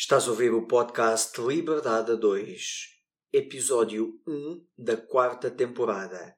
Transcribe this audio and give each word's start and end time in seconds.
Estás 0.00 0.28
a 0.28 0.30
ouvir 0.30 0.54
o 0.54 0.64
podcast 0.64 1.40
Liberdade 1.40 2.16
2, 2.16 2.54
episódio 3.32 4.12
1 4.28 4.64
da 4.78 4.96
quarta 4.96 5.50
temporada. 5.50 6.36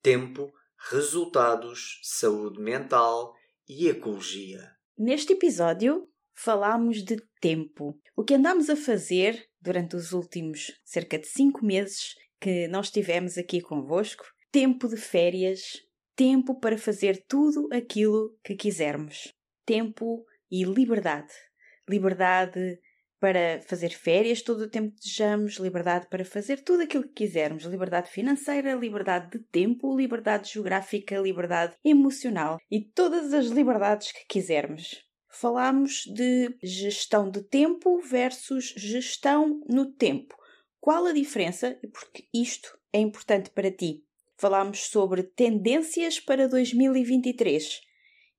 Tempo, 0.00 0.50
resultados, 0.90 2.00
saúde 2.02 2.58
mental 2.58 3.34
e 3.68 3.86
ecologia. 3.86 4.66
Neste 4.96 5.34
episódio, 5.34 6.08
falamos 6.34 7.04
de 7.04 7.22
tempo. 7.38 8.00
O 8.16 8.24
que 8.24 8.32
andamos 8.32 8.70
a 8.70 8.76
fazer 8.76 9.46
durante 9.60 9.94
os 9.94 10.12
últimos 10.12 10.72
cerca 10.82 11.18
de 11.18 11.26
5 11.26 11.62
meses 11.62 12.14
que 12.40 12.66
nós 12.68 12.86
estivemos 12.86 13.36
aqui 13.36 13.60
convosco. 13.60 14.24
Tempo 14.50 14.88
de 14.88 14.96
férias, 14.96 15.60
tempo 16.16 16.58
para 16.58 16.78
fazer 16.78 17.22
tudo 17.28 17.68
aquilo 17.74 18.34
que 18.42 18.54
quisermos. 18.54 19.34
Tempo 19.66 20.24
e 20.50 20.64
liberdade. 20.64 21.30
Liberdade 21.86 22.80
para 23.22 23.62
fazer 23.68 23.90
férias 23.90 24.42
todo 24.42 24.62
o 24.62 24.68
tempo 24.68 24.90
que 24.96 25.02
desejamos, 25.02 25.54
liberdade 25.58 26.08
para 26.08 26.24
fazer 26.24 26.64
tudo 26.64 26.82
aquilo 26.82 27.04
que 27.04 27.24
quisermos, 27.24 27.62
liberdade 27.62 28.10
financeira, 28.10 28.74
liberdade 28.74 29.38
de 29.38 29.44
tempo, 29.44 29.96
liberdade 29.96 30.52
geográfica, 30.52 31.20
liberdade 31.20 31.76
emocional 31.84 32.58
e 32.68 32.80
todas 32.80 33.32
as 33.32 33.46
liberdades 33.46 34.10
que 34.10 34.26
quisermos. 34.26 35.04
Falámos 35.30 36.02
de 36.12 36.52
gestão 36.64 37.30
de 37.30 37.44
tempo 37.44 38.00
versus 38.00 38.74
gestão 38.76 39.60
no 39.68 39.92
tempo. 39.92 40.34
Qual 40.80 41.06
a 41.06 41.12
diferença 41.12 41.78
e 41.80 41.86
porque 41.86 42.24
isto 42.34 42.76
é 42.92 42.98
importante 42.98 43.50
para 43.50 43.70
ti? 43.70 44.02
Falámos 44.36 44.88
sobre 44.88 45.22
tendências 45.22 46.18
para 46.18 46.48
2023. 46.48 47.82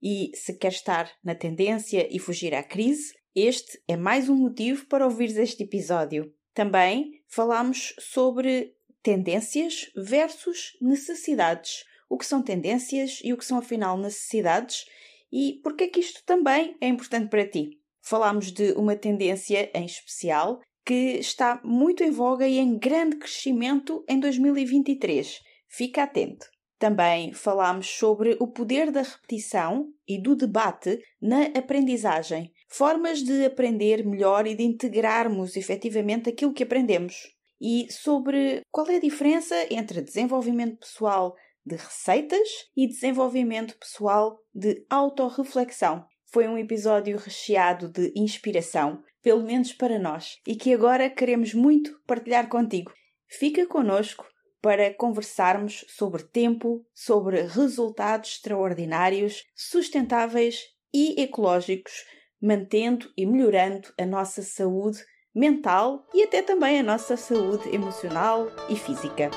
E 0.01 0.31
se 0.35 0.57
quer 0.57 0.73
estar 0.73 1.09
na 1.23 1.35
tendência 1.35 2.05
e 2.13 2.19
fugir 2.19 2.53
à 2.53 2.61
crise, 2.61 3.13
este 3.35 3.81
é 3.87 3.97
mais 3.97 4.29
um 4.29 4.35
motivo 4.35 4.85
para 4.85 5.05
ouvires 5.05 5.37
este 5.37 5.63
episódio. 5.63 6.31
Também 6.53 7.23
falámos 7.27 7.95
sobre 7.99 8.75
tendências 9.01 9.89
versus 9.95 10.77
necessidades. 10.79 11.83
O 12.07 12.17
que 12.17 12.27
são 12.27 12.43
tendências 12.43 13.19
e 13.23 13.33
o 13.33 13.37
que 13.37 13.45
são 13.45 13.57
afinal 13.57 13.97
necessidades 13.97 14.85
e 15.31 15.59
porque 15.63 15.85
é 15.85 15.87
que 15.87 15.99
isto 15.99 16.23
também 16.25 16.77
é 16.79 16.87
importante 16.87 17.27
para 17.27 17.47
ti. 17.47 17.79
Falámos 18.01 18.51
de 18.51 18.73
uma 18.73 18.95
tendência 18.95 19.71
em 19.73 19.85
especial 19.85 20.61
que 20.85 21.17
está 21.17 21.59
muito 21.63 22.03
em 22.03 22.11
voga 22.11 22.47
e 22.47 22.59
em 22.59 22.77
grande 22.77 23.17
crescimento 23.17 24.05
em 24.07 24.19
2023. 24.19 25.41
Fica 25.67 26.03
atento. 26.03 26.45
Também 26.77 27.31
falámos 27.33 27.87
sobre 27.87 28.35
o 28.39 28.47
poder 28.47 28.91
da 28.91 29.01
repetição 29.01 29.87
e 30.07 30.21
do 30.21 30.35
debate 30.35 31.01
na 31.21 31.45
aprendizagem, 31.57 32.51
formas 32.73 33.21
de 33.21 33.45
aprender 33.45 34.03
melhor 34.03 34.47
e 34.47 34.55
de 34.55 34.63
integrarmos 34.63 35.55
efetivamente 35.55 36.27
aquilo 36.27 36.53
que 36.53 36.63
aprendemos, 36.63 37.31
e 37.61 37.85
sobre 37.91 38.61
qual 38.71 38.87
é 38.87 38.95
a 38.95 38.99
diferença 38.99 39.55
entre 39.69 40.01
desenvolvimento 40.01 40.79
pessoal 40.79 41.35
de 41.63 41.75
receitas 41.75 42.49
e 42.75 42.87
desenvolvimento 42.87 43.77
pessoal 43.77 44.39
de 44.53 44.83
autorreflexão. 44.89 46.03
Foi 46.31 46.47
um 46.47 46.57
episódio 46.57 47.15
recheado 47.15 47.87
de 47.87 48.11
inspiração, 48.15 49.03
pelo 49.21 49.43
menos 49.43 49.71
para 49.71 49.99
nós, 49.99 50.39
e 50.47 50.55
que 50.55 50.73
agora 50.73 51.11
queremos 51.11 51.53
muito 51.53 52.01
partilhar 52.07 52.49
contigo. 52.49 52.91
Fica 53.27 53.67
conosco 53.67 54.25
para 54.59 54.91
conversarmos 54.95 55.85
sobre 55.89 56.23
tempo, 56.23 56.83
sobre 56.91 57.43
resultados 57.43 58.31
extraordinários, 58.31 59.43
sustentáveis 59.55 60.63
e 60.91 61.21
ecológicos, 61.21 62.03
mantendo 62.43 63.05
e 63.15 63.25
melhorando 63.25 63.87
a 63.97 64.05
nossa 64.05 64.41
saúde 64.41 64.99
mental 65.33 66.05
e 66.13 66.23
até 66.23 66.41
também 66.41 66.77
a 66.77 66.83
nossa 66.83 67.15
saúde 67.15 67.73
emocional 67.73 68.47
e 68.67 68.75
física. 68.75 69.31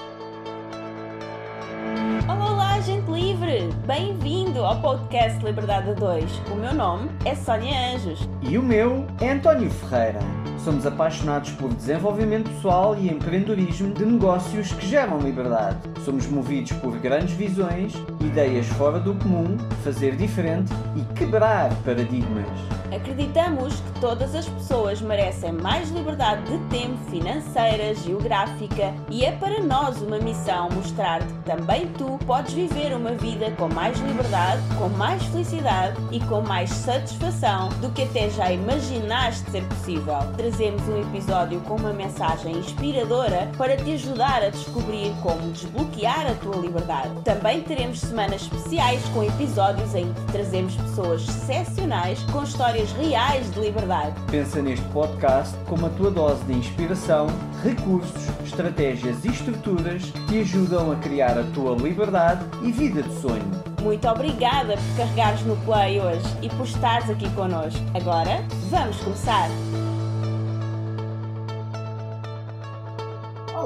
Olá, 2.29 2.53
olá, 2.53 2.81
gente 2.81 3.09
livre! 3.09 3.69
Bem-vindo 3.87 4.65
ao 4.65 4.83
podcast 4.83 5.43
Liberdade 5.45 5.95
2. 5.95 6.25
O 6.51 6.57
meu 6.57 6.75
nome 6.75 7.09
é 7.25 7.37
Sónia 7.37 7.95
Anjos. 7.95 8.19
E 8.43 8.59
o 8.59 8.63
meu 8.63 9.07
é 9.21 9.31
António 9.31 9.71
Ferreira. 9.71 10.19
Somos 10.67 10.85
apaixonados 10.85 11.53
por 11.53 11.73
desenvolvimento 11.73 12.51
pessoal 12.51 12.97
e 12.99 13.09
empreendedorismo 13.09 13.95
de 13.95 14.05
negócios 14.05 14.73
que 14.73 14.89
geram 14.89 15.21
liberdade. 15.21 15.79
Somos 16.05 16.27
movidos 16.27 16.73
por 16.73 16.99
grandes 16.99 17.37
visões, 17.37 17.95
ideias 18.21 18.67
fora 18.67 18.99
do 18.99 19.15
comum, 19.15 19.57
fazer 19.85 20.17
diferente 20.17 20.73
e 20.97 21.03
quebrar 21.15 21.73
paradigmas. 21.85 22.49
Acreditamos 22.93 23.75
que 23.75 24.01
todas 24.01 24.35
as 24.35 24.49
pessoas 24.49 25.01
merecem 25.01 25.53
mais 25.53 25.91
liberdade 25.91 26.43
de 26.45 26.59
tempo, 26.69 26.97
financeira, 27.11 27.95
geográfica 27.95 28.95
e 29.11 29.25
é 29.25 29.33
para 29.33 29.61
nós 29.61 30.01
uma 30.03 30.19
missão 30.19 30.69
mostrar-te 30.71 31.27
que 31.27 31.43
também 31.45 31.87
tu 31.99 32.19
podes 32.27 32.53
viver 32.53 32.95
uma 32.95 33.13
vida 33.13 33.51
com 33.53 33.69
mais 33.69 33.99
liberdade, 33.99 34.63
com 34.79 34.89
mais 34.91 35.23
felicidade 35.27 35.97
e 36.11 36.21
com 36.21 36.41
mais 36.43 36.71
satisfação 36.71 37.69
do 37.81 37.91
que 37.91 38.03
até 38.03 38.31
já 38.31 38.53
imaginaste 38.53 39.51
ser 39.51 39.65
possível. 39.65 40.19
Trazemos 40.57 40.89
um 40.89 41.03
episódio 41.03 41.61
com 41.61 41.77
uma 41.77 41.93
mensagem 41.93 42.57
inspiradora 42.57 43.47
para 43.59 43.77
te 43.77 43.93
ajudar 43.93 44.43
a 44.43 44.49
descobrir 44.49 45.13
como 45.23 45.53
desbloquear 45.53 46.31
a 46.31 46.35
tua 46.37 46.57
liberdade. 46.57 47.11
Também 47.25 47.61
teremos 47.61 48.01
semanas 48.01 48.41
especiais 48.41 49.05
com 49.11 49.23
episódios 49.23 49.95
em 49.95 50.11
que 50.11 50.33
trazemos 50.33 50.75
pessoas 50.75 51.29
excepcionais 51.29 52.23
com 52.33 52.43
histórias 52.43 52.91
reais 52.93 53.51
de 53.53 53.61
liberdade. 53.61 54.15
Pensa 54.31 54.63
neste 54.63 54.87
podcast 54.87 55.55
como 55.67 55.89
a 55.89 55.91
tua 55.91 56.11
dose 56.11 56.43
de 56.45 56.55
inspiração, 56.55 57.27
recursos, 57.63 58.27
estratégias 58.43 59.27
e 59.27 59.29
estruturas 59.29 60.05
que 60.05 60.27
te 60.27 60.41
ajudam 60.41 60.91
a 60.91 60.97
criar 60.97 61.39
a 61.39 61.45
tua 61.53 61.77
liberdade 61.77 62.47
e 62.63 62.73
vida 62.73 63.03
de 63.03 63.15
sonho. 63.21 63.45
Muito 63.83 64.09
obrigada 64.09 64.75
por 64.79 64.97
carregares 64.97 65.43
no 65.43 65.55
play 65.67 66.01
hoje 66.01 66.27
e 66.41 66.49
por 66.49 66.65
estares 66.65 67.11
aqui 67.11 67.29
connosco. 67.35 67.85
Agora, 67.95 68.43
vamos 68.71 68.97
começar! 69.03 69.51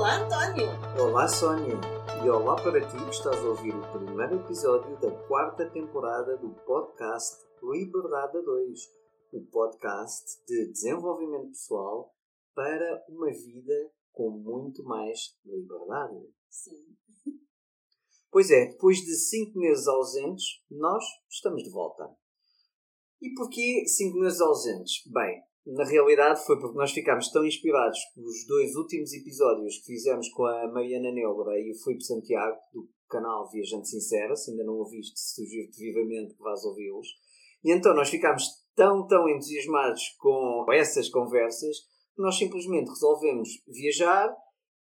Olá, 0.01 0.17
António! 0.17 0.67
Olá, 0.99 1.29
Sónia! 1.29 1.75
E 2.25 2.31
olá 2.31 2.57
para 2.57 2.81
ti 2.81 2.97
que 2.97 3.11
estás 3.11 3.37
a 3.37 3.49
ouvir 3.49 3.75
o 3.75 3.93
primeiro 3.93 4.37
episódio 4.37 4.99
da 4.99 5.11
quarta 5.27 5.69
temporada 5.69 6.39
do 6.39 6.55
podcast 6.65 7.37
Liberdade 7.63 8.43
2 8.43 8.81
o 9.35 9.43
podcast 9.53 10.43
de 10.47 10.73
desenvolvimento 10.73 11.49
pessoal 11.49 12.15
para 12.55 13.05
uma 13.11 13.27
vida 13.27 13.93
com 14.11 14.31
muito 14.31 14.83
mais 14.85 15.39
liberdade. 15.45 16.33
Sim. 16.49 16.97
Pois 18.31 18.51
é, 18.51 18.71
depois 18.71 18.97
de 19.01 19.15
cinco 19.17 19.59
meses 19.59 19.87
ausentes, 19.87 20.63
nós 20.71 21.05
estamos 21.29 21.63
de 21.63 21.71
volta. 21.71 22.09
E 23.21 23.35
porquê 23.35 23.85
cinco 23.87 24.19
meses 24.19 24.41
ausentes? 24.41 25.03
Bem, 25.13 25.43
na 25.67 25.85
realidade 25.85 26.45
foi 26.45 26.59
porque 26.59 26.77
nós 26.77 26.93
ficámos 26.93 27.31
tão 27.31 27.45
inspirados 27.45 27.99
pelos 28.15 28.47
dois 28.47 28.75
últimos 28.75 29.13
episódios 29.13 29.79
que 29.79 29.93
fizemos 29.93 30.29
com 30.31 30.45
a 30.45 30.69
Mariana 30.69 31.13
Neubra 31.13 31.59
e 31.59 31.71
o 31.71 31.75
Filipe 31.83 32.05
Santiago, 32.05 32.59
do 32.73 32.89
canal 33.09 33.49
Viajante 33.51 33.89
Sincera. 33.89 34.35
Se 34.37 34.51
ainda 34.51 34.65
não 34.65 34.75
ouviste, 34.75 35.19
sugiro-te 35.19 35.79
vivamente 35.79 36.35
que 36.35 36.43
vás 36.43 36.65
ouvi-los. 36.65 37.09
E 37.63 37.73
então 37.73 37.95
nós 37.95 38.09
ficámos 38.09 38.45
tão, 38.75 39.07
tão 39.07 39.29
entusiasmados 39.29 40.17
com 40.19 40.65
essas 40.73 41.09
conversas 41.11 41.77
que 42.15 42.23
nós 42.23 42.39
simplesmente 42.39 42.89
resolvemos 42.89 43.49
viajar 43.67 44.35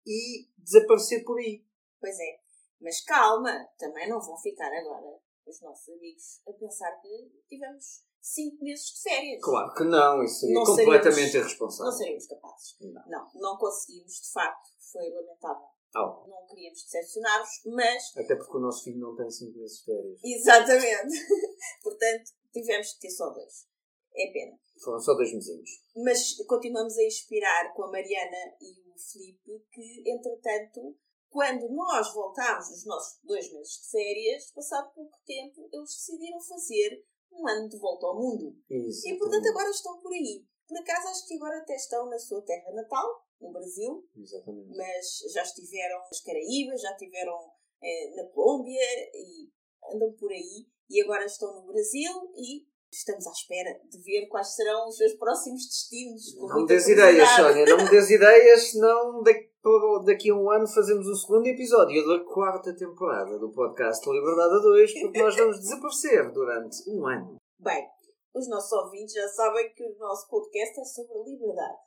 e 0.07 0.47
desaparecer 0.57 1.23
por 1.25 1.37
aí. 1.37 1.63
Pois 1.99 2.17
é, 2.17 2.39
mas 2.79 3.03
calma, 3.03 3.67
também 3.77 4.07
não 4.07 4.21
vão 4.21 4.37
ficar 4.37 4.71
agora 4.71 5.19
os 5.45 5.61
nossos 5.61 5.89
amigos 5.89 6.41
a 6.47 6.53
pensar 6.53 6.91
que 7.01 7.31
tivemos 7.47 8.05
cinco 8.21 8.63
meses 8.63 8.85
de 8.85 9.01
férias. 9.01 9.41
Claro 9.41 9.73
que 9.73 9.83
não, 9.83 10.23
isso 10.23 10.39
seria 10.39 10.55
não 10.55 10.65
completamente 10.65 11.13
seríamos, 11.13 11.35
irresponsável. 11.35 11.91
Não 11.91 11.97
seríamos 11.97 12.27
capazes. 12.27 12.77
Não. 12.81 13.05
não, 13.07 13.31
não 13.35 13.57
conseguimos, 13.57 14.13
de 14.13 14.31
facto, 14.31 14.69
foi 14.91 15.09
lamentável. 15.09 15.67
Oh. 15.95 16.27
Não 16.27 16.45
queríamos 16.47 16.83
decepcionar-vos, 16.83 17.61
mas. 17.65 18.17
Até 18.17 18.35
porque 18.35 18.57
o 18.57 18.59
nosso 18.59 18.83
filho 18.83 18.99
não 18.99 19.15
tem 19.15 19.29
cinco 19.29 19.57
meses 19.57 19.79
de 19.79 19.85
férias. 19.85 20.19
Exatamente. 20.23 21.17
Portanto, 21.83 22.31
tivemos 22.53 22.93
que 22.93 22.99
ter 22.99 23.09
só 23.09 23.29
dois. 23.31 23.67
É 24.15 24.31
pena. 24.31 24.59
Foram 24.83 24.99
só 24.99 25.13
dois 25.15 25.33
mesinhos. 25.33 25.69
Mas 25.95 26.35
continuamos 26.45 26.97
a 26.97 27.03
inspirar 27.03 27.73
com 27.73 27.83
a 27.83 27.91
Mariana 27.91 28.55
e 28.61 28.89
o 28.89 28.97
Filipe 28.97 29.65
que, 29.71 30.03
entretanto, 30.05 30.95
quando 31.29 31.69
nós 31.69 32.13
voltámos 32.13 32.69
nos 32.69 32.85
nossos 32.85 33.19
dois 33.23 33.51
meses 33.51 33.81
de 33.81 33.91
férias, 33.91 34.51
passado 34.51 34.93
pouco 34.93 35.17
tempo, 35.25 35.69
eles 35.71 35.89
decidiram 35.89 36.41
fazer 36.41 37.05
um 37.31 37.47
ano 37.47 37.67
de 37.69 37.77
volta 37.77 38.07
ao 38.07 38.15
mundo. 38.15 38.55
Isso. 38.69 39.07
E, 39.07 39.17
portanto, 39.17 39.47
agora 39.47 39.69
estão 39.69 39.99
por 39.99 40.11
aí. 40.11 40.45
Por 40.67 40.77
acaso, 40.77 41.07
acho 41.07 41.27
que 41.27 41.35
agora 41.35 41.57
até 41.57 41.75
estão 41.75 42.09
na 42.09 42.19
sua 42.19 42.41
terra 42.43 42.71
natal, 42.73 43.25
no 43.41 43.51
Brasil. 43.51 44.07
Exatamente. 44.15 44.75
Mas 44.75 45.19
já 45.33 45.41
estiveram 45.41 45.99
nas 45.99 46.21
Caraíbas, 46.21 46.81
já 46.81 46.91
estiveram 46.91 47.51
eh, 47.81 48.15
na 48.15 48.25
Colômbia 48.29 48.81
e 49.13 49.49
andam 49.93 50.13
por 50.13 50.31
aí. 50.31 50.67
E 50.89 51.01
agora 51.01 51.25
estão 51.25 51.53
no 51.53 51.71
Brasil 51.71 52.11
e 52.35 52.67
Estamos 52.91 53.27
à 53.27 53.31
espera 53.31 53.79
de 53.87 54.01
ver 54.01 54.27
quais 54.27 54.55
serão 54.55 54.87
os 54.87 54.97
seus 54.97 55.13
próximos 55.13 55.63
destinos. 55.67 56.35
Não 56.35 56.61
me 56.61 56.65
des 56.65 56.87
ideias, 56.87 57.29
Sónia, 57.29 57.65
não 57.65 57.77
me 57.77 57.89
des 57.89 58.09
ideias, 58.09 58.71
senão 58.71 59.21
daqui 59.21 59.48
a 59.61 60.33
um 60.33 60.49
ano 60.49 60.67
fazemos 60.67 61.05
o 61.05 61.15
segundo 61.15 61.45
episódio 61.47 62.07
da 62.07 62.23
quarta 62.23 62.73
temporada 62.73 63.37
do 63.37 63.51
podcast 63.51 64.09
Liberdade 64.09 64.55
a 64.55 64.59
2, 64.59 65.01
porque 65.01 65.21
nós 65.21 65.35
vamos 65.35 65.59
desaparecer 65.59 66.31
durante 66.31 66.89
um 66.89 67.05
ano. 67.05 67.35
Bem, 67.59 67.85
os 68.33 68.47
nossos 68.47 68.71
ouvintes 68.71 69.13
já 69.13 69.27
sabem 69.27 69.73
que 69.73 69.83
o 69.83 69.97
nosso 69.97 70.29
podcast 70.29 70.79
é 70.79 70.85
sobre 70.85 71.29
liberdade. 71.29 71.77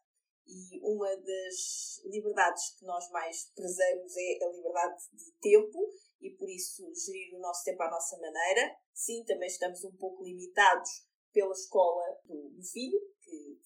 E 0.47 0.81
uma 0.83 1.09
das 1.17 2.03
liberdades 2.05 2.77
que 2.79 2.85
nós 2.85 3.09
mais 3.11 3.51
prezamos 3.55 4.13
é 4.19 4.45
a 4.45 4.51
liberdade 4.51 5.03
de 5.15 5.33
tempo 5.41 5.79
e 6.21 6.31
por 6.37 6.51
isso 6.51 6.85
gerir 6.95 7.35
o 7.35 7.41
nosso 7.41 7.65
tempo 7.65 7.83
à 7.85 7.91
nossa 7.91 8.19
maneira. 8.19 8.71
Sim, 8.93 9.25
também 9.25 9.49
estamos 9.49 9.83
um 9.85 9.97
pouco 9.97 10.23
limitados 10.23 10.91
pela 11.33 11.53
escola 11.53 12.05
do, 12.25 12.63
filho, 12.63 13.01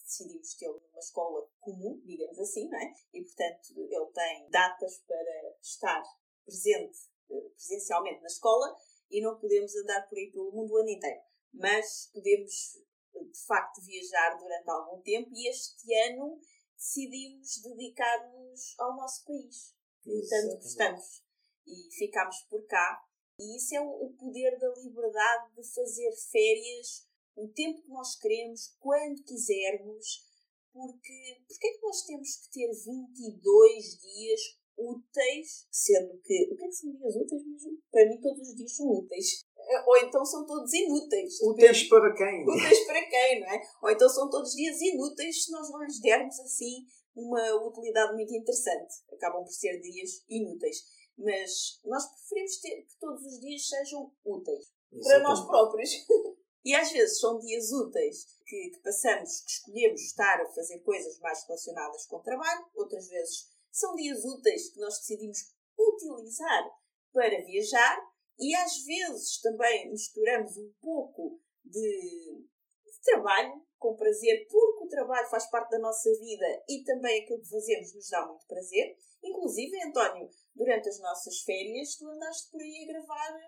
decidimos 0.06 0.54
tê-lo 0.54 0.80
numa 0.88 1.00
escola 1.00 1.46
comum, 1.60 2.00
digamos 2.04 2.38
assim, 2.38 2.68
não 2.68 2.78
é? 2.78 2.92
E 3.12 3.22
portanto 3.22 3.74
ele 3.76 4.06
tem 4.12 4.48
datas 4.50 4.98
para 5.06 5.56
estar 5.60 6.02
presente 6.44 6.98
eh, 7.30 7.48
presencialmente 7.54 8.20
na 8.20 8.28
escola 8.28 8.76
e 9.10 9.20
não 9.20 9.38
podemos 9.38 9.74
andar 9.76 10.08
por 10.08 10.16
aí 10.16 10.30
pelo 10.30 10.52
mundo 10.52 10.72
o 10.72 10.76
ano 10.78 10.90
inteiro. 10.90 11.20
Mas 11.52 12.10
podemos 12.12 12.78
de 13.14 13.46
facto 13.46 13.80
viajar 13.82 14.36
durante 14.38 14.70
algum 14.70 15.00
tempo 15.02 15.30
e 15.32 15.48
este 15.48 15.92
ano 16.08 16.38
decidimos 16.76 17.62
dedicar-nos 17.62 18.74
ao 18.78 18.94
nosso 18.96 19.24
país, 19.24 19.74
que 20.02 20.26
tanto 20.28 20.56
gostamos. 20.56 21.24
E 21.66 21.90
ficámos 21.96 22.36
por 22.48 22.64
cá. 22.66 23.02
E 23.38 23.56
isso 23.56 23.74
é 23.74 23.80
o 23.80 24.14
poder 24.18 24.58
da 24.58 24.68
liberdade 24.76 25.54
de 25.54 25.74
fazer 25.74 26.10
férias 26.30 27.05
o 27.36 27.48
tempo 27.48 27.82
que 27.82 27.90
nós 27.90 28.18
queremos, 28.18 28.74
quando 28.80 29.22
quisermos, 29.24 30.24
porque 30.72 31.42
porque 31.46 31.66
é 31.66 31.72
que 31.72 31.82
nós 31.82 32.02
temos 32.04 32.36
que 32.36 32.50
ter 32.50 32.70
22 32.72 33.98
dias 34.00 34.40
úteis, 34.78 35.66
sendo 35.70 36.18
que 36.18 36.52
o 36.52 36.56
que 36.56 36.64
é 36.64 36.68
que 36.68 36.72
são 36.72 36.92
dias 36.92 37.16
úteis 37.16 37.46
mesmo? 37.46 37.78
Para 37.90 38.08
mim 38.08 38.20
todos 38.20 38.48
os 38.48 38.54
dias 38.56 38.76
são 38.76 38.86
úteis. 38.90 39.46
Ou 39.86 39.96
então 39.98 40.24
são 40.24 40.46
todos 40.46 40.72
inúteis. 40.72 41.40
Úteis 41.42 41.88
para 41.88 42.14
quem? 42.14 42.44
Úteis 42.44 42.86
para 42.86 43.02
quem, 43.08 43.40
não 43.40 43.48
é? 43.48 43.62
Ou 43.82 43.90
então 43.90 44.08
são 44.08 44.30
todos 44.30 44.52
dias 44.52 44.80
inúteis 44.80 45.44
se 45.44 45.50
nós 45.50 45.70
não 45.70 45.82
lhes 45.82 46.00
dermos 46.00 46.38
assim 46.40 46.86
uma 47.14 47.66
utilidade 47.66 48.14
muito 48.14 48.34
interessante. 48.34 48.94
Acabam 49.12 49.42
por 49.42 49.52
ser 49.52 49.80
dias 49.80 50.22
inúteis. 50.28 50.84
Mas 51.18 51.80
nós 51.84 52.04
preferimos 52.12 52.60
ter 52.60 52.82
que 52.82 52.96
todos 53.00 53.24
os 53.24 53.40
dias 53.40 53.66
sejam 53.66 54.12
úteis. 54.24 54.66
Para 55.02 55.20
nós 55.20 55.46
próprios. 55.46 55.90
e 56.66 56.74
às 56.74 56.90
vezes 56.90 57.20
são 57.20 57.38
dias 57.38 57.70
úteis 57.70 58.26
que, 58.44 58.70
que 58.70 58.80
passamos, 58.80 59.40
que 59.42 59.50
escolhemos 59.52 60.00
estar 60.00 60.40
a 60.40 60.52
fazer 60.52 60.80
coisas 60.80 61.16
mais 61.20 61.46
relacionadas 61.46 62.04
com 62.06 62.16
o 62.16 62.22
trabalho. 62.22 62.66
Outras 62.74 63.06
vezes 63.06 63.46
são 63.70 63.94
dias 63.94 64.24
úteis 64.24 64.70
que 64.70 64.80
nós 64.80 64.98
decidimos 64.98 65.38
utilizar 65.78 66.64
para 67.12 67.44
viajar 67.44 68.00
e 68.40 68.52
às 68.56 68.84
vezes 68.84 69.40
também 69.40 69.92
misturamos 69.92 70.56
um 70.56 70.72
pouco 70.80 71.40
de, 71.64 71.78
de 71.78 73.00
trabalho 73.04 73.64
com 73.78 73.94
prazer, 73.94 74.48
porque 74.50 74.86
o 74.86 74.88
trabalho 74.88 75.28
faz 75.28 75.48
parte 75.48 75.70
da 75.70 75.78
nossa 75.78 76.10
vida 76.18 76.64
e 76.68 76.82
também 76.82 77.22
aquilo 77.22 77.42
que 77.42 77.48
fazemos 77.48 77.94
nos 77.94 78.08
dá 78.08 78.26
muito 78.26 78.44
prazer. 78.48 78.96
Inclusive, 79.22 79.84
António, 79.84 80.28
durante 80.52 80.88
as 80.88 80.98
nossas 80.98 81.42
férias, 81.42 81.94
tu 81.94 82.08
andaste 82.08 82.50
por 82.50 82.60
aí 82.60 82.82
a 82.82 82.92
gravar 82.92 83.38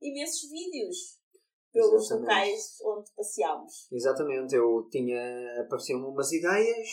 imensos 0.00 0.48
vídeos 0.48 1.17
pelos 1.72 2.04
Exatamente. 2.04 2.28
locais 2.28 2.76
onde 2.84 3.12
passeámos. 3.14 3.88
Exatamente, 3.92 4.54
eu 4.54 4.88
tinha. 4.90 5.60
apareciam 5.60 6.00
umas 6.08 6.32
ideias, 6.32 6.88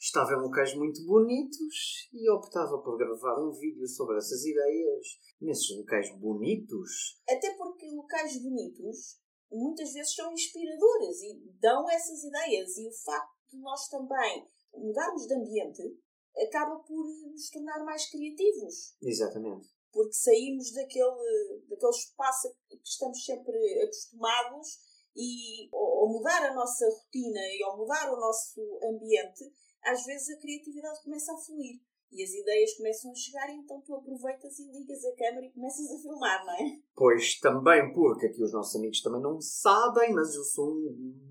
estava 0.00 0.32
em 0.32 0.42
locais 0.42 0.74
muito 0.74 1.04
bonitos 1.06 2.08
e 2.12 2.30
optava 2.30 2.78
por 2.78 2.96
gravar 2.96 3.38
um 3.40 3.50
vídeo 3.52 3.86
sobre 3.86 4.18
essas 4.18 4.44
ideias 4.44 5.06
nesses 5.40 5.76
locais 5.76 6.10
bonitos. 6.18 7.20
Até 7.28 7.54
porque 7.54 7.90
locais 7.90 8.42
bonitos 8.42 9.18
muitas 9.50 9.92
vezes 9.92 10.14
são 10.14 10.32
inspiradores 10.32 11.22
e 11.22 11.40
dão 11.60 11.88
essas 11.88 12.22
ideias. 12.22 12.76
E 12.76 12.88
o 12.88 12.92
facto 12.92 13.38
de 13.50 13.58
nós 13.58 13.88
também 13.88 14.46
mudarmos 14.74 15.26
de 15.26 15.34
ambiente 15.34 15.98
acaba 16.46 16.76
por 16.80 17.04
nos 17.32 17.50
tornar 17.50 17.84
mais 17.84 18.08
criativos. 18.10 18.94
Exatamente. 19.02 19.68
Porque 19.92 20.12
saímos 20.12 20.72
daquele, 20.72 21.62
daquele 21.68 21.90
espaço 21.90 22.54
que 22.68 22.76
estamos 22.84 23.24
sempre 23.24 23.82
acostumados 23.82 24.78
e 25.16 25.68
ao 25.72 26.08
mudar 26.08 26.50
a 26.50 26.54
nossa 26.54 26.86
rotina 26.86 27.40
e 27.40 27.62
ao 27.62 27.76
mudar 27.76 28.12
o 28.12 28.20
nosso 28.20 28.60
ambiente, 28.84 29.44
às 29.82 30.04
vezes 30.04 30.30
a 30.30 30.40
criatividade 30.40 31.02
começa 31.02 31.32
a 31.32 31.38
fluir 31.38 31.80
e 32.10 32.22
as 32.22 32.30
ideias 32.30 32.74
começam 32.74 33.10
a 33.10 33.14
chegar, 33.14 33.50
e 33.50 33.58
então 33.58 33.80
tu 33.82 33.94
aproveitas 33.94 34.58
e 34.58 34.70
ligas 34.70 35.04
a 35.04 35.14
câmera 35.14 35.46
e 35.46 35.52
começas 35.52 35.90
a 35.90 35.98
filmar, 35.98 36.44
não 36.44 36.54
é? 36.54 36.78
Pois 36.94 37.38
também, 37.38 37.92
porque 37.92 38.26
aqui 38.26 38.42
os 38.42 38.52
nossos 38.52 38.76
amigos 38.76 39.02
também 39.02 39.20
não 39.20 39.40
sabem, 39.40 40.14
mas 40.14 40.34
eu 40.34 40.44
sou 40.44 40.74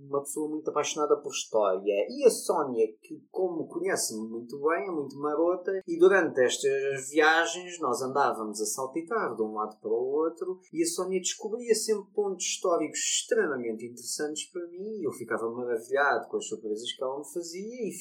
uma 0.08 0.22
pessoa 0.22 0.50
muito 0.50 0.70
apaixonada 0.70 1.18
por 1.18 1.32
história. 1.32 2.08
E 2.10 2.26
a 2.26 2.30
Sónia, 2.30 2.88
que 3.02 3.22
como 3.32 3.68
conhece-me 3.68 4.28
muito 4.28 4.60
bem, 4.60 4.88
é 4.88 4.92
muito 4.92 5.18
marota, 5.18 5.72
e 5.88 5.98
durante 5.98 6.42
estas 6.42 7.10
viagens 7.10 7.80
nós 7.80 8.02
andávamos 8.02 8.62
a 8.62 8.66
saltitar 8.66 9.36
de 9.36 9.42
um 9.42 9.54
lado 9.54 9.80
para 9.80 9.92
o 9.92 9.94
outro, 9.94 10.60
e 10.74 10.84
a 10.84 10.86
Sónia 10.86 11.20
descobria 11.20 11.74
sempre 11.76 12.12
pontos 12.14 12.46
históricos 12.46 13.00
extremamente 13.00 13.86
interessantes 13.86 14.46
para 14.52 14.68
mim, 14.68 15.00
e 15.00 15.08
eu 15.08 15.12
ficava 15.12 15.50
maravilhado 15.50 16.28
com 16.28 16.38
as 16.38 16.48
surpresas 16.48 16.92
que 16.92 17.04
ela 17.04 17.20
me 17.20 17.34
fazia, 17.34 17.88
e 17.88 17.92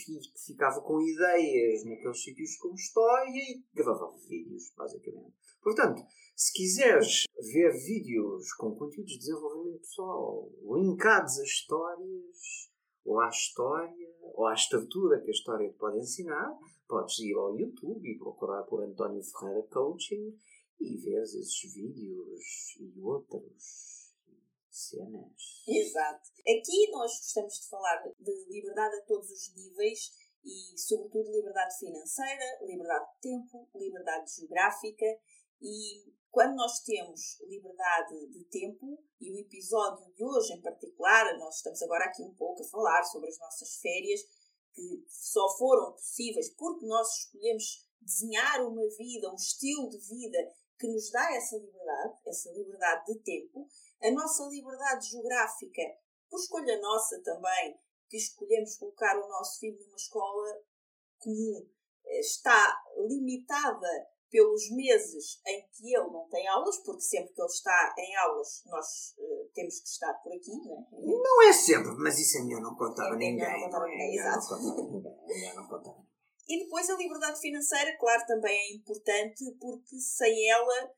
ficava 0.47 0.81
com 0.81 1.01
ideias 1.01 1.85
naqueles 1.85 2.23
sítios 2.23 2.57
com 2.57 2.75
história 2.75 3.31
e 3.31 3.63
gravava 3.75 4.17
vídeos, 4.29 4.73
basicamente. 4.77 5.35
Portanto, 5.63 6.03
se 6.37 6.53
quiseres 6.53 7.25
ver 7.51 7.73
vídeos 7.73 8.53
com 8.53 8.77
conteúdos 8.77 9.13
de 9.13 9.19
desenvolvimento 9.19 9.81
pessoal 9.81 10.53
linkados 10.63 11.39
a 11.39 11.43
histórias, 11.43 12.71
ou 13.07 13.21
à 13.21 13.29
história, 13.31 14.15
ou 14.35 14.47
à 14.47 14.53
estrutura 14.53 15.19
que 15.23 15.29
a 15.29 15.33
história 15.33 15.71
te 15.71 15.79
pode 15.79 15.99
ensinar, 15.99 16.53
podes 16.87 17.19
ir 17.21 17.35
ao 17.35 17.57
YouTube 17.57 18.07
e 18.07 18.19
procurar 18.19 18.65
por 18.65 18.85
António 18.85 19.23
Ferreira 19.23 19.67
Coaching 19.69 20.39
e 20.79 20.97
ver 20.99 21.23
esses 21.23 21.73
vídeos 21.73 22.77
e 22.81 23.01
outros 23.01 24.13
cenas. 24.69 25.65
Exato. 25.67 26.31
Aqui 26.41 26.91
nós 26.91 27.13
gostamos 27.13 27.55
de 27.55 27.69
falar 27.71 28.13
de 28.21 28.47
liberdade 28.51 28.97
a 28.97 29.03
todos 29.07 29.31
os 29.31 29.55
níveis 29.57 30.11
e, 30.45 30.79
sobretudo, 30.79 31.33
liberdade 31.33 31.79
financeira, 31.79 32.45
liberdade 32.61 33.07
de 33.15 33.21
tempo, 33.23 33.69
liberdade 33.75 34.37
geográfica 34.37 35.07
e 35.63 36.16
quando 36.31 36.55
nós 36.55 36.81
temos 36.81 37.41
liberdade 37.41 38.27
de 38.29 38.45
tempo, 38.45 39.03
e 39.21 39.33
o 39.33 39.39
episódio 39.39 40.13
de 40.13 40.25
hoje 40.25 40.53
em 40.53 40.61
particular, 40.61 41.37
nós 41.39 41.57
estamos 41.57 41.81
agora 41.83 42.05
aqui 42.05 42.23
um 42.23 42.35
pouco 42.35 42.63
a 42.63 42.69
falar 42.69 43.03
sobre 43.05 43.29
as 43.29 43.39
nossas 43.39 43.77
férias, 43.77 44.21
que 44.75 45.05
só 45.09 45.49
foram 45.57 45.93
possíveis 45.93 46.51
porque 46.51 46.85
nós 46.85 47.09
escolhemos 47.19 47.89
desenhar 48.01 48.67
uma 48.67 48.87
vida, 48.97 49.31
um 49.31 49.35
estilo 49.35 49.89
de 49.89 49.99
vida 49.99 50.39
que 50.79 50.87
nos 50.87 51.11
dá 51.11 51.35
essa 51.35 51.57
liberdade, 51.57 52.15
essa 52.27 52.51
liberdade 52.53 53.07
de 53.07 53.19
tempo, 53.21 53.67
a 54.03 54.11
nossa 54.11 54.45
liberdade 54.45 55.09
geográfica, 55.09 55.83
por 56.29 56.39
escolha 56.39 56.79
nossa 56.81 57.21
também, 57.23 57.79
que 58.09 58.17
escolhemos 58.17 58.77
colocar 58.77 59.17
o 59.19 59.29
nosso 59.29 59.59
filho 59.59 59.79
numa 59.85 59.97
escola 59.97 60.63
comum 61.19 61.67
eh, 62.05 62.21
está 62.21 62.85
limitada 63.09 64.09
pelos 64.31 64.71
meses 64.71 65.41
em 65.47 65.67
que 65.73 65.95
ele 65.95 66.11
não 66.11 66.29
tem 66.29 66.47
aulas, 66.49 66.79
porque 66.79 67.03
sempre 67.03 67.33
que 67.33 67.41
ele 67.41 67.49
está 67.49 67.95
em 67.99 68.17
aulas 68.17 68.63
nós 68.67 69.15
uh, 69.19 69.51
temos 69.55 69.81
que 69.81 69.89
estar 69.89 70.13
por 70.15 70.33
aqui, 70.33 70.51
né? 70.51 70.87
Não 70.93 71.43
é 71.49 71.53
sempre, 71.53 71.93
mas 71.99 72.19
isso 72.19 72.39
é 72.39 72.43
melhor 72.43 72.63
não 72.63 72.75
contar 72.75 73.13
a 73.13 73.17
ninguém. 73.17 73.39
Não 73.39 73.65
contar 73.65 73.85
a 73.85 73.89
ninguém, 73.89 74.15
exato. 74.15 74.57
Não 75.55 75.69
contar 75.69 75.95
E 76.49 76.65
depois 76.65 76.91
a 76.91 76.97
liberdade 76.97 77.41
financeira, 77.41 77.97
claro, 77.99 78.27
também 78.27 78.57
é 78.57 78.75
importante, 78.75 79.45
porque 79.61 79.99
sem 79.99 80.51
ela 80.51 80.93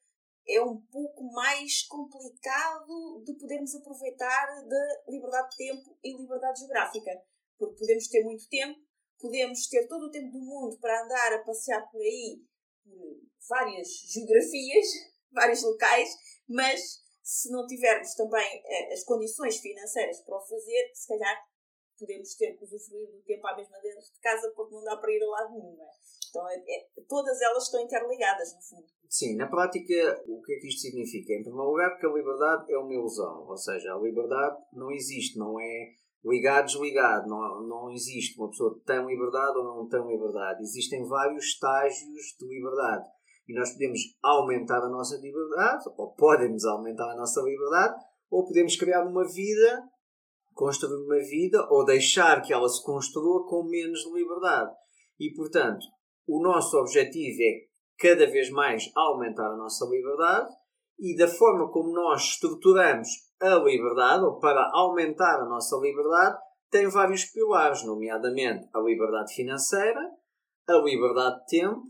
é 0.48 0.62
um 0.62 0.80
pouco 0.90 1.22
mais 1.32 1.82
complicado 1.86 3.22
de 3.24 3.34
podermos 3.34 3.74
aproveitar 3.74 4.64
da 4.66 5.02
liberdade 5.08 5.50
de 5.50 5.56
tempo 5.58 5.98
e 6.02 6.16
liberdade 6.16 6.60
geográfica. 6.60 7.10
Porque 7.58 7.78
podemos 7.78 8.08
ter 8.08 8.24
muito 8.24 8.48
tempo, 8.48 8.80
podemos 9.20 9.66
ter 9.68 9.86
todo 9.86 10.06
o 10.06 10.10
tempo 10.10 10.30
do 10.30 10.40
mundo 10.40 10.78
para 10.78 11.04
andar 11.04 11.34
a 11.34 11.44
passear 11.44 11.86
por 11.90 12.00
aí, 12.00 12.40
por 12.88 13.20
várias 13.48 13.88
geografias, 14.12 14.86
vários 15.32 15.62
locais, 15.62 16.08
mas 16.48 16.80
se 17.22 17.50
não 17.50 17.66
tivermos 17.66 18.14
também 18.14 18.62
eh, 18.64 18.92
as 18.92 19.04
condições 19.04 19.58
financeiras 19.58 20.20
para 20.22 20.36
o 20.36 20.40
fazer, 20.40 20.90
se 20.94 21.06
calhar 21.08 21.36
podemos 21.98 22.34
ter 22.36 22.56
que 22.56 22.64
usufruir 22.64 23.10
do 23.10 23.20
tempo 23.22 23.46
à 23.46 23.56
mesma 23.56 23.78
dentro 23.80 24.00
de 24.00 24.20
casa 24.20 24.50
porque 24.54 24.74
não 24.74 24.84
dá 24.84 24.96
para 24.96 25.12
ir 25.12 25.22
a 25.22 25.26
lado 25.26 25.52
nenhum. 25.52 25.76
É? 25.82 25.90
Então, 26.30 26.48
é, 26.48 26.54
é, 26.56 26.86
todas 27.08 27.40
elas 27.40 27.64
estão 27.64 27.82
interligadas, 27.82 28.54
no 28.54 28.62
fundo. 28.62 28.86
Sim, 29.08 29.36
na 29.36 29.48
prática, 29.48 30.22
o 30.26 30.40
que 30.42 30.54
é 30.54 30.58
que 30.58 30.68
isto 30.68 30.82
significa? 30.82 31.32
Em 31.32 31.42
primeiro 31.42 31.70
lugar, 31.70 31.98
que 31.98 32.06
a 32.06 32.10
liberdade 32.10 32.72
é 32.72 32.78
uma 32.78 32.92
ilusão. 32.92 33.46
Ou 33.48 33.56
seja, 33.56 33.94
a 33.94 33.98
liberdade 33.98 34.56
não 34.72 34.90
existe, 34.90 35.38
não 35.38 35.58
é 35.58 35.94
ligado, 36.24 36.66
desligado. 36.66 37.28
Não, 37.28 37.62
não 37.66 37.90
existe 37.90 38.38
uma 38.38 38.48
pessoa 38.48 38.74
que 38.74 38.84
tem 38.84 39.04
liberdade 39.06 39.58
ou 39.58 39.64
não 39.64 39.88
tem 39.88 40.06
liberdade. 40.06 40.62
Existem 40.62 41.06
vários 41.06 41.44
estágios 41.44 42.36
de 42.38 42.46
liberdade. 42.46 43.04
E 43.48 43.54
nós 43.54 43.72
podemos 43.72 44.00
aumentar 44.22 44.82
a 44.82 44.90
nossa 44.90 45.16
liberdade, 45.16 45.84
ou 45.96 46.12
podemos 46.14 46.64
aumentar 46.66 47.10
a 47.10 47.16
nossa 47.16 47.40
liberdade, 47.40 47.94
ou 48.30 48.44
podemos 48.44 48.76
criar 48.76 49.06
uma 49.06 49.26
vida, 49.26 49.82
construir 50.52 51.02
uma 51.02 51.18
vida, 51.18 51.66
ou 51.70 51.84
deixar 51.84 52.42
que 52.42 52.52
ela 52.52 52.68
se 52.68 52.84
construa 52.84 53.46
com 53.48 53.64
menos 53.64 54.00
liberdade. 54.12 54.70
E, 55.18 55.32
portanto, 55.34 55.86
o 56.26 56.42
nosso 56.42 56.76
objetivo 56.76 57.38
é 57.40 57.68
cada 57.98 58.30
vez 58.30 58.50
mais 58.50 58.90
aumentar 58.94 59.50
a 59.50 59.56
nossa 59.56 59.86
liberdade 59.86 60.50
e 60.98 61.16
da 61.16 61.26
forma 61.26 61.70
como 61.70 61.90
nós 61.92 62.22
estruturamos 62.22 63.08
a 63.40 63.54
liberdade, 63.56 64.24
ou 64.24 64.38
para 64.38 64.70
aumentar 64.72 65.40
a 65.40 65.48
nossa 65.48 65.76
liberdade, 65.76 66.38
tem 66.70 66.88
vários 66.88 67.24
pilares, 67.24 67.84
nomeadamente 67.84 68.68
a 68.74 68.80
liberdade 68.80 69.34
financeira, 69.34 70.00
a 70.66 70.74
liberdade 70.74 71.40
de 71.40 71.46
tempo, 71.46 71.82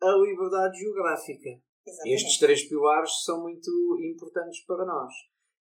a 0.00 0.12
liberdade 0.12 0.78
geográfica. 0.78 1.50
Exatamente. 1.86 2.14
Estes 2.14 2.38
três 2.38 2.68
pilares 2.68 3.24
são 3.24 3.42
muito 3.42 3.70
importantes 4.00 4.64
para 4.64 4.84
nós. 4.84 5.12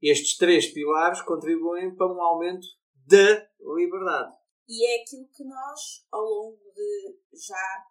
Estes 0.02 0.38
três 0.38 0.72
pilares 0.72 1.22
contribuem 1.22 1.96
para 1.96 2.08
um 2.08 2.22
aumento 2.22 2.66
da 3.06 3.48
liberdade. 3.76 4.34
E 4.68 4.86
é 4.86 5.02
aquilo 5.02 5.28
que 5.36 5.44
nós, 5.44 6.06
ao 6.12 6.22
longo 6.22 6.60
de 6.74 7.18
já, 7.34 7.86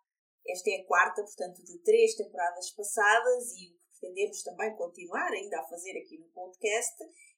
esta 0.46 0.70
é 0.70 0.80
a 0.80 0.87
quarta, 0.87 1.22
portanto, 1.22 1.62
de 1.64 1.78
três 1.82 2.14
temporadas 2.14 2.70
passadas, 2.70 3.52
e 3.56 3.75
o 3.75 3.78
pretendemos 3.99 4.43
também 4.43 4.75
continuar 4.76 5.31
ainda 5.33 5.61
a 5.61 5.69
fazer 5.69 5.99
aqui 5.99 6.19
no 6.19 6.28
podcast, 6.28 6.97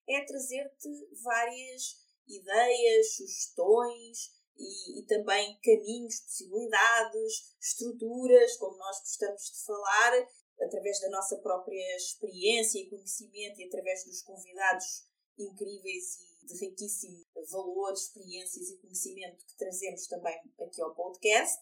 é 0.09 0.25
trazer-te 0.25 0.89
várias 1.23 1.99
ideias, 2.29 3.17
sugestões 3.17 4.31
e, 4.57 5.01
e, 5.01 5.07
também 5.07 5.59
caminhos, 5.63 6.21
possibilidades, 6.21 7.55
estruturas, 7.61 8.57
como 8.57 8.77
nós 8.77 8.99
gostamos 9.01 9.43
de 9.43 9.65
falar, 9.65 10.29
através 10.61 11.01
da 11.01 11.11
nossa 11.11 11.39
própria 11.39 11.97
experiência 11.97 12.79
e 12.79 12.91
conhecimento 12.91 13.61
e 13.61 13.65
através 13.65 14.05
dos 14.05 14.23
convidados 14.23 15.07
incríveis 15.39 16.19
e 16.43 16.47
de 16.47 16.59
riquíssimo 16.59 17.25
valor, 17.51 17.93
experiências 17.93 18.69
e 18.69 18.79
conhecimento 18.79 19.45
que 19.47 19.57
trazemos 19.57 20.07
também 20.07 20.39
aqui 20.61 20.83
ao 20.83 20.95
podcast. 20.95 21.59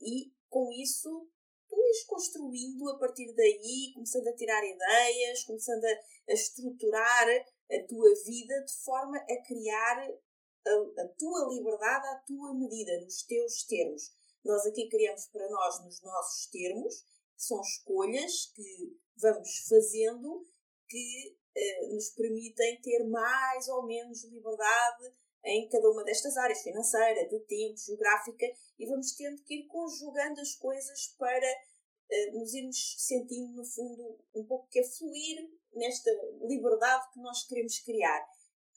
E 0.00 0.32
com 0.50 0.72
isso, 0.72 1.28
ires 1.76 2.04
construindo 2.04 2.88
a 2.90 2.98
partir 2.98 3.32
daí, 3.34 3.92
começando 3.94 4.28
a 4.28 4.34
tirar 4.34 4.64
ideias, 4.64 5.44
começando 5.44 5.84
a, 5.84 6.00
a 6.30 6.32
estruturar 6.32 7.28
a 7.70 7.86
tua 7.86 8.14
vida 8.24 8.64
de 8.64 8.72
forma 8.84 9.16
a 9.18 9.42
criar 9.46 10.08
a, 10.66 11.02
a 11.02 11.08
tua 11.18 11.48
liberdade 11.54 12.06
à 12.08 12.16
tua 12.26 12.54
medida, 12.54 13.00
nos 13.00 13.22
teus 13.22 13.64
termos. 13.64 14.12
Nós 14.44 14.66
aqui 14.66 14.88
criamos 14.88 15.26
para 15.26 15.48
nós 15.48 15.84
nos 15.84 16.02
nossos 16.02 16.46
termos, 16.50 17.04
são 17.36 17.60
escolhas 17.60 18.52
que 18.54 18.98
vamos 19.16 19.66
fazendo 19.68 20.44
que 20.88 21.36
eh, 21.56 21.86
nos 21.88 22.10
permitem 22.10 22.80
ter 22.82 23.04
mais 23.04 23.68
ou 23.68 23.86
menos 23.86 24.24
liberdade 24.24 25.14
em 25.44 25.68
cada 25.68 25.90
uma 25.90 26.04
destas 26.04 26.36
áreas, 26.36 26.62
financeira, 26.62 27.28
de 27.28 27.38
tempo, 27.40 27.76
geográfica, 27.76 28.46
e 28.78 28.86
vamos 28.86 29.12
tendo 29.12 29.42
que 29.42 29.54
ir 29.54 29.66
conjugando 29.66 30.40
as 30.40 30.54
coisas 30.54 31.14
para 31.18 31.46
eh, 32.10 32.30
nos 32.32 32.52
irmos 32.54 32.96
sentindo, 32.98 33.52
no 33.52 33.64
fundo, 33.64 34.18
um 34.34 34.44
pouco 34.46 34.68
que 34.68 34.80
a 34.80 34.84
fluir 34.84 35.50
nesta 35.74 36.10
liberdade 36.42 37.12
que 37.12 37.20
nós 37.20 37.46
queremos 37.46 37.78
criar. 37.80 38.26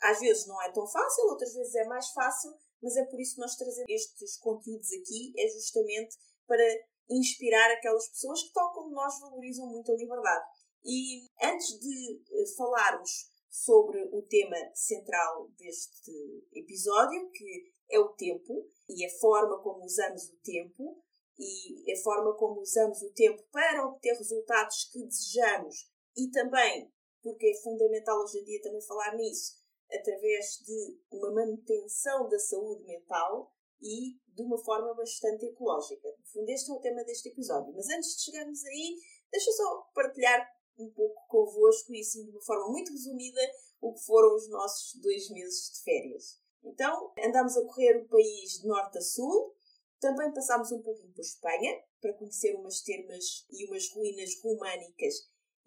Às 0.01 0.19
vezes 0.19 0.45
não 0.45 0.61
é 0.61 0.71
tão 0.71 0.85
fácil, 0.87 1.25
outras 1.25 1.53
vezes 1.53 1.75
é 1.75 1.85
mais 1.85 2.09
fácil, 2.09 2.53
mas 2.81 2.95
é 2.95 3.05
por 3.05 3.19
isso 3.19 3.35
que 3.35 3.41
nós 3.41 3.55
trazemos 3.55 3.89
estes 3.89 4.37
conteúdos 4.37 4.91
aqui, 4.91 5.33
é 5.37 5.47
justamente 5.47 6.15
para 6.45 6.63
inspirar 7.09 7.71
aquelas 7.71 8.07
pessoas 8.09 8.43
que, 8.43 8.53
tal 8.53 8.73
como 8.73 8.91
nós, 8.91 9.19
valorizam 9.19 9.67
muito 9.67 9.91
a 9.91 9.95
liberdade. 9.95 10.45
E 10.85 11.27
antes 11.41 11.79
de 11.79 12.21
eh, 12.31 12.55
falarmos 12.55 13.31
sobre 13.49 14.01
o 14.11 14.21
tema 14.23 14.57
central 14.73 15.49
deste 15.57 16.11
episódio, 16.53 17.29
que 17.31 17.73
é 17.89 17.99
o 17.99 18.09
tempo 18.09 18.67
e 18.89 19.05
a 19.05 19.09
forma 19.19 19.61
como 19.61 19.83
usamos 19.83 20.29
o 20.29 20.37
tempo 20.43 21.03
e 21.39 21.91
a 21.91 22.03
forma 22.03 22.35
como 22.35 22.61
usamos 22.61 23.01
o 23.01 23.13
tempo 23.13 23.41
para 23.51 23.85
obter 23.85 24.13
resultados 24.15 24.89
que 24.91 25.05
desejamos 25.05 25.89
e 26.15 26.29
também, 26.31 26.91
porque 27.21 27.47
é 27.47 27.61
fundamental 27.61 28.21
hoje 28.21 28.39
em 28.39 28.43
dia 28.43 28.61
também 28.61 28.81
falar 28.81 29.15
nisso, 29.15 29.55
através 29.91 30.63
de 30.65 30.99
uma 31.11 31.31
manutenção 31.31 32.27
da 32.27 32.39
saúde 32.39 32.83
mental 32.83 33.53
e 33.81 34.17
de 34.33 34.41
uma 34.41 34.57
forma 34.57 34.93
bastante 34.95 35.45
ecológica. 35.45 36.09
No 36.17 36.25
fundo, 36.25 36.49
este 36.49 36.71
é 36.71 36.73
o 36.73 36.79
tema 36.79 37.03
deste 37.03 37.29
episódio. 37.29 37.73
Mas 37.73 37.87
antes 37.89 38.17
de 38.17 38.23
chegarmos 38.23 38.63
aí, 38.65 38.97
deixa 39.31 39.51
só 39.51 39.89
partilhar 39.93 40.47
um 40.77 40.89
pouco 40.91 41.27
convosco 41.27 41.93
e 41.93 41.99
assim 41.99 42.23
de 42.25 42.31
uma 42.31 42.41
forma 42.41 42.69
muito 42.69 42.91
resumida 42.91 43.41
o 43.81 43.93
que 43.93 44.05
foram 44.05 44.35
os 44.35 44.49
nossos 44.49 44.99
dois 45.01 45.29
meses 45.29 45.71
de 45.73 45.83
férias. 45.83 46.39
Então, 46.63 47.11
andámos 47.23 47.55
a 47.55 47.65
correr 47.65 47.97
o 47.97 48.07
país 48.07 48.59
de 48.59 48.67
norte 48.67 48.97
a 48.97 49.01
sul, 49.01 49.55
também 49.99 50.33
passámos 50.33 50.71
um 50.71 50.81
pouquinho 50.81 51.13
por 51.13 51.21
Espanha 51.21 51.81
para 52.01 52.13
conhecer 52.13 52.55
umas 52.55 52.81
termas 52.81 53.45
e 53.51 53.65
umas 53.67 53.89
ruínas 53.91 54.31
românicas 54.43 55.15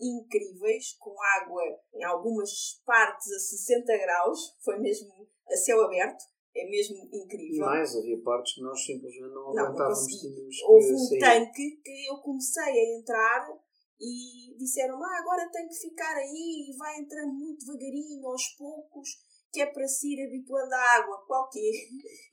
incríveis, 0.00 0.96
com 0.98 1.14
água 1.40 1.62
em 1.94 2.04
algumas 2.04 2.80
partes 2.84 3.30
a 3.32 3.38
60 3.38 3.98
graus, 3.98 4.56
foi 4.64 4.78
mesmo 4.78 5.10
a 5.48 5.56
céu 5.56 5.82
aberto, 5.82 6.24
é 6.54 6.68
mesmo 6.68 7.08
incrível. 7.12 7.56
E 7.56 7.58
mais, 7.58 7.94
havia 7.94 8.20
partes 8.22 8.54
que 8.54 8.62
nós 8.62 8.84
simplesmente 8.84 9.32
não 9.32 9.48
aguentávamos, 9.50 10.06
tínhamos 10.06 10.56
que 10.56 10.64
Houve 10.64 10.92
um 10.94 10.98
sair. 10.98 11.18
tanque 11.18 11.80
que 11.84 12.06
eu 12.06 12.16
comecei 12.18 12.62
a 12.62 12.98
entrar 12.98 13.48
e 14.00 14.56
disseram 14.56 15.02
ah, 15.02 15.18
agora 15.18 15.50
tem 15.50 15.68
que 15.68 15.74
ficar 15.74 16.16
aí 16.16 16.70
e 16.70 16.76
vai 16.76 16.98
entrando 16.98 17.32
muito 17.32 17.64
devagarinho, 17.66 18.26
aos 18.26 18.48
poucos, 18.56 19.08
que 19.52 19.60
é 19.60 19.66
para 19.66 19.86
se 19.86 20.14
ir 20.14 20.26
habituando 20.26 20.72
à 20.72 20.96
água. 20.96 21.24
Qual 21.26 21.48
que 21.50 21.58
é? 21.58 21.72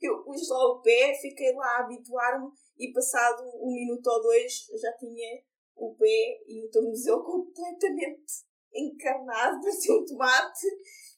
Eu 0.08 0.22
pus 0.22 0.48
lá 0.48 0.72
o 0.72 0.80
pé, 0.80 1.14
fiquei 1.20 1.52
lá 1.52 1.66
a 1.66 1.84
habituar-me 1.84 2.50
e 2.78 2.92
passado 2.92 3.44
um 3.56 3.72
minuto 3.72 4.06
ou 4.06 4.22
dois 4.22 4.66
já 4.80 4.92
tinha 4.96 5.42
o 5.76 5.94
pé 5.94 6.42
e 6.46 6.64
o 6.64 6.70
tornozelo 6.70 7.22
completamente 7.24 8.48
encarnado, 8.74 9.60
parecia 9.60 9.94
um 9.94 10.04
tomate 10.04 10.66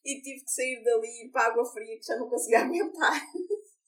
e 0.04 0.20
tive 0.22 0.44
que 0.44 0.50
sair 0.50 0.82
dali 0.82 1.30
para 1.32 1.42
a 1.42 1.46
água 1.46 1.64
fria 1.64 1.98
que 1.98 2.06
já 2.06 2.16
não 2.16 2.28
conseguia 2.28 2.60
aguentar. 2.64 3.20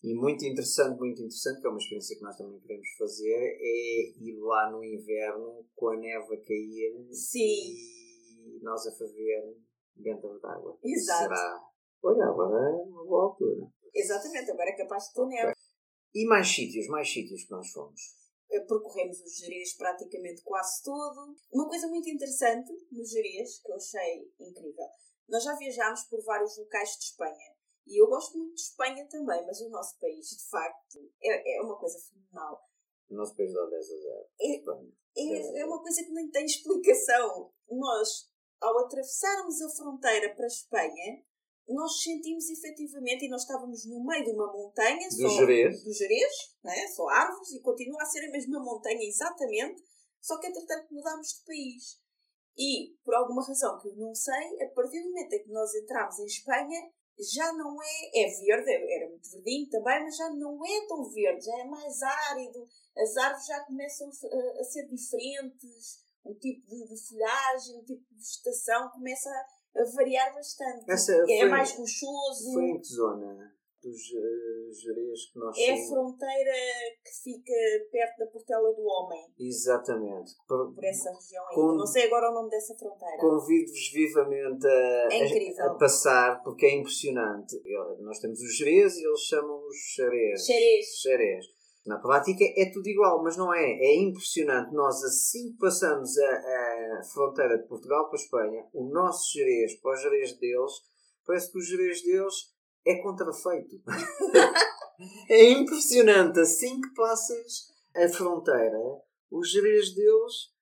E 0.03 0.15
muito 0.15 0.45
interessante, 0.45 0.99
muito 0.99 1.21
interessante, 1.21 1.61
que 1.61 1.67
é 1.67 1.71
uma 1.71 1.79
experiência 1.79 2.17
que 2.17 2.23
nós 2.23 2.37
também 2.37 2.59
queremos 2.61 2.89
fazer, 2.99 3.57
é 3.61 4.13
ir 4.19 4.37
lá 4.41 4.71
no 4.71 4.83
inverno 4.83 5.65
com 5.77 5.91
a 5.91 5.97
neve 5.97 6.35
a 6.35 6.45
cair 6.45 7.09
Sim. 7.13 7.39
e 7.39 8.61
nós 8.63 8.85
a 8.85 8.93
fazer 8.93 9.57
dentro 9.95 10.41
da 10.41 10.55
água. 10.55 10.77
Exato. 10.83 11.23
Será? 11.23 11.73
Olha, 12.03 12.25
agora 12.25 12.69
é 12.69 12.83
uma 12.83 13.05
boa 13.05 13.25
altura. 13.27 13.69
Exatamente, 13.95 14.51
agora 14.51 14.71
é 14.71 14.77
capaz 14.77 15.05
de 15.05 15.15
ter 15.15 15.27
neve. 15.27 15.53
E 16.15 16.27
mais 16.27 16.49
sítios, 16.49 16.89
mais 16.89 17.09
sítios 17.09 17.45
que 17.45 17.51
nós 17.53 17.71
fomos. 17.71 18.01
Eh, 18.51 18.61
percorremos 18.61 19.21
o 19.21 19.29
Jerez 19.29 19.77
praticamente 19.77 20.43
quase 20.43 20.83
todo. 20.83 21.37
Uma 21.53 21.69
coisa 21.69 21.87
muito 21.87 22.11
interessante 22.11 22.73
no 22.91 23.05
Jerez, 23.05 23.61
que 23.61 23.71
eu 23.71 23.77
achei 23.77 24.33
incrível, 24.41 24.89
nós 25.29 25.45
já 25.45 25.55
viajámos 25.55 26.03
por 26.05 26.23
vários 26.25 26.59
locais 26.59 26.91
de 26.99 27.05
Espanha. 27.05 27.52
E 27.87 28.01
eu 28.01 28.07
gosto 28.09 28.39
muito 28.39 28.55
de 28.55 28.61
Espanha 28.61 29.07
também, 29.09 29.45
mas 29.45 29.61
o 29.61 29.69
nosso 29.69 29.99
país, 29.99 30.29
de 30.29 30.49
facto, 30.49 30.99
é, 31.23 31.59
é 31.59 31.63
uma 31.63 31.77
coisa 31.77 31.99
fenomenal. 31.99 32.63
O 33.11 33.15
nosso 33.15 33.37
país 33.37 33.53
dá 33.53 33.67
10 33.67 33.91
a 33.91 33.97
0. 33.97 34.27
É, 34.41 34.63
é, 35.17 35.61
é 35.61 35.67
uma 35.67 35.83
coisa 35.83 36.03
que 36.03 36.13
nem 36.13 36.31
tem 36.31 36.45
explicação. 36.45 37.53
Nós, 37.71 38.31
ao 38.61 38.79
atravessarmos 38.79 39.61
a 39.61 39.69
fronteira 39.71 40.35
para 40.35 40.45
a 40.45 40.49
Espanha, 40.49 41.23
nós 41.69 42.03
sentimos 42.03 42.49
efetivamente, 42.51 43.25
e 43.25 43.29
nós 43.29 43.43
estávamos 43.43 43.85
no 43.87 44.05
meio 44.05 44.25
de 44.25 44.33
uma 44.33 44.53
montanha, 44.53 45.09
Do 45.09 45.15
só, 45.15 45.29
Jerez. 45.29 45.85
do 45.85 45.93
Jerez, 45.93 46.57
né? 46.63 46.87
só 46.89 47.09
árvores, 47.09 47.53
e 47.53 47.61
continua 47.61 48.03
a 48.03 48.07
ser 48.07 48.27
a 48.27 48.31
mesma 48.31 48.61
montanha 48.61 49.07
exatamente, 49.07 49.83
só 50.21 50.39
que 50.39 50.49
entretanto 50.49 50.93
mudámos 50.93 51.29
de 51.29 51.45
país. 51.45 52.01
E, 52.57 52.97
por 53.05 53.15
alguma 53.15 53.45
razão 53.45 53.79
que 53.79 53.89
eu 53.89 53.97
não 53.97 54.15
sei, 54.15 54.63
a 54.63 54.69
partir 54.71 55.01
do 55.03 55.09
momento 55.09 55.33
em 55.33 55.43
que 55.43 55.51
nós 55.51 55.75
entramos 55.75 56.19
em 56.19 56.27
Espanha, 56.27 56.93
já 57.19 57.53
não 57.53 57.77
é, 57.83 58.23
é 58.23 58.29
verde, 58.41 58.93
era 58.93 59.09
muito 59.09 59.31
verdinho 59.31 59.69
também, 59.71 60.03
mas 60.05 60.17
já 60.17 60.31
não 60.31 60.65
é 60.65 60.87
tão 60.87 61.09
verde, 61.11 61.45
já 61.45 61.59
é 61.61 61.65
mais 61.65 62.03
árido, 62.03 62.67
as 62.97 63.17
árvores 63.17 63.47
já 63.47 63.61
começam 63.65 64.09
a, 64.09 64.61
a 64.61 64.65
ser 64.65 64.87
diferentes, 64.89 66.03
o 66.25 66.35
tipo 66.35 66.67
de, 66.69 66.89
de 66.89 67.09
folhagem, 67.09 67.79
o 67.79 67.85
tipo 67.85 68.05
de 68.11 68.17
vegetação 68.17 68.91
começa 68.91 69.29
a, 69.31 69.81
a 69.83 69.85
variar 69.95 70.35
bastante. 70.35 70.91
Essa 70.91 71.13
é 71.15 71.27
foi- 71.41 71.49
mais 71.49 71.73
rochoso. 71.73 72.53
Foi 72.55 72.65
em 72.65 72.81
que 72.81 72.87
zona? 72.87 73.55
Dos 73.83 74.01
uh, 74.13 75.33
que 75.33 75.39
nós 75.39 75.59
É 75.59 75.73
a 75.73 75.89
fronteira 75.89 76.53
que 77.05 77.23
fica 77.23 77.53
perto 77.91 78.19
da 78.19 78.27
Portela 78.27 78.73
do 78.73 78.83
Homem. 78.83 79.27
Exatamente. 79.39 80.33
Por, 80.47 80.73
por 80.73 80.85
essa 80.85 81.11
região 81.11 81.45
aí. 81.49 81.57
Não 81.57 81.87
sei 81.87 82.07
agora 82.07 82.31
o 82.31 82.35
nome 82.35 82.51
dessa 82.51 82.75
fronteira. 82.77 83.19
Convido-vos 83.19 83.91
vivamente 83.93 84.67
a, 84.67 85.09
é 85.11 85.63
a, 85.63 85.67
a, 85.67 85.75
passar, 85.75 86.43
porque 86.43 86.67
é 86.67 86.77
impressionante. 86.77 87.61
Nós 88.01 88.21
temos 88.21 88.41
os 88.41 88.57
Jerez 88.57 88.97
e 88.97 89.07
eles 89.07 89.21
chamam 89.21 89.67
os 89.67 89.77
Xerez. 89.77 90.47
Xerez. 90.47 90.87
Xerez. 91.01 91.47
Na 91.85 91.99
prática 91.99 92.45
é 92.57 92.71
tudo 92.71 92.89
igual, 92.89 93.23
mas 93.25 93.37
não 93.37 93.53
é. 93.53 93.65
É 93.65 93.97
impressionante. 93.97 94.73
Nós, 94.73 95.03
assim 95.03 95.53
que 95.53 95.59
passamos 95.59 96.17
a, 96.17 96.99
a 96.99 97.03
fronteira 97.13 97.59
de 97.59 97.67
Portugal 97.67 98.09
para 98.09 98.19
a 98.19 98.23
Espanha, 98.23 98.67
o 98.73 98.85
nosso 98.85 99.33
Jerez 99.33 99.75
para 99.81 99.93
o 99.93 99.97
Jerez 99.97 100.39
deles, 100.39 100.73
parece 101.27 101.51
que 101.51 101.59
o 101.59 101.63
Jerez 101.63 102.03
deles 102.03 102.53
é 102.87 103.03
contrafeito. 103.03 103.83
é 105.29 105.51
impressionante. 105.51 106.41
Assim 106.41 106.81
que 106.81 106.95
passas 106.95 107.73
a 107.95 108.09
fronteira, 108.09 108.79
o 109.31 109.45
Jerez 109.45 109.95
deles 109.95 110.53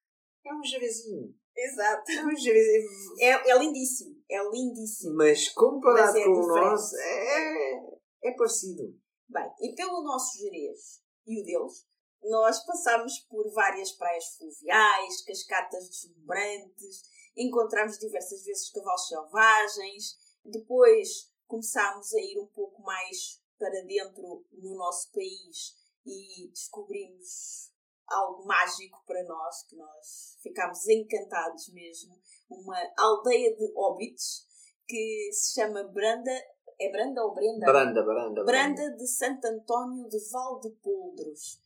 é 0.44 0.54
um 0.54 0.64
Jerezinho. 0.64 1.34
Exato. 1.56 2.10
É, 2.10 2.24
um 2.24 2.36
jerezinho. 2.36 2.88
é, 3.20 3.50
é 3.50 3.58
lindíssimo. 3.58 4.16
É 4.30 4.50
lindíssimo. 4.50 5.14
Mas 5.14 5.48
comparado 5.50 6.12
Mas 6.12 6.16
é 6.16 6.24
com 6.24 6.30
o 6.30 6.46
nosso, 6.46 6.96
é, 6.96 7.98
é 8.24 8.32
parecido. 8.32 8.94
Bem, 9.28 9.50
e 9.60 9.74
pelo 9.74 10.02
nosso 10.02 10.38
Jerez, 10.38 11.02
e 11.26 11.40
o 11.40 11.44
deles, 11.44 11.86
nós 12.22 12.64
passámos 12.64 13.18
por 13.28 13.50
várias 13.52 13.92
praias 13.92 14.36
fluviais, 14.36 15.24
cascatas 15.24 15.88
deslumbrantes, 15.88 17.02
encontramos 17.36 17.98
diversas 17.98 18.44
vezes 18.44 18.72
cavalos 18.72 19.08
selvagens, 19.08 20.16
depois 20.44 21.29
começámos 21.50 22.14
a 22.14 22.20
ir 22.20 22.38
um 22.38 22.46
pouco 22.46 22.80
mais 22.82 23.42
para 23.58 23.82
dentro 23.84 24.46
no 24.52 24.76
nosso 24.76 25.10
país 25.12 25.74
e 26.06 26.48
descobrimos 26.48 27.72
algo 28.06 28.46
mágico 28.46 29.02
para 29.04 29.22
nós, 29.24 29.64
que 29.64 29.76
nós 29.76 30.38
ficámos 30.40 30.86
encantados 30.88 31.68
mesmo. 31.72 32.16
Uma 32.48 32.78
aldeia 32.96 33.54
de 33.56 33.72
hobbits 33.74 34.46
que 34.86 35.30
se 35.32 35.54
chama 35.54 35.82
Branda 35.84 36.32
é 36.80 36.90
Branda 36.90 37.22
ou 37.22 37.34
Brenda? 37.34 37.66
Branda, 37.66 38.02
Branda. 38.02 38.44
Branda 38.44 38.96
de 38.96 39.06
Santo 39.06 39.44
António 39.46 40.08
de 40.08 40.18
Valdepoldros. 40.30 41.60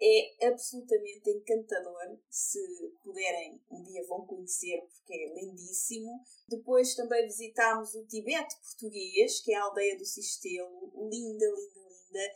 É 0.00 0.46
absolutamente 0.46 1.30
encantador. 1.30 2.18
Se 2.30 2.60
puderem, 3.02 3.60
um 3.70 3.82
dia 3.82 4.06
vão 4.06 4.24
conhecer, 4.26 4.80
porque 4.80 5.12
é 5.12 5.34
lindíssimo. 5.34 6.20
Depois 6.48 6.94
também 6.94 7.26
visitámos 7.26 7.94
o 7.94 8.06
Tibete 8.06 8.54
português, 8.60 9.40
que 9.40 9.52
é 9.52 9.56
a 9.56 9.64
aldeia 9.64 9.98
do 9.98 10.04
Sistelo. 10.04 10.92
Linda, 10.94 11.46
linda, 11.46 11.80
linda. 11.80 12.34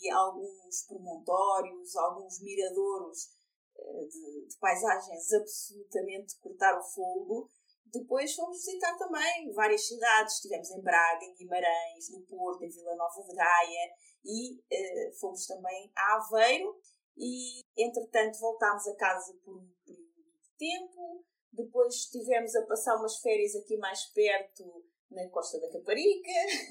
E 0.00 0.10
alguns 0.10 0.82
promontórios, 0.86 1.96
alguns 1.96 2.40
miradouros 2.40 3.28
eh, 3.76 4.04
de, 4.06 4.46
de 4.46 4.56
paisagens 4.58 5.32
absolutamente 5.32 6.38
cortar 6.38 6.78
o 6.78 6.82
fogo 6.82 7.50
depois 7.92 8.34
fomos 8.34 8.64
visitar 8.64 8.96
também 8.96 9.52
várias 9.52 9.86
cidades. 9.86 10.34
Estivemos 10.34 10.70
em 10.70 10.80
Braga, 10.80 11.24
em 11.24 11.34
Guimarães, 11.34 12.10
no 12.10 12.20
Porto, 12.22 12.62
em 12.62 12.70
Vila 12.70 12.94
Nova 12.94 13.22
de 13.22 13.34
Gaia 13.34 13.94
e 14.24 14.54
uh, 14.54 15.12
fomos 15.18 15.46
também 15.46 15.90
a 15.96 16.16
Aveiro. 16.16 16.80
E, 17.16 17.60
entretanto, 17.76 18.38
voltámos 18.38 18.86
a 18.88 18.94
casa 18.96 19.34
por 19.44 19.56
um 19.56 19.68
período 19.84 20.10
de 20.42 20.50
tempo. 20.58 21.24
Depois 21.52 21.94
estivemos 21.94 22.54
a 22.54 22.62
passar 22.66 22.96
umas 22.96 23.18
férias 23.18 23.54
aqui 23.56 23.76
mais 23.76 24.04
perto, 24.06 24.84
na 25.10 25.28
Costa 25.28 25.58
da 25.60 25.68
Caparica. 25.70 26.30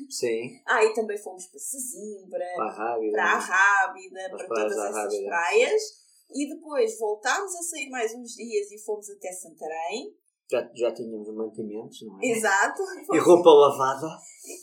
Sim. 0.10 0.62
Ah, 0.65 0.84
e 0.84 0.93
também 0.93 1.17
fomos 1.17 1.46
para 1.48 1.60
Sesimbra, 1.60 2.46
para 2.55 2.65
a 2.65 2.72
Rábida, 2.72 3.12
para, 3.12 3.24
a 3.24 3.39
Rábida, 3.39 4.29
para 4.29 4.48
todas 4.48 4.72
essas 4.72 4.96
Rábida. 4.96 5.25
praias. 5.25 5.81
E 6.31 6.48
depois 6.48 6.98
voltámos 7.00 7.55
a 7.55 7.62
sair 7.63 7.89
mais 7.89 8.13
uns 8.13 8.36
dias 8.36 8.72
e 8.72 8.77
fomos 8.79 9.10
até 9.10 9.31
Santarém. 9.31 10.15
Já, 10.51 10.69
já 10.74 10.91
tínhamos 10.91 11.27
mantimentos, 11.34 12.01
não 12.03 12.19
é? 12.22 12.25
Exato. 12.27 12.84
E 13.13 13.17
roupa 13.19 13.50
lavada. 13.50 14.08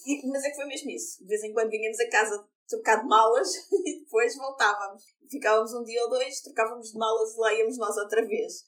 E, 0.07 0.27
mas 0.29 0.45
é 0.45 0.51
que 0.51 0.57
foi 0.57 0.67
mesmo 0.67 0.91
isso. 0.91 1.21
De 1.23 1.29
vez 1.29 1.43
em 1.45 1.53
quando 1.53 1.71
vinhamos 1.71 1.99
a 2.01 2.09
casa 2.09 2.46
trocar 2.69 3.03
de 3.03 3.09
malas 3.09 3.49
e 3.85 4.01
depois 4.01 4.37
voltávamos. 4.37 5.05
Ficávamos 5.31 5.73
um 5.75 5.85
dia 5.85 6.03
ou 6.05 6.11
dois, 6.11 6.41
trocávamos 6.41 6.93
de 6.93 6.99
malas 6.99 7.35
e 7.35 7.39
lá 7.39 7.55
íamos 7.55 7.79
nós 7.79 7.97
outra 7.97 8.27
vez. 8.27 8.65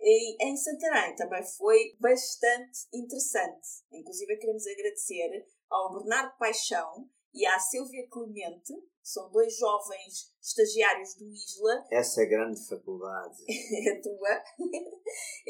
E 0.00 0.44
em 0.44 0.56
Santarém 0.56 1.16
também 1.16 1.44
foi 1.56 1.96
bastante 1.98 2.86
interessante. 2.92 3.68
Inclusive 3.92 4.36
queremos 4.36 4.66
agradecer 4.66 5.46
ao 5.68 5.92
Bernardo 5.92 6.36
Paixão 6.38 7.08
e 7.34 7.44
à 7.46 7.58
Silvia 7.58 8.06
Clemente 8.08 8.72
são 9.08 9.30
dois 9.30 9.56
jovens 9.56 10.34
estagiários 10.42 11.14
do 11.14 11.24
ISLA. 11.32 11.86
Essa 11.90 12.22
é 12.22 12.26
grande 12.26 12.60
faculdade. 12.68 13.42
a 13.90 14.02
tua. 14.02 14.44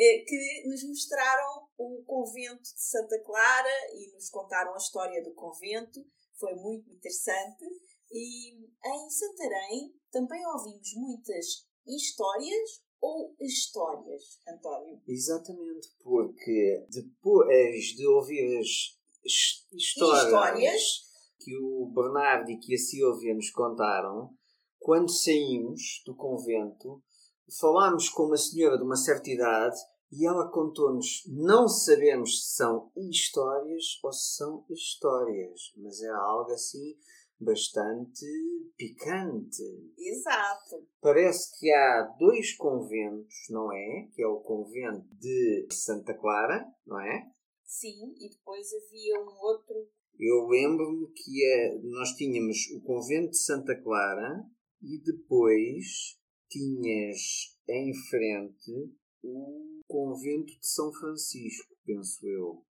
Eh, 0.01 0.25
que 0.25 0.69
nos 0.69 0.85
mostraram 0.85 1.69
o 1.77 2.05
convento 2.07 2.63
de 2.63 2.81
Santa 2.81 3.21
Clara 3.25 3.69
e 3.93 4.13
nos 4.13 4.31
contaram 4.31 4.73
a 4.73 4.77
história 4.77 5.21
do 5.25 5.35
convento. 5.35 6.01
Foi 6.39 6.55
muito 6.55 6.89
interessante. 6.89 7.65
E 8.11 8.55
em 8.55 9.11
Santarém 9.11 9.95
também 10.11 10.45
ouvimos 10.47 10.95
muitas 10.95 11.67
histórias 11.87 12.83
ou 13.01 13.35
histórias, 13.41 14.41
António? 14.49 15.01
Exatamente, 15.07 15.89
porque 16.03 16.87
depois 16.91 17.85
de 17.97 18.07
ouvir 18.07 18.59
as 18.59 18.99
histórias, 19.73 20.25
histórias 20.25 20.83
que 21.39 21.57
o 21.57 21.87
Bernardo 21.87 22.51
e 22.51 22.59
que 22.59 22.75
a 22.75 22.79
Silvia 22.79 23.35
nos 23.35 23.51
contaram, 23.51 24.35
quando 24.79 25.11
saímos 25.11 26.03
do 26.05 26.15
convento, 26.15 27.03
falámos 27.61 28.09
com 28.09 28.25
uma 28.25 28.37
senhora 28.37 28.77
de 28.77 28.85
uma 28.85 28.97
certa 28.97 29.31
idade 29.31 29.79
e 30.11 30.27
ela 30.27 30.51
contou-nos, 30.51 31.23
não 31.27 31.69
sabemos 31.69 32.43
se 32.43 32.57
são 32.57 32.91
histórias 32.97 33.99
ou 34.03 34.13
se 34.13 34.37
são 34.37 34.65
histórias, 34.71 35.73
mas 35.77 36.01
é 36.03 36.09
algo 36.09 36.51
assim 36.51 36.97
bastante 37.41 38.25
picante. 38.77 39.63
Exato. 39.97 40.87
Parece 41.01 41.59
que 41.59 41.73
há 41.73 42.03
dois 42.19 42.57
conventos, 42.57 43.47
não 43.51 43.73
é? 43.73 44.09
Que 44.15 44.23
é 44.23 44.27
o 44.27 44.41
convento 44.41 45.07
de 45.17 45.69
Santa 45.71 46.15
Clara, 46.15 46.65
não 46.87 47.01
é? 47.01 47.31
Sim, 47.65 48.15
e 48.19 48.31
depois 48.31 48.67
havia 48.73 49.21
um 49.21 49.39
outro 49.41 49.89
eu 50.19 50.49
lembro-me 50.49 51.07
que 51.13 51.45
é, 51.45 51.79
nós 51.79 52.11
tínhamos 52.17 52.69
o 52.73 52.81
convento 52.81 53.31
de 53.31 53.39
Santa 53.39 53.81
Clara 53.81 54.45
e 54.83 55.01
depois 55.01 56.19
tinhas 56.51 57.57
em 57.69 57.95
frente 58.11 58.93
o 59.23 59.81
convento 59.87 60.59
de 60.59 60.67
São 60.67 60.93
Francisco, 60.93 61.73
penso 61.85 62.27
eu. 62.27 62.65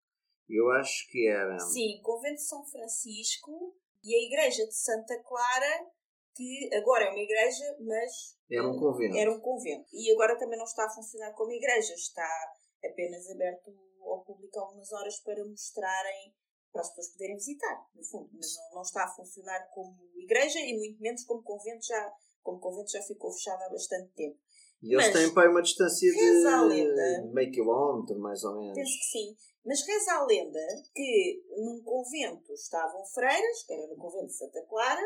Eu 0.50 0.72
acho 0.72 1.08
que 1.12 1.28
era. 1.28 1.60
Sim, 1.60 2.02
convento 2.02 2.38
de 2.38 2.48
São 2.48 2.66
Francisco 2.66 3.78
e 4.06 4.16
a 4.16 4.24
igreja 4.24 4.66
de 4.68 4.76
Santa 4.76 5.18
Clara, 5.24 5.88
que 6.36 6.70
agora 6.76 7.06
é 7.06 7.10
uma 7.10 7.20
igreja, 7.20 7.78
mas. 7.80 8.38
Era 8.50 8.68
um 8.68 8.80
convento. 8.80 9.18
Era 9.18 9.32
um 9.32 9.40
convento. 9.40 9.90
E 9.92 10.12
agora 10.14 10.38
também 10.38 10.58
não 10.58 10.66
está 10.66 10.86
a 10.86 10.90
funcionar 10.90 11.34
como 11.34 11.52
igreja, 11.52 11.94
está 11.94 12.54
apenas 12.84 13.28
aberto 13.32 13.74
ao 14.02 14.24
público 14.24 14.60
algumas 14.60 14.92
horas 14.92 15.20
para 15.22 15.44
mostrarem 15.44 16.36
para 16.72 16.82
as 16.82 16.90
pessoas 16.90 17.14
poderem 17.14 17.36
visitar, 17.36 17.88
no 17.96 18.04
fundo, 18.04 18.30
mas 18.34 18.54
não, 18.54 18.76
não 18.76 18.82
está 18.82 19.06
a 19.06 19.16
funcionar 19.16 19.66
como 19.74 19.98
igreja 20.18 20.60
e 20.60 20.78
muito 20.78 21.02
menos 21.02 21.24
como 21.24 21.42
convento 21.42 21.86
já, 21.86 22.14
como 22.44 22.60
convento 22.60 22.92
já 22.92 23.02
ficou 23.02 23.32
fechado 23.32 23.64
há 23.64 23.70
bastante 23.70 24.12
tempo. 24.12 24.38
E 24.86 24.94
eles 24.94 25.08
mas, 25.08 25.14
têm 25.14 25.34
para 25.34 25.50
uma 25.50 25.64
distância 25.64 26.12
de 26.12 27.34
meio 27.34 27.52
quilómetro, 27.52 28.20
mais 28.20 28.44
ou 28.44 28.56
menos. 28.56 28.76
Penso 28.76 28.98
que 29.00 29.06
sim. 29.06 29.36
Mas 29.66 29.82
reza 29.82 30.14
a 30.14 30.26
lenda 30.26 30.60
que 30.94 31.44
num 31.58 31.82
convento 31.84 32.54
estavam 32.54 33.04
freiras, 33.08 33.64
que 33.66 33.74
era 33.74 33.88
no 33.88 33.96
convento 33.96 34.28
de 34.28 34.38
Santa 34.38 34.62
Clara, 34.70 35.02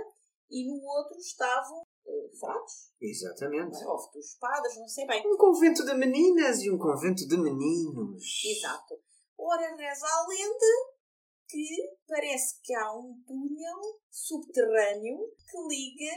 e 0.52 0.68
no 0.68 0.84
outro 0.84 1.18
estavam 1.18 1.82
uh, 1.82 2.38
frades. 2.38 2.92
Exatamente. 3.00 3.78
Ou 3.86 4.20
espadas, 4.20 4.76
não 4.76 4.88
sei 4.90 5.08
bem. 5.08 5.24
Um 5.26 5.38
convento 5.38 5.86
de 5.86 5.94
meninas 5.94 6.60
e 6.60 6.70
um 6.70 6.78
convento 6.78 7.26
de 7.26 7.38
meninos. 7.38 8.44
Exato. 8.44 9.00
Ora, 9.38 9.76
reza 9.78 10.06
a 10.06 10.28
lenda 10.28 11.00
que 11.48 11.98
parece 12.06 12.60
que 12.62 12.74
há 12.74 12.94
um 12.98 13.16
túnel 13.26 14.00
subterrâneo 14.12 15.20
que 15.50 15.58
liga 15.70 16.16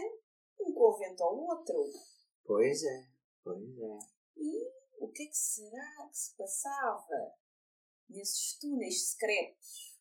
um 0.61 0.73
convento 0.75 1.23
ao 1.23 1.39
outro. 1.39 1.77
Pois 2.45 2.83
é, 2.83 3.12
pois 3.45 3.79
é. 3.79 3.99
E 4.37 4.71
o 4.99 5.09
que 5.09 5.25
é 5.25 5.27
que 5.27 5.37
será 5.37 6.09
que 6.11 6.17
se 6.17 6.37
passava 6.37 7.35
nesses 8.09 8.59
túneis 8.59 9.11
secretos 9.11 9.99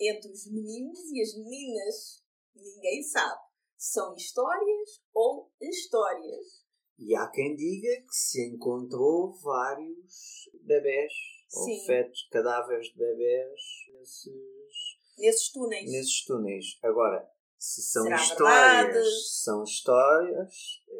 entre 0.00 0.30
os 0.30 0.50
meninos 0.50 1.00
e 1.12 1.22
as 1.22 1.34
meninas? 1.36 2.24
Ninguém 2.54 3.02
sabe. 3.02 3.40
São 3.76 4.14
histórias 4.14 5.02
ou 5.14 5.50
histórias. 5.60 6.66
E 6.98 7.16
há 7.16 7.30
quem 7.30 7.56
diga 7.56 8.02
que 8.02 8.14
se 8.14 8.46
encontrou 8.46 9.32
vários 9.40 10.50
bebés 10.62 11.12
Sim. 11.48 11.78
ou 11.78 11.86
fetos, 11.86 12.28
cadáveres 12.30 12.88
de 12.88 12.98
bebés 12.98 13.60
nesses 13.94 15.00
Nesses 15.20 15.52
túneis. 15.52 15.90
Nesses 15.90 16.24
túneis. 16.24 16.78
Agora, 16.82 17.30
Se 17.60 17.82
são 17.82 18.04
Será 18.04 18.16
histórias, 18.16 18.84
verdade? 18.86 19.10
se 19.20 19.42
são 19.42 19.62
histórias, 19.62 20.54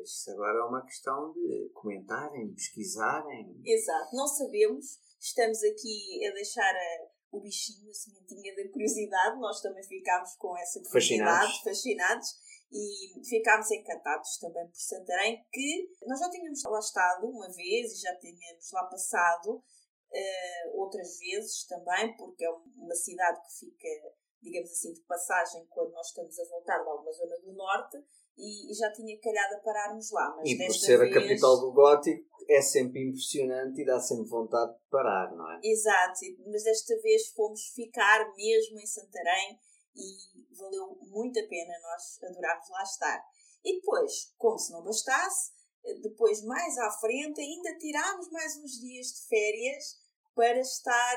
isso 0.04 0.30
agora 0.32 0.58
é 0.58 0.62
uma 0.64 0.84
questão 0.84 1.32
de 1.32 1.70
comentarem, 1.72 2.52
pesquisarem. 2.52 3.58
Exato, 3.64 4.14
não 4.14 4.26
sabemos. 4.26 4.98
Estamos 5.18 5.58
aqui 5.64 6.26
a 6.28 6.34
deixar 6.34 6.70
a- 6.70 7.08
o 7.32 7.40
bichinho, 7.40 7.90
a 7.90 7.94
sementinha 7.94 8.54
da 8.54 8.70
curiosidade. 8.70 9.40
Nós 9.40 9.62
também 9.62 9.82
ficámos 9.84 10.34
com 10.36 10.54
essa 10.58 10.80
curiosidade, 10.82 11.30
Fascinados. 11.30 11.60
fascinados. 11.62 12.28
E 12.72 13.24
ficámos 13.28 13.70
encantados 13.70 14.36
também 14.38 14.64
por 14.66 14.76
Santarém, 14.76 15.42
que 15.50 15.88
nós 16.06 16.20
já 16.20 16.28
tínhamos 16.30 16.62
lá 16.62 16.78
estado 16.78 17.26
uma 17.26 17.48
vez 17.50 17.92
e 17.94 18.00
já 18.02 18.14
tínhamos 18.16 18.70
lá 18.72 18.84
passado 18.84 19.62
eh, 20.12 20.70
outras 20.74 21.18
vezes 21.18 21.64
também, 21.66 22.14
porque 22.16 22.44
é 22.44 22.50
um- 22.50 22.64
uma 22.78 22.94
cidade 22.94 23.40
que 23.42 23.58
fica, 23.60 23.88
digamos 24.42 24.70
assim, 24.70 24.92
de 24.92 25.00
passagem 25.02 25.66
quando 25.68 25.92
nós 25.92 26.06
estamos 26.08 26.38
a 26.38 26.44
voltar 26.48 26.82
de 26.82 26.88
alguma 26.88 27.12
zona 27.12 27.36
do 27.38 27.52
norte 27.52 27.98
e, 28.36 28.72
e 28.72 28.74
já 28.74 28.90
tinha 28.92 29.18
calhado 29.20 29.54
a 29.56 29.60
pararmos 29.60 30.10
lá. 30.10 30.34
Mas 30.36 30.50
e 30.50 30.56
por 30.56 30.74
ser 30.74 30.98
vez... 30.98 31.10
a 31.10 31.20
capital 31.20 31.60
do 31.60 31.72
gótico, 31.72 32.30
é 32.48 32.60
sempre 32.60 33.08
impressionante 33.08 33.80
e 33.80 33.84
dá 33.84 34.00
sempre 34.00 34.28
vontade 34.28 34.72
de 34.72 34.80
parar, 34.90 35.30
não 35.36 35.50
é? 35.52 35.60
Exato, 35.62 36.20
mas 36.46 36.64
desta 36.64 37.00
vez 37.00 37.28
fomos 37.28 37.60
ficar 37.74 38.32
mesmo 38.34 38.78
em 38.80 38.86
Santarém 38.86 39.58
e 39.94 40.56
valeu 40.56 40.98
muito 41.02 41.38
a 41.38 41.46
pena, 41.46 41.72
nós 41.82 42.22
adorámos 42.22 42.68
lá 42.70 42.82
estar. 42.82 43.22
E 43.64 43.74
depois, 43.76 44.34
como 44.36 44.58
se 44.58 44.72
não 44.72 44.82
bastasse, 44.82 45.52
depois 46.02 46.42
mais 46.44 46.76
à 46.78 46.90
frente 46.90 47.40
ainda 47.40 47.78
tirámos 47.78 48.30
mais 48.30 48.56
uns 48.56 48.80
dias 48.80 49.06
de 49.08 49.28
férias 49.28 49.84
para 50.34 50.58
estar 50.58 51.16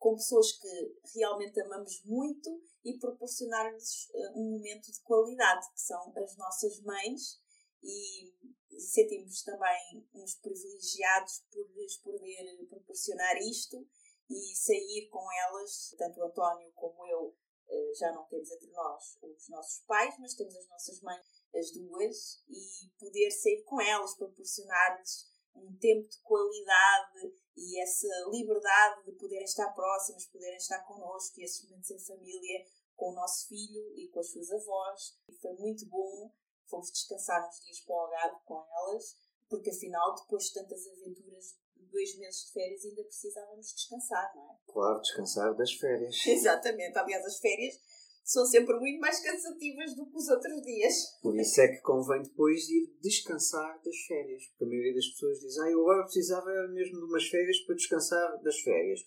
com 0.00 0.16
pessoas 0.16 0.52
que 0.52 1.00
realmente 1.14 1.60
amamos 1.60 2.02
muito 2.04 2.50
e 2.82 2.98
proporcionar-lhes 2.98 4.08
eh, 4.14 4.30
um 4.34 4.52
momento 4.52 4.90
de 4.90 5.00
qualidade, 5.02 5.70
que 5.72 5.80
são 5.80 6.12
as 6.16 6.36
nossas 6.38 6.80
mães, 6.80 7.38
e 7.82 8.34
sentimos 8.78 9.42
também 9.42 10.08
uns 10.14 10.34
privilegiados 10.36 11.44
por 11.52 11.66
lhes 11.76 11.98
poder 11.98 12.66
proporcionar 12.68 13.36
isto 13.38 13.86
e 14.28 14.56
sair 14.56 15.08
com 15.10 15.30
elas, 15.32 15.94
tanto 15.98 16.18
o 16.18 16.24
António 16.24 16.72
como 16.72 17.06
eu, 17.06 17.36
eh, 17.68 17.94
já 17.94 18.10
não 18.12 18.24
temos 18.24 18.50
entre 18.50 18.70
nós 18.70 19.18
os 19.22 19.48
nossos 19.50 19.84
pais, 19.84 20.14
mas 20.18 20.34
temos 20.34 20.56
as 20.56 20.68
nossas 20.68 21.00
mães, 21.02 21.26
as 21.54 21.72
duas, 21.72 22.42
e 22.48 22.88
poder 22.98 23.30
sair 23.30 23.62
com 23.64 23.78
elas, 23.82 24.14
proporcionar-lhes 24.14 25.29
um 25.54 25.76
tempo 25.76 26.08
de 26.08 26.18
qualidade 26.22 27.34
e 27.56 27.82
essa 27.82 28.08
liberdade 28.30 29.04
de 29.04 29.12
poderem 29.12 29.44
estar 29.44 29.70
próximas, 29.72 30.26
poderem 30.26 30.56
estar 30.56 30.80
connosco 30.84 31.40
e 31.40 31.44
esses 31.44 31.62
momentos 31.64 31.90
em 31.90 31.98
família 31.98 32.64
com 32.96 33.10
o 33.10 33.14
nosso 33.14 33.48
filho 33.48 33.92
e 33.96 34.08
com 34.08 34.20
as 34.20 34.30
suas 34.30 34.50
avós. 34.50 35.18
E 35.28 35.32
foi 35.34 35.52
muito 35.54 35.86
bom. 35.86 36.30
Fomos 36.66 36.90
descansar 36.92 37.48
uns 37.48 37.60
dias 37.60 37.80
para 37.80 37.94
o 37.94 37.98
Algarve 37.98 38.44
com 38.44 38.64
elas, 38.64 39.16
porque 39.48 39.70
afinal, 39.70 40.14
depois 40.14 40.44
de 40.44 40.54
tantas 40.54 40.86
aventuras 40.86 41.56
dois 41.90 42.16
meses 42.16 42.46
de 42.46 42.52
férias, 42.52 42.84
ainda 42.84 43.02
precisávamos 43.02 43.74
descansar, 43.74 44.32
não 44.36 44.50
é? 44.50 44.56
Claro, 44.72 45.00
descansar 45.00 45.54
das 45.54 45.72
férias. 45.72 46.16
Exatamente. 46.26 46.96
Aliás, 46.96 47.24
as 47.24 47.38
férias 47.38 47.80
são 48.24 48.44
sempre 48.46 48.78
muito 48.78 49.00
mais 49.00 49.20
cansativas 49.20 49.94
do 49.94 50.06
que 50.06 50.16
os 50.16 50.28
outros 50.28 50.62
dias. 50.62 50.94
Por 51.20 51.36
isso 51.36 51.60
é 51.60 51.68
que 51.68 51.80
convém 51.82 52.22
depois 52.22 52.68
ir 52.68 52.94
descansar 53.00 53.80
das 53.82 53.96
férias. 54.06 54.46
Porque 54.48 54.64
a 54.64 54.68
maioria 54.68 54.94
das 54.94 55.06
pessoas 55.08 55.40
diz, 55.40 55.58
ah, 55.58 55.70
eu 55.70 55.80
agora 55.80 56.04
precisava 56.04 56.68
mesmo 56.68 56.98
de 56.98 57.04
umas 57.04 57.26
férias 57.28 57.58
para 57.60 57.74
descansar 57.74 58.42
das 58.42 58.60
férias. 58.60 59.00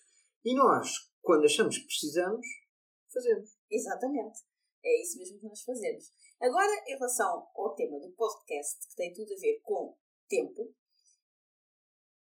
E 0.44 0.56
nós, 0.56 0.90
quando 1.22 1.46
achamos 1.46 1.78
que 1.78 1.86
precisamos, 1.86 2.46
fazemos. 3.14 3.58
Exatamente. 3.72 4.40
É 4.84 5.02
isso 5.02 5.18
mesmo 5.18 5.40
que 5.40 5.46
nós 5.46 5.62
fazemos. 5.62 6.12
Agora, 6.42 6.84
em 6.88 6.96
relação 6.96 7.48
ao 7.56 7.74
tema 7.76 8.00
do 8.00 8.12
podcast, 8.12 8.86
que 8.90 8.96
tem 8.96 9.14
tudo 9.14 9.34
a 9.34 9.40
ver 9.40 9.62
com 9.62 9.96
tempo, 10.28 10.76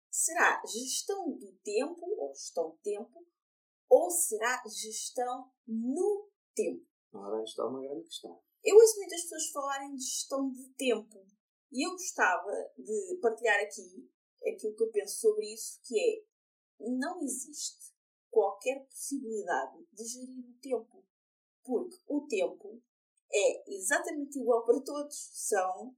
será 0.09 0.63
gestão 0.65 1.33
do 1.33 1.53
tempo, 1.65 2.05
ou 2.19 2.33
gestão 2.35 2.71
de 2.71 2.83
tempo, 2.83 3.27
ou 3.89 4.11
será 4.11 4.63
gestão 4.67 5.51
no 5.67 6.31
tempo? 6.55 6.87
Ora, 7.13 7.43
isto 7.45 7.61
é 7.61 7.65
uma 7.65 7.83
grande 7.83 8.05
questão. 8.05 8.41
Eu 8.65 8.77
ouço 8.77 8.97
muitas 8.97 9.23
pessoas 9.23 9.51
falarem 9.51 9.95
de 9.95 10.03
gestão 10.03 10.51
de 10.51 10.69
tempo 10.75 11.27
e 11.73 11.87
eu 11.87 11.91
gostava 11.93 12.51
de 12.79 13.19
partilhar 13.21 13.61
aqui 13.61 14.09
aquilo 14.47 14.75
que 14.75 14.83
eu 14.83 14.91
penso 14.91 15.21
sobre 15.21 15.53
isso, 15.53 15.81
que 15.83 15.99
é 15.99 16.25
não 16.79 17.23
existe 17.23 17.93
qualquer 18.31 18.85
possibilidade 18.87 19.87
de 19.93 20.05
gerir 20.05 20.49
o 20.49 20.59
tempo, 20.61 21.05
porque 21.63 21.97
o 22.07 22.27
tempo 22.27 22.83
é 23.31 23.75
exatamente 23.75 24.39
igual 24.39 24.65
para 24.65 24.81
todos, 24.81 25.31
são 25.33 25.97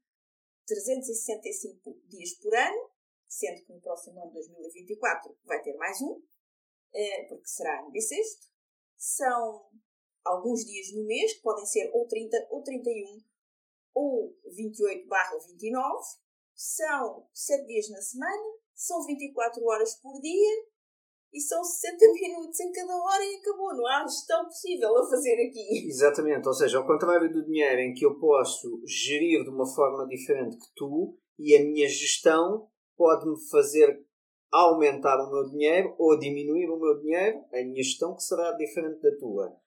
365 0.66 2.00
dias 2.06 2.34
por 2.34 2.54
ano, 2.54 2.90
sendo 3.28 3.64
que 3.64 3.72
no 3.72 3.80
próximo 3.80 4.22
ano 4.22 4.32
2024 4.32 5.36
vai 5.44 5.62
ter 5.62 5.74
mais 5.76 6.00
um, 6.02 6.22
eh, 6.92 7.24
porque 7.28 7.48
será 7.48 7.80
ano 7.80 7.90
bissexto. 7.90 8.46
São 8.96 9.70
alguns 10.24 10.64
dias 10.64 10.92
no 10.92 11.04
mês, 11.04 11.34
que 11.34 11.42
podem 11.42 11.66
ser 11.66 11.90
ou 11.92 12.06
30 12.06 12.48
ou 12.50 12.62
31 12.62 13.22
ou 13.94 14.36
28 14.56 15.06
barra 15.08 15.38
29. 15.38 16.02
São 16.54 17.26
7 17.32 17.66
dias 17.66 17.90
na 17.90 18.00
semana, 18.00 18.42
são 18.74 19.04
24 19.06 19.64
horas 19.64 19.94
por 19.96 20.20
dia 20.20 20.64
e 21.32 21.40
são 21.40 21.62
60 21.64 22.12
minutos 22.14 22.60
em 22.60 22.72
cada 22.72 22.96
hora 22.96 23.24
e 23.24 23.36
acabou. 23.36 23.74
Não 23.74 23.86
há 23.86 24.06
gestão 24.06 24.44
possível 24.44 24.96
a 24.96 25.08
fazer 25.08 25.34
aqui. 25.34 25.88
Exatamente, 25.88 26.46
ou 26.46 26.54
seja, 26.54 26.78
ao 26.78 26.86
contrário 26.86 27.32
do 27.32 27.44
dinheiro 27.44 27.80
em 27.80 27.92
que 27.92 28.06
eu 28.06 28.18
posso 28.18 28.80
gerir 28.86 29.42
de 29.42 29.50
uma 29.50 29.66
forma 29.66 30.06
diferente 30.06 30.56
que 30.56 30.74
tu 30.76 31.18
e 31.38 31.56
a 31.56 31.60
minha 31.60 31.88
gestão 31.88 32.68
pode-me 32.96 33.36
fazer 33.50 34.06
aumentar 34.52 35.18
o 35.26 35.32
meu 35.32 35.50
dinheiro 35.50 35.96
ou 35.98 36.16
diminuir 36.16 36.70
o 36.70 36.78
meu 36.78 37.00
dinheiro, 37.00 37.44
a 37.52 37.56
minha 37.64 37.82
gestão 37.82 38.14
que 38.14 38.22
será 38.22 38.52
diferente 38.52 39.00
da 39.00 39.16
tua. 39.18 39.63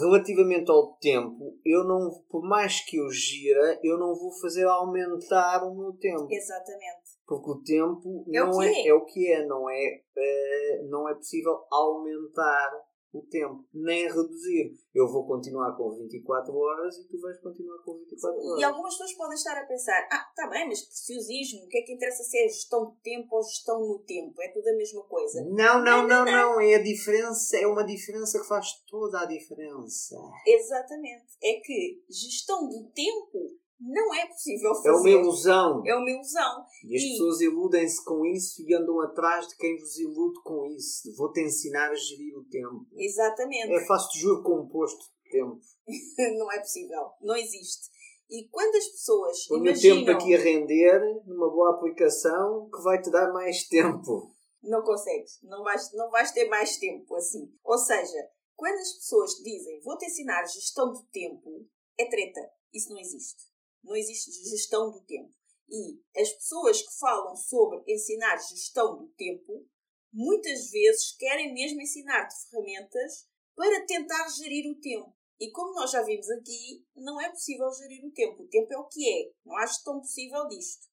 Relativamente 0.00 0.70
ao 0.70 0.94
tempo, 0.96 1.58
eu 1.64 1.84
não, 1.84 2.10
por 2.30 2.42
mais 2.42 2.80
que 2.82 2.96
eu 2.96 3.10
gira, 3.10 3.78
eu 3.82 3.98
não 3.98 4.14
vou 4.14 4.32
fazer 4.40 4.64
aumentar 4.64 5.62
o 5.64 5.74
meu 5.74 5.92
tempo. 5.92 6.28
Exatamente. 6.30 7.12
Porque 7.26 7.50
o 7.50 7.62
tempo 7.62 8.24
É 8.32 8.42
o 8.42 8.46
não 8.46 8.58
que 8.58 8.64
é, 8.64 8.72
é. 8.72 8.88
é 8.88 8.94
o 8.94 9.04
que 9.04 9.32
é, 9.32 9.46
não 9.46 9.68
é, 9.68 10.02
eh, 10.16 10.82
não 10.88 11.08
é 11.08 11.14
possível 11.14 11.64
aumentar 11.70 12.70
o 13.12 13.22
tempo, 13.22 13.64
nem 13.74 14.06
reduzir. 14.08 14.74
Eu 14.94 15.06
vou 15.06 15.26
continuar 15.26 15.76
com 15.76 15.90
24 15.90 16.54
horas 16.54 16.96
e 16.98 17.08
tu 17.08 17.20
vais 17.20 17.38
continuar 17.40 17.78
com 17.82 17.98
24 17.98 18.40
E 18.40 18.46
horas. 18.46 18.62
algumas 18.64 18.94
pessoas 18.94 19.12
podem 19.14 19.34
estar 19.34 19.58
a 19.58 19.66
pensar: 19.66 20.08
ah, 20.10 20.26
está 20.30 20.48
bem, 20.48 20.66
mas 20.68 20.82
preciosismo, 20.82 21.64
o 21.64 21.68
que 21.68 21.78
é 21.78 21.82
que 21.82 21.92
interessa 21.92 22.22
se 22.22 22.38
é 22.38 22.48
gestão 22.48 22.90
de 22.90 22.96
tempo 23.02 23.36
ou 23.36 23.42
gestão 23.42 23.80
no 23.80 23.98
tempo? 24.00 24.40
É 24.40 24.48
tudo 24.48 24.68
a 24.68 24.76
mesma 24.76 25.02
coisa. 25.04 25.44
Não, 25.44 25.82
não, 25.84 26.06
não, 26.06 26.24
não, 26.24 26.60
é 26.60 26.74
a 26.76 26.82
diferença, 26.82 27.56
é 27.56 27.66
uma 27.66 27.84
diferença 27.84 28.40
que 28.40 28.46
faz 28.48 28.82
toda 28.88 29.20
a 29.20 29.26
diferença. 29.26 30.16
Exatamente. 30.46 31.36
É 31.42 31.60
que 31.60 32.02
gestão 32.08 32.68
do 32.68 32.90
tempo 32.90 33.58
não 33.84 34.14
é 34.14 34.26
possível 34.26 34.74
fazer. 34.74 34.88
É 34.88 34.92
uma 34.92 35.10
ilusão. 35.10 35.82
É 35.86 35.94
uma 35.94 36.10
ilusão. 36.10 36.64
E 36.84 36.96
as 36.96 37.02
E- 37.02 37.08
pessoas 37.10 37.40
iludem-se 37.40 38.04
com 38.04 38.24
isso 38.26 38.62
e 38.62 38.74
andam 38.74 39.00
atrás 39.00 39.48
de 39.48 39.56
quem 39.56 39.76
vos 39.78 39.98
ilude 39.98 40.40
com 40.42 40.66
isso. 40.66 41.14
Vou-te 41.16 41.40
ensinar 41.40 41.90
a 41.90 41.94
gerir 41.94 42.36
o 42.38 42.44
tempo. 42.44 42.86
Exatamente. 42.96 43.72
É 43.72 43.84
fácil 43.86 44.10
de 44.12 44.20
juro 44.20 44.42
composto 44.42 45.04
de 45.24 45.30
tempo. 45.32 45.60
não 46.38 46.52
é 46.52 46.58
possível. 46.60 47.10
Não 47.20 47.36
existe. 47.36 47.90
E 48.30 48.48
quando 48.48 48.74
as 48.76 48.86
pessoas 48.86 49.46
Põe 49.46 49.58
o 49.60 49.64
imaginam... 49.64 49.96
tempo 50.04 50.10
aqui 50.12 50.34
a 50.34 50.38
render 50.38 51.00
numa 51.26 51.50
boa 51.50 51.74
aplicação 51.74 52.70
que 52.74 52.82
vai 52.82 53.00
te 53.02 53.10
dar 53.10 53.32
mais 53.32 53.64
tempo. 53.68 54.32
Não 54.62 54.82
consegues. 54.82 55.38
Não 55.42 55.62
vais, 55.64 55.92
não 55.92 56.08
vais 56.10 56.30
ter 56.32 56.48
mais 56.48 56.76
tempo 56.78 57.14
assim. 57.16 57.52
Ou 57.64 57.76
seja, 57.76 58.16
quando 58.54 58.76
as 58.78 58.92
pessoas 58.92 59.32
dizem 59.42 59.80
vou-te 59.80 60.06
ensinar 60.06 60.44
gestão 60.46 60.92
do 60.92 61.02
tempo, 61.12 61.66
é 61.98 62.08
treta. 62.08 62.40
Isso 62.72 62.90
não 62.90 62.98
existe. 62.98 63.51
Não 63.82 63.96
existe 63.96 64.30
gestão 64.48 64.90
do 64.90 65.00
tempo. 65.02 65.32
E 65.68 66.00
as 66.20 66.30
pessoas 66.32 66.82
que 66.82 66.98
falam 66.98 67.34
sobre 67.34 67.82
ensinar 67.88 68.36
gestão 68.36 68.98
do 68.98 69.08
tempo, 69.14 69.66
muitas 70.12 70.70
vezes 70.70 71.16
querem 71.16 71.54
mesmo 71.54 71.80
ensinar-te 71.80 72.34
ferramentas 72.50 73.26
para 73.54 73.86
tentar 73.86 74.28
gerir 74.28 74.70
o 74.70 74.80
tempo. 74.80 75.14
E 75.40 75.50
como 75.50 75.74
nós 75.74 75.90
já 75.90 76.02
vimos 76.02 76.30
aqui, 76.30 76.86
não 76.94 77.20
é 77.20 77.28
possível 77.30 77.72
gerir 77.72 78.04
o 78.04 78.12
tempo. 78.12 78.42
O 78.42 78.48
tempo 78.48 78.72
é 78.72 78.78
o 78.78 78.86
que 78.86 79.08
é. 79.08 79.32
Não 79.44 79.56
há 79.56 79.66
gestão 79.66 79.98
possível 79.98 80.46
disto. 80.46 80.86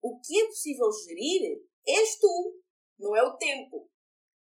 O 0.00 0.18
que 0.20 0.40
é 0.40 0.46
possível 0.46 0.90
gerir 0.92 1.62
és 1.86 2.18
tu, 2.18 2.62
não 2.98 3.14
é 3.16 3.22
o 3.22 3.36
tempo. 3.36 3.90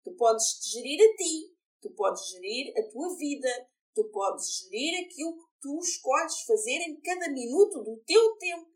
Tu 0.04 0.14
podes 0.16 0.60
gerir 0.72 1.00
a 1.02 1.16
ti, 1.16 1.54
tu 1.82 1.90
podes 1.92 2.30
gerir 2.30 2.74
a 2.78 2.90
tua 2.90 3.16
vida, 3.18 3.70
tu 3.94 4.06
podes 4.10 4.60
gerir 4.60 5.06
aquilo 5.06 5.38
que 5.38 5.53
tu 5.64 5.80
escolhes 5.80 6.42
fazer 6.42 6.82
em 6.82 7.00
cada 7.00 7.30
minuto 7.30 7.82
do 7.82 7.98
teu 8.06 8.36
tempo. 8.36 8.70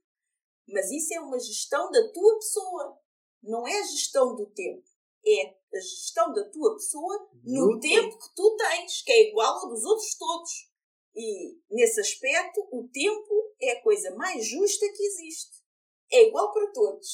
Mas 0.69 0.89
isso 0.89 1.13
é 1.13 1.19
uma 1.19 1.37
gestão 1.37 1.91
da 1.91 2.11
tua 2.11 2.35
pessoa, 2.35 2.97
não 3.43 3.67
é 3.67 3.77
a 3.77 3.83
gestão 3.83 4.35
do 4.35 4.45
tempo. 4.47 4.87
É 5.25 5.55
a 5.75 5.79
gestão 5.79 6.31
da 6.31 6.49
tua 6.49 6.73
pessoa 6.75 7.29
no, 7.43 7.73
No 7.73 7.79
tempo 7.79 8.17
que 8.17 8.35
tu 8.35 8.55
tens, 8.55 9.01
que 9.01 9.11
é 9.11 9.29
igual 9.29 9.59
ao 9.59 9.69
dos 9.69 9.83
outros 9.83 10.15
todos. 10.17 10.51
E, 11.13 11.59
nesse 11.69 11.99
aspecto, 11.99 12.65
o 12.71 12.87
tempo 12.87 13.55
é 13.61 13.71
a 13.71 13.83
coisa 13.83 14.15
mais 14.15 14.45
justa 14.45 14.85
que 14.95 15.03
existe. 15.03 15.57
É 16.11 16.27
igual 16.27 16.53
para 16.53 16.71
todos. 16.71 17.07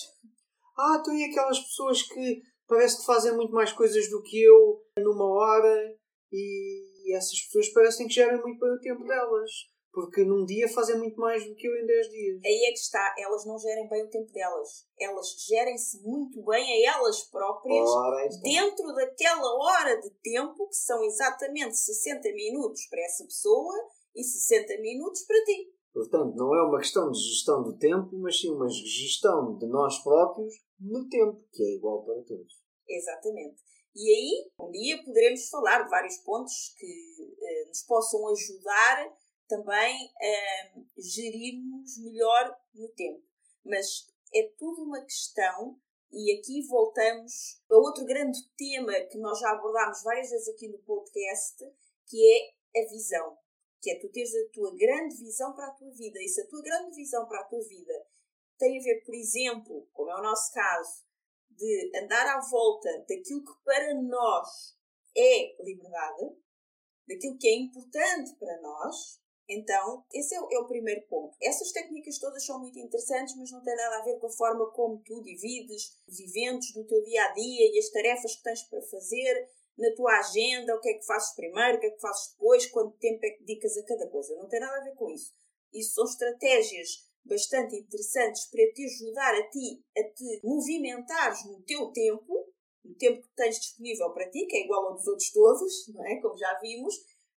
Ah, 0.78 0.98
então 1.00 1.16
e 1.16 1.24
aquelas 1.24 1.60
pessoas 1.60 2.04
que 2.04 2.42
parece 2.68 3.00
que 3.00 3.06
fazem 3.06 3.36
muito 3.36 3.54
mais 3.54 3.72
coisas 3.72 4.10
do 4.10 4.22
que 4.22 4.42
eu 4.44 4.84
numa 5.00 5.26
hora 5.26 5.98
e 6.32 6.93
essas 7.12 7.42
pessoas 7.42 7.70
parecem 7.70 8.08
que 8.08 8.14
gerem 8.14 8.40
muito 8.42 8.60
bem 8.60 8.72
o 8.72 8.80
tempo 8.80 9.04
delas. 9.04 9.50
Porque 9.92 10.24
num 10.24 10.44
dia 10.44 10.68
fazem 10.70 10.98
muito 10.98 11.20
mais 11.20 11.46
do 11.46 11.54
que 11.54 11.68
eu 11.68 11.76
em 11.76 11.86
10 11.86 12.10
dias. 12.10 12.42
Aí 12.44 12.66
é 12.66 12.72
que 12.72 12.80
está, 12.80 13.14
elas 13.20 13.46
não 13.46 13.60
gerem 13.60 13.88
bem 13.88 14.04
o 14.04 14.10
tempo 14.10 14.32
delas. 14.32 14.88
Elas 15.00 15.36
gerem-se 15.48 16.02
muito 16.02 16.44
bem 16.44 16.88
a 16.88 16.96
elas 16.96 17.24
próprias 17.30 17.88
Ora, 17.88 18.28
dentro 18.42 18.92
daquela 18.96 19.56
hora 19.56 20.02
de 20.02 20.10
tempo 20.24 20.68
que 20.68 20.76
são 20.76 21.04
exatamente 21.04 21.78
60 21.78 22.28
minutos 22.32 22.88
para 22.90 23.02
essa 23.02 23.24
pessoa 23.24 23.76
e 24.16 24.24
60 24.24 24.82
minutos 24.82 25.22
para 25.28 25.44
ti. 25.44 25.72
Portanto, 25.94 26.36
não 26.36 26.56
é 26.56 26.64
uma 26.64 26.80
questão 26.80 27.12
de 27.12 27.20
gestão 27.20 27.62
do 27.62 27.78
tempo, 27.78 28.18
mas 28.18 28.40
sim 28.40 28.50
uma 28.50 28.68
gestão 28.68 29.56
de 29.58 29.68
nós 29.68 30.00
próprios 30.00 30.56
no 30.80 31.08
tempo, 31.08 31.40
que 31.52 31.62
é 31.62 31.76
igual 31.76 32.04
para 32.04 32.16
todos. 32.24 32.64
Exatamente. 32.88 33.62
E 33.96 34.10
aí, 34.10 34.52
um 34.60 34.72
dia 34.72 35.04
poderemos 35.04 35.50
falar 35.50 35.84
de 35.84 35.90
vários 35.90 36.18
pontos 36.18 36.74
que 36.78 37.36
eh, 37.42 37.66
nos 37.68 37.84
possam 37.84 38.28
ajudar 38.30 39.16
também 39.48 40.12
a 40.20 40.80
gerirmos 40.98 41.98
melhor 42.00 42.58
no 42.74 42.90
tempo. 42.90 43.24
Mas 43.64 44.08
é 44.34 44.52
tudo 44.58 44.84
uma 44.84 45.02
questão, 45.02 45.80
e 46.12 46.40
aqui 46.40 46.66
voltamos 46.68 47.62
a 47.70 47.76
outro 47.76 48.04
grande 48.06 48.40
tema 48.58 48.94
que 49.12 49.18
nós 49.20 49.40
já 49.40 49.52
abordámos 49.52 50.02
várias 50.04 50.30
vezes 50.30 50.48
aqui 50.48 50.68
no 50.68 50.80
podcast, 50.80 51.64
que 52.08 52.54
é 52.74 52.82
a 52.82 52.90
visão. 52.90 53.38
Que 53.80 53.92
é 53.92 54.00
tu 54.00 54.10
teres 54.10 54.34
a 54.34 54.50
tua 54.54 54.76
grande 54.76 55.18
visão 55.18 55.54
para 55.54 55.68
a 55.68 55.72
tua 55.72 55.92
vida. 55.92 56.20
E 56.20 56.28
se 56.28 56.42
a 56.42 56.48
tua 56.48 56.62
grande 56.62 56.96
visão 56.96 57.28
para 57.28 57.42
a 57.42 57.44
tua 57.44 57.62
vida 57.68 57.94
tem 58.58 58.80
a 58.80 58.84
ver, 58.84 59.04
por 59.04 59.14
exemplo, 59.14 59.88
como 59.92 60.10
é 60.10 60.16
o 60.16 60.24
nosso 60.24 60.52
caso, 60.54 61.03
de 61.58 61.92
andar 62.04 62.28
à 62.28 62.40
volta 62.40 62.90
daquilo 63.08 63.44
que 63.44 63.64
para 63.64 63.94
nós 64.02 64.78
é 65.16 65.64
liberdade, 65.64 66.36
daquilo 67.08 67.38
que 67.38 67.48
é 67.48 67.56
importante 67.56 68.36
para 68.40 68.60
nós, 68.62 69.22
então, 69.48 70.06
esse 70.14 70.34
é 70.34 70.42
o, 70.42 70.48
é 70.52 70.60
o, 70.60 70.68
primeiro 70.68 71.02
ponto. 71.08 71.36
Essas 71.42 71.72
técnicas 71.72 72.18
todas 72.18 72.46
são 72.46 72.60
muito 72.60 72.80
interessantes, 72.80 73.36
mas 73.38 73.52
não 73.52 73.62
têm 73.62 73.76
nada 73.76 73.98
a 73.98 74.04
ver 74.04 74.18
com 74.18 74.28
a 74.28 74.32
forma 74.32 74.72
como 74.72 75.02
tu 75.04 75.22
divides 75.22 76.00
os 76.08 76.20
eventos 76.20 76.72
do 76.72 76.86
teu 76.86 77.04
dia 77.04 77.24
a 77.26 77.34
dia 77.34 77.72
e 77.74 77.78
as 77.78 77.90
tarefas 77.90 78.36
que 78.38 78.44
tens 78.44 78.64
para 78.64 78.82
fazer 78.84 79.50
na 79.78 79.94
tua 79.96 80.18
agenda, 80.20 80.76
o 80.76 80.80
que 80.80 80.90
é 80.90 80.94
que 80.94 81.06
fazes 81.06 81.36
primeiro, 81.36 81.78
o 81.78 81.80
que 81.82 81.88
é 81.88 81.92
que 81.92 82.00
fazes 82.00 82.32
depois, 82.32 82.66
quanto 82.68 82.98
tempo 82.98 83.26
é 83.26 83.32
que 83.32 83.44
dedicas 83.44 83.78
a 83.78 83.86
cada 83.86 84.08
coisa. 84.10 84.36
Não 84.36 84.48
tem 84.48 84.60
nada 84.60 84.78
a 84.78 84.84
ver 84.84 84.96
com 84.96 85.10
isso. 85.10 85.34
Isso 85.74 85.96
são 85.96 86.06
estratégias 86.06 87.10
bastante 87.26 87.76
interessantes 87.76 88.46
para 88.46 88.72
te 88.74 88.86
ajudar 88.86 89.36
a 89.36 89.50
ti 89.50 89.84
a 89.98 90.04
te 90.04 90.42
movimentares 90.44 91.46
no 91.46 91.62
teu 91.64 91.92
tempo, 91.92 92.48
no 92.84 92.96
tempo 92.96 93.22
que 93.22 93.36
tens 93.36 93.60
disponível 93.60 94.12
para 94.12 94.30
ti, 94.30 94.46
que 94.46 94.58
é 94.58 94.66
igual 94.66 94.88
ao 94.88 94.94
dos 94.96 95.08
outros 95.08 95.32
todos, 95.32 95.88
não 95.90 96.06
é? 96.06 96.20
Como 96.22 96.38
já 96.38 96.60
vimos, 96.60 96.96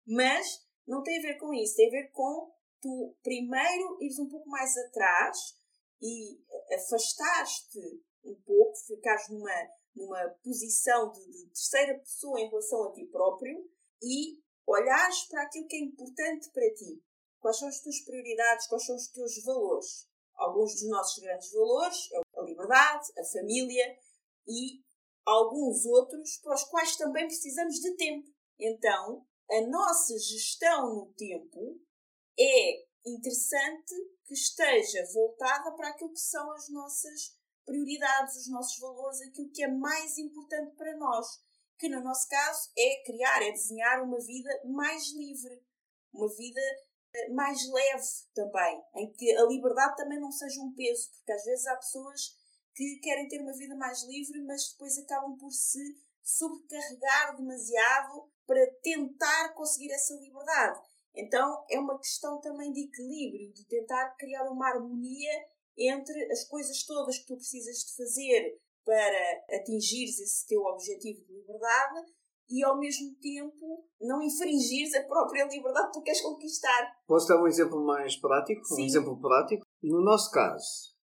mas 0.08 0.65
não 0.88 1.04
tem 1.04 1.19
a 1.19 1.21
ver 1.21 1.38
com 1.38 1.54
isso, 1.54 1.76
tem 1.76 1.88
a 1.88 1.91
ver 1.91 2.12
com 2.12 2.52
tu 2.82 3.15
primeiro 3.24 3.98
ires 4.02 4.19
um 4.19 4.30
pouco 4.30 4.50
mais 4.50 4.76
atrás 4.78 5.56
e 6.02 6.39
afastares-te 6.74 8.04
um 8.24 8.36
pouco, 8.41 8.78
ficares 8.86 9.30
numa, 9.30 9.69
numa 9.95 10.30
posição 10.43 11.12
de, 11.12 11.26
de, 11.26 11.48
terceira 11.48 11.98
pessoa 12.00 12.39
em 12.39 12.50
relação 12.50 12.84
a 12.84 12.91
ti 12.91 13.06
próprio 13.06 13.69
e 14.02 14.39
olhares 14.67 15.26
para 15.26 15.43
aquilo 15.43 15.67
que 15.67 15.76
é 15.76 15.80
importante 15.80 16.50
para 16.52 16.74
ti. 16.74 17.02
Quais 17.45 17.60
são 17.60 17.67
as 17.67 17.79
tuas 17.79 17.99
prioridades, 17.99 18.65
quais 18.65 18.88
são 18.88 18.95
os 18.95 19.08
teus 19.10 19.43
valores? 19.43 20.08
Alguns 20.34 20.73
dos 20.73 20.89
nossos 20.89 21.21
grandes 21.21 21.51
valores 21.51 22.10
é 22.12 22.39
a 22.39 22.41
liberdade, 22.41 23.13
a 23.19 23.23
família 23.23 23.99
e 24.47 24.84
alguns 25.23 25.86
outros 25.86 26.38
para 26.38 26.55
os 26.55 26.63
quais 26.63 26.95
também 26.95 27.27
precisamos 27.27 27.75
de 27.75 27.95
tempo. 27.97 28.27
Então, 28.58 29.27
a 29.51 29.62
nossa 29.62 30.17
gestão 30.17 30.95
no 30.95 31.13
tempo 31.13 31.79
é 32.36 32.84
interessante 33.05 33.93
que 34.25 34.34
esteja 34.34 35.05
voltada 35.13 35.71
para 35.73 35.89
aquilo 35.89 36.13
que 36.13 36.21
são 36.21 36.51
as 36.51 36.67
nossas 36.69 37.38
prioridades, 37.63 38.38
os 38.38 38.49
nossos 38.49 38.79
valores, 38.79 39.21
aquilo 39.21 39.51
que 39.51 39.63
é 39.63 39.67
mais 39.67 40.17
importante 40.17 40.75
para 40.75 40.97
nós. 40.97 41.27
Que 41.77 41.89
no 41.89 42.01
nosso 42.01 42.27
caso 42.27 42.71
é 42.75 43.03
criar, 43.05 43.43
é 43.43 43.51
desenhar 43.51 44.01
uma 44.01 44.19
vida 44.19 44.49
mais 44.65 45.12
livre, 45.12 45.63
uma 46.12 46.27
vida 46.36 46.62
mais 47.34 47.67
leve 47.69 48.08
também, 48.34 48.84
em 48.95 49.12
que 49.13 49.36
a 49.36 49.45
liberdade 49.45 49.95
também 49.95 50.19
não 50.19 50.32
seja 50.32 50.62
um 50.62 50.73
peso, 50.73 51.10
porque 51.12 51.32
às 51.32 51.43
vezes 51.43 51.67
há 51.67 51.75
pessoas 51.75 52.36
que 52.73 52.99
querem 53.01 53.28
ter 53.28 53.41
uma 53.41 53.54
vida 53.54 53.75
mais 53.75 54.04
livre, 54.04 54.41
mas 54.41 54.71
depois 54.71 54.97
acabam 54.97 55.38
por 55.38 55.51
se 55.51 55.80
sobrecarregar 56.21 57.38
demasiado 57.38 58.30
para 58.45 58.65
tentar 58.82 59.54
conseguir 59.54 59.91
essa 59.91 60.15
liberdade. 60.15 60.80
Então 61.15 61.65
é 61.69 61.80
uma 61.80 61.97
questão 61.97 62.41
também 62.41 62.71
de 62.73 62.86
equilíbrio, 62.86 63.54
de 63.54 63.65
tentar 63.65 64.15
criar 64.17 64.49
uma 64.49 64.67
harmonia 64.67 65.32
entre 65.78 66.32
as 66.32 66.43
coisas 66.45 66.84
todas 66.84 67.17
que 67.19 67.28
tu 67.28 67.36
precisas 67.36 67.78
de 67.78 67.95
fazer 67.95 68.60
para 68.84 69.45
atingires 69.58 70.19
esse 70.19 70.45
teu 70.47 70.62
objetivo 70.62 71.23
de 71.25 71.34
liberdade 71.34 72.13
e 72.49 72.63
ao 72.63 72.77
mesmo 72.77 73.15
tempo 73.21 73.86
não 74.01 74.21
infringires 74.21 74.93
a 74.95 75.03
própria 75.03 75.45
liberdade 75.45 75.88
que 75.88 75.93
tu 75.93 76.03
queres 76.03 76.21
conquistar. 76.21 76.91
Posso 77.08 77.27
dar 77.27 77.41
um 77.41 77.47
exemplo 77.47 77.84
mais 77.86 78.15
prático? 78.15 78.63
Sim. 78.65 78.84
Um 78.84 78.86
exemplo 78.86 79.19
prático? 79.19 79.65
No 79.81 80.01
nosso 80.03 80.31
caso, 80.31 80.95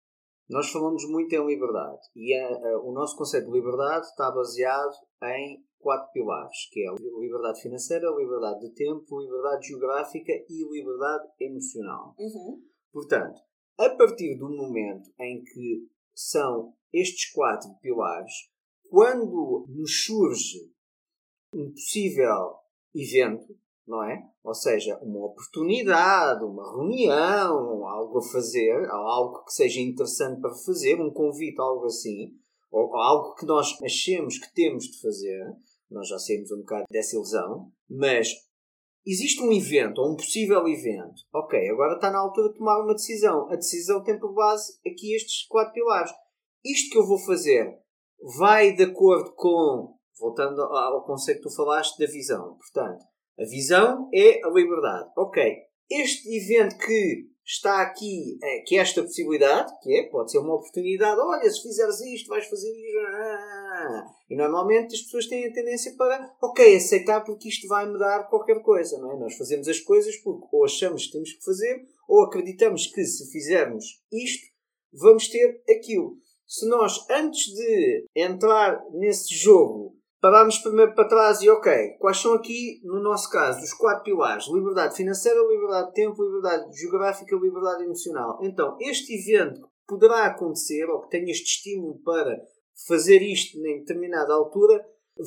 nós 0.48 0.70
falamos 0.70 1.08
muito 1.08 1.32
em 1.34 1.46
liberdade 1.46 2.00
e 2.14 2.34
a, 2.34 2.48
a, 2.48 2.82
o 2.82 2.92
nosso 2.92 3.16
conceito 3.16 3.46
de 3.46 3.52
liberdade 3.52 4.06
está 4.06 4.30
baseado 4.30 4.94
em 5.22 5.64
quatro 5.78 6.10
pilares, 6.12 6.68
que 6.70 6.80
é 6.80 6.88
a 6.88 6.94
liberdade 7.20 7.60
financeira, 7.60 8.08
a 8.08 8.16
liberdade 8.16 8.60
de 8.60 8.74
tempo, 8.74 9.18
a 9.18 9.22
liberdade 9.22 9.66
geográfica 9.66 10.32
e 10.48 10.64
a 10.64 10.70
liberdade 10.70 11.28
emocional. 11.40 12.14
Uhum. 12.18 12.62
Portanto, 12.92 13.40
a 13.78 13.90
partir 13.96 14.36
do 14.38 14.48
momento 14.48 15.10
em 15.18 15.42
que 15.42 15.88
são 16.14 16.74
estes 16.92 17.32
quatro 17.32 17.70
pilares, 17.80 18.32
quando 18.88 19.66
nos 19.68 20.04
surge 20.04 20.70
um 21.52 21.70
possível 21.70 22.54
evento, 22.94 23.56
não 23.86 24.02
é? 24.04 24.22
Ou 24.44 24.54
seja, 24.54 24.98
uma 25.02 25.26
oportunidade, 25.26 26.44
uma 26.44 26.70
reunião, 26.72 27.86
algo 27.86 28.18
a 28.18 28.22
fazer, 28.22 28.86
algo 28.90 29.44
que 29.44 29.52
seja 29.52 29.80
interessante 29.80 30.40
para 30.40 30.54
fazer, 30.54 31.00
um 31.00 31.12
convite, 31.12 31.60
algo 31.60 31.86
assim, 31.86 32.32
ou 32.70 32.96
algo 32.96 33.34
que 33.34 33.46
nós 33.46 33.76
achemos 33.82 34.38
que 34.38 34.52
temos 34.54 34.84
de 34.84 35.00
fazer, 35.00 35.44
nós 35.90 36.08
já 36.08 36.18
saímos 36.18 36.50
um 36.50 36.58
bocado 36.58 36.84
dessa 36.90 37.16
ilusão, 37.16 37.70
mas 37.88 38.28
existe 39.06 39.42
um 39.42 39.52
evento, 39.52 40.00
ou 40.00 40.12
um 40.12 40.16
possível 40.16 40.66
evento, 40.66 41.22
ok, 41.32 41.68
agora 41.68 41.94
está 41.94 42.10
na 42.10 42.18
altura 42.18 42.48
de 42.48 42.58
tomar 42.58 42.82
uma 42.82 42.94
decisão. 42.94 43.50
A 43.50 43.56
decisão 43.56 44.02
tem 44.02 44.18
por 44.18 44.32
base 44.32 44.78
aqui 44.86 45.14
estes 45.14 45.46
quatro 45.46 45.74
pilares. 45.74 46.12
Isto 46.64 46.92
que 46.92 46.98
eu 46.98 47.06
vou 47.06 47.18
fazer 47.18 47.78
vai 48.38 48.72
de 48.72 48.84
acordo 48.84 49.32
com, 49.34 49.96
voltando 50.22 50.62
ao 50.62 51.04
conceito 51.04 51.38
que 51.42 51.48
tu 51.48 51.54
falaste 51.54 51.98
da 51.98 52.10
visão. 52.10 52.56
Portanto, 52.56 53.04
a 53.38 53.44
visão 53.44 54.08
é 54.14 54.40
a 54.44 54.48
liberdade. 54.48 55.10
Ok, 55.16 55.42
este 55.90 56.36
evento 56.36 56.78
que 56.78 57.32
está 57.44 57.82
aqui, 57.82 58.38
é, 58.42 58.60
que 58.60 58.76
é 58.76 58.80
esta 58.80 59.02
possibilidade, 59.02 59.72
que 59.82 59.92
é, 59.92 60.08
pode 60.08 60.30
ser 60.30 60.38
uma 60.38 60.54
oportunidade, 60.54 61.20
olha, 61.20 61.50
se 61.50 61.60
fizeres 61.60 62.00
isto, 62.00 62.28
vais 62.28 62.46
fazer 62.46 62.70
isto. 62.70 62.98
E 64.30 64.36
normalmente 64.36 64.94
as 64.94 65.02
pessoas 65.02 65.26
têm 65.26 65.46
a 65.46 65.52
tendência 65.52 65.92
para, 65.96 66.32
ok, 66.40 66.76
aceitar 66.76 67.22
porque 67.24 67.48
isto 67.48 67.66
vai 67.66 67.90
me 67.90 67.98
dar 67.98 68.28
qualquer 68.28 68.62
coisa, 68.62 68.96
não 68.98 69.12
é? 69.12 69.18
Nós 69.18 69.36
fazemos 69.36 69.66
as 69.66 69.80
coisas 69.80 70.16
porque 70.18 70.46
ou 70.52 70.64
achamos 70.64 71.06
que 71.06 71.12
temos 71.12 71.32
que 71.32 71.44
fazer, 71.44 71.82
ou 72.08 72.22
acreditamos 72.22 72.86
que 72.86 73.04
se 73.04 73.30
fizermos 73.30 73.84
isto, 74.12 74.46
vamos 74.92 75.28
ter 75.28 75.62
aquilo. 75.68 76.16
Se 76.46 76.68
nós, 76.68 77.04
antes 77.10 77.46
de 77.54 78.06
entrar 78.14 78.78
nesse 78.92 79.34
jogo, 79.34 79.96
pararmos 80.22 80.58
primeiro 80.58 80.94
para 80.94 81.08
trás 81.08 81.42
e, 81.42 81.50
ok, 81.50 81.96
quais 81.98 82.16
são 82.16 82.34
aqui, 82.34 82.80
no 82.84 83.02
nosso 83.02 83.28
caso, 83.28 83.60
os 83.60 83.74
quatro 83.74 84.04
pilares? 84.04 84.46
Liberdade 84.46 84.94
financeira, 84.94 85.40
liberdade 85.40 85.88
de 85.88 85.94
tempo, 85.94 86.22
liberdade 86.22 86.80
geográfica, 86.80 87.36
liberdade 87.36 87.82
emocional. 87.82 88.38
Então, 88.40 88.76
este 88.80 89.12
evento 89.18 89.68
poderá 89.84 90.26
acontecer, 90.26 90.84
ou 90.88 91.02
que 91.02 91.10
tenha 91.10 91.32
este 91.32 91.56
estímulo 91.56 91.98
para 92.04 92.40
fazer 92.86 93.20
isto 93.20 93.58
em 93.58 93.80
determinada 93.80 94.32
altura, 94.32 94.80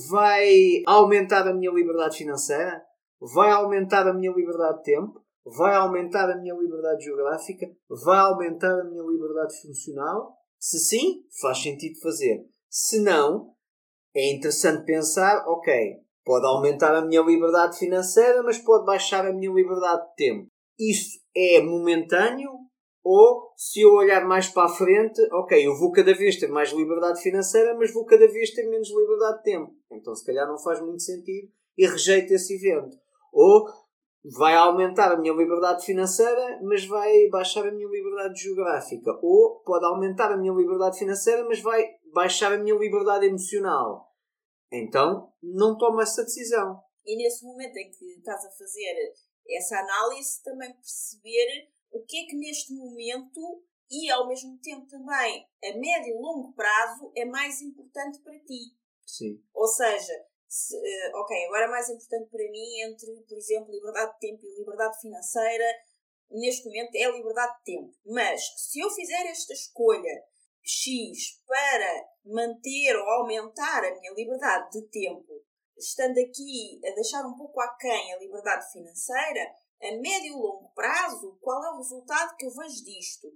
vai 0.10 0.82
aumentar 0.88 1.46
a 1.46 1.54
minha 1.54 1.72
liberdade 1.72 2.18
financeira, 2.18 2.82
vai 3.20 3.52
aumentar 3.52 4.08
a 4.08 4.14
minha 4.14 4.32
liberdade 4.32 4.78
de 4.78 4.84
tempo, 4.84 5.22
vai 5.46 5.76
aumentar 5.76 6.32
a 6.32 6.38
minha 6.38 6.56
liberdade 6.56 7.04
geográfica, 7.04 7.68
vai 7.90 8.18
aumentar 8.18 8.80
a 8.80 8.86
minha 8.86 9.04
liberdade 9.04 9.62
funcional. 9.62 10.38
Se 10.58 10.80
sim, 10.80 11.26
faz 11.42 11.62
sentido 11.62 12.00
fazer. 12.00 12.46
Se 12.70 13.02
não, 13.02 13.55
é 14.16 14.34
interessante 14.34 14.86
pensar, 14.86 15.46
ok, 15.48 16.06
Pode 16.26 16.44
aumentar 16.48 16.96
a 16.96 17.06
minha 17.06 17.22
liberdade 17.22 17.78
financeira, 17.78 18.42
mas 18.42 18.58
pode 18.58 18.84
baixar 18.84 19.28
a 19.28 19.32
minha 19.32 19.54
liberdade 19.54 20.10
de 20.10 20.16
tempo. 20.16 20.48
Isso 20.78 21.20
é 21.38 21.62
momentâneo 21.62 22.50
ou 23.04 23.54
se 23.56 23.82
eu 23.82 23.94
olhar 23.94 24.26
mais 24.26 24.50
para 24.50 24.66
a 24.66 24.68
frente, 24.68 25.22
ok, 25.32 25.68
eu 25.68 25.78
vou 25.78 25.92
cada 25.92 26.16
vez 26.16 26.38
ter 26.40 26.48
mais 26.48 26.72
liberdade 26.72 27.22
financeira, 27.22 27.76
mas 27.78 27.94
vou 27.94 28.04
cada 28.04 28.28
vez 28.28 28.50
ter 28.50 28.68
menos 28.68 28.90
liberdade 28.90 29.38
de 29.38 29.44
tempo. 29.44 29.72
Então 29.92 30.16
se 30.16 30.26
calhar 30.26 30.48
não 30.48 30.58
faz 30.58 30.82
muito 30.82 31.04
sentido 31.04 31.48
e 31.78 31.86
rejeito 31.86 32.34
esse 32.34 32.56
evento. 32.56 32.98
Ou 33.32 33.70
vai 34.36 34.56
aumentar 34.56 35.12
a 35.12 35.18
minha 35.18 35.36
liberdade 35.36 35.86
financeira, 35.86 36.60
mas 36.64 36.84
vai 36.88 37.30
baixar 37.30 37.68
a 37.68 37.72
minha 37.72 37.88
liberdade 37.88 38.42
geográfica. 38.42 39.12
Ou 39.22 39.62
pode 39.64 39.86
aumentar 39.86 40.32
a 40.32 40.38
minha 40.38 40.54
liberdade 40.54 40.98
financeira, 40.98 41.46
mas 41.48 41.62
vai 41.62 41.86
baixar 42.16 42.54
a 42.54 42.58
minha 42.58 42.74
liberdade 42.76 43.26
emocional. 43.26 44.10
Então, 44.72 45.34
não 45.44 45.78
toma 45.78 46.04
essa 46.04 46.24
decisão. 46.24 46.82
E 47.06 47.18
nesse 47.18 47.44
momento 47.44 47.76
em 47.76 47.92
que 47.92 48.06
estás 48.18 48.44
a 48.46 48.52
fazer 48.52 49.14
essa 49.50 49.78
análise, 49.78 50.42
também 50.42 50.74
perceber 50.74 51.70
o 51.92 52.02
que 52.04 52.18
é 52.18 52.26
que 52.26 52.38
neste 52.38 52.74
momento 52.74 53.64
e 53.92 54.10
ao 54.10 54.28
mesmo 54.28 54.58
tempo 54.60 54.88
também 54.88 55.46
a 55.64 55.78
médio 55.78 56.16
e 56.16 56.20
longo 56.20 56.54
prazo 56.54 57.12
é 57.16 57.26
mais 57.26 57.62
importante 57.62 58.20
para 58.22 58.40
ti. 58.40 58.74
Sim. 59.06 59.44
Ou 59.54 59.68
seja, 59.68 60.14
se, 60.48 60.76
eh, 60.76 61.12
ok, 61.14 61.46
agora 61.46 61.66
é 61.66 61.70
mais 61.70 61.90
importante 61.90 62.30
para 62.32 62.50
mim 62.50 62.82
entre, 62.82 63.12
por 63.28 63.38
exemplo, 63.38 63.72
liberdade 63.72 64.14
de 64.14 64.20
tempo 64.20 64.46
e 64.46 64.58
liberdade 64.58 65.00
financeira, 65.00 65.66
neste 66.32 66.66
momento 66.66 66.96
é 66.96 67.04
a 67.04 67.12
liberdade 67.12 67.58
de 67.60 67.64
tempo. 67.76 67.94
Mas 68.06 68.42
se 68.58 68.80
eu 68.80 68.90
fizer 68.90 69.28
esta 69.28 69.54
escolha 69.54 70.24
X 70.66 71.42
para 71.46 72.08
manter 72.26 72.96
ou 72.96 73.08
aumentar 73.08 73.86
a 73.86 74.00
minha 74.00 74.14
liberdade 74.14 74.72
de 74.72 74.88
tempo, 74.90 75.32
estando 75.78 76.18
aqui 76.18 76.82
a 76.84 76.96
deixar 76.96 77.26
um 77.26 77.38
pouco 77.38 77.62
aquém 77.62 78.14
a 78.14 78.18
liberdade 78.18 78.72
financeira, 78.72 79.54
a 79.82 79.92
médio 80.02 80.28
e 80.28 80.32
longo 80.32 80.72
prazo, 80.74 81.38
qual 81.42 81.64
é 81.64 81.72
o 81.72 81.78
resultado 81.78 82.36
que 82.36 82.46
eu 82.46 82.52
vejo 82.52 82.84
disto? 82.84 83.28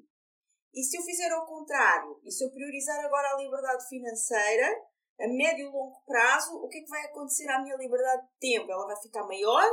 E 0.73 0.83
se 0.83 0.97
eu 0.97 1.03
fizer 1.03 1.31
ao 1.31 1.45
contrário, 1.45 2.19
e 2.23 2.31
se 2.31 2.43
eu 2.43 2.51
priorizar 2.51 3.03
agora 3.03 3.33
a 3.33 3.37
liberdade 3.37 3.87
financeira, 3.87 4.67
a 5.19 5.27
médio 5.27 5.67
e 5.67 5.71
longo 5.71 6.01
prazo, 6.05 6.55
o 6.57 6.67
que 6.67 6.77
é 6.77 6.81
que 6.81 6.89
vai 6.89 7.05
acontecer 7.05 7.49
à 7.49 7.61
minha 7.61 7.75
liberdade 7.75 8.23
de 8.23 8.39
tempo? 8.39 8.71
Ela 8.71 8.87
vai 8.87 9.01
ficar 9.01 9.23
maior, 9.23 9.65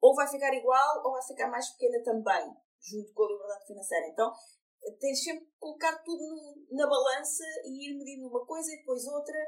ou 0.00 0.14
vai 0.14 0.26
ficar 0.28 0.52
igual, 0.54 1.04
ou 1.04 1.12
vai 1.12 1.22
ficar 1.22 1.48
mais 1.48 1.68
pequena 1.70 2.02
também, 2.02 2.56
junto 2.80 3.12
com 3.12 3.24
a 3.24 3.28
liberdade 3.28 3.66
financeira. 3.66 4.06
Então, 4.08 4.32
tens 5.00 5.22
sempre 5.22 5.44
que 5.44 5.58
colocar 5.58 5.96
tudo 6.02 6.22
no, 6.22 6.76
na 6.76 6.86
balança 6.86 7.44
e 7.64 7.90
ir 7.90 7.96
medindo 7.96 8.28
uma 8.28 8.44
coisa 8.44 8.72
e 8.72 8.78
depois 8.78 9.06
outra 9.06 9.38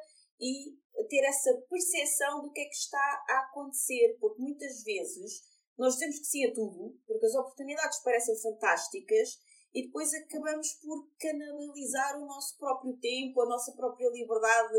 e 0.40 0.76
ter 1.08 1.24
essa 1.24 1.52
percepção 1.68 2.42
do 2.42 2.52
que 2.52 2.60
é 2.60 2.64
que 2.64 2.74
está 2.74 3.24
a 3.28 3.48
acontecer, 3.50 4.16
porque 4.20 4.40
muitas 4.40 4.82
vezes 4.82 5.42
nós 5.76 5.94
dizemos 5.94 6.18
que 6.18 6.26
sim 6.26 6.46
a 6.46 6.54
tudo, 6.54 6.98
porque 7.06 7.26
as 7.26 7.34
oportunidades 7.34 8.02
parecem 8.02 8.38
fantásticas 8.40 9.38
e 9.74 9.86
depois 9.86 10.12
acabamos 10.14 10.72
por 10.82 11.08
canalizar 11.18 12.18
o 12.18 12.26
nosso 12.26 12.58
próprio 12.58 12.96
tempo, 12.98 13.40
a 13.40 13.46
nossa 13.46 13.72
própria 13.72 14.10
liberdade 14.10 14.78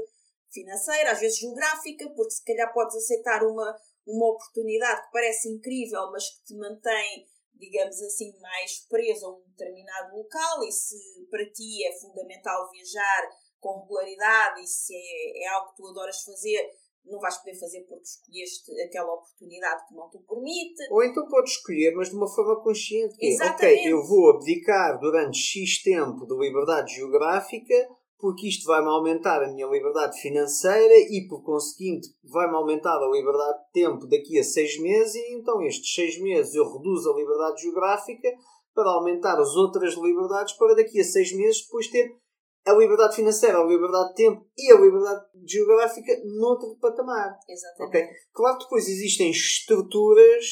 financeira, 0.51 1.11
às 1.11 1.19
vezes 1.19 1.39
geográfica, 1.39 2.09
porque 2.09 2.31
se 2.31 2.43
calhar 2.43 2.73
podes 2.73 2.95
aceitar 2.95 3.43
uma, 3.43 3.79
uma 4.05 4.31
oportunidade 4.31 5.05
que 5.05 5.11
parece 5.11 5.49
incrível, 5.49 6.11
mas 6.11 6.29
que 6.29 6.43
te 6.45 6.55
mantém, 6.55 7.25
digamos 7.61 8.01
assim, 8.01 8.33
mais 8.41 8.79
preso 8.89 9.27
a 9.27 9.29
um 9.29 9.41
determinado 9.49 10.17
local, 10.17 10.63
e 10.63 10.71
se 10.71 10.97
para 11.29 11.45
ti 11.51 11.85
é 11.85 11.93
fundamental 11.99 12.69
viajar 12.71 13.29
com 13.59 13.81
regularidade 13.81 14.61
e 14.61 14.67
se 14.67 14.93
é, 14.95 15.43
é 15.43 15.47
algo 15.49 15.69
que 15.69 15.77
tu 15.77 15.87
adoras 15.87 16.23
fazer, 16.23 16.67
não 17.05 17.19
vais 17.19 17.37
poder 17.37 17.59
fazer 17.59 17.81
porque 17.81 18.03
escolheste 18.03 18.81
aquela 18.81 19.13
oportunidade 19.13 19.87
que 19.87 19.95
não 19.95 20.09
te 20.09 20.17
permite. 20.19 20.91
Ou 20.91 21.03
então 21.03 21.27
podes 21.27 21.53
escolher, 21.53 21.93
mas 21.95 22.09
de 22.09 22.15
uma 22.15 22.27
forma 22.27 22.61
consciente. 22.61 23.15
Que 23.17 23.37
é, 23.39 23.49
ok, 23.49 23.91
eu 23.91 24.03
vou 24.03 24.31
abdicar 24.31 24.99
durante 24.99 25.37
X 25.37 25.83
tempo 25.83 26.25
de 26.25 26.35
liberdade 26.35 26.95
geográfica 26.95 27.75
porque 28.21 28.47
isto 28.47 28.65
vai-me 28.65 28.87
aumentar 28.87 29.43
a 29.43 29.51
minha 29.51 29.67
liberdade 29.67 30.21
financeira 30.21 30.93
e, 31.09 31.27
por 31.27 31.43
conseguinte, 31.43 32.07
vai-me 32.23 32.55
aumentar 32.55 32.97
a 32.97 33.09
liberdade 33.09 33.65
de 33.65 33.71
tempo 33.73 34.07
daqui 34.07 34.39
a 34.39 34.43
seis 34.43 34.79
meses 34.79 35.15
e 35.15 35.33
então 35.33 35.61
estes 35.63 35.93
seis 35.93 36.21
meses 36.21 36.53
eu 36.53 36.71
reduzo 36.71 37.11
a 37.11 37.15
liberdade 37.15 37.61
geográfica 37.63 38.29
para 38.73 38.91
aumentar 38.91 39.37
as 39.39 39.55
outras 39.55 39.95
liberdades 39.95 40.53
para 40.53 40.75
daqui 40.75 41.01
a 41.01 41.03
seis 41.03 41.35
meses 41.35 41.63
depois 41.63 41.87
ter 41.89 42.15
a 42.65 42.73
liberdade 42.73 43.15
financeira, 43.15 43.57
a 43.57 43.65
liberdade 43.65 44.09
de 44.09 44.15
tempo 44.15 44.45
e 44.55 44.71
a 44.71 44.79
liberdade 44.79 45.25
geográfica 45.45 46.13
noutro 46.39 46.77
patamar. 46.79 47.37
Exatamente. 47.49 47.89
Okay? 47.89 48.07
Claro 48.31 48.57
que 48.57 48.63
depois 48.65 48.87
existem 48.87 49.31
estruturas 49.31 50.45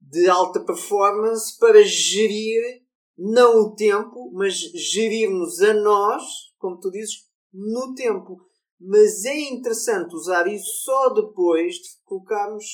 de 0.00 0.28
alta 0.28 0.60
performance 0.60 1.58
para 1.58 1.82
gerir 1.82 2.84
não 3.16 3.62
o 3.62 3.74
tempo, 3.74 4.30
mas 4.34 4.54
gerir-nos 4.54 5.62
a 5.62 5.72
nós, 5.72 6.22
como 6.58 6.78
tu 6.78 6.90
dizes, 6.90 7.26
no 7.52 7.94
tempo. 7.94 8.36
Mas 8.78 9.24
é 9.24 9.34
interessante 9.34 10.14
usar 10.14 10.46
isso 10.46 10.84
só 10.84 11.10
depois 11.10 11.74
de 11.76 11.88
colocarmos 12.04 12.64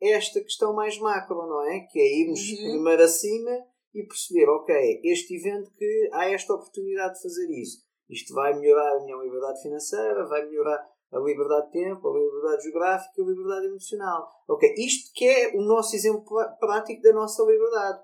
esta 0.00 0.40
questão 0.40 0.74
mais 0.74 0.98
macro, 0.98 1.36
não 1.36 1.62
é? 1.70 1.80
Que 1.90 1.98
é 1.98 2.20
irmos 2.20 2.40
uhum. 2.40 2.72
primeiro 2.72 3.02
acima 3.02 3.50
e 3.94 4.06
perceber, 4.06 4.48
ok, 4.48 5.00
este 5.04 5.36
evento 5.36 5.72
que 5.76 6.10
há 6.12 6.30
esta 6.30 6.54
oportunidade 6.54 7.14
de 7.14 7.22
fazer 7.22 7.50
isso. 7.50 7.78
Isto 8.08 8.34
vai 8.34 8.58
melhorar 8.58 8.96
a 8.96 9.04
minha 9.04 9.16
liberdade 9.16 9.62
financeira, 9.62 10.26
vai 10.26 10.44
melhorar 10.46 10.86
a 11.12 11.18
liberdade 11.18 11.66
de 11.66 11.72
tempo, 11.72 12.08
a 12.08 12.18
liberdade 12.18 12.62
geográfica 12.62 13.22
a 13.22 13.24
liberdade 13.24 13.66
emocional. 13.66 14.28
Ok, 14.48 14.74
isto 14.76 15.10
que 15.14 15.24
é 15.24 15.56
o 15.56 15.62
nosso 15.62 15.96
exemplo 15.96 16.24
prático 16.60 17.02
da 17.02 17.12
nossa 17.12 17.42
liberdade. 17.44 18.00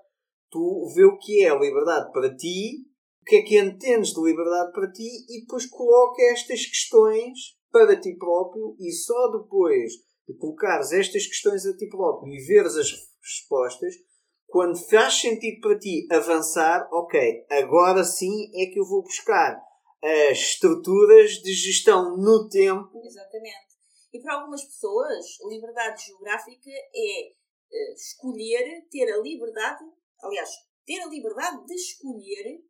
Tu 0.49 0.93
vê 0.95 1.05
o 1.05 1.17
que 1.17 1.43
é 1.43 1.49
a 1.49 1.59
liberdade 1.59 2.11
para 2.11 2.35
ti, 2.35 2.85
o 3.25 3.27
que 3.27 3.37
é 3.37 3.41
que 3.41 3.57
entendes 3.57 4.13
de 4.13 4.21
liberdade 4.21 4.71
para 4.71 4.91
ti 4.91 5.25
e 5.27 5.41
depois 5.41 5.65
coloca 5.65 6.21
estas 6.31 6.63
questões 6.63 7.57
para 7.71 7.99
ti 7.99 8.15
próprio 8.17 8.75
e 8.79 8.91
só 8.91 9.31
depois 9.31 9.93
de 10.27 10.37
colocares 10.37 10.91
estas 10.91 11.25
questões 11.25 11.65
a 11.65 11.75
ti 11.75 11.89
próprio 11.89 12.31
e 12.31 12.45
veres 12.45 12.75
as 12.75 12.91
respostas, 13.23 13.95
quando 14.45 14.77
faz 14.77 15.21
sentido 15.21 15.59
para 15.59 15.79
ti 15.79 16.07
avançar, 16.11 16.87
ok, 16.93 17.47
agora 17.49 18.03
sim 18.03 18.51
é 18.53 18.67
que 18.71 18.79
eu 18.79 18.85
vou 18.85 19.01
buscar 19.01 19.59
as 20.03 20.37
estruturas 20.37 21.31
de 21.41 21.51
gestão 21.51 22.15
no 22.15 22.47
tempo. 22.47 23.01
Exatamente. 23.03 23.73
E 24.13 24.21
para 24.21 24.35
algumas 24.35 24.63
pessoas, 24.63 25.25
liberdade 25.49 26.05
geográfica 26.05 26.69
é 26.69 27.31
uh, 27.31 27.93
escolher, 27.95 28.85
ter 28.91 29.11
a 29.11 29.17
liberdade, 29.17 29.83
aliás, 30.21 30.49
ter 30.85 31.01
a 31.01 31.07
liberdade 31.07 31.65
de 31.65 31.73
escolher 31.73 32.63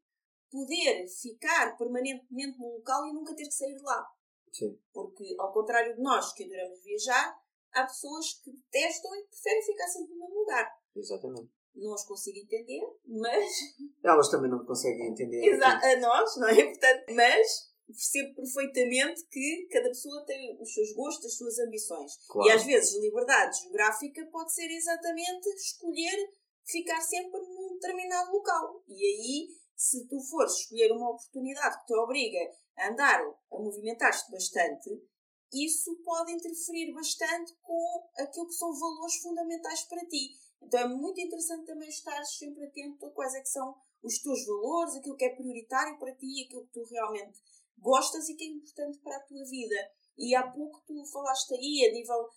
poder 0.56 1.06
ficar 1.08 1.78
permanentemente 1.78 2.58
no 2.58 2.78
local 2.78 3.06
e 3.08 3.13
nunca 3.13 3.36
ter 3.36 3.44
que 3.44 3.52
sair 3.52 3.76
de 3.76 3.84
lá. 3.84 4.08
Sim. 4.54 4.80
Porque, 4.94 5.36
ao 5.38 5.52
contrário 5.52 5.94
de 5.94 6.02
nós 6.02 6.32
que 6.32 6.46
adoramos 6.46 6.82
viajar, 6.82 7.38
há 7.74 7.84
pessoas 7.84 8.36
que 8.41 8.52
detestam 8.52 9.13
e 9.15 9.28
preferem 9.28 9.62
ficar 9.63 9.88
sempre 9.89 10.13
no 10.13 10.20
mesmo 10.20 10.39
lugar. 10.39 10.72
Exatamente 10.96 11.52
não 11.76 11.94
as 11.94 12.06
consigo 12.06 12.39
entender, 12.39 12.82
mas. 13.06 13.52
Elas 14.02 14.30
também 14.30 14.50
não 14.50 14.65
conseguem 14.65 15.10
entender. 15.10 15.46
Exato, 15.46 15.86
a 15.86 16.00
nós, 16.00 16.38
não 16.38 16.48
é? 16.48 16.56
Portanto, 16.72 17.13
mas 17.13 17.76
percebo 17.86 18.36
perfeitamente 18.36 19.28
que 19.30 19.68
cada 19.70 19.89
pessoa 19.89 20.26
tem 20.26 20.58
os 20.62 20.74
seus 20.74 20.94
gostos, 20.94 21.26
as 21.26 21.38
suas 21.38 21.60
ambições. 21.60 22.13
Claro. 22.30 22.48
E 22.48 22.52
às 22.54 22.63
vezes 22.63 23.02
liberdade 23.02 23.62
geográfica 23.62 24.26
pode 24.32 24.54
ser 24.54 24.72
exatamente 24.72 25.50
escolher 25.50 26.32
ficar 26.65 27.02
sempre 27.02 27.41
num 27.41 27.74
determinado 27.74 28.32
local. 28.32 28.82
E 28.88 28.94
aí, 28.94 29.48
se 29.76 30.08
tu 30.08 30.20
fores 30.20 30.54
escolher 30.54 30.92
uma 30.92 31.12
oportunidade 31.12 31.80
que 31.80 31.88
te 31.88 31.96
obriga 31.96 32.40
a 32.78 32.90
andar, 32.90 33.22
a 33.22 33.58
movimentar-te 33.58 34.32
bastante, 34.32 35.02
isso 35.54 35.96
pode 36.04 36.34
interferir 36.34 36.94
bastante 36.94 37.54
com 37.62 38.10
aquilo 38.18 38.48
que 38.48 38.54
são 38.54 38.74
valores 38.74 39.16
fundamentais 39.18 39.84
para 39.84 40.06
ti. 40.08 40.32
Então 40.62 40.80
é 40.80 40.88
muito 40.88 41.20
interessante 41.20 41.66
também 41.66 41.90
estar 41.90 42.24
sempre 42.26 42.66
atento 42.66 43.06
a 43.06 43.12
quais 43.12 43.36
é 43.36 43.42
que 43.42 43.50
são 43.50 43.76
os 44.04 44.20
teus 44.20 44.46
valores, 44.46 44.96
aquilo 44.96 45.16
que 45.16 45.26
é 45.26 45.36
prioritário 45.36 45.98
para 45.98 46.16
ti, 46.16 46.46
aquilo 46.46 46.66
que 46.66 46.74
tu 46.74 46.84
realmente 46.86 47.40
gostas 47.78 48.30
e 48.30 48.36
que 48.36 48.44
é 48.44 48.48
importante 48.48 49.00
para 49.00 49.18
a 49.18 49.24
tua 49.24 49.44
vida. 49.46 49.76
E 50.18 50.36
há 50.36 50.50
pouco 50.52 50.82
tu 50.88 51.06
falaste 51.06 51.54
aí 51.54 51.90
a 51.90 51.94
nível 51.94 52.30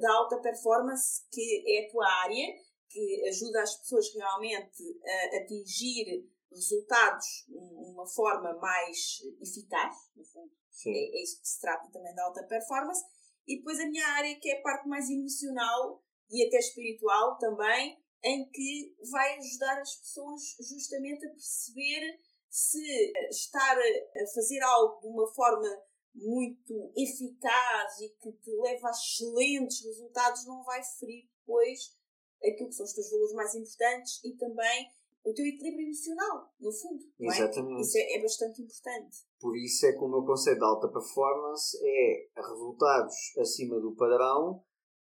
da, 0.00 0.12
alta 0.12 0.38
performance, 0.40 1.22
que 1.30 1.64
é 1.66 1.86
a 1.86 1.90
tua 1.90 2.06
área, 2.22 2.46
que 2.88 3.28
ajuda 3.28 3.62
as 3.62 3.76
pessoas 3.76 4.12
realmente 4.14 5.00
a 5.04 5.36
atingir 5.38 6.28
resultados 6.50 7.46
uma 7.48 8.06
forma 8.06 8.54
mais 8.58 9.18
eficaz, 9.40 9.94
no 10.16 10.24
fundo. 10.24 10.52
É, 10.86 10.90
é 10.90 11.22
isso 11.22 11.40
que 11.40 11.48
se 11.48 11.60
trata 11.60 11.90
também 11.90 12.14
da 12.14 12.24
alta 12.24 12.42
performance. 12.44 13.04
E 13.46 13.58
depois 13.58 13.80
a 13.80 13.86
minha 13.86 14.06
área, 14.06 14.38
que 14.38 14.50
é 14.50 14.58
a 14.58 14.62
parte 14.62 14.88
mais 14.88 15.08
emocional, 15.08 16.02
e 16.30 16.46
até 16.46 16.58
espiritual 16.58 17.38
também, 17.38 17.98
em 18.22 18.48
que 18.50 18.94
vai 19.10 19.38
ajudar 19.38 19.80
as 19.80 19.96
pessoas 19.96 20.42
justamente 20.60 21.26
a 21.26 21.30
perceber 21.30 22.18
se 22.50 23.12
estar 23.30 23.78
a 23.78 24.26
fazer 24.34 24.60
algo 24.62 25.00
de 25.00 25.06
uma 25.06 25.32
forma 25.32 25.68
muito 26.14 26.92
eficaz 26.96 28.00
e 28.00 28.08
que 28.20 28.32
te 28.32 28.50
leva 28.56 28.88
a 28.88 28.90
excelentes 28.90 29.84
resultados, 29.84 30.46
não 30.46 30.62
vai 30.64 30.82
ferir 30.98 31.28
depois 31.38 31.96
aquilo 32.42 32.68
que 32.68 32.74
são 32.74 32.84
os 32.84 32.92
teus 32.92 33.10
valores 33.10 33.34
mais 33.34 33.54
importantes 33.54 34.20
e 34.24 34.36
também 34.36 34.90
o 35.24 35.34
teu 35.34 35.44
equilíbrio 35.44 35.86
emocional, 35.86 36.52
no 36.60 36.72
fundo. 36.72 37.04
É? 37.20 37.26
Exatamente. 37.26 37.82
Isso 37.82 37.98
é, 37.98 38.16
é 38.16 38.22
bastante 38.22 38.62
importante. 38.62 39.16
Por 39.40 39.56
isso 39.56 39.86
é 39.86 39.92
que 39.92 40.04
o 40.04 40.08
meu 40.08 40.24
conceito 40.24 40.58
de 40.58 40.64
alta 40.64 40.88
performance 40.88 41.78
é 41.82 42.28
resultados 42.36 43.14
acima 43.38 43.80
do 43.80 43.94
padrão 43.94 44.62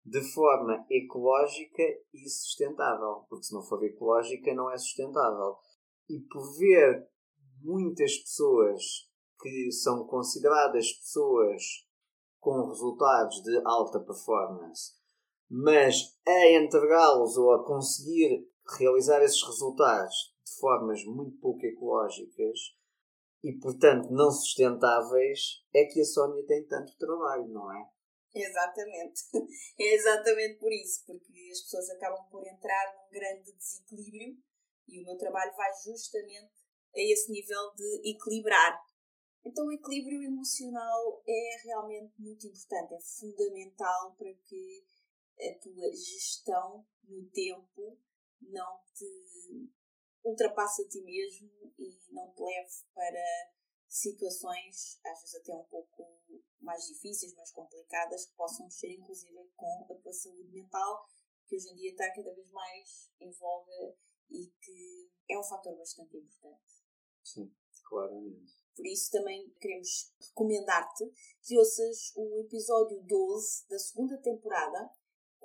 de 0.06 0.22
forma 0.34 0.86
ecológica 0.90 1.84
e 2.14 2.30
sustentável. 2.30 3.26
Porque 3.30 3.46
se 3.46 3.54
não 3.54 3.62
for 3.62 3.84
ecológica, 3.84 4.54
não 4.54 4.72
é 4.72 4.78
sustentável. 4.78 5.58
E 6.10 6.22
por 6.32 6.58
ver 6.58 7.08
muitas 7.62 8.18
pessoas 8.18 9.08
que 9.40 9.72
são 9.72 10.08
consideradas 10.08 10.92
pessoas 10.94 11.88
com 12.40 12.68
resultados 12.68 13.42
de 13.44 13.62
alta 13.66 14.00
performance, 14.00 14.94
mas 15.50 16.18
a 16.26 16.52
entregá-los 16.52 17.38
ou 17.38 17.54
a 17.54 17.66
conseguir 17.66 18.48
realizar 18.78 19.22
esses 19.24 19.42
resultados 19.44 20.36
de 20.46 20.60
formas 20.60 21.04
muito 21.06 21.38
pouco 21.40 21.66
ecológicas 21.66 22.60
e, 23.44 23.54
portanto, 23.54 24.10
não 24.12 24.32
sustentáveis, 24.32 25.64
é 25.74 25.86
que 25.86 26.02
a 26.02 26.06
Sónia 26.06 26.46
tem 26.46 26.66
tanto 26.66 26.98
trabalho, 26.98 27.48
não 27.48 27.72
é? 27.72 27.90
Exatamente. 28.34 29.24
É 29.80 29.94
exatamente 29.94 30.60
por 30.60 30.72
isso, 30.72 31.04
porque 31.06 31.50
as 31.52 31.62
pessoas 31.62 31.90
acabam 31.92 32.26
por 32.30 32.46
entrar 32.46 32.96
num 32.96 33.20
grande 33.20 33.54
desequilíbrio 33.54 34.36
e 34.88 35.02
o 35.02 35.06
meu 35.06 35.18
trabalho 35.18 35.56
vai 35.56 35.72
justamente 35.84 36.52
a 36.96 37.00
esse 37.00 37.32
nível 37.32 37.74
de 37.76 38.10
equilibrar. 38.10 38.80
Então, 39.46 39.66
o 39.66 39.72
equilíbrio 39.72 40.24
emocional 40.24 41.22
é 41.26 41.62
realmente 41.64 42.14
muito 42.20 42.48
importante, 42.48 42.96
é 42.96 43.00
fundamental 43.00 44.16
para 44.18 44.34
que 44.34 44.84
a 45.40 45.60
tua 45.60 45.92
gestão 45.92 46.86
no 47.04 47.30
tempo 47.30 47.98
não 48.42 48.82
te 48.94 49.70
ultrapasse 50.24 50.84
a 50.84 50.88
ti 50.88 51.02
mesmo 51.02 51.50
e 51.78 52.00
não 52.12 52.32
te 52.34 52.42
leve 52.42 52.72
para 52.94 53.54
situações, 53.88 55.00
às 55.06 55.22
vezes 55.22 55.36
até 55.36 55.56
um 55.56 55.64
pouco 55.66 56.22
mais 56.60 56.86
difíceis, 56.88 57.34
mais 57.36 57.52
complicadas, 57.52 58.26
que 58.26 58.36
possam 58.36 58.66
mexer 58.66 58.92
inclusive 58.92 59.34
com 59.56 59.88
a 59.90 59.96
tua 59.96 60.14
saúde 60.14 60.50
mental, 60.52 61.06
que 61.48 61.56
hoje 61.56 61.70
em 61.70 61.76
dia 61.76 61.92
está 61.92 62.14
cada 62.14 62.34
vez 62.34 62.50
mais 62.52 63.10
em 63.22 63.32
voga 63.32 63.96
e 64.30 64.52
que 64.62 65.12
é 65.30 65.40
um 65.40 65.44
fator 65.44 65.78
bastante 65.78 66.18
importante. 66.18 66.84
Sim, 67.24 67.54
claramente. 67.88 68.54
Por 68.76 68.86
isso 68.86 69.10
também 69.12 69.50
queremos 69.60 70.14
recomendar-te 70.20 71.12
que 71.42 71.58
ouças 71.58 72.14
o 72.16 72.40
episódio 72.42 73.02
12 73.04 73.68
da 73.70 73.80
segunda 73.80 74.18
temporada, 74.22 74.92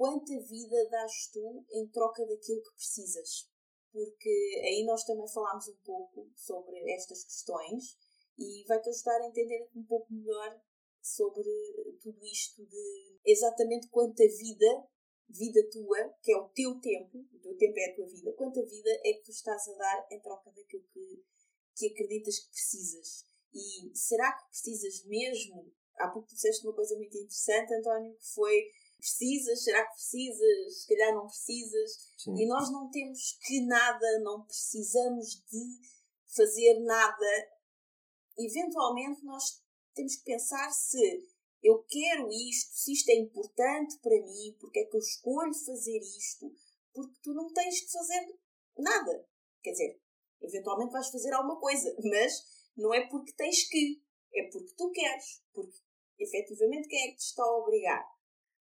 Quanta 0.03 0.37
vida 0.41 0.89
dás 0.91 1.29
tu 1.33 1.65
em 1.71 1.87
troca 1.91 2.27
daquilo 2.27 2.61
que 2.61 2.75
precisas? 2.75 3.49
Porque 3.93 4.61
aí 4.65 4.85
nós 4.85 5.05
também 5.05 5.29
falámos 5.29 5.69
um 5.69 5.77
pouco 5.85 6.29
sobre 6.35 6.77
estas 6.91 7.23
questões 7.23 7.97
e 8.37 8.65
vai-te 8.67 8.89
ajudar 8.89 9.21
a 9.21 9.29
entender 9.29 9.71
um 9.77 9.85
pouco 9.85 10.13
melhor 10.13 10.61
sobre 11.01 11.49
tudo 12.03 12.19
isto 12.25 12.67
de 12.67 13.21
exatamente 13.25 13.89
quanta 13.91 14.25
vida, 14.27 14.89
vida 15.29 15.71
tua, 15.71 16.13
que 16.21 16.33
é 16.33 16.37
o 16.37 16.49
teu 16.49 16.81
tempo, 16.81 17.19
o 17.35 17.39
teu 17.39 17.57
tempo 17.57 17.79
é 17.79 17.93
a 17.93 17.95
tua 17.95 18.09
vida, 18.09 18.33
quanta 18.33 18.61
vida 18.61 18.91
é 19.05 19.13
que 19.13 19.23
tu 19.23 19.31
estás 19.31 19.69
a 19.69 19.75
dar 19.75 20.09
em 20.11 20.21
troca 20.21 20.51
daquilo 20.51 20.83
que, 20.93 21.25
que 21.77 21.87
acreditas 21.93 22.41
que 22.41 22.51
precisas. 22.51 23.25
E 23.55 23.97
será 23.97 24.33
que 24.33 24.49
precisas 24.49 25.05
mesmo? 25.05 25.73
Há 25.95 26.09
pouco 26.09 26.27
tu 26.27 26.35
disseste 26.35 26.67
uma 26.67 26.75
coisa 26.75 26.97
muito 26.97 27.17
interessante, 27.17 27.73
António, 27.73 28.17
que 28.17 28.27
foi 28.35 28.69
precisas, 29.03 29.65
será 29.65 29.85
que 29.85 29.95
precisas, 29.95 30.81
se 30.81 30.87
calhar 30.87 31.13
não 31.13 31.27
precisas. 31.27 31.91
Sim. 32.17 32.35
E 32.37 32.47
nós 32.47 32.71
não 32.71 32.89
temos 32.89 33.37
que 33.45 33.61
nada, 33.67 34.21
não 34.21 34.45
precisamos 34.45 35.43
de 35.51 35.81
fazer 36.37 36.79
nada. 36.81 37.51
Eventualmente 38.39 39.25
nós 39.25 39.61
temos 39.93 40.15
que 40.17 40.25
pensar 40.25 40.71
se 40.71 41.29
eu 41.63 41.83
quero 41.89 42.31
isto, 42.31 42.75
se 42.75 42.93
isto 42.93 43.09
é 43.11 43.17
importante 43.17 43.99
para 43.99 44.21
mim, 44.23 44.57
porque 44.61 44.79
é 44.79 44.85
que 44.85 44.97
eu 44.97 45.01
escolho 45.01 45.53
fazer 45.53 45.99
isto, 45.99 46.55
porque 46.95 47.19
tu 47.23 47.35
não 47.35 47.53
tens 47.53 47.81
que 47.81 47.91
fazer 47.91 48.39
nada. 48.79 49.29
Quer 49.63 49.73
dizer, 49.73 50.01
eventualmente 50.41 50.93
vais 50.93 51.09
fazer 51.09 51.33
alguma 51.33 51.59
coisa, 51.59 51.95
mas 52.05 52.33
não 52.77 52.95
é 52.95 53.07
porque 53.09 53.33
tens 53.33 53.69
que, 53.69 54.01
é 54.35 54.49
porque 54.51 54.75
tu 54.77 54.91
queres, 54.93 55.43
porque 55.53 55.77
efetivamente 56.19 56.89
quem 56.89 57.09
é 57.09 57.11
que 57.11 57.17
te 57.17 57.27
está 57.27 57.43
a 57.43 57.59
obrigar? 57.59 58.12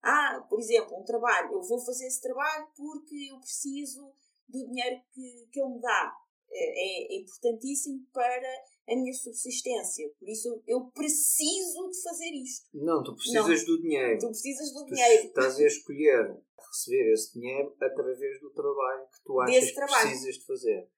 Ah, 0.03 0.45
por 0.49 0.59
exemplo, 0.59 0.99
um 0.99 1.03
trabalho. 1.03 1.53
Eu 1.53 1.61
vou 1.61 1.79
fazer 1.79 2.07
esse 2.07 2.21
trabalho 2.21 2.67
porque 2.75 3.29
eu 3.31 3.39
preciso 3.39 4.11
do 4.47 4.65
dinheiro 4.67 5.01
que, 5.11 5.47
que 5.51 5.59
ele 5.59 5.75
me 5.75 5.81
dá. 5.81 6.13
É, 6.53 7.15
é 7.15 7.21
importantíssimo 7.21 8.05
para 8.11 8.47
a 8.89 8.95
minha 8.95 9.13
subsistência. 9.13 10.09
Por 10.19 10.27
isso 10.27 10.61
eu 10.67 10.85
preciso 10.91 11.89
de 11.89 12.01
fazer 12.03 12.31
isto. 12.33 12.67
Não, 12.73 13.01
tu 13.03 13.15
precisas 13.15 13.67
Não, 13.67 13.75
do 13.75 13.81
dinheiro. 13.81 14.19
Tu 14.19 14.27
precisas 14.27 14.73
do 14.73 14.85
tu 14.85 14.93
dinheiro. 14.93 15.27
Estás 15.27 15.59
a 15.59 15.65
escolher 15.65 16.41
receber 16.71 17.13
esse 17.13 17.33
dinheiro 17.33 17.75
através 17.79 18.39
do 18.41 18.49
trabalho 18.51 19.07
que 19.07 19.23
tu 19.23 19.39
achas 19.39 19.71
que 19.71 19.75
precisas 19.75 20.35
de 20.35 20.45
fazer. 20.45 20.89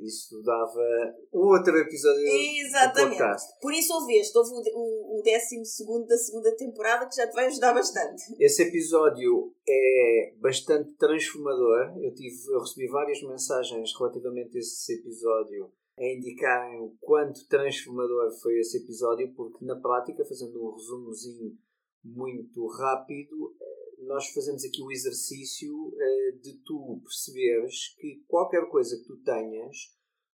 Isso 0.00 0.42
dava 0.42 1.16
outro 1.30 1.76
episódio 1.78 2.26
Exatamente. 2.26 2.94
do 2.94 3.18
podcast. 3.18 3.60
Por 3.60 3.72
isso 3.72 3.94
ouveste, 3.94 4.36
houve 4.36 4.50
o, 4.74 5.18
o, 5.18 5.22
décimo 5.22 5.64
segundo 5.64 6.06
da 6.06 6.16
segunda 6.16 6.56
temporada 6.56 7.06
que 7.06 7.14
já 7.14 7.28
te 7.28 7.34
vai 7.34 7.46
ajudar 7.46 7.74
bastante. 7.74 8.22
Esse 8.38 8.62
episódio 8.62 9.54
é 9.68 10.34
bastante 10.38 10.92
transformador. 10.94 11.96
Eu, 12.02 12.14
tive, 12.14 12.36
eu 12.48 12.60
recebi 12.60 12.88
várias 12.88 13.22
mensagens 13.22 13.92
relativamente 13.98 14.56
a 14.56 14.60
esse 14.60 14.94
episódio 14.94 15.70
a 15.98 16.04
indicarem 16.04 16.80
o 16.80 16.96
quanto 17.00 17.46
transformador 17.46 18.32
foi 18.40 18.58
esse 18.58 18.78
episódio, 18.78 19.32
porque 19.34 19.64
na 19.64 19.76
prática, 19.76 20.24
fazendo 20.24 20.64
um 20.64 20.72
resumozinho 20.72 21.56
muito 22.02 22.66
rápido, 22.66 23.54
nós 24.06 24.28
fazemos 24.30 24.64
aqui 24.64 24.82
o 24.82 24.90
exercício 24.90 25.72
uh, 25.74 26.40
de 26.40 26.58
tu 26.64 27.00
perceberes 27.02 27.94
que 27.98 28.24
qualquer 28.26 28.68
coisa 28.68 28.96
que 28.98 29.04
tu 29.04 29.16
tenhas, 29.22 29.76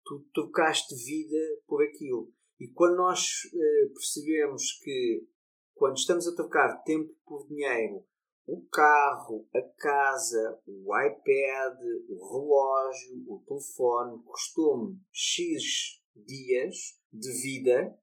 tu 0.05 0.25
trocaste 0.33 0.95
vida 0.95 1.39
por 1.67 1.83
aquilo. 1.83 2.33
E 2.61 2.69
quando 2.69 2.97
nós 2.97 3.21
uh, 3.53 3.93
percebemos 3.95 4.79
que, 4.83 5.27
quando 5.75 5.97
estamos 5.97 6.27
a 6.27 6.35
trocar 6.35 6.83
tempo 6.85 7.15
por 7.25 7.47
dinheiro, 7.49 8.05
o 8.47 8.67
carro, 8.67 9.49
a 9.55 9.63
casa, 9.79 10.61
o 10.67 10.99
iPad, 10.99 11.79
o 12.09 12.33
relógio, 12.33 13.25
o 13.29 13.43
telefone 13.47 14.23
custou-me 14.25 14.99
X 15.13 16.03
dias 16.15 16.99
de 17.13 17.33
vida, 17.41 17.99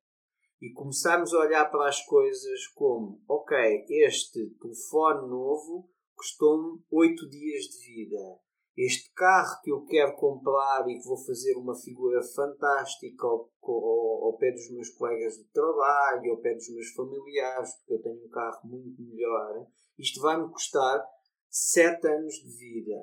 e 0.62 0.72
começarmos 0.74 1.34
a 1.34 1.40
olhar 1.40 1.66
para 1.72 1.88
as 1.88 2.04
coisas 2.06 2.68
como: 2.76 3.22
ok, 3.28 3.86
este 3.90 4.50
telefone 4.62 5.30
novo 5.30 5.90
custou-me 6.16 6.82
8 6.92 7.30
dias 7.30 7.64
de 7.66 7.94
vida. 7.94 8.40
Este 8.78 9.12
carro 9.14 9.60
que 9.62 9.72
eu 9.72 9.84
quero 9.86 10.16
comprar 10.16 10.88
e 10.88 10.98
que 10.98 11.06
vou 11.06 11.18
fazer 11.18 11.56
uma 11.58 11.76
figura 11.76 12.22
fantástica 12.24 13.28
ao, 13.28 13.52
ao, 13.62 14.26
ao 14.26 14.38
pé 14.38 14.52
dos 14.52 14.72
meus 14.72 14.90
colegas 14.92 15.36
de 15.36 15.44
trabalho, 15.52 16.32
ao 16.32 16.38
pé 16.38 16.54
dos 16.54 16.70
meus 16.70 16.90
familiares, 16.92 17.74
porque 17.76 17.94
eu 17.94 18.02
tenho 18.02 18.26
um 18.26 18.30
carro 18.30 18.70
muito 18.70 19.02
melhor, 19.02 19.68
isto 19.98 20.22
vai-me 20.22 20.50
custar 20.50 21.06
7 21.50 22.08
anos 22.08 22.36
de 22.36 22.58
vida. 22.58 23.00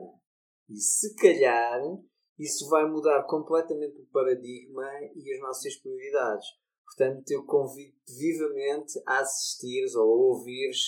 E 0.69 0.77
se 0.77 1.15
calhar 1.15 1.81
isso 2.39 2.69
vai 2.69 2.87
mudar 2.87 3.23
completamente 3.25 4.01
o 4.01 4.07
paradigma 4.07 4.85
e 5.15 5.35
as 5.35 5.41
nossas 5.41 5.75
prioridades. 5.77 6.47
Portanto, 6.87 7.31
eu 7.31 7.45
convido-te 7.45 8.13
vivamente 8.15 8.99
a 9.05 9.19
assistires 9.19 9.95
ou 9.95 10.03
a 10.03 10.17
ouvires 10.29 10.87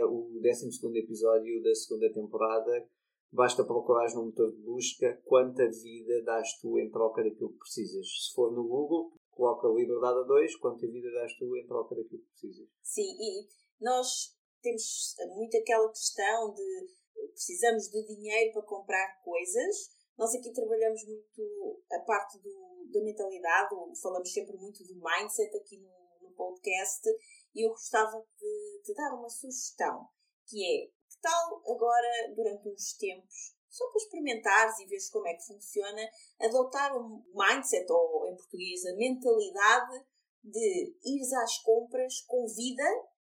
uh, 0.00 0.06
o 0.06 0.40
12 0.40 0.98
episódio 0.98 1.62
da 1.62 1.74
segunda 1.74 2.10
temporada. 2.12 2.88
Basta 3.32 3.64
procurares 3.64 4.14
no 4.14 4.26
motor 4.26 4.50
de 4.50 4.62
busca 4.62 5.20
quanta 5.24 5.68
vida 5.68 6.22
dás 6.24 6.58
tu 6.60 6.78
em 6.78 6.90
troca 6.90 7.22
daquilo 7.22 7.52
que 7.52 7.58
precisas. 7.58 8.06
Se 8.06 8.34
for 8.34 8.52
no 8.52 8.66
Google, 8.66 9.12
coloca 9.30 9.68
Liberdade 9.68 10.20
a 10.20 10.22
2, 10.22 10.56
quanta 10.56 10.86
vida 10.86 11.10
dás 11.12 11.36
tu 11.36 11.56
em 11.56 11.66
troca 11.66 11.94
daquilo 11.94 12.22
que 12.22 12.30
precisas. 12.30 12.68
Sim, 12.82 13.02
e 13.02 13.48
nós 13.80 14.34
temos 14.62 15.14
muito 15.36 15.56
aquela 15.56 15.88
questão 15.90 16.54
de 16.54 17.00
precisamos 17.32 17.88
de 17.88 18.04
dinheiro 18.06 18.52
para 18.52 18.62
comprar 18.62 19.22
coisas. 19.22 19.90
Nós 20.20 20.34
aqui 20.34 20.52
trabalhamos 20.52 21.02
muito 21.06 21.82
a 21.90 22.00
parte 22.00 22.38
do 22.40 22.70
da 22.92 23.00
mentalidade, 23.00 23.74
falamos 24.02 24.30
sempre 24.30 24.54
muito 24.58 24.84
do 24.84 25.00
mindset 25.00 25.56
aqui 25.56 25.78
no, 25.78 26.28
no 26.28 26.34
podcast, 26.34 27.08
e 27.54 27.64
eu 27.64 27.70
gostava 27.70 28.22
de, 28.36 28.82
de 28.84 28.94
dar 28.94 29.14
uma 29.14 29.30
sugestão, 29.30 30.06
que 30.46 30.62
é, 30.62 30.86
que 30.88 31.20
tal 31.22 31.62
agora, 31.72 32.34
durante 32.36 32.68
uns 32.68 32.92
tempos, 32.98 33.56
só 33.70 33.88
para 33.88 34.02
experimentares 34.02 34.78
e 34.80 34.86
veres 34.88 35.08
como 35.08 35.26
é 35.26 35.34
que 35.34 35.46
funciona, 35.46 36.02
adotar 36.38 36.94
um 36.98 37.24
mindset, 37.32 37.90
ou 37.90 38.28
em 38.28 38.36
português, 38.36 38.84
a 38.84 38.96
mentalidade 38.96 40.04
de 40.44 40.98
ires 41.02 41.32
às 41.32 41.56
compras 41.62 42.20
com 42.26 42.46
vida, 42.46 42.84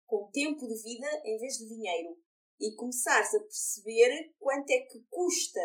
com 0.06 0.32
tempo 0.32 0.66
de 0.66 0.84
vida, 0.84 1.22
em 1.26 1.38
vez 1.38 1.58
de 1.58 1.68
dinheiro. 1.68 2.18
E 2.60 2.76
começares 2.76 3.36
a 3.36 3.40
perceber 3.40 4.34
quanto 4.40 4.70
é 4.72 4.80
que 4.80 5.04
custa 5.10 5.62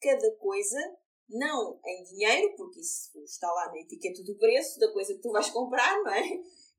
cada 0.00 0.30
coisa, 0.36 0.78
não 1.28 1.78
em 1.84 2.04
dinheiro, 2.04 2.54
porque 2.56 2.80
isso 2.80 3.10
está 3.24 3.50
lá 3.52 3.68
na 3.70 3.78
etiqueta 3.80 4.22
do 4.22 4.36
preço 4.36 4.78
da 4.78 4.92
coisa 4.92 5.14
que 5.14 5.20
tu 5.20 5.32
vais 5.32 5.50
comprar, 5.50 5.96
não 6.02 6.12
é? 6.12 6.22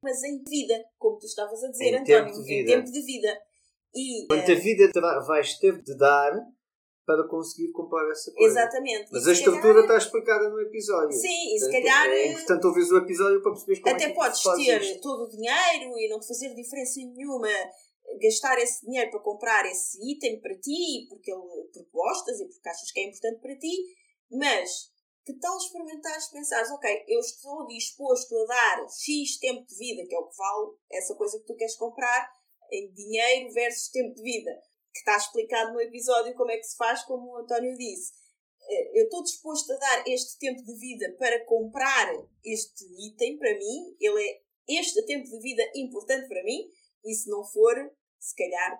Mas 0.01 0.23
em 0.23 0.43
vida, 0.43 0.83
como 0.97 1.17
tu 1.17 1.25
estavas 1.25 1.63
a 1.63 1.69
dizer, 1.69 1.85
Em 1.93 1.95
António, 1.97 2.25
tempo 2.33 2.49
em 2.49 2.65
tempo 2.65 2.91
de 2.91 3.01
vida. 3.01 3.41
E, 3.95 4.27
Quanta 4.27 4.51
eh, 4.51 4.55
vida 4.55 4.91
vais 5.25 5.57
ter 5.57 5.81
de 5.81 5.97
dar 5.97 6.31
para 7.05 7.27
conseguir 7.27 7.71
comprar 7.71 8.07
essa 8.11 8.31
coisa. 8.33 8.59
exatamente. 8.59 9.09
Mas 9.11 9.25
a 9.27 9.31
estrutura 9.31 9.61
calhar- 9.61 9.81
está 9.83 9.97
explicada 9.97 10.49
no 10.49 10.59
episódio. 10.59 11.17
Sim, 11.17 11.55
e 11.55 11.57
se 11.57 11.65
Portanto, 11.65 11.83
calhar. 11.83 12.07
É 12.09 12.27
importante 12.27 12.67
ouvires 12.67 12.91
o 12.91 12.97
episódio 12.97 13.41
para 13.41 13.51
perceberes 13.53 13.81
como 13.81 13.93
é 13.93 13.95
Até 13.95 14.09
que 14.09 14.13
podes 14.13 14.43
ter 14.43 14.81
isto. 14.81 15.01
todo 15.01 15.23
o 15.23 15.29
dinheiro 15.29 15.97
e 15.97 16.09
não 16.09 16.19
te 16.19 16.27
fazer 16.27 16.53
diferença 16.53 16.99
nenhuma 16.99 17.47
gastar 18.19 18.57
esse 18.59 18.85
dinheiro 18.85 19.11
para 19.11 19.19
comprar 19.19 19.65
esse 19.65 19.97
item 20.09 20.39
para 20.39 20.57
ti, 20.57 21.05
porque, 21.09 21.31
ele, 21.31 21.41
porque 21.41 21.89
gostas 21.91 22.39
e 22.39 22.47
porque 22.47 22.69
achas 22.69 22.91
que 22.91 22.99
é 22.99 23.03
importante 23.03 23.41
para 23.41 23.57
ti, 23.57 23.95
mas 24.31 24.91
que 25.25 25.33
tal 25.39 25.57
experimentares 25.57 26.27
pensares, 26.27 26.71
ok, 26.71 27.03
eu 27.07 27.19
estou 27.19 27.67
disposto 27.67 28.33
a 28.37 28.45
dar 28.45 28.87
X 28.89 29.37
tempo 29.39 29.65
de 29.67 29.75
vida, 29.75 30.07
que 30.07 30.15
é 30.15 30.19
o 30.19 30.29
que 30.29 30.37
vale 30.37 30.77
essa 30.89 31.15
coisa 31.15 31.37
que 31.37 31.45
tu 31.45 31.55
queres 31.55 31.75
comprar, 31.75 32.31
em 32.71 32.91
dinheiro 32.93 33.51
versus 33.53 33.89
tempo 33.89 34.15
de 34.15 34.23
vida, 34.23 34.51
que 34.93 34.99
está 34.99 35.17
explicado 35.17 35.73
no 35.73 35.81
episódio 35.81 36.33
como 36.35 36.51
é 36.51 36.57
que 36.57 36.63
se 36.63 36.77
faz, 36.77 37.03
como 37.03 37.31
o 37.31 37.37
António 37.37 37.77
disse. 37.77 38.13
Eh, 38.69 39.01
Eu 39.01 39.03
estou 39.05 39.21
disposto 39.23 39.71
a 39.73 39.77
dar 39.77 40.07
este 40.07 40.39
tempo 40.39 40.63
de 40.63 40.75
vida 40.75 41.13
para 41.19 41.45
comprar 41.45 42.13
este 42.43 42.85
item 43.07 43.37
para 43.37 43.53
mim, 43.57 43.95
ele 43.99 44.23
é 44.23 44.41
este 44.79 45.05
tempo 45.05 45.29
de 45.29 45.39
vida 45.39 45.63
importante 45.75 46.27
para 46.27 46.43
mim, 46.43 46.69
e 47.07 47.13
se 47.15 47.29
não 47.29 47.43
for, 47.43 47.75
se 48.19 48.35
calhar 48.35 48.79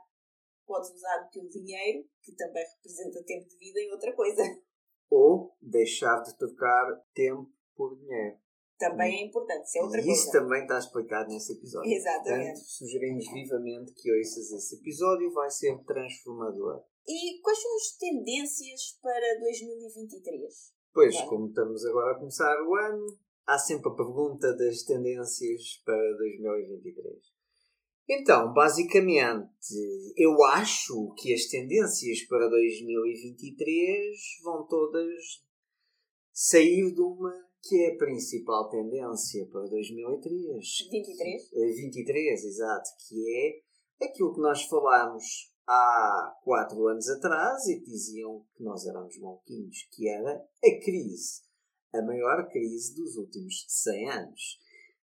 podes 0.66 0.90
usar 0.92 1.26
o 1.26 1.30
teu 1.32 1.48
dinheiro, 1.48 2.06
que 2.22 2.36
também 2.36 2.64
representa 2.76 3.24
tempo 3.24 3.48
de 3.48 3.58
vida, 3.58 3.80
em 3.80 3.92
outra 3.92 4.14
coisa. 4.14 4.42
Ou 5.10 5.56
deixar 5.62 6.22
de 6.24 6.38
trocar 6.38 6.86
tempo 7.14 7.50
por 7.76 7.96
dinheiro. 7.98 8.38
Também 8.78 9.22
é 9.22 9.26
importante, 9.26 9.64
isso 9.66 9.78
é 9.80 9.82
outra 9.82 10.02
e 10.02 10.12
isso 10.12 10.30
coisa. 10.30 10.40
também 10.40 10.62
está 10.62 10.78
explicado 10.78 11.30
nesse 11.30 11.54
episódio. 11.54 11.92
Exatamente. 11.92 12.46
Portanto, 12.46 12.66
sugerimos 12.68 13.32
vivamente 13.32 13.94
que 13.94 14.12
ouças 14.12 14.52
esse 14.52 14.76
episódio, 14.76 15.32
vai 15.34 15.50
ser 15.50 15.84
transformador. 15.84 16.84
E 17.08 17.40
quais 17.42 17.60
são 17.60 17.76
as 17.76 17.98
tendências 17.98 19.00
para 19.02 19.40
2023? 19.40 20.74
Pois, 20.94 21.16
Claro. 21.16 21.30
como 21.30 21.48
estamos 21.48 21.86
agora 21.86 22.12
a 22.16 22.20
começar 22.20 22.62
o 22.68 22.76
ano, 22.76 23.06
há 23.48 23.58
sempre 23.58 23.90
a 23.92 23.96
pergunta 23.96 24.54
das 24.56 24.84
tendências 24.84 25.82
para 25.86 26.18
2023. 26.18 27.16
Então, 28.10 28.54
basicamente, 28.54 29.52
eu 30.16 30.42
acho 30.46 31.14
que 31.18 31.34
as 31.34 31.46
tendências 31.48 32.24
para 32.24 32.48
2023 32.48 34.18
vão 34.44 34.66
todas 34.66 35.46
sair 36.32 36.94
de 36.94 37.02
uma 37.02 37.48
que 37.62 37.84
é 37.84 37.94
a 37.94 37.98
principal 37.98 38.70
tendência 38.70 39.46
para 39.48 39.68
2003. 39.68 40.66
23? 40.90 41.54
Eh, 41.54 41.74
23, 41.74 42.44
exato, 42.46 42.90
que 43.08 43.62
é 44.00 44.06
aquilo 44.06 44.34
que 44.34 44.40
nós 44.40 44.64
falámos 44.64 45.52
há 45.68 46.34
quatro 46.44 46.88
anos 46.88 47.10
atrás 47.10 47.68
e 47.68 47.82
diziam 47.82 48.46
que 48.56 48.64
nós 48.64 48.86
éramos 48.86 49.20
maluquinhos, 49.20 49.86
que 49.92 50.08
era 50.08 50.34
a 50.34 50.80
crise, 50.82 51.42
a 51.94 52.02
maior 52.02 52.48
crise 52.48 52.96
dos 52.96 53.18
últimos 53.18 53.66
100 53.68 54.10
anos, 54.12 54.60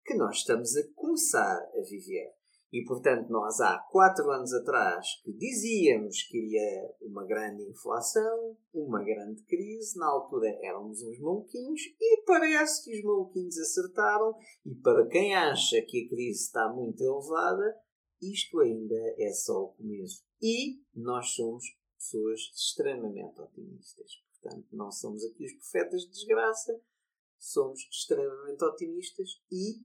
que 0.06 0.16
nós 0.16 0.38
estamos 0.38 0.78
a 0.78 0.84
começar 0.96 1.58
a 1.58 1.82
viver. 1.82 2.32
E, 2.74 2.84
portanto, 2.86 3.30
nós 3.30 3.62
há 3.62 3.78
quatro 3.92 4.32
anos 4.32 4.52
atrás 4.52 5.22
que 5.24 5.32
dizíamos 5.32 6.24
que 6.24 6.40
iria 6.40 6.96
uma 7.04 7.24
grande 7.24 7.62
inflação, 7.70 8.58
uma 8.74 9.04
grande 9.04 9.44
crise, 9.44 9.96
na 9.96 10.08
altura 10.08 10.50
éramos 10.60 11.04
uns 11.04 11.20
maluquinhos 11.20 11.82
e 12.02 12.24
parece 12.26 12.84
que 12.84 12.98
os 12.98 13.04
maluquinhos 13.04 13.60
acertaram 13.60 14.36
e 14.66 14.74
para 14.74 15.06
quem 15.06 15.36
acha 15.36 15.84
que 15.84 16.04
a 16.04 16.10
crise 16.10 16.46
está 16.46 16.68
muito 16.74 17.00
elevada, 17.04 17.78
isto 18.20 18.60
ainda 18.60 18.96
é 19.20 19.32
só 19.32 19.66
o 19.66 19.74
começo. 19.74 20.26
E 20.42 20.82
nós 20.96 21.30
somos 21.36 21.64
pessoas 21.96 22.40
extremamente 22.56 23.40
otimistas. 23.40 24.14
Portanto, 24.42 24.68
não 24.72 24.92
somos 24.92 25.24
aqui 25.24 25.46
os 25.46 25.54
profetas 25.54 26.02
de 26.02 26.10
desgraça, 26.10 26.82
somos 27.38 27.82
extremamente 27.92 28.64
otimistas 28.64 29.30
e 29.52 29.76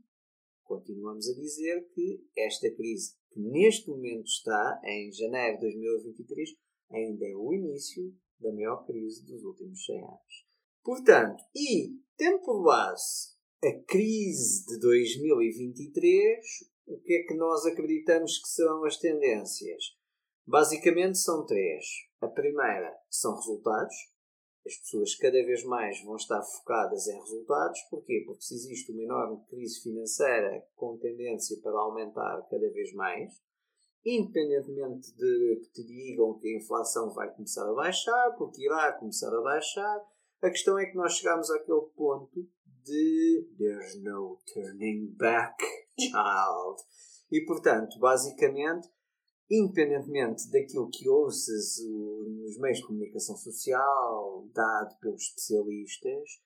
continuamos 0.69 1.29
a 1.29 1.35
dizer 1.35 1.89
que 1.95 2.23
esta 2.37 2.71
crise 2.71 3.17
que 3.31 3.41
neste 3.41 3.89
momento 3.89 4.27
está, 4.27 4.81
em 4.85 5.11
janeiro 5.11 5.57
de 5.57 5.63
2023, 5.63 6.51
ainda 6.93 7.27
é 7.27 7.35
o 7.35 7.53
início 7.53 8.15
da 8.39 8.53
maior 8.53 8.87
crise 8.87 9.25
dos 9.27 9.43
últimos 9.43 9.85
100 9.85 9.99
anos. 10.05 10.47
Portanto, 10.85 11.43
e 11.55 11.99
tendo 12.17 12.41
por 12.43 12.63
base 12.63 13.37
a 13.65 13.73
crise 13.87 14.65
de 14.67 14.79
2023, 14.79 16.39
o 16.87 16.99
que 17.01 17.15
é 17.15 17.23
que 17.25 17.35
nós 17.35 17.67
acreditamos 17.67 18.39
que 18.39 18.49
serão 18.49 18.85
as 18.85 18.97
tendências? 18.99 19.97
Basicamente 20.47 21.19
são 21.19 21.45
três. 21.45 21.85
A 22.21 22.29
primeira 22.29 22.97
são 23.11 23.35
resultados. 23.35 23.95
As 24.69 24.77
pessoas 24.77 25.15
cada 25.15 25.43
vez 25.47 25.65
mais 25.65 25.99
vão 26.05 26.17
estar 26.17 26.43
focadas 26.43 27.07
em 27.09 27.19
resultados. 27.19 27.81
Porquê? 27.91 28.23
Porque 28.27 28.43
se 28.43 28.55
existe 28.55 28.93
uma 28.93 29.03
enorme 29.03 29.43
crise 29.49 29.81
financeira 29.81 30.63
com 30.77 30.99
tendência 30.99 31.59
para 31.63 31.79
aumentar 31.79 32.47
cada 32.51 32.71
vez 32.71 32.93
mais, 32.93 33.33
independentemente 34.05 35.11
de 35.17 35.61
que 35.63 35.73
te 35.73 35.87
digam 35.87 36.39
que 36.39 36.49
a 36.49 36.59
inflação 36.59 37.15
vai 37.15 37.35
começar 37.35 37.67
a 37.67 37.73
baixar, 37.73 38.35
porque 38.37 38.63
irá 38.63 38.93
começar 38.93 39.35
a 39.35 39.41
baixar, 39.41 40.05
a 40.43 40.51
questão 40.51 40.79
é 40.79 40.85
que 40.85 40.97
nós 40.97 41.15
chegamos 41.15 41.51
àquele 41.51 41.89
ponto 41.97 42.47
de 42.85 43.49
there's 43.57 44.03
no 44.03 44.39
turning 44.53 45.15
back, 45.17 45.57
child. 45.99 46.83
E 47.33 47.41
portanto, 47.47 47.99
basicamente, 47.99 48.87
independentemente 49.51 50.51
daquilo 50.51 50.91
que 50.91 51.09
ouças 51.09 51.79
nos 52.27 52.59
meios 52.59 52.79
de 52.79 52.87
comunicação 52.87 53.37
social, 53.37 54.47
dado 54.53 54.99
pelos 54.99 55.23
especialistas, 55.23 56.41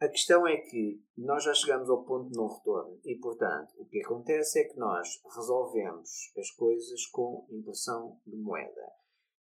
a 0.00 0.08
questão 0.08 0.46
é 0.46 0.56
que 0.58 1.02
nós 1.16 1.44
já 1.44 1.54
chegamos 1.54 1.88
ao 1.88 2.04
ponto 2.04 2.28
de 2.28 2.36
não 2.36 2.48
retorno 2.48 3.00
e, 3.04 3.16
portanto, 3.18 3.72
o 3.78 3.86
que 3.86 4.02
acontece 4.04 4.60
é 4.60 4.64
que 4.64 4.76
nós 4.76 5.08
resolvemos 5.34 6.32
as 6.36 6.50
coisas 6.50 7.06
com 7.06 7.46
impressão 7.50 8.20
de 8.26 8.36
moeda. 8.36 8.92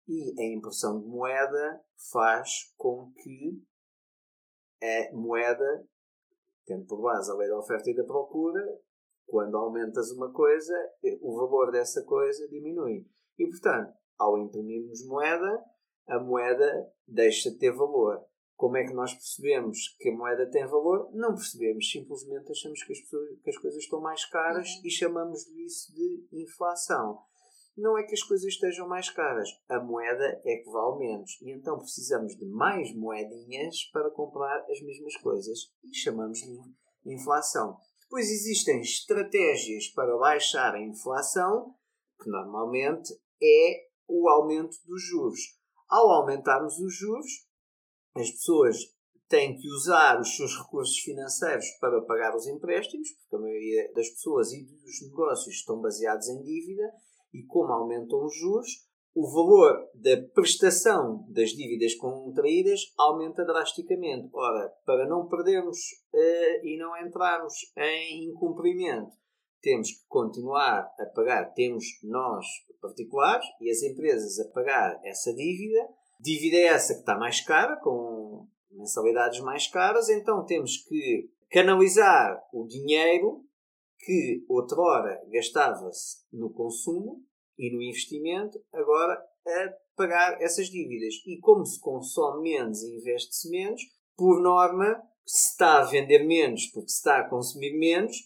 E 0.08 0.34
a 0.40 0.44
impressão 0.52 1.00
de 1.00 1.06
moeda 1.06 1.84
faz 2.10 2.74
com 2.76 3.12
que 3.22 3.62
a 4.82 5.14
moeda, 5.14 5.86
tendo 6.64 6.86
por 6.86 7.02
base 7.02 7.30
a 7.30 7.34
lei 7.34 7.48
da 7.48 7.58
oferta 7.58 7.90
e 7.90 7.94
da 7.94 8.04
procura, 8.04 8.80
quando 9.28 9.56
aumentas 9.56 10.10
uma 10.10 10.32
coisa, 10.32 10.74
eh, 11.04 11.18
o 11.20 11.36
valor 11.36 11.70
dessa 11.70 12.02
coisa 12.04 12.48
diminui. 12.48 13.06
E, 13.38 13.46
portanto, 13.46 13.92
ao 14.18 14.38
imprimirmos 14.38 15.06
moeda, 15.06 15.62
a 16.08 16.18
moeda 16.18 16.90
deixa 17.06 17.50
de 17.50 17.58
ter 17.58 17.70
valor. 17.72 18.18
Como 18.56 18.76
é 18.76 18.84
que 18.84 18.94
nós 18.94 19.12
percebemos 19.12 19.94
que 20.00 20.08
a 20.08 20.16
moeda 20.16 20.50
tem 20.50 20.66
valor? 20.66 21.10
Não 21.12 21.34
percebemos, 21.34 21.88
simplesmente 21.90 22.50
achamos 22.50 22.82
que 22.82 22.92
as, 22.92 23.00
pessoas- 23.00 23.38
que 23.44 23.50
as 23.50 23.58
coisas 23.58 23.82
estão 23.84 24.00
mais 24.00 24.24
caras 24.24 24.68
Uhum. 24.68 24.80
e 24.86 24.90
chamamos 24.90 25.46
isso 25.48 25.94
de 25.94 26.26
inflação. 26.32 27.20
Não 27.76 27.96
é 27.96 28.02
que 28.02 28.14
as 28.14 28.22
coisas 28.24 28.46
estejam 28.46 28.88
mais 28.88 29.08
caras, 29.10 29.48
a 29.68 29.78
moeda 29.78 30.40
é 30.44 30.56
que 30.56 30.68
vale 30.70 30.98
menos. 30.98 31.38
E 31.42 31.52
então 31.52 31.78
precisamos 31.78 32.34
de 32.36 32.44
mais 32.46 32.92
moedinhas 32.96 33.84
para 33.92 34.10
comprar 34.10 34.64
as 34.68 34.80
mesmas 34.80 35.16
coisas 35.18 35.58
e 35.84 35.94
chamamos-lhe 35.96 36.58
inflação. 37.06 37.76
Depois 38.08 38.30
existem 38.30 38.80
estratégias 38.80 39.88
para 39.88 40.16
baixar 40.16 40.74
a 40.74 40.80
inflação, 40.80 41.74
que 42.18 42.30
normalmente 42.30 43.12
é 43.42 43.86
o 44.08 44.30
aumento 44.30 44.78
dos 44.86 45.02
juros. 45.02 45.38
Ao 45.86 46.08
aumentarmos 46.12 46.78
os 46.78 46.96
juros, 46.96 47.46
as 48.16 48.30
pessoas 48.30 48.78
têm 49.28 49.58
que 49.58 49.68
usar 49.68 50.18
os 50.18 50.34
seus 50.34 50.56
recursos 50.56 50.98
financeiros 51.00 51.66
para 51.80 52.00
pagar 52.06 52.34
os 52.34 52.46
empréstimos, 52.46 53.10
porque 53.10 53.36
a 53.36 53.40
maioria 53.40 53.92
das 53.92 54.08
pessoas 54.08 54.52
e 54.54 54.64
dos 54.64 55.02
negócios 55.02 55.56
estão 55.56 55.78
baseados 55.78 56.30
em 56.30 56.42
dívida, 56.42 56.90
e 57.34 57.44
como 57.44 57.74
aumentam 57.74 58.24
os 58.24 58.34
juros, 58.34 58.87
o 59.18 59.26
valor 59.26 59.90
da 59.94 60.16
prestação 60.32 61.26
das 61.28 61.50
dívidas 61.50 61.92
contraídas 61.96 62.82
aumenta 62.96 63.44
drasticamente. 63.44 64.30
Ora, 64.32 64.72
para 64.86 65.08
não 65.08 65.26
perdermos 65.26 65.76
eh, 66.14 66.64
e 66.64 66.78
não 66.78 66.96
entrarmos 67.04 67.52
em 67.76 68.30
incumprimento, 68.30 69.10
temos 69.60 69.90
que 69.90 70.06
continuar 70.06 70.88
a 71.00 71.06
pagar, 71.06 71.52
temos 71.52 71.84
nós 72.04 72.46
particulares 72.80 73.44
e 73.60 73.68
as 73.68 73.82
empresas 73.82 74.38
a 74.38 74.48
pagar 74.52 75.00
essa 75.04 75.34
dívida. 75.34 75.88
Dívida 76.20 76.56
é 76.56 76.66
essa 76.66 76.94
que 76.94 77.00
está 77.00 77.18
mais 77.18 77.40
cara, 77.40 77.74
com 77.80 78.46
mensalidades 78.70 79.40
mais 79.40 79.66
caras, 79.66 80.08
então 80.08 80.44
temos 80.44 80.76
que 80.86 81.28
canalizar 81.50 82.40
o 82.52 82.68
dinheiro 82.68 83.44
que 83.98 84.44
outrora 84.48 85.20
gastava-se 85.28 86.18
no 86.32 86.50
consumo 86.50 87.26
e 87.58 87.74
no 87.74 87.82
investimento, 87.82 88.58
agora 88.72 89.14
a 89.14 89.74
pagar 89.96 90.40
essas 90.40 90.68
dívidas. 90.68 91.14
E 91.26 91.38
como 91.40 91.66
se 91.66 91.80
consome 91.80 92.50
menos 92.50 92.82
e 92.82 92.96
investe-se 92.96 93.50
menos, 93.50 93.82
por 94.16 94.40
norma, 94.40 95.02
se 95.26 95.50
está 95.52 95.80
a 95.80 95.84
vender 95.84 96.24
menos 96.24 96.66
porque 96.66 96.88
se 96.88 96.96
está 96.96 97.18
a 97.18 97.28
consumir 97.28 97.78
menos, 97.78 98.16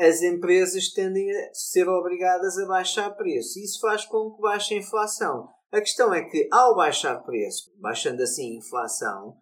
as 0.00 0.22
empresas 0.22 0.92
tendem 0.92 1.30
a 1.30 1.54
ser 1.54 1.88
obrigadas 1.88 2.56
a 2.58 2.66
baixar 2.66 3.10
preço. 3.16 3.58
Isso 3.58 3.80
faz 3.80 4.04
com 4.04 4.32
que 4.34 4.40
baixe 4.40 4.74
a 4.74 4.78
inflação. 4.78 5.48
A 5.70 5.80
questão 5.80 6.14
é 6.14 6.24
que, 6.24 6.48
ao 6.50 6.74
baixar 6.76 7.22
preço, 7.24 7.72
baixando 7.78 8.22
assim 8.22 8.54
a 8.54 8.58
inflação, 8.58 9.36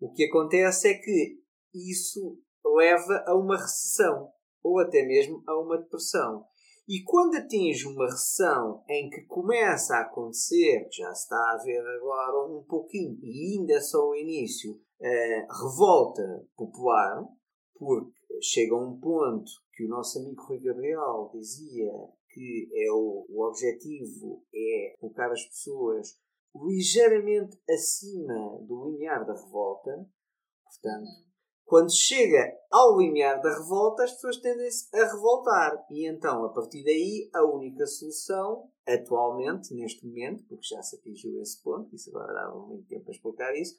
o 0.00 0.12
que 0.12 0.24
acontece 0.24 0.88
é 0.88 0.94
que 0.94 1.38
isso 1.74 2.38
leva 2.64 3.24
a 3.26 3.34
uma 3.34 3.56
recessão 3.56 4.28
ou 4.62 4.78
até 4.78 5.04
mesmo 5.04 5.42
a 5.46 5.58
uma 5.58 5.78
depressão. 5.78 6.44
E 6.88 7.02
quando 7.04 7.36
atinge 7.36 7.86
uma 7.86 8.06
recessão 8.06 8.82
em 8.88 9.08
que 9.08 9.22
começa 9.22 9.96
a 9.96 10.00
acontecer, 10.02 10.88
já 10.90 11.10
está 11.12 11.36
a 11.36 11.62
ver 11.64 11.80
agora 11.80 12.48
um 12.50 12.64
pouquinho, 12.64 13.18
e 13.22 13.56
ainda 13.56 13.74
é 13.74 13.80
só 13.80 14.08
o 14.08 14.16
início, 14.16 14.80
revolta 15.62 16.46
popular, 16.56 17.24
porque 17.78 18.12
chega 18.40 18.74
a 18.74 18.78
um 18.78 18.98
ponto 18.98 19.50
que 19.74 19.84
o 19.84 19.88
nosso 19.88 20.18
amigo 20.18 20.42
Rui 20.42 20.60
Gabriel 20.60 21.30
dizia 21.32 21.92
que 22.32 22.68
é 22.74 22.90
o, 22.90 23.26
o 23.28 23.46
objetivo 23.46 24.44
é 24.54 24.96
colocar 24.98 25.30
as 25.30 25.44
pessoas 25.44 26.18
ligeiramente 26.54 27.58
acima 27.68 28.58
do 28.66 28.90
limiar 28.90 29.24
da 29.24 29.34
revolta. 29.34 29.90
Portanto, 30.64 31.31
quando 31.64 31.92
chega 31.94 32.52
ao 32.70 32.98
limiar 32.98 33.40
da 33.40 33.58
revolta, 33.58 34.04
as 34.04 34.12
pessoas 34.12 34.36
tendem-se 34.38 34.88
a 34.94 35.04
revoltar. 35.06 35.86
E 35.90 36.06
então, 36.06 36.44
a 36.44 36.48
partir 36.50 36.84
daí, 36.84 37.30
a 37.32 37.44
única 37.44 37.86
solução, 37.86 38.68
atualmente, 38.86 39.74
neste 39.74 40.06
momento, 40.06 40.44
porque 40.48 40.66
já 40.66 40.82
se 40.82 40.96
atingiu 40.96 41.40
esse 41.40 41.62
ponto, 41.62 41.94
isso 41.94 42.10
agora 42.10 42.32
dava 42.32 42.58
muito 42.58 42.86
tempo 42.86 43.08
a 43.08 43.12
explicar 43.12 43.54
isso, 43.56 43.78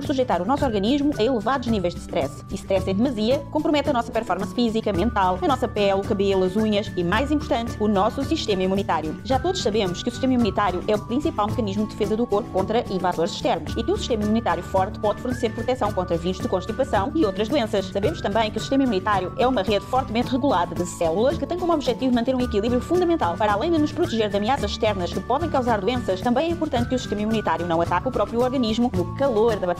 por 0.00 0.06
sujeitar 0.06 0.40
o 0.40 0.46
nosso 0.46 0.64
organismo 0.64 1.12
a 1.18 1.22
elevados 1.22 1.68
níveis 1.68 1.94
de 1.94 2.00
stress. 2.00 2.44
E 2.50 2.54
stress 2.54 2.88
em 2.90 2.94
demasia 2.94 3.38
compromete 3.50 3.90
a 3.90 3.92
nossa 3.92 4.10
performance 4.10 4.54
física, 4.54 4.92
mental, 4.92 5.38
a 5.40 5.48
nossa 5.48 5.68
pele, 5.68 6.00
o 6.00 6.02
cabelo, 6.02 6.44
as 6.44 6.56
unhas 6.56 6.90
e, 6.96 7.04
mais 7.04 7.30
importante, 7.30 7.76
o 7.78 7.86
nosso 7.86 8.24
sistema 8.24 8.62
imunitário. 8.62 9.20
Já 9.24 9.38
todos 9.38 9.62
sabemos 9.62 10.02
que 10.02 10.08
o 10.08 10.12
sistema 10.12 10.32
imunitário 10.32 10.82
é 10.88 10.94
o 10.94 10.98
principal 10.98 11.46
mecanismo 11.48 11.84
de 11.86 11.90
defesa 11.90 12.16
do 12.16 12.26
corpo 12.26 12.48
contra 12.50 12.84
invasores 12.90 13.32
externos 13.32 13.74
e 13.76 13.82
que 13.82 13.92
um 13.92 13.96
sistema 13.96 14.24
imunitário 14.24 14.62
forte 14.62 14.98
pode 14.98 15.20
fornecer 15.20 15.50
proteção 15.50 15.92
contra 15.92 16.16
vírus 16.16 16.40
de 16.40 16.48
constipação 16.48 17.12
e 17.14 17.24
outras 17.24 17.48
doenças. 17.48 17.86
Sabemos 17.86 18.20
também 18.20 18.50
que 18.50 18.56
o 18.56 18.60
sistema 18.60 18.84
imunitário 18.84 19.32
é 19.38 19.46
uma 19.46 19.62
rede 19.62 19.84
fortemente 19.86 20.30
regulada 20.30 20.74
de 20.74 20.86
células 20.86 21.36
que 21.36 21.46
tem 21.46 21.58
como 21.58 21.72
objetivo 21.72 22.14
manter 22.14 22.34
um 22.34 22.40
equilíbrio 22.40 22.80
fundamental. 22.80 23.36
Para 23.36 23.52
além 23.52 23.70
de 23.70 23.78
nos 23.78 23.92
proteger 23.92 24.30
de 24.30 24.36
ameaças 24.36 24.70
externas 24.70 25.12
que 25.12 25.20
podem 25.20 25.50
causar 25.50 25.80
doenças, 25.80 26.20
também 26.20 26.48
é 26.48 26.50
importante 26.50 26.88
que 26.88 26.94
o 26.94 26.98
sistema 26.98 27.22
imunitário 27.22 27.66
não 27.66 27.80
ataque 27.80 28.08
o 28.08 28.10
próprio 28.10 28.40
organismo 28.40 28.90
no 28.94 29.14
calor 29.16 29.56
da 29.56 29.66
batalha 29.66 29.79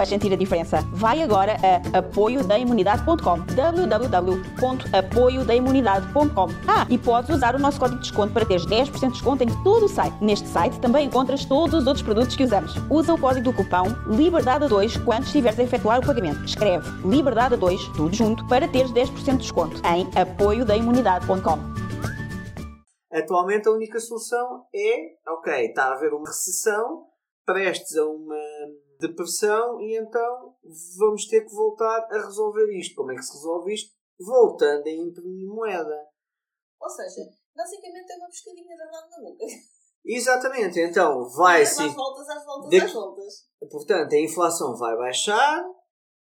vais 0.00 0.08
sentir 0.08 0.32
a 0.32 0.36
diferença. 0.36 0.78
Vai 0.92 1.22
agora 1.22 1.56
a 1.62 1.76
apoiodaimunidade.com 1.98 3.40
www.apoiodaimunidade.com 3.54 6.48
Ah, 6.66 6.86
e 6.88 6.96
podes 6.96 7.36
usar 7.36 7.54
o 7.54 7.58
nosso 7.58 7.78
código 7.78 8.00
de 8.00 8.08
desconto 8.08 8.32
para 8.32 8.46
teres 8.46 8.64
10% 8.64 8.98
de 8.98 9.10
desconto 9.12 9.44
em 9.44 9.62
todo 9.62 9.84
o 9.84 9.88
site. 9.88 10.16
Neste 10.22 10.48
site 10.48 10.80
também 10.80 11.06
encontras 11.06 11.44
todos 11.44 11.74
os 11.74 11.86
outros 11.86 12.02
produtos 12.02 12.34
que 12.34 12.44
usamos. 12.44 12.74
Usa 12.88 13.12
o 13.12 13.20
código 13.20 13.44
do 13.44 13.52
cupão 13.52 13.84
LIBERDADE2 14.06 15.04
quando 15.04 15.24
estiveres 15.24 15.58
a 15.58 15.64
efetuar 15.64 15.98
o 15.98 16.06
pagamento. 16.06 16.42
Escreve 16.44 16.88
LIBERDADE2, 17.02 17.94
tudo 17.94 18.14
junto, 18.14 18.48
para 18.48 18.66
teres 18.66 18.90
10% 18.92 19.32
de 19.32 19.36
desconto 19.36 19.82
em 19.86 20.08
apoiodaimunidade.com 20.18 21.58
Atualmente 23.12 23.68
a 23.68 23.72
única 23.72 24.00
solução 24.00 24.64
é, 24.74 25.16
ok, 25.30 25.66
está 25.66 25.84
a 25.86 25.92
haver 25.94 26.14
uma 26.14 26.28
recessão, 26.28 27.04
prestes 27.44 27.96
a 27.96 28.06
uma 28.06 28.38
depressão 29.00 29.80
e 29.80 29.96
então 29.96 30.54
vamos 30.98 31.26
ter 31.26 31.42
que 31.42 31.54
voltar 31.54 32.06
a 32.10 32.26
resolver 32.26 32.70
isto. 32.78 32.94
Como 32.94 33.12
é 33.12 33.14
que 33.14 33.22
se 33.22 33.34
resolve 33.34 33.74
isto? 33.74 33.90
Voltando 34.18 34.86
a 34.86 34.90
imprimir 34.90 35.48
moeda. 35.48 36.06
Ou 36.80 36.88
seja, 36.88 37.28
basicamente 37.54 38.12
é 38.12 38.16
uma 38.16 38.26
pescadinha 38.26 38.62
de 38.62 38.76
verdade 38.76 39.10
na 39.10 39.20
boca. 39.20 39.44
Exatamente, 40.04 40.80
então 40.80 41.28
vai-se. 41.30 41.82
Às 41.82 41.94
voltas, 41.94 42.28
às 42.28 42.44
voltas, 42.44 42.70
de... 42.70 42.80
às 42.80 42.92
voltas. 42.92 43.34
Portanto, 43.70 44.12
a 44.14 44.20
inflação 44.20 44.76
vai 44.76 44.96
baixar, 44.96 45.62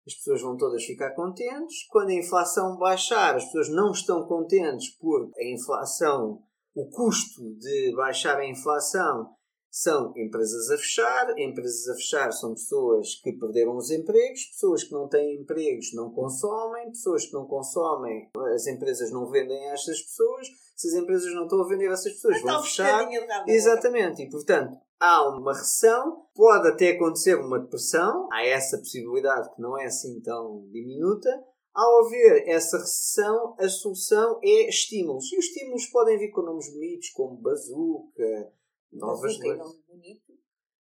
as 0.06 0.14
pessoas 0.14 0.40
vão 0.40 0.56
todas 0.56 0.84
ficar 0.84 1.14
contentes. 1.14 1.86
Quando 1.88 2.10
a 2.10 2.14
inflação 2.14 2.76
baixar, 2.78 3.36
as 3.36 3.44
pessoas 3.44 3.68
não 3.68 3.90
estão 3.90 4.26
contentes 4.26 4.96
por 4.96 5.30
a 5.36 5.44
inflação, 5.44 6.42
o 6.74 6.88
custo 6.88 7.42
de 7.58 7.94
baixar 7.94 8.38
a 8.38 8.46
inflação 8.46 9.35
são 9.78 10.10
empresas 10.16 10.70
a 10.70 10.78
fechar, 10.78 11.38
empresas 11.38 11.86
a 11.88 11.94
fechar 11.96 12.32
são 12.32 12.54
pessoas 12.54 13.16
que 13.16 13.30
perderam 13.34 13.76
os 13.76 13.90
empregos, 13.90 14.46
pessoas 14.46 14.84
que 14.84 14.92
não 14.92 15.06
têm 15.06 15.42
empregos 15.42 15.92
não 15.92 16.10
consomem, 16.10 16.88
pessoas 16.88 17.26
que 17.26 17.34
não 17.34 17.46
consomem, 17.46 18.30
as 18.54 18.66
empresas 18.66 19.12
não 19.12 19.28
vendem 19.30 19.68
a 19.68 19.74
estas 19.74 20.00
pessoas, 20.00 20.46
se 20.74 20.88
as 20.88 20.94
empresas 20.94 21.30
não 21.34 21.42
estão 21.42 21.60
a 21.60 21.68
vender 21.68 21.90
a 21.90 21.92
essas 21.92 22.14
pessoas, 22.14 22.40
vão 22.40 22.62
fechar. 22.62 23.06
Exatamente, 23.46 24.22
e 24.22 24.30
portanto 24.30 24.78
há 24.98 25.28
uma 25.28 25.52
recessão, 25.52 26.24
pode 26.34 26.68
até 26.68 26.92
acontecer 26.92 27.34
uma 27.34 27.58
depressão, 27.58 28.30
há 28.32 28.46
essa 28.46 28.78
possibilidade 28.78 29.54
que 29.54 29.60
não 29.60 29.78
é 29.78 29.84
assim 29.84 30.22
tão 30.22 30.66
diminuta. 30.70 31.28
Ao 31.74 32.06
haver 32.06 32.48
essa 32.48 32.78
recessão, 32.78 33.54
a 33.58 33.68
solução 33.68 34.40
é 34.42 34.70
estímulos. 34.70 35.30
E 35.30 35.38
os 35.38 35.44
estímulos 35.44 35.84
podem 35.88 36.18
vir 36.18 36.30
com 36.30 36.40
nomes 36.40 36.72
bonitos 36.72 37.10
como 37.10 37.36
bazuca, 37.36 38.50
novas 38.98 39.36
bonito. 39.38 40.36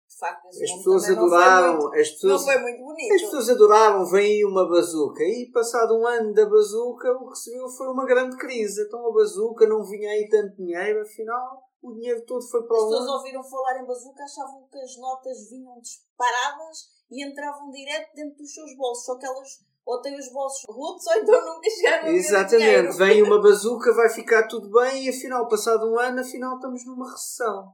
De 0.08 0.18
facto, 0.18 0.47
as 0.47 0.58
pessoas 0.58 1.10
adoraram. 1.10 1.74
Não 1.74 1.82
foi, 1.82 1.89
muito, 1.89 2.02
as 2.02 2.10
pessoas, 2.10 2.34
não 2.34 2.39
foi 2.39 2.62
muito 2.62 2.84
bonito. 2.84 3.14
As 3.14 3.22
pessoas 3.22 3.50
adoraram, 3.50 4.06
vem 4.06 4.26
aí 4.26 4.45
uma 4.45 4.68
bazuca. 4.68 5.24
E 5.24 5.50
passado 5.54 5.97
um 5.97 6.06
ano 6.06 6.34
da 6.34 6.45
bazuca, 6.50 7.12
o 7.14 7.30
que 7.30 7.38
se 7.38 7.52
viu 7.52 7.70
foi 7.70 7.88
uma 7.88 8.06
grande 8.06 8.36
crise. 8.38 8.84
Então 8.84 9.08
a 9.08 9.14
bazuca 9.14 9.68
não 9.68 9.84
vinha 9.84 10.10
aí 10.10 10.28
tanto 10.28 10.56
dinheiro, 10.56 11.02
afinal 11.02 11.70
o 11.82 11.93
dinheiro 11.93 12.26
todo 12.26 12.45
foi 12.45 12.66
para 12.66 12.76
As 12.76 12.84
pessoas 12.84 13.10
ouviram 13.10 13.43
falar 13.43 13.82
em 13.82 13.86
bazuca, 13.86 14.24
achavam 14.24 14.68
que 14.70 14.80
as 14.80 14.97
notas 14.97 15.50
vinham 15.50 15.80
disparadas 15.80 16.78
e 17.10 17.26
entravam 17.26 17.70
direto 17.72 18.14
dentro 18.14 18.38
dos 18.38 18.54
seus 18.54 18.76
bolsos. 18.76 19.06
Só 19.06 19.18
que 19.18 19.26
elas 19.26 19.47
ou 19.86 20.02
têm 20.02 20.20
os 20.20 20.32
bolsos 20.32 20.66
rotos 20.68 21.08
ou 21.08 21.14
então 21.16 21.56
nunca 21.56 21.70
chegaram 21.70 22.06
a 22.06 22.12
Exatamente, 22.12 22.97
vem 22.97 23.24
uma 23.24 23.41
bazuca, 23.41 23.93
vai 23.95 24.10
ficar 24.10 24.47
tudo 24.47 24.70
bem 24.70 25.06
e 25.06 25.10
afinal, 25.10 25.47
passado 25.47 25.91
um 25.91 25.97
ano, 25.97 26.20
afinal 26.20 26.56
estamos 26.56 26.86
numa 26.86 27.10
recessão. 27.10 27.74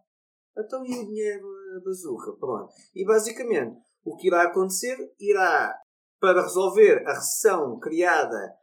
Então 0.57 0.85
e 0.85 0.97
o 0.97 1.05
dinheiro, 1.05 1.45
a 1.75 1.83
bazuca? 1.83 2.33
Pronto. 2.39 2.73
E 2.93 3.05
basicamente, 3.05 3.77
o 4.03 4.15
que 4.15 4.27
irá 4.27 4.43
acontecer 4.43 4.97
irá, 5.19 5.75
para 6.19 6.41
resolver 6.41 7.03
a 7.05 7.13
recessão 7.13 7.79
criada 7.79 8.55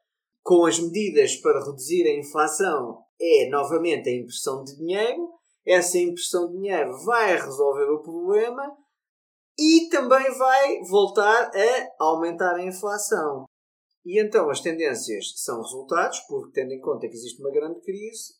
com 0.43 0.67
as 0.67 0.79
medidas 0.79 1.37
para 1.37 1.65
reduzir 1.65 2.07
a 2.07 2.19
inflação, 2.19 3.05
é 3.21 3.49
novamente 3.49 4.09
a 4.09 4.15
impressão 4.15 4.65
de 4.65 4.77
dinheiro. 4.77 5.31
Essa 5.65 5.99
impressão 5.99 6.49
de 6.49 6.55
dinheiro 6.55 6.97
vai 7.05 7.37
resolver 7.37 7.91
o 7.91 8.03
problema 8.03 8.77
e 9.59 9.89
também 9.91 10.33
vai 10.37 10.81
voltar 10.83 11.51
a 11.55 12.05
aumentar 12.05 12.57
a 12.57 12.65
inflação. 12.65 13.45
E 14.05 14.21
então 14.21 14.51
as 14.51 14.61
tendências 14.61 15.33
são 15.37 15.63
resultados, 15.63 16.19
porque 16.29 16.53
tendo 16.53 16.73
em 16.73 16.81
conta 16.81 17.07
que 17.07 17.15
existe 17.15 17.41
uma 17.41 17.53
grande 17.53 17.81
crise, 17.81 18.35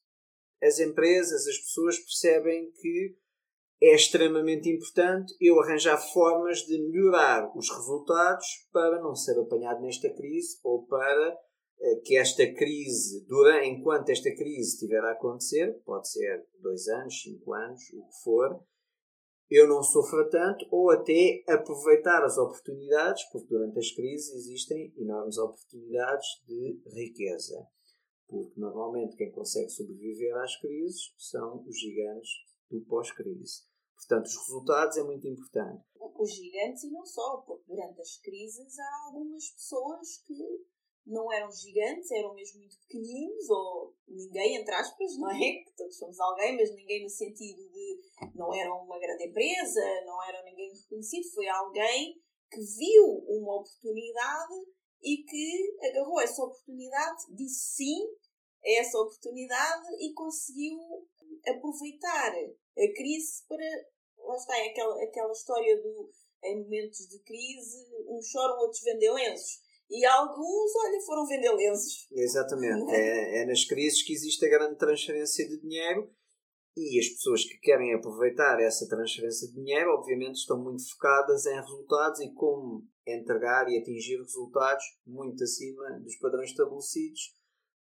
as 0.61 0.81
empresas, 0.81 1.47
as 1.47 1.59
pessoas 1.59 1.99
percebem 1.99 2.71
que 2.73 3.17
é 3.83 3.97
extremamente 3.97 4.71
importante 4.71 5.35
eu 5.41 5.59
arranjar 5.59 5.99
formas 5.99 6.61
de 6.61 6.81
melhorar 6.81 7.51
os 7.57 7.69
resultados 7.69 8.47
para 8.73 9.03
não 9.03 9.13
ser 9.13 9.37
apanhado 9.41 9.83
nesta 9.83 10.09
crise 10.09 10.61
ou 10.63 10.87
para 10.87 11.37
eh, 11.81 11.97
que 12.05 12.17
esta 12.17 12.47
crise, 12.55 13.27
durante, 13.27 13.67
enquanto 13.67 14.09
esta 14.11 14.33
crise 14.37 14.75
estiver 14.75 15.03
a 15.03 15.11
acontecer, 15.11 15.83
pode 15.85 16.09
ser 16.09 16.47
dois 16.61 16.87
anos, 16.87 17.21
cinco 17.23 17.53
anos, 17.55 17.81
o 17.93 18.07
que 18.07 18.23
for, 18.23 18.65
eu 19.51 19.67
não 19.67 19.83
sofra 19.83 20.31
tanto 20.31 20.65
ou 20.71 20.89
até 20.93 21.43
aproveitar 21.49 22.25
as 22.25 22.39
oportunidades, 22.39 23.25
porque 23.33 23.49
durante 23.49 23.81
as 23.81 23.91
crises 23.91 24.33
existem 24.33 24.95
enormes 24.97 25.37
oportunidades 25.39 26.27
de 26.47 26.81
riqueza. 26.87 27.67
Porque 28.29 28.61
normalmente 28.61 29.17
quem 29.17 29.33
consegue 29.33 29.71
sobreviver 29.71 30.37
às 30.37 30.57
crises 30.61 31.13
são 31.19 31.65
os 31.67 31.77
gigantes 31.77 32.31
do 32.71 32.81
pós-crise. 32.83 33.72
Portanto, 34.07 34.27
os 34.27 34.37
resultados 34.37 34.97
é 34.97 35.03
muito 35.03 35.27
importante. 35.27 35.85
Os 36.19 36.35
gigantes 36.35 36.85
e 36.85 36.91
não 36.91 37.05
só, 37.05 37.39
porque 37.39 37.65
durante 37.67 38.01
as 38.01 38.17
crises 38.19 38.79
há 38.79 39.07
algumas 39.07 39.49
pessoas 39.51 40.19
que 40.27 40.35
não 41.07 41.33
eram 41.33 41.51
gigantes, 41.51 42.11
eram 42.13 42.35
mesmo 42.35 42.61
muito 42.61 42.79
pequeninos, 42.81 43.51
ou 43.51 43.95
ninguém, 44.07 44.57
entre 44.57 44.75
aspas, 44.75 45.17
não 45.19 45.31
é? 45.31 45.39
Que 45.65 45.73
todos 45.77 45.97
somos 45.97 46.19
alguém, 46.21 46.57
mas 46.57 46.75
ninguém 46.75 47.03
no 47.03 47.11
sentido 47.11 47.69
de 47.71 48.01
não 48.35 48.55
eram 48.55 48.85
uma 48.85 48.99
grande 48.99 49.25
empresa, 49.25 49.81
não 50.05 50.23
eram 50.29 50.45
ninguém 50.45 50.73
reconhecido, 50.73 51.33
foi 51.35 51.49
alguém 51.49 52.21
que 52.51 52.61
viu 52.61 53.05
uma 53.29 53.57
oportunidade 53.57 54.55
e 55.03 55.25
que 55.25 55.77
agarrou 55.89 56.21
essa 56.21 56.45
oportunidade, 56.45 57.35
disse 57.35 57.77
sim 57.77 57.99
a 58.65 58.81
essa 58.81 58.99
oportunidade 58.99 59.87
e 59.99 60.13
conseguiu 60.13 60.79
aproveitar 61.49 62.33
a 62.33 62.95
crise 62.95 63.45
para. 63.49 63.65
Lá 64.25 64.37
está, 64.37 64.57
é 64.59 64.69
aquela, 64.69 65.03
aquela 65.03 65.33
história 65.33 65.83
do 65.83 66.11
em 66.45 66.61
momentos 66.61 67.07
de 67.07 67.21
crise, 67.21 67.87
uns 68.09 68.27
choram, 68.27 68.59
outros 68.59 68.83
vendem 68.83 69.13
lenços 69.15 69.61
e 69.93 70.07
alguns, 70.07 70.75
olha, 70.75 71.01
foram 71.03 71.27
vender 71.27 71.53
lenços. 71.53 72.09
Exatamente. 72.11 72.91
É, 72.91 73.43
é 73.43 73.47
nas 73.47 73.65
crises 73.65 74.03
que 74.03 74.15
existe 74.15 74.45
a 74.47 74.49
grande 74.49 74.77
transferência 74.77 75.47
de 75.47 75.61
dinheiro 75.61 76.11
e 76.75 76.99
as 76.99 77.09
pessoas 77.09 77.45
que 77.45 77.59
querem 77.59 77.95
aproveitar 77.95 78.59
essa 78.59 78.89
transferência 78.89 79.47
de 79.49 79.55
dinheiro, 79.55 79.91
obviamente, 79.91 80.37
estão 80.37 80.59
muito 80.59 80.89
focadas 80.93 81.45
em 81.45 81.55
resultados 81.55 82.21
e 82.21 82.33
como 82.33 82.89
entregar 83.07 83.69
e 83.69 83.79
atingir 83.79 84.17
resultados 84.17 84.85
muito 85.07 85.45
acima 85.45 86.01
dos 86.01 86.17
padrões 86.17 86.51
estabelecidos 86.51 87.37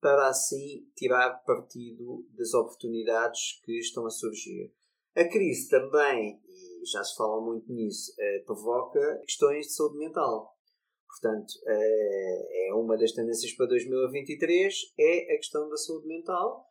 para 0.01 0.27
assim 0.27 0.85
tirar 0.97 1.41
partido 1.45 2.27
das 2.37 2.53
oportunidades 2.53 3.61
que 3.63 3.79
estão 3.79 4.05
a 4.05 4.09
surgir. 4.09 4.73
A 5.15 5.25
crise 5.25 5.69
também, 5.69 6.41
e 6.47 6.85
já 6.85 7.03
se 7.03 7.15
fala 7.15 7.39
muito 7.39 7.71
nisso, 7.71 8.13
eh, 8.19 8.39
provoca 8.45 9.21
questões 9.25 9.67
de 9.67 9.73
saúde 9.73 9.97
mental. 9.97 10.57
Portanto, 11.07 11.53
eh, 11.67 12.69
é 12.69 12.73
uma 12.73 12.97
das 12.97 13.11
tendências 13.11 13.53
para 13.53 13.67
2023 13.67 14.73
é 14.97 15.35
a 15.35 15.37
questão 15.37 15.69
da 15.69 15.77
saúde 15.77 16.07
mental, 16.07 16.65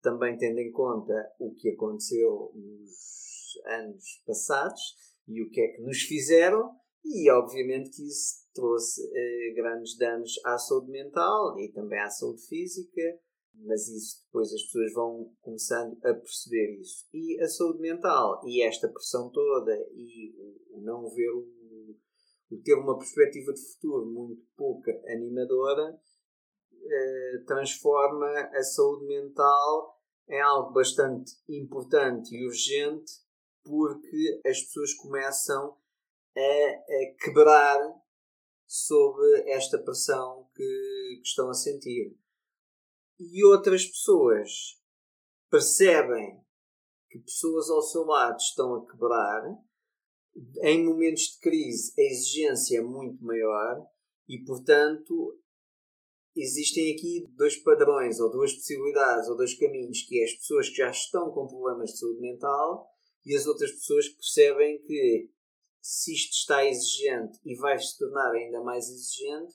também 0.00 0.36
tendo 0.38 0.60
em 0.60 0.70
conta 0.70 1.12
o 1.40 1.52
que 1.54 1.70
aconteceu 1.70 2.52
nos 2.54 3.58
anos 3.66 4.22
passados 4.24 4.80
e 5.26 5.42
o 5.42 5.50
que 5.50 5.60
é 5.60 5.68
que 5.68 5.82
nos 5.82 6.02
fizeram, 6.02 6.70
e 7.04 7.28
obviamente 7.30 7.90
que 7.90 8.06
isso 8.06 8.46
trouxe 8.54 9.02
eh, 9.02 9.52
grandes 9.54 9.96
danos 9.96 10.32
à 10.44 10.56
saúde 10.58 10.92
mental 10.92 11.58
e 11.58 11.72
também 11.72 11.98
à 11.98 12.08
saúde 12.08 12.46
física, 12.46 13.02
mas 13.54 13.88
isso 13.88 14.24
depois 14.24 14.52
as 14.52 14.62
pessoas 14.62 14.92
vão 14.92 15.32
começando 15.40 15.98
a 16.04 16.14
perceber 16.14 16.80
isso. 16.80 17.06
E 17.12 17.40
a 17.40 17.48
saúde 17.48 17.80
mental 17.80 18.40
e 18.46 18.62
esta 18.62 18.88
pressão 18.88 19.30
toda 19.30 19.74
e 19.92 20.34
o 20.70 20.80
não 20.80 21.08
ver 21.10 21.30
o 21.30 21.60
ter 22.64 22.74
uma 22.74 22.98
perspectiva 22.98 23.52
de 23.52 23.60
futuro 23.60 24.06
muito 24.06 24.42
pouca 24.56 24.90
animadora 25.06 26.00
eh, 26.72 27.44
transforma 27.46 28.26
a 28.26 28.62
saúde 28.62 29.06
mental 29.06 30.00
em 30.28 30.40
algo 30.40 30.72
bastante 30.72 31.32
importante 31.48 32.34
e 32.34 32.46
urgente 32.46 33.12
porque 33.62 34.40
as 34.44 34.60
pessoas 34.62 34.94
começam 34.94 35.76
a, 36.36 36.40
a 36.40 37.14
quebrar 37.22 37.78
sob 38.66 39.20
esta 39.46 39.78
pressão 39.78 40.48
que, 40.54 41.20
que 41.20 41.28
estão 41.28 41.50
a 41.50 41.54
sentir. 41.54 42.16
E 43.22 43.44
outras 43.44 43.84
pessoas 43.84 44.80
percebem 45.50 46.42
que 47.10 47.18
pessoas 47.18 47.68
ao 47.68 47.82
seu 47.82 48.04
lado 48.04 48.38
estão 48.38 48.74
a 48.74 48.90
quebrar 48.90 49.42
em 50.62 50.86
momentos 50.86 51.24
de 51.24 51.38
crise 51.40 51.92
a 51.98 52.02
exigência 52.02 52.78
é 52.78 52.80
muito 52.80 53.22
maior 53.22 53.86
e, 54.26 54.42
portanto, 54.44 55.38
existem 56.34 56.94
aqui 56.94 57.26
dois 57.36 57.56
padrões, 57.56 58.20
ou 58.20 58.30
duas 58.30 58.54
possibilidades, 58.54 59.28
ou 59.28 59.36
dois 59.36 59.54
caminhos, 59.54 60.00
que 60.02 60.18
é 60.18 60.24
as 60.24 60.32
pessoas 60.34 60.70
que 60.70 60.76
já 60.76 60.90
estão 60.90 61.30
com 61.30 61.46
problemas 61.46 61.90
de 61.90 61.98
saúde 61.98 62.20
mental 62.20 62.88
e 63.26 63.36
as 63.36 63.44
outras 63.44 63.70
pessoas 63.72 64.08
que 64.08 64.14
percebem 64.14 64.80
que 64.82 65.30
se 65.82 66.14
isto 66.14 66.32
está 66.32 66.64
exigente 66.64 67.38
e 67.44 67.54
vai 67.56 67.78
se 67.78 67.98
tornar 67.98 68.30
ainda 68.32 68.62
mais 68.62 68.88
exigente, 68.88 69.54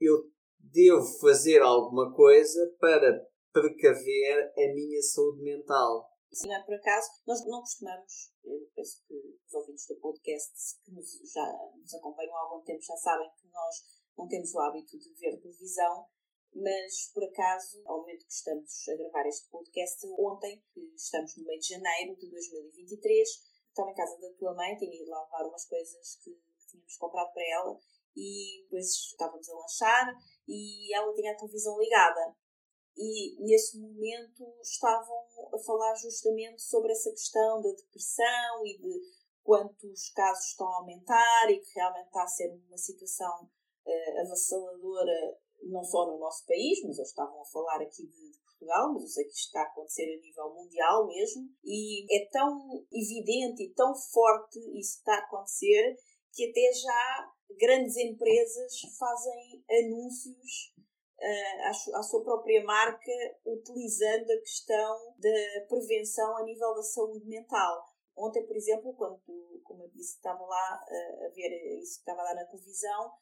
eu 0.00 0.30
devo 0.72 1.04
fazer 1.20 1.60
alguma 1.60 2.12
coisa 2.14 2.74
para 2.80 3.28
precaver 3.52 4.52
a 4.56 4.74
minha 4.74 5.02
saúde 5.02 5.42
mental. 5.42 6.10
Se 6.32 6.48
não 6.48 6.54
é 6.54 6.62
por 6.64 6.74
acaso, 6.74 7.08
nós 7.26 7.44
não 7.46 7.60
costumamos, 7.60 8.32
eu 8.42 8.66
penso 8.74 9.02
que 9.06 9.14
os 9.14 9.54
ouvintes 9.54 9.86
do 9.86 9.96
podcast 9.96 10.80
que 10.82 10.90
nos, 10.92 11.20
já 11.30 11.46
nos 11.76 11.94
acompanham 11.94 12.34
há 12.34 12.40
algum 12.40 12.64
tempo 12.64 12.80
já 12.82 12.96
sabem 12.96 13.30
que 13.38 13.48
nós 13.48 13.76
não 14.16 14.26
temos 14.26 14.54
o 14.54 14.60
hábito 14.60 14.98
de 14.98 15.12
ver 15.14 15.38
televisão, 15.38 16.06
mas 16.54 17.10
por 17.12 17.24
acaso, 17.24 17.82
ao 17.84 18.00
momento 18.00 18.26
que 18.26 18.32
estamos 18.32 18.88
a 18.88 18.96
gravar 18.96 19.26
este 19.26 19.48
podcast, 19.50 20.06
ontem, 20.18 20.62
que 20.72 20.80
estamos 20.96 21.36
no 21.36 21.44
meio 21.44 21.60
de 21.60 21.68
janeiro 21.68 22.16
de 22.16 22.30
2023, 22.30 23.28
estava 23.68 23.90
em 23.90 23.94
casa 23.94 24.18
da 24.18 24.32
tua 24.38 24.54
mãe, 24.54 24.76
tinha 24.76 24.94
ido 24.94 25.10
lá 25.10 25.22
levar 25.24 25.48
umas 25.48 25.66
coisas 25.66 26.16
que 26.22 26.34
tínhamos 26.66 26.96
comprado 26.96 27.32
para 27.32 27.42
ela 27.42 27.78
e 28.16 28.62
depois 28.64 28.86
estávamos 28.86 29.48
a 29.48 29.54
lanchar 29.54 30.14
e 30.46 30.94
ela 30.94 31.12
tinha 31.14 31.32
a 31.32 31.36
televisão 31.36 31.78
ligada. 31.78 32.34
E 32.96 33.42
nesse 33.42 33.78
momento 33.78 34.44
estavam 34.62 35.24
a 35.54 35.58
falar 35.58 35.94
justamente 35.94 36.60
sobre 36.62 36.92
essa 36.92 37.10
questão 37.10 37.62
da 37.62 37.70
depressão 37.70 38.66
e 38.66 38.78
de 38.78 39.00
quantos 39.42 40.10
casos 40.10 40.44
estão 40.46 40.68
a 40.68 40.76
aumentar 40.76 41.50
e 41.50 41.58
que 41.58 41.74
realmente 41.74 42.06
está 42.06 42.22
a 42.22 42.28
ser 42.28 42.52
uma 42.52 42.76
situação 42.76 43.50
uh, 43.86 44.20
avassaladora 44.20 45.40
não 45.62 45.82
só 45.84 46.06
no 46.06 46.18
nosso 46.18 46.44
país, 46.46 46.82
mas 46.82 46.98
eles 46.98 47.08
estavam 47.08 47.40
a 47.40 47.46
falar 47.46 47.80
aqui 47.80 48.06
de, 48.06 48.30
de, 48.30 48.38
Portugal, 48.40 48.92
mas 48.92 49.02
eu 49.02 49.08
sei 49.08 49.24
que 49.24 49.30
isto 49.30 49.46
está 49.46 49.60
a 49.60 49.66
acontecer 49.66 50.02
a 50.02 50.20
nível 50.20 50.54
mundial 50.54 51.06
mesmo, 51.06 51.48
e 51.64 52.04
é 52.14 52.28
tão 52.30 52.84
evidente 52.92 53.62
e 53.64 53.74
tão 53.74 53.94
forte 53.94 54.58
isso 54.78 54.94
que 54.94 55.10
está 55.10 55.14
a 55.14 55.24
acontecer 55.24 55.96
que 56.32 56.48
até 56.48 56.72
já 56.72 57.32
grandes 57.58 57.96
empresas 57.96 58.80
fazem 58.98 59.64
anúncios 59.70 60.74
uh, 61.18 61.96
à, 61.96 62.02
sua 62.02 62.22
própria 62.22 62.62
marca, 62.64 63.12
utilizando 63.46 64.30
a 64.30 64.40
questão 64.40 65.14
da 65.18 65.66
prevenção 65.68 66.36
a 66.36 66.44
nível 66.44 66.74
da 66.74 66.82
saúde 66.82 67.26
mental. 67.26 67.84
Ontem, 68.16 68.46
por 68.46 68.56
exemplo, 68.56 68.94
quando, 68.94 69.20
como 69.64 69.84
eu 69.84 69.88
disse, 69.90 70.16
estava 70.16 70.44
lá 70.44 70.80
uh, 70.84 71.26
a 71.26 71.28
ver 71.30 71.80
isso 71.80 71.94
que 71.94 72.10
estava 72.10 72.22
lá 72.22 72.34
na 72.34 72.44
televisão, 72.44 73.12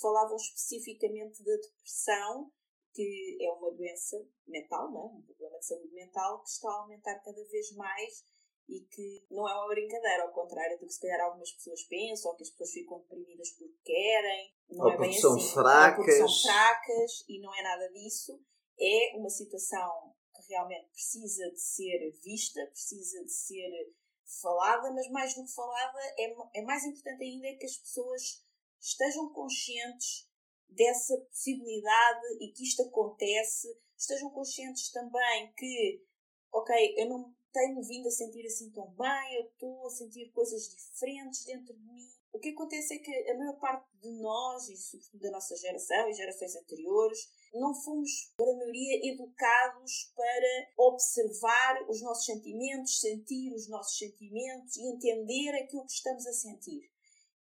falavam 0.00 0.36
especificamente 0.36 1.42
da 1.44 1.56
depressão, 1.56 2.50
que 2.92 3.38
é 3.40 3.52
uma 3.52 3.70
doença 3.72 4.16
mental, 4.46 4.90
não 4.90 5.00
é? 5.00 5.04
um 5.04 5.22
problema 5.22 5.58
de 5.58 5.66
saúde 5.66 5.92
mental, 5.92 6.42
que 6.42 6.50
está 6.50 6.68
a 6.68 6.80
aumentar 6.80 7.20
cada 7.20 7.44
vez 7.44 7.72
mais 7.76 8.24
e 8.70 8.80
que 8.82 9.26
não 9.28 9.48
é 9.48 9.54
uma 9.54 9.68
brincadeira, 9.68 10.22
ao 10.22 10.32
contrário 10.32 10.78
do 10.78 10.86
que 10.86 10.92
se 10.92 11.00
calhar 11.00 11.20
algumas 11.20 11.50
pessoas 11.50 11.82
pensam, 11.82 12.30
ou 12.30 12.36
que 12.36 12.44
as 12.44 12.50
pessoas 12.50 12.70
ficam 12.70 13.00
deprimidas 13.00 13.50
porque 13.50 13.74
querem, 13.84 14.54
não 14.70 14.86
ou 14.86 14.92
é 14.92 14.98
bem 14.98 15.12
são 15.12 15.34
assim. 15.34 15.52
Fracas. 15.52 15.98
Ou 15.98 16.04
porque 16.04 16.12
são 16.12 16.52
fracas 16.52 17.24
e 17.28 17.40
não 17.40 17.52
é 17.52 17.62
nada 17.62 17.88
disso. 17.88 18.40
É 18.78 19.16
uma 19.16 19.28
situação 19.28 20.14
que 20.36 20.52
realmente 20.52 20.88
precisa 20.92 21.50
de 21.50 21.60
ser 21.60 22.12
vista, 22.22 22.64
precisa 22.66 23.24
de 23.24 23.32
ser 23.32 23.92
falada, 24.40 24.92
mas 24.92 25.10
mais 25.10 25.34
do 25.34 25.44
que 25.44 25.52
falada, 25.52 25.98
é, 26.16 26.60
é 26.60 26.62
mais 26.62 26.84
importante 26.84 27.24
ainda 27.24 27.48
é 27.48 27.56
que 27.56 27.66
as 27.66 27.76
pessoas 27.76 28.44
estejam 28.80 29.28
conscientes 29.32 30.30
dessa 30.68 31.18
possibilidade 31.18 32.38
e 32.40 32.52
que 32.52 32.62
isto 32.62 32.82
acontece, 32.82 33.76
estejam 33.98 34.30
conscientes 34.30 34.92
também 34.92 35.52
que, 35.56 36.04
ok, 36.52 36.94
eu 36.96 37.08
não 37.08 37.34
tenho 37.52 37.82
vindo 37.82 38.08
a 38.08 38.10
sentir 38.10 38.46
assim 38.46 38.70
tão 38.70 38.86
bem, 38.92 39.34
eu 39.36 39.46
estou 39.46 39.86
a 39.86 39.90
sentir 39.90 40.30
coisas 40.32 40.68
diferentes 40.68 41.44
dentro 41.44 41.74
de 41.74 41.82
mim. 41.82 42.08
O 42.32 42.38
que 42.38 42.50
acontece 42.50 42.94
é 42.94 42.98
que 42.98 43.30
a 43.30 43.36
maior 43.36 43.58
parte 43.58 43.88
de 44.00 44.10
nós, 44.20 44.68
e 44.68 44.76
sobretudo 44.76 45.20
da 45.20 45.30
nossa 45.32 45.56
geração 45.56 46.08
e 46.08 46.14
gerações 46.14 46.54
anteriores, 46.54 47.28
não 47.52 47.74
fomos, 47.74 48.32
para 48.36 48.52
a 48.52 48.56
maioria, 48.56 49.12
educados 49.12 50.12
para 50.14 50.68
observar 50.78 51.88
os 51.88 52.00
nossos 52.00 52.24
sentimentos, 52.24 53.00
sentir 53.00 53.52
os 53.52 53.68
nossos 53.68 53.98
sentimentos 53.98 54.76
e 54.76 54.86
entender 54.86 55.50
aquilo 55.56 55.84
que 55.84 55.92
estamos 55.92 56.24
a 56.26 56.32
sentir. 56.32 56.88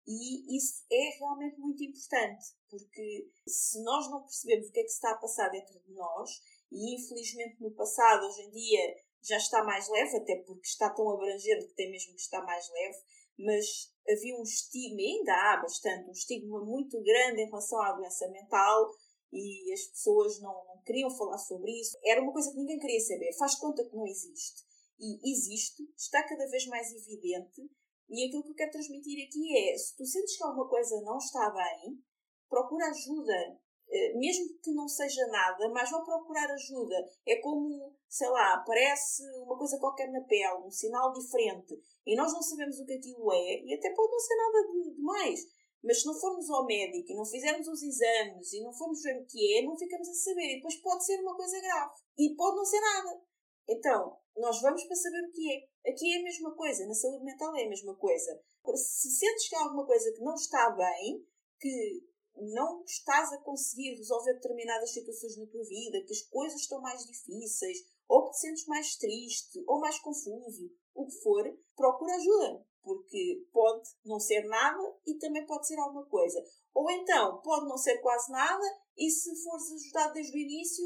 E 0.07 0.55
isso 0.55 0.85
é 0.89 1.17
realmente 1.17 1.59
muito 1.59 1.83
importante, 1.83 2.45
porque 2.69 3.29
se 3.45 3.83
nós 3.83 4.09
não 4.09 4.21
percebemos 4.21 4.69
o 4.69 4.71
que 4.71 4.79
é 4.79 4.83
que 4.83 4.89
está 4.89 5.11
a 5.11 5.17
passar 5.17 5.49
dentro 5.49 5.77
de 5.81 5.91
nós, 5.91 6.41
e 6.71 6.95
infelizmente 6.95 7.61
no 7.61 7.71
passado, 7.71 8.25
hoje 8.25 8.43
em 8.43 8.51
dia, 8.51 8.95
já 9.23 9.37
está 9.37 9.63
mais 9.63 9.87
leve, 9.89 10.17
até 10.17 10.35
porque 10.37 10.67
está 10.67 10.89
tão 10.89 11.09
abrangente 11.09 11.67
que 11.67 11.75
tem 11.75 11.91
mesmo 11.91 12.13
que 12.13 12.21
estar 12.21 12.41
mais 12.43 12.69
leve, 12.69 12.97
mas 13.39 13.65
havia 14.09 14.37
um 14.37 14.43
estigma, 14.43 15.01
ainda 15.01 15.33
há 15.33 15.57
bastante, 15.61 16.09
um 16.09 16.13
estigma 16.13 16.63
muito 16.63 17.01
grande 17.01 17.41
em 17.41 17.45
relação 17.45 17.81
à 17.81 17.91
doença 17.93 18.27
mental 18.29 18.91
e 19.31 19.71
as 19.73 19.81
pessoas 19.87 20.39
não, 20.39 20.53
não 20.65 20.81
queriam 20.83 21.09
falar 21.09 21.37
sobre 21.37 21.71
isso. 21.71 21.97
Era 22.03 22.21
uma 22.21 22.31
coisa 22.31 22.49
que 22.51 22.57
ninguém 22.57 22.79
queria 22.79 22.99
saber. 23.01 23.37
Faz 23.37 23.55
conta 23.55 23.83
que 23.83 23.95
não 23.95 24.07
existe. 24.07 24.65
E 24.99 25.31
existe, 25.31 25.83
está 25.95 26.23
cada 26.23 26.47
vez 26.47 26.65
mais 26.67 26.91
evidente 26.91 27.69
e 28.09 28.25
aquilo 28.25 28.43
que 28.43 28.51
eu 28.51 28.55
quero 28.55 28.71
transmitir 28.71 29.27
aqui 29.27 29.57
é: 29.57 29.77
se 29.77 29.95
tu 29.95 30.05
sentes 30.05 30.37
que 30.37 30.43
alguma 30.43 30.67
coisa 30.67 31.01
não 31.01 31.17
está 31.17 31.49
bem, 31.49 32.01
procura 32.49 32.87
ajuda. 32.87 33.59
Eh, 33.89 34.13
mesmo 34.15 34.59
que 34.61 34.71
não 34.73 34.87
seja 34.87 35.25
nada, 35.27 35.69
mas 35.69 35.89
vão 35.89 36.03
procurar 36.03 36.49
ajuda. 36.51 36.95
É 37.25 37.37
como, 37.37 37.93
sei 38.09 38.29
lá, 38.29 38.55
aparece 38.55 39.23
uma 39.43 39.57
coisa 39.57 39.79
qualquer 39.79 40.11
na 40.11 40.21
pele, 40.21 40.65
um 40.65 40.71
sinal 40.71 41.13
diferente, 41.13 41.79
e 42.05 42.15
nós 42.15 42.33
não 42.33 42.41
sabemos 42.41 42.77
o 42.79 42.85
que 42.85 42.93
aquilo 42.93 43.31
é, 43.31 43.61
e 43.63 43.73
até 43.73 43.89
pode 43.93 44.11
não 44.11 44.19
ser 44.19 44.35
nada 44.35 44.67
de, 44.71 45.01
mais. 45.01 45.39
Mas 45.83 46.01
se 46.01 46.07
não 46.07 46.13
formos 46.15 46.49
ao 46.49 46.65
médico 46.65 47.11
e 47.11 47.15
não 47.15 47.23
fizermos 47.23 47.67
os 47.67 47.81
exames 47.81 48.51
e 48.51 48.61
não 48.61 48.73
formos 48.73 49.01
ver 49.01 49.21
o 49.21 49.25
que 49.25 49.57
é, 49.57 49.61
não 49.61 49.77
ficamos 49.77 50.09
a 50.09 50.13
saber. 50.13 50.53
E 50.53 50.55
depois 50.55 50.75
pode 50.77 51.05
ser 51.05 51.21
uma 51.21 51.35
coisa 51.35 51.61
grave. 51.61 51.93
E 52.17 52.35
pode 52.35 52.57
não 52.57 52.65
ser 52.65 52.81
nada. 52.81 53.21
Então, 53.69 54.17
nós 54.35 54.59
vamos 54.59 54.83
para 54.83 54.95
saber 54.95 55.23
o 55.23 55.31
que 55.31 55.53
é. 55.53 55.91
Aqui 55.91 56.13
é 56.13 56.19
a 56.19 56.23
mesma 56.23 56.55
coisa, 56.55 56.85
na 56.85 56.93
saúde 56.93 57.23
mental 57.23 57.55
é 57.55 57.65
a 57.65 57.69
mesma 57.69 57.95
coisa. 57.95 58.41
Se 58.75 59.11
sentes 59.11 59.47
que 59.47 59.55
há 59.55 59.63
alguma 59.63 59.85
coisa 59.85 60.11
que 60.11 60.23
não 60.23 60.33
está 60.33 60.71
bem, 60.71 61.25
que 61.59 62.03
não 62.39 62.83
estás 62.83 63.31
a 63.33 63.41
conseguir 63.41 63.95
resolver 63.95 64.33
determinadas 64.33 64.91
situações 64.91 65.37
na 65.37 65.45
tua 65.47 65.63
vida, 65.63 66.03
que 66.05 66.13
as 66.13 66.21
coisas 66.23 66.61
estão 66.61 66.81
mais 66.81 67.05
difíceis, 67.05 67.77
ou 68.07 68.25
que 68.25 68.31
te 68.31 68.39
sentes 68.39 68.65
mais 68.65 68.95
triste, 68.95 69.63
ou 69.67 69.79
mais 69.79 69.99
confuso, 69.99 70.71
o 70.93 71.05
que 71.05 71.21
for, 71.21 71.43
procura 71.75 72.15
ajuda. 72.15 72.65
Porque 72.81 73.45
pode 73.51 73.89
não 74.05 74.19
ser 74.19 74.45
nada 74.45 74.81
e 75.05 75.15
também 75.15 75.45
pode 75.45 75.67
ser 75.67 75.77
alguma 75.77 76.05
coisa. 76.05 76.41
Ou 76.73 76.89
então, 76.89 77.41
pode 77.41 77.67
não 77.67 77.77
ser 77.77 77.97
quase 77.97 78.31
nada 78.31 78.65
e 78.97 79.09
se 79.09 79.35
fores 79.43 79.71
ajudado 79.71 80.13
desde 80.13 80.37
o 80.37 80.39
início, 80.39 80.85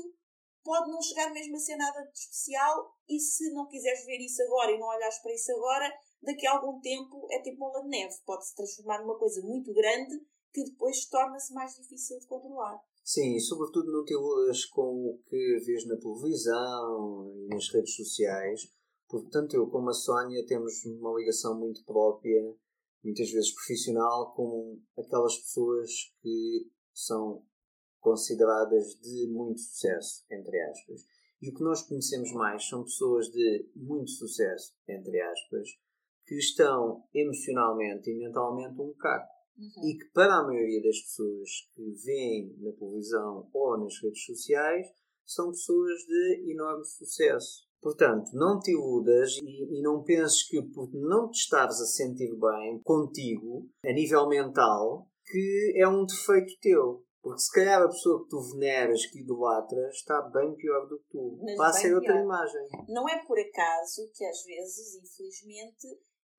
pode 0.64 0.90
não 0.90 1.02
chegar 1.02 1.32
mesmo 1.32 1.56
a 1.56 1.60
ser 1.60 1.76
nada 1.76 2.02
de 2.02 2.18
especial 2.18 2.96
e 3.08 3.20
se 3.20 3.52
não 3.54 3.68
quiseres 3.68 4.04
ver 4.06 4.18
isso 4.20 4.42
agora 4.44 4.72
e 4.72 4.80
não 4.80 4.88
olhares 4.88 5.20
para 5.20 5.34
isso 5.34 5.52
agora, 5.52 5.94
daqui 6.22 6.48
a 6.48 6.54
algum 6.54 6.80
tempo 6.82 7.28
é 7.30 7.42
tipo 7.42 7.60
bola 7.60 7.84
de 7.84 7.90
neve. 7.90 8.16
Pode 8.26 8.48
se 8.48 8.56
transformar 8.56 9.02
numa 9.02 9.20
coisa 9.20 9.42
muito 9.42 9.72
grande 9.74 10.20
que 10.54 10.64
depois 10.64 11.06
torna-se 11.06 11.54
mais 11.54 11.76
difícil 11.76 12.20
de 12.20 12.28
controlar. 12.28 12.80
Sim, 13.04 13.36
e 13.36 13.42
sobretudo 13.42 13.92
não 13.92 14.06
te 14.06 14.14
iludas 14.14 14.66
com 14.66 14.82
o 14.82 15.20
que 15.28 15.60
vês 15.66 15.88
na 15.88 15.98
televisão 15.98 17.34
e 17.36 17.48
nas 17.48 17.68
redes 17.70 17.96
sociais, 17.96 18.62
porque 19.10 19.30
tanto 19.30 19.56
eu 19.56 19.68
como 19.68 19.90
a 19.90 19.94
Sónia 19.94 20.46
temos 20.46 20.86
uma 20.86 21.18
ligação 21.20 21.60
muito 21.60 21.84
própria, 21.84 22.42
muitas 23.04 23.30
vezes 23.32 23.54
profissional, 23.54 24.34
com 24.34 24.80
aquelas 24.98 25.36
pessoas 25.38 25.90
que 26.22 26.70
são 26.94 27.44
consideradas 28.00 28.96
de 29.02 29.28
muito 29.32 29.60
sucesso, 29.60 30.24
entre 30.30 30.60
aspas. 30.62 31.02
E 31.42 31.50
o 31.50 31.54
que 31.54 31.64
nós 31.64 31.82
conhecemos 31.82 32.32
mais 32.34 32.68
são 32.68 32.84
pessoas 32.84 33.28
de 33.28 33.70
muito 33.76 34.12
sucesso, 34.12 34.76
entre 34.88 35.20
aspas, 35.22 35.68
que 36.26 36.36
estão 36.36 37.04
emocionalmente 37.14 38.12
e 38.12 38.18
mentalmente 38.18 38.80
um 38.80 38.94
caco. 38.94 39.41
Uhum. 39.58 39.90
E 39.90 39.98
que 39.98 40.06
para 40.14 40.40
a 40.40 40.44
maioria 40.44 40.82
das 40.82 41.00
pessoas 41.02 41.50
que 41.74 41.92
veem 42.06 42.56
na 42.60 42.72
televisão 42.72 43.50
ou 43.54 43.78
nas 43.78 44.02
redes 44.02 44.24
sociais 44.26 44.88
são 45.26 45.52
pessoas 45.52 46.00
de 46.02 46.52
enorme 46.52 46.86
sucesso. 46.86 47.70
Portanto, 47.82 48.30
não 48.34 48.60
te 48.60 48.72
iludas 48.72 49.38
e, 49.42 49.80
e, 49.80 49.82
não 49.82 50.04
penses 50.04 50.48
que 50.48 50.62
por 50.62 50.94
não 50.94 51.30
te 51.32 51.40
estares 51.40 51.82
a 51.82 51.86
sentir 51.86 52.32
bem 52.36 52.80
contigo, 52.84 53.68
a 53.84 53.92
nível 53.92 54.28
mental, 54.28 55.08
que 55.26 55.74
é 55.76 55.88
um 55.88 56.06
defeito 56.06 56.54
teu. 56.62 57.04
Porque 57.24 57.42
se 57.42 57.52
calhar 57.52 57.82
a 57.82 57.88
pessoa 57.88 58.24
que 58.24 58.30
tu 58.30 58.42
veneras, 58.54 59.06
que 59.06 59.20
idolatras, 59.20 59.96
está 59.96 60.22
bem 60.22 60.56
pior 60.56 60.88
do 60.88 60.98
que 61.00 61.10
tu. 61.10 61.40
Mas 61.44 61.58
Vai 61.58 61.74
ser 61.74 61.96
outra 61.96 62.20
imagem. 62.20 62.68
Não 62.88 63.08
é 63.08 63.24
por 63.26 63.38
acaso 63.40 64.10
que 64.14 64.26
às 64.26 64.44
vezes, 64.44 64.96
infelizmente, 64.96 65.88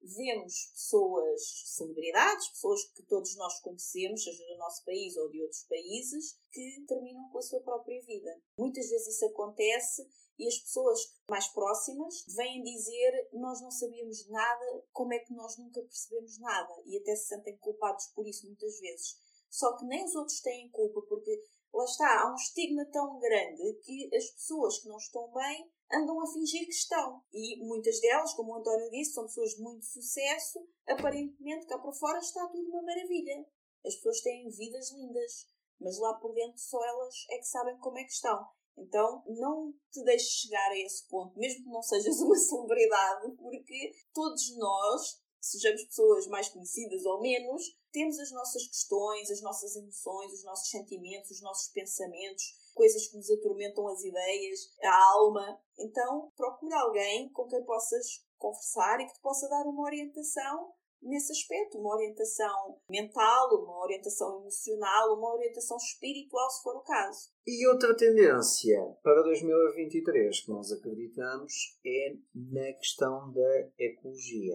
vemos 0.02 0.70
pessoas, 0.72 1.40
celebridades, 1.66 2.48
pessoas 2.48 2.84
que 2.94 3.02
todos 3.04 3.34
nós 3.36 3.60
conhecemos, 3.60 4.24
seja 4.24 4.44
do 4.46 4.58
nosso 4.58 4.84
país 4.84 5.16
ou 5.16 5.30
de 5.30 5.42
outros 5.42 5.64
países, 5.64 6.38
que 6.50 6.84
terminam 6.86 7.28
com 7.30 7.38
a 7.38 7.42
sua 7.42 7.60
própria 7.60 8.00
vida. 8.02 8.40
Muitas 8.58 8.88
vezes 8.88 9.14
isso 9.14 9.26
acontece 9.26 10.06
e 10.38 10.48
as 10.48 10.58
pessoas 10.58 10.98
mais 11.28 11.46
próximas 11.48 12.24
vêm 12.34 12.62
dizer 12.62 13.28
nós 13.32 13.60
não 13.60 13.70
sabíamos 13.70 14.26
nada, 14.28 14.84
como 14.92 15.12
é 15.12 15.18
que 15.18 15.32
nós 15.34 15.56
nunca 15.58 15.80
percebemos 15.82 16.38
nada 16.38 16.82
e 16.84 16.98
até 16.98 17.14
se 17.14 17.28
sentem 17.28 17.56
culpados 17.58 18.06
por 18.08 18.26
isso 18.26 18.46
muitas 18.46 18.78
vezes. 18.80 19.16
Só 19.50 19.76
que 19.76 19.84
nem 19.84 20.04
os 20.04 20.14
outros 20.14 20.40
têm 20.40 20.70
culpa 20.70 21.02
porque 21.02 21.42
lá 21.72 21.84
está, 21.84 22.22
há 22.22 22.32
um 22.32 22.34
estigma 22.34 22.84
tão 22.86 23.18
grande 23.18 23.74
que 23.82 24.14
as 24.14 24.30
pessoas 24.30 24.78
que 24.78 24.88
não 24.88 24.96
estão 24.96 25.30
bem 25.32 25.70
andam 25.92 26.20
a 26.20 26.26
fingir 26.32 26.64
que 26.64 26.72
estão. 26.72 27.22
E 27.32 27.64
muitas 27.64 28.00
delas, 28.00 28.32
como 28.34 28.52
o 28.52 28.56
António 28.56 28.90
disse, 28.90 29.12
são 29.12 29.26
pessoas 29.26 29.50
de 29.52 29.62
muito 29.62 29.84
sucesso, 29.84 30.66
aparentemente 30.86 31.66
cá 31.66 31.78
para 31.78 31.92
fora 31.92 32.18
está 32.18 32.46
tudo 32.48 32.68
uma 32.70 32.82
maravilha. 32.82 33.46
As 33.84 33.94
pessoas 33.96 34.20
têm 34.20 34.48
vidas 34.48 34.92
lindas, 34.92 35.46
mas 35.80 35.98
lá 35.98 36.14
por 36.14 36.32
dentro 36.32 36.58
só 36.58 36.82
elas 36.84 37.14
é 37.30 37.38
que 37.38 37.46
sabem 37.46 37.78
como 37.78 37.98
é 37.98 38.04
que 38.04 38.12
estão. 38.12 38.46
Então, 38.76 39.22
não 39.26 39.72
te 39.90 40.02
deixes 40.02 40.30
chegar 40.40 40.70
a 40.70 40.78
esse 40.78 41.06
ponto, 41.08 41.38
mesmo 41.38 41.64
que 41.64 41.70
não 41.70 41.82
sejas 41.82 42.16
uma 42.20 42.36
celebridade, 42.36 43.36
porque 43.36 43.92
todos 44.14 44.56
nós, 44.56 45.20
sejamos 45.40 45.84
pessoas 45.84 46.26
mais 46.28 46.48
conhecidas 46.48 47.04
ou 47.04 47.20
menos, 47.20 47.62
temos 47.90 48.18
as 48.18 48.30
nossas 48.30 48.66
questões, 48.66 49.30
as 49.30 49.42
nossas 49.42 49.76
emoções, 49.76 50.32
os 50.32 50.44
nossos 50.44 50.70
sentimentos, 50.70 51.32
os 51.32 51.42
nossos 51.42 51.70
pensamentos, 51.72 52.44
coisas 52.72 53.08
que 53.08 53.16
nos 53.16 53.30
atormentam 53.30 53.86
as 53.88 54.02
ideias, 54.02 54.60
a 54.82 55.12
alma. 55.14 55.60
Então, 55.78 56.32
procura 56.36 56.80
alguém 56.80 57.30
com 57.32 57.46
quem 57.46 57.62
possas 57.64 58.24
conversar 58.38 59.00
e 59.00 59.06
que 59.06 59.14
te 59.14 59.20
possa 59.20 59.48
dar 59.48 59.66
uma 59.66 59.84
orientação 59.84 60.72
nesse 61.02 61.32
aspecto, 61.32 61.78
uma 61.78 61.94
orientação 61.94 62.78
mental, 62.88 63.62
uma 63.62 63.82
orientação 63.82 64.40
emocional, 64.40 65.16
uma 65.16 65.34
orientação 65.34 65.76
espiritual, 65.76 66.48
se 66.50 66.62
for 66.62 66.76
o 66.76 66.82
caso. 66.82 67.30
E 67.46 67.66
outra 67.66 67.96
tendência 67.96 68.78
para 69.02 69.22
2023 69.22 70.40
que 70.40 70.50
nós 70.50 70.70
acreditamos 70.70 71.78
é 71.84 72.14
na 72.34 72.72
questão 72.74 73.32
da 73.32 73.68
ecologia. 73.78 74.54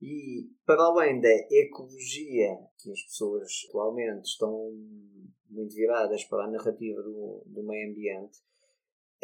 E 0.00 0.50
para 0.66 0.82
além 0.82 1.20
da 1.20 1.30
ecologia, 1.50 2.58
que 2.78 2.90
as 2.90 3.02
pessoas 3.02 3.50
atualmente 3.68 4.26
estão 4.26 4.70
muito 5.48 5.74
viradas 5.74 6.24
para 6.24 6.44
a 6.44 6.50
narrativa 6.50 7.02
do, 7.02 7.42
do 7.46 7.62
meio 7.62 7.90
ambiente, 7.90 8.38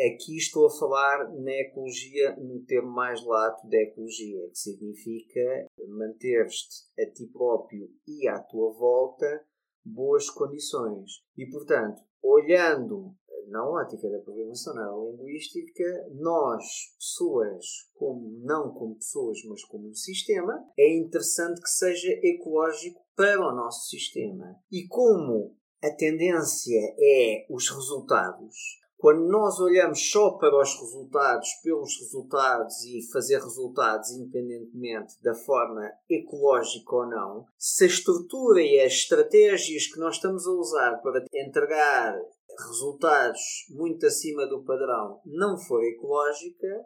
aqui 0.01 0.37
estou 0.37 0.67
a 0.67 0.71
falar 0.71 1.31
na 1.35 1.53
ecologia, 1.53 2.35
no 2.37 2.65
termo 2.65 2.91
mais 2.91 3.25
lato 3.25 3.69
da 3.69 3.77
ecologia, 3.77 4.49
que 4.49 4.59
significa 4.59 5.69
manter-te 5.89 7.03
a 7.03 7.11
ti 7.11 7.27
próprio 7.27 7.91
e 8.07 8.27
à 8.29 8.41
tua 8.41 8.73
volta 8.73 9.45
boas 9.85 10.31
condições. 10.31 11.23
E 11.37 11.47
portanto, 11.51 12.01
olhando 12.23 13.15
na 13.49 13.67
ótica 13.67 14.09
da 14.09 14.19
programação 14.19 14.75
neurolinguística, 14.75 15.85
nós, 16.15 16.65
pessoas, 16.99 17.67
como, 17.95 18.39
não 18.45 18.73
como 18.73 18.97
pessoas, 18.97 19.39
mas 19.49 19.65
como 19.65 19.89
um 19.89 19.95
sistema, 19.95 20.65
é 20.79 20.97
interessante 20.97 21.61
que 21.61 21.71
seja 21.71 22.09
ecológico 22.23 23.01
para 23.17 23.41
o 23.41 23.55
nosso 23.55 23.89
sistema. 23.89 24.57
E 24.71 24.87
como 24.89 25.57
a 25.83 25.91
tendência 25.91 26.79
é 26.99 27.47
os 27.51 27.69
resultados, 27.69 28.83
quando 29.03 29.27
nós 29.27 29.59
olhamos 29.59 30.13
só 30.13 30.31
para 30.39 30.57
os 30.63 30.79
resultados, 30.79 31.49
pelos 31.65 31.99
resultados 31.99 32.85
e 32.85 33.03
fazer 33.11 33.41
resultados 33.41 34.13
independentemente 34.13 35.21
da 35.21 35.35
forma 35.35 35.91
ecológica 36.09 36.95
ou 36.95 37.07
não, 37.09 37.45
se 37.59 37.83
a 37.83 37.89
estrutura 37.89 38.63
e 38.63 38.79
as 38.79 38.93
estratégias 38.93 39.89
que 39.89 39.99
nós 39.99 40.15
estamos 40.15 40.47
a 40.47 40.53
usar 40.53 41.03
para 41.03 41.25
entregar 41.35 42.17
resultados 42.59 43.41
muito 43.71 44.07
acima 44.07 44.47
do 44.47 44.65
padrão 44.65 45.21
não 45.25 45.59
for 45.59 45.83
ecológica, 45.85 46.85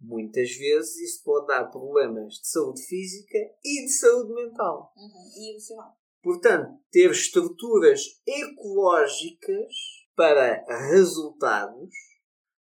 muitas 0.00 0.50
vezes 0.52 0.96
isso 0.96 1.24
pode 1.24 1.46
dar 1.46 1.66
problemas 1.66 2.34
de 2.34 2.48
saúde 2.48 2.82
física 2.86 3.38
e 3.64 3.84
de 3.84 3.92
saúde 3.92 4.32
mental. 4.34 4.92
Uhum. 4.96 5.42
E 5.42 5.50
emocional. 5.50 5.96
Portanto, 6.22 6.80
ter 6.90 7.10
estruturas 7.10 8.20
ecológicas 8.26 9.72
para 10.14 10.64
resultados, 10.88 11.94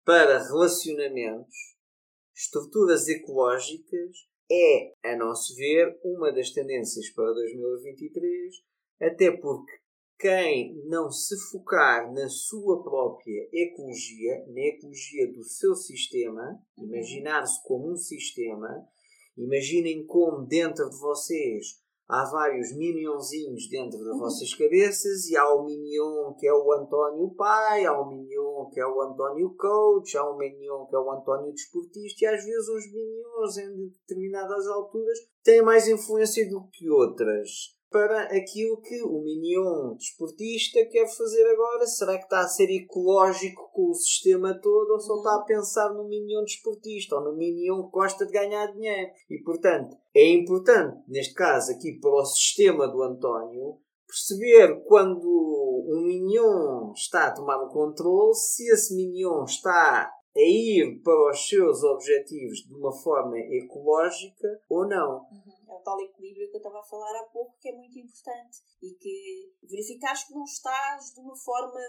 para 0.05 0.43
relacionamentos, 0.43 1.55
estruturas 2.35 3.07
ecológicas 3.07 4.27
é, 4.49 4.93
a 5.11 5.17
nosso 5.17 5.55
ver, 5.55 5.99
uma 6.03 6.31
das 6.31 6.51
tendências 6.51 7.09
para 7.09 7.33
2023, 7.33 8.55
até 9.01 9.31
porque 9.31 9.73
quem 10.19 10.81
não 10.85 11.11
se 11.11 11.37
focar 11.51 12.11
na 12.11 12.27
sua 12.27 12.83
própria 12.83 13.47
ecologia, 13.53 14.45
na 14.47 14.61
ecologia 14.61 15.31
do 15.31 15.43
seu 15.43 15.75
sistema, 15.75 16.59
imaginar-se 16.77 17.61
como 17.63 17.91
um 17.91 17.95
sistema, 17.95 18.67
imaginem 19.37 20.05
como 20.05 20.45
dentro 20.45 20.89
de 20.89 20.97
vocês 20.97 21.85
há 22.07 22.23
vários 22.31 22.75
minionzinhos 22.75 23.69
dentro 23.69 24.03
das 24.03 24.17
vossas 24.17 24.53
cabeças 24.53 25.27
e 25.27 25.35
há 25.35 25.53
o 25.53 25.65
minion 25.65 26.33
que 26.33 26.47
é 26.47 26.53
o 26.53 26.71
António 26.71 27.35
pai, 27.35 27.85
há 27.85 27.99
o 27.99 28.09
minion 28.09 28.69
que 28.71 28.79
é 28.79 28.87
o 28.87 29.01
António 29.01 29.53
coach, 29.55 30.17
há 30.17 30.23
o 30.23 30.37
minion 30.37 30.85
que 30.85 30.95
é 30.95 30.99
o 30.99 31.11
António 31.11 31.53
desportista 31.53 32.23
e 32.23 32.27
às 32.27 32.43
vezes 32.43 32.69
uns 32.69 32.91
minions 32.91 33.57
em 33.57 33.89
determinadas 33.89 34.65
alturas 34.67 35.19
têm 35.43 35.61
mais 35.61 35.87
influência 35.87 36.49
do 36.49 36.67
que 36.69 36.89
outras 36.89 37.76
para 37.89 38.23
aquilo 38.23 38.81
que 38.81 39.01
o 39.03 39.21
Minion 39.21 39.95
desportista 39.95 40.85
quer 40.85 41.07
fazer 41.07 41.45
agora. 41.47 41.85
Será 41.87 42.17
que 42.17 42.23
está 42.23 42.41
a 42.41 42.47
ser 42.47 42.69
ecológico 42.69 43.69
com 43.73 43.89
o 43.89 43.95
sistema 43.95 44.59
todo 44.61 44.91
ou 44.91 44.99
só 44.99 45.17
está 45.17 45.35
a 45.35 45.45
pensar 45.45 45.93
no 45.93 46.07
Minion 46.07 46.43
desportista 46.43 47.15
ou 47.15 47.23
no 47.23 47.37
Minion 47.37 47.85
que 47.85 47.91
gosta 47.91 48.25
de 48.25 48.33
ganhar 48.33 48.67
dinheiro? 48.73 49.11
E 49.29 49.41
portanto, 49.43 49.95
é 50.13 50.29
importante, 50.29 50.97
neste 51.07 51.33
caso 51.33 51.71
aqui 51.71 51.99
para 51.99 52.11
o 52.11 52.25
sistema 52.25 52.87
do 52.87 53.01
António, 53.03 53.77
perceber 54.05 54.83
quando 54.85 55.27
um 55.87 56.01
Minion 56.05 56.91
está 56.93 57.27
a 57.27 57.33
tomar 57.33 57.57
o 57.63 57.69
controle, 57.69 58.33
se 58.35 58.69
esse 58.71 58.95
Minion 58.95 59.43
está 59.43 60.11
a 60.37 60.41
ir 60.41 61.01
para 61.03 61.31
os 61.31 61.47
seus 61.47 61.83
objetivos 61.83 62.59
de 62.59 62.73
uma 62.73 62.91
forma 62.91 63.37
ecológica 63.37 64.61
ou 64.69 64.87
não. 64.87 65.21
Uhum 65.31 65.57
o 65.77 65.83
tal 65.83 65.99
equilíbrio 66.01 66.49
que 66.49 66.55
eu 66.55 66.59
estava 66.59 66.79
a 66.79 66.83
falar 66.83 67.19
há 67.19 67.23
pouco, 67.25 67.57
que 67.59 67.69
é 67.69 67.75
muito 67.75 67.97
importante 67.99 68.59
e 68.81 68.93
que 68.95 69.53
verificares 69.63 70.23
que 70.23 70.33
não 70.33 70.43
estás 70.43 71.13
de 71.13 71.19
uma 71.19 71.35
forma 71.35 71.79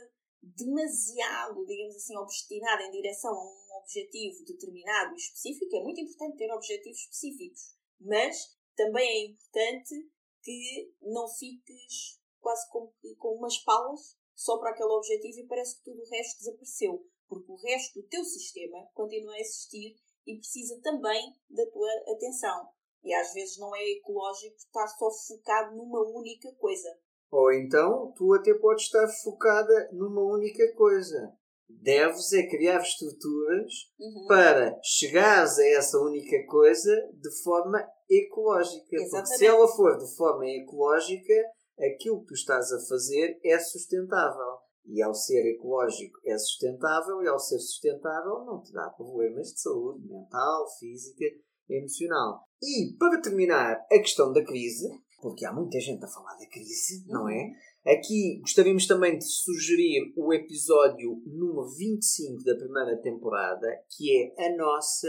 demasiado, 0.42 1.64
digamos 1.66 1.96
assim, 1.96 2.16
obstinada 2.16 2.82
em 2.84 2.90
direção 2.90 3.32
a 3.32 3.44
um 3.44 3.78
objetivo 3.80 4.44
determinado 4.44 5.14
e 5.14 5.16
específico. 5.16 5.76
É 5.76 5.82
muito 5.82 6.00
importante 6.00 6.36
ter 6.36 6.52
objetivos 6.52 6.98
específicos, 7.00 7.76
mas 8.00 8.56
também 8.76 9.08
é 9.08 9.26
importante 9.26 10.10
que 10.42 10.94
não 11.02 11.28
fiques 11.28 12.20
quase 12.40 12.70
com, 12.70 12.92
com 13.18 13.34
umas 13.34 13.58
palas 13.58 14.16
só 14.34 14.58
para 14.58 14.70
aquele 14.70 14.92
objetivo 14.92 15.40
e 15.40 15.46
parece 15.48 15.78
que 15.78 15.84
tudo 15.84 16.00
o 16.00 16.08
resto 16.08 16.38
desapareceu, 16.38 17.04
porque 17.28 17.52
o 17.52 17.56
resto 17.56 18.00
do 18.00 18.08
teu 18.08 18.24
sistema 18.24 18.86
continua 18.94 19.34
a 19.34 19.40
existir 19.40 19.96
e 20.26 20.36
precisa 20.36 20.80
também 20.82 21.34
da 21.48 21.64
tua 21.66 21.90
atenção. 22.12 22.68
E 23.02 23.14
às 23.14 23.32
vezes 23.32 23.58
não 23.58 23.74
é 23.74 23.82
ecológico 23.92 24.56
estar 24.56 24.86
só 24.88 25.10
focado 25.10 25.76
numa 25.76 26.00
única 26.08 26.52
coisa. 26.56 26.88
Ou 27.30 27.52
então 27.52 28.12
tu 28.16 28.34
até 28.34 28.54
podes 28.54 28.84
estar 28.84 29.06
focada 29.22 29.90
numa 29.92 30.22
única 30.22 30.74
coisa. 30.74 31.32
Deves 31.68 32.32
é 32.32 32.46
criar 32.48 32.80
estruturas 32.80 33.72
uhum. 33.98 34.26
para 34.26 34.80
chegares 34.82 35.58
a 35.58 35.68
essa 35.68 35.98
única 35.98 36.46
coisa 36.46 36.90
de 37.12 37.30
forma 37.42 37.86
ecológica. 38.08 38.96
Exatamente. 38.96 39.28
Porque 39.28 39.38
se 39.38 39.46
ela 39.46 39.68
for 39.68 39.98
de 39.98 40.16
forma 40.16 40.46
ecológica, 40.46 41.34
aquilo 41.78 42.20
que 42.20 42.28
tu 42.28 42.34
estás 42.34 42.72
a 42.72 42.80
fazer 42.88 43.38
é 43.44 43.58
sustentável. 43.58 44.67
E 44.88 45.02
ao 45.02 45.14
ser 45.14 45.54
ecológico 45.54 46.18
é 46.24 46.36
sustentável, 46.38 47.22
e 47.22 47.28
ao 47.28 47.38
ser 47.38 47.58
sustentável 47.58 48.44
não 48.44 48.62
te 48.62 48.72
dá 48.72 48.88
problemas 48.90 49.52
de 49.52 49.60
saúde 49.60 50.06
mental, 50.08 50.66
física 50.78 51.24
emocional. 51.68 52.42
E 52.62 52.96
para 52.98 53.20
terminar 53.20 53.74
a 53.92 53.98
questão 53.98 54.32
da 54.32 54.42
crise, 54.42 54.88
porque 55.20 55.44
há 55.44 55.52
muita 55.52 55.78
gente 55.80 56.04
a 56.04 56.08
falar 56.08 56.36
da 56.36 56.48
crise, 56.48 57.04
não 57.06 57.28
é? 57.28 57.52
Aqui 57.86 58.38
gostaríamos 58.40 58.86
também 58.86 59.18
de 59.18 59.24
sugerir 59.24 60.12
o 60.16 60.32
episódio 60.32 61.22
número 61.26 61.68
25 61.76 62.44
da 62.44 62.56
primeira 62.56 63.00
temporada, 63.00 63.66
que 63.90 64.34
é 64.36 64.46
a 64.46 64.56
nossa 64.56 65.08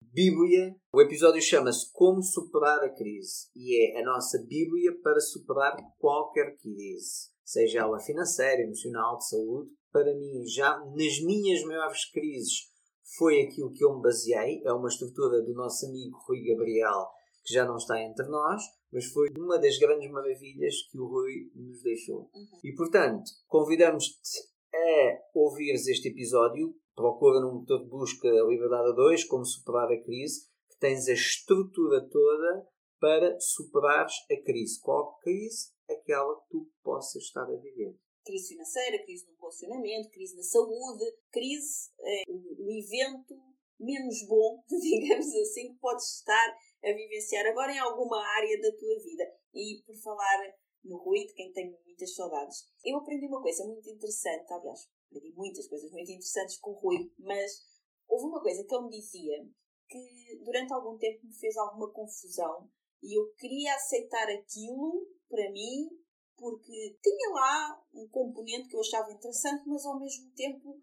Bíblia. 0.00 0.74
O 0.92 1.00
episódio 1.00 1.42
chama-se 1.42 1.90
Como 1.92 2.22
Superar 2.22 2.84
a 2.84 2.88
Crise 2.88 3.48
e 3.54 3.92
é 3.96 4.00
a 4.00 4.04
nossa 4.04 4.38
Bíblia 4.38 4.92
para 5.02 5.20
superar 5.20 5.76
qualquer 5.98 6.56
crise, 6.56 7.30
seja 7.44 7.80
ela 7.80 7.98
financeira, 7.98 8.62
emocional, 8.62 9.18
de 9.18 9.28
saúde. 9.28 9.70
Para 9.92 10.14
mim, 10.14 10.44
já 10.46 10.78
nas 10.78 11.20
minhas 11.20 11.62
maiores 11.64 12.10
crises, 12.10 12.72
foi 13.16 13.42
aquilo 13.42 13.72
que 13.72 13.84
eu 13.84 13.94
me 13.96 14.02
baseei. 14.02 14.62
É 14.64 14.72
uma 14.72 14.88
estrutura 14.88 15.42
do 15.42 15.54
nosso 15.54 15.86
amigo 15.86 16.18
Rui 16.26 16.42
Gabriel, 16.44 17.06
que 17.44 17.52
já 17.52 17.64
não 17.64 17.76
está 17.76 18.00
entre 18.02 18.26
nós, 18.26 18.62
mas 18.92 19.06
foi 19.06 19.28
uma 19.38 19.58
das 19.58 19.78
grandes 19.78 20.10
maravilhas 20.10 20.74
que 20.90 20.98
o 20.98 21.06
Rui 21.06 21.50
nos 21.54 21.82
deixou. 21.82 22.30
Uhum. 22.34 22.60
E 22.64 22.74
portanto, 22.74 23.24
convidamos-te 23.46 24.40
a 24.74 25.18
ouvires 25.34 25.86
este 25.86 26.08
episódio. 26.08 26.74
Procura 26.94 27.40
no 27.40 27.52
motor 27.52 27.82
de 27.82 27.88
busca 27.88 28.28
Liberdade 28.28 28.90
a 28.90 28.94
2, 28.94 29.24
como 29.24 29.44
superar 29.44 29.90
a 29.90 30.02
crise, 30.02 30.46
que 30.70 30.78
tens 30.78 31.08
a 31.08 31.12
estrutura 31.12 32.08
toda 32.08 32.66
para 33.00 33.38
superares 33.40 34.14
a 34.30 34.42
crise. 34.44 34.80
Qual 34.80 35.18
crise? 35.18 35.73
Aquela 35.88 36.40
que 36.40 36.48
tu 36.50 36.70
possas 36.82 37.22
estar 37.22 37.42
a 37.42 37.56
viver 37.56 37.96
crise 38.24 38.48
financeira, 38.48 39.04
crise 39.04 39.26
no 39.26 39.36
relacionamento, 39.36 40.10
crise 40.10 40.34
na 40.36 40.42
saúde, 40.42 41.04
crise 41.30 41.90
é 42.00 42.22
evento 42.22 43.38
menos 43.78 44.26
bom, 44.26 44.62
digamos 44.68 45.34
assim, 45.34 45.72
que 45.72 45.78
podes 45.78 46.18
estar 46.18 46.56
a 46.82 46.92
vivenciar 46.92 47.46
agora 47.46 47.72
em 47.72 47.78
alguma 47.78 48.18
área 48.36 48.60
da 48.60 48.72
tua 48.76 48.98
vida. 49.00 49.24
E 49.52 49.82
por 49.84 49.94
falar 49.96 50.54
no 50.82 50.96
Rui, 50.98 51.26
de 51.26 51.34
quem 51.34 51.52
tenho 51.52 51.78
muitas 51.84 52.14
saudades, 52.14 52.66
eu 52.84 52.98
aprendi 52.98 53.26
uma 53.26 53.42
coisa 53.42 53.64
muito 53.66 53.88
interessante, 53.88 54.52
aliás, 54.52 54.88
aprendi 55.10 55.32
muitas 55.34 55.68
coisas 55.68 55.90
muito 55.90 56.10
interessantes 56.10 56.58
com 56.58 56.72
o 56.72 56.78
Rui, 56.78 57.12
mas 57.18 57.62
houve 58.08 58.26
uma 58.26 58.42
coisa 58.42 58.64
que 58.64 58.74
ele 58.74 58.84
me 58.84 58.90
dizia 58.90 59.48
que 59.88 60.40
durante 60.44 60.72
algum 60.72 60.96
tempo 60.96 61.26
me 61.26 61.34
fez 61.34 61.56
alguma 61.56 61.90
confusão 61.92 62.70
e 63.02 63.18
eu 63.18 63.32
queria 63.34 63.74
aceitar 63.74 64.28
aquilo 64.30 65.06
para 65.34 65.50
mim 65.50 65.88
porque 66.36 66.96
tinha 67.02 67.30
lá 67.30 67.82
um 67.92 68.06
componente 68.08 68.68
que 68.68 68.76
eu 68.76 68.80
achava 68.80 69.12
interessante, 69.12 69.68
mas 69.68 69.84
ao 69.84 69.98
mesmo 69.98 70.30
tempo 70.32 70.80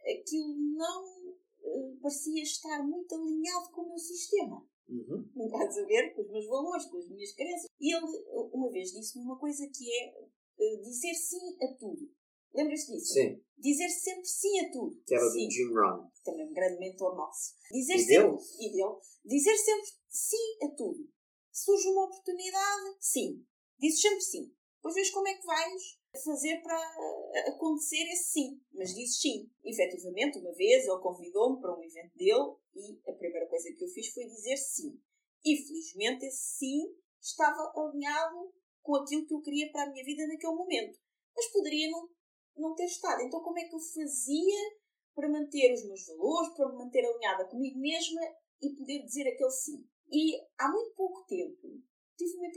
aquilo 0.00 0.54
não 0.76 1.30
uh, 1.30 1.98
parecia 2.00 2.42
estar 2.42 2.82
muito 2.84 3.14
alinhado 3.14 3.70
com 3.72 3.82
o 3.82 3.88
meu 3.88 3.98
sistema. 3.98 4.64
Uhum. 4.88 5.28
Estás 5.46 5.78
a 5.78 5.84
ver? 5.84 6.14
Com 6.14 6.22
os 6.22 6.30
meus 6.30 6.46
valores, 6.46 6.86
com 6.86 6.98
as 6.98 7.08
minhas 7.08 7.32
crenças. 7.32 7.66
E 7.80 7.94
ele, 7.94 8.06
uma 8.52 8.70
vez, 8.70 8.92
disse-me 8.92 9.24
uma 9.24 9.38
coisa 9.38 9.68
que 9.68 9.84
é 9.92 10.14
uh, 10.18 10.82
dizer 10.82 11.14
sim 11.14 11.56
a 11.62 11.74
tudo. 11.74 12.10
Lembras-te 12.54 12.92
disso? 12.92 13.12
Sim. 13.12 13.42
Dizer 13.58 13.88
sempre 13.88 14.24
sim 14.24 14.60
a 14.60 14.70
tudo. 14.72 15.02
Que 15.06 15.14
era 15.14 15.30
sim. 15.30 15.46
do 15.46 15.50
Jim 15.50 15.74
Rohn. 15.74 16.08
Também 16.24 16.48
um 16.48 16.52
grande 16.52 16.78
mentor 16.78 17.16
nosso. 17.16 17.54
Dizer 17.70 17.94
E 17.94 17.98
sempre, 17.98 18.16
dele? 18.16 18.38
E 18.60 18.72
dele. 18.72 18.96
Dizer 19.24 19.56
sempre 19.56 19.90
sim 20.08 20.58
a 20.64 20.68
tudo. 20.70 21.08
Surge 21.52 21.88
uma 21.88 22.04
oportunidade, 22.04 22.96
sim. 23.00 23.44
Dizes 23.78 24.00
sempre 24.00 24.20
sim. 24.20 24.52
Depois 24.76 24.94
vês 24.94 25.10
como 25.10 25.28
é 25.28 25.34
que 25.34 25.46
vais 25.46 25.98
fazer 26.24 26.62
para 26.62 26.78
acontecer 27.48 28.02
esse 28.12 28.32
sim. 28.32 28.60
Mas 28.72 28.94
dizes 28.94 29.20
sim. 29.20 29.50
Efetivamente, 29.64 30.38
uma 30.38 30.52
vez 30.52 30.86
ele 30.86 31.00
convidou-me 31.00 31.60
para 31.60 31.76
um 31.76 31.82
evento 31.82 32.16
dele 32.16 32.56
e 32.74 33.00
a 33.10 33.12
primeira 33.12 33.46
coisa 33.48 33.72
que 33.72 33.84
eu 33.84 33.88
fiz 33.88 34.08
foi 34.12 34.24
dizer 34.24 34.56
sim. 34.56 35.00
E 35.44 35.56
felizmente 35.56 36.26
esse 36.26 36.58
sim 36.58 36.96
estava 37.20 37.72
alinhado 37.76 38.52
com 38.82 38.96
aquilo 38.96 39.26
que 39.26 39.34
eu 39.34 39.42
queria 39.42 39.70
para 39.70 39.84
a 39.84 39.90
minha 39.90 40.04
vida 40.04 40.26
naquele 40.26 40.54
momento. 40.54 40.98
Mas 41.34 41.52
poderia 41.52 41.90
não, 41.90 42.08
não 42.56 42.74
ter 42.74 42.86
estado. 42.86 43.22
Então, 43.22 43.40
como 43.42 43.58
é 43.58 43.64
que 43.64 43.74
eu 43.74 43.80
fazia 43.80 44.78
para 45.14 45.28
manter 45.28 45.72
os 45.72 45.84
meus 45.84 46.06
valores, 46.06 46.54
para 46.54 46.68
me 46.68 46.78
manter 46.78 47.04
alinhada 47.04 47.44
comigo 47.46 47.78
mesma 47.78 48.20
e 48.62 48.70
poder 48.70 49.02
dizer 49.04 49.28
aquele 49.28 49.50
sim? 49.50 49.86
E 50.10 50.40
há 50.56 50.68
muito 50.70 50.94
pouco 50.94 51.24
tempo 51.26 51.82
tive 52.16 52.36
uma 52.36 52.50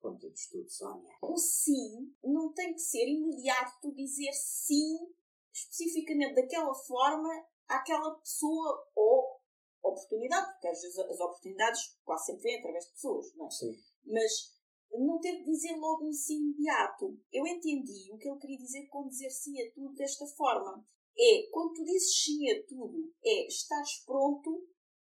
epifânia. 0.00 0.20
Conta-nos 0.20 0.46
tudo, 0.48 0.70
Sónia. 0.70 1.16
O 1.22 1.36
sim 1.36 2.14
não 2.22 2.52
tem 2.52 2.72
que 2.72 2.80
ser 2.80 3.06
imediato 3.06 3.92
dizer 3.94 4.32
sim 4.32 4.98
especificamente 5.52 6.34
daquela 6.34 6.74
forma 6.74 7.28
àquela 7.68 8.14
pessoa 8.16 8.88
ou 8.94 9.40
oportunidade, 9.82 10.52
porque 10.52 10.68
às 10.68 10.80
vezes 10.80 10.98
as 10.98 11.20
oportunidades 11.20 11.98
quase 12.04 12.26
sempre 12.26 12.42
vêm 12.42 12.58
através 12.58 12.84
de 12.86 12.92
pessoas, 12.92 13.34
não 13.34 13.46
é? 13.46 13.50
Sim. 13.50 13.76
Mas 14.04 14.60
não 14.92 15.20
ter 15.20 15.36
de 15.38 15.44
dizer 15.44 15.76
logo 15.76 16.08
um 16.08 16.12
sim 16.12 16.36
imediato. 16.36 17.18
Eu 17.32 17.46
entendi 17.46 18.12
o 18.12 18.18
que 18.18 18.28
ele 18.28 18.38
queria 18.38 18.58
dizer 18.58 18.86
com 18.88 19.08
dizer 19.08 19.30
sim 19.30 19.60
a 19.62 19.72
tudo 19.72 19.94
desta 19.94 20.26
forma. 20.26 20.84
É, 21.16 21.48
quando 21.50 21.74
tu 21.74 21.84
dizes 21.84 22.22
sim 22.24 22.50
a 22.50 22.66
tudo, 22.66 23.12
é 23.24 23.46
estás 23.46 24.04
pronto 24.04 24.68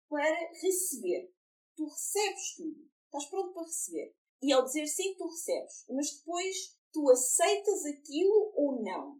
para 0.09 0.51
receber. 0.61 1.33
Tu 1.75 1.85
recebes 1.85 2.55
tudo. 2.55 2.89
Estás 3.05 3.25
pronto 3.29 3.53
para 3.53 3.63
receber. 3.63 4.15
E 4.43 4.51
ao 4.51 4.63
dizer 4.63 4.85
sim, 4.87 5.15
tu 5.15 5.25
recebes. 5.25 5.85
Mas 5.89 6.17
depois 6.17 6.77
tu 6.91 7.09
aceitas 7.09 7.85
aquilo 7.85 8.51
ou 8.55 8.83
não. 8.83 9.17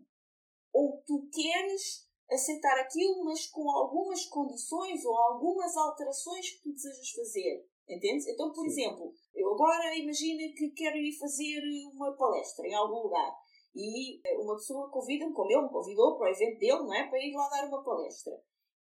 Ou 0.74 1.01
tu 1.07 1.30
queres 1.32 2.05
aceitar 2.30 2.78
aquilo, 2.80 3.24
mas 3.24 3.47
com 3.47 3.69
algumas 3.71 4.26
condições 4.26 5.05
ou 5.05 5.17
algumas 5.17 5.78
alterações 5.78 6.49
que 6.49 6.63
tu 6.63 6.74
desejas 6.74 7.09
fazer. 7.11 7.65
Entendes? 7.88 8.28
Então, 8.28 8.51
por 8.51 8.63
Sim. 8.63 8.71
exemplo, 8.71 9.13
eu 9.34 9.53
agora 9.53 9.95
imagino 9.95 10.53
que 10.55 10.71
quero 10.71 10.97
ir 10.97 11.17
fazer 11.17 11.61
uma 11.93 12.11
palestra 12.17 12.67
em 12.67 12.74
algum 12.74 13.03
lugar 13.03 13.34
e 13.76 14.21
uma 14.41 14.55
pessoa 14.55 14.89
convida-me, 14.89 15.34
como 15.34 15.51
ele 15.51 15.63
me 15.63 15.69
convidou 15.69 16.17
para 16.17 16.30
o 16.30 16.34
evento 16.34 16.59
dele, 16.59 16.84
não 16.84 16.93
é? 16.93 17.07
Para 17.07 17.19
ir 17.19 17.34
lá 17.34 17.47
dar 17.49 17.67
uma 17.67 17.84
palestra. 17.84 18.34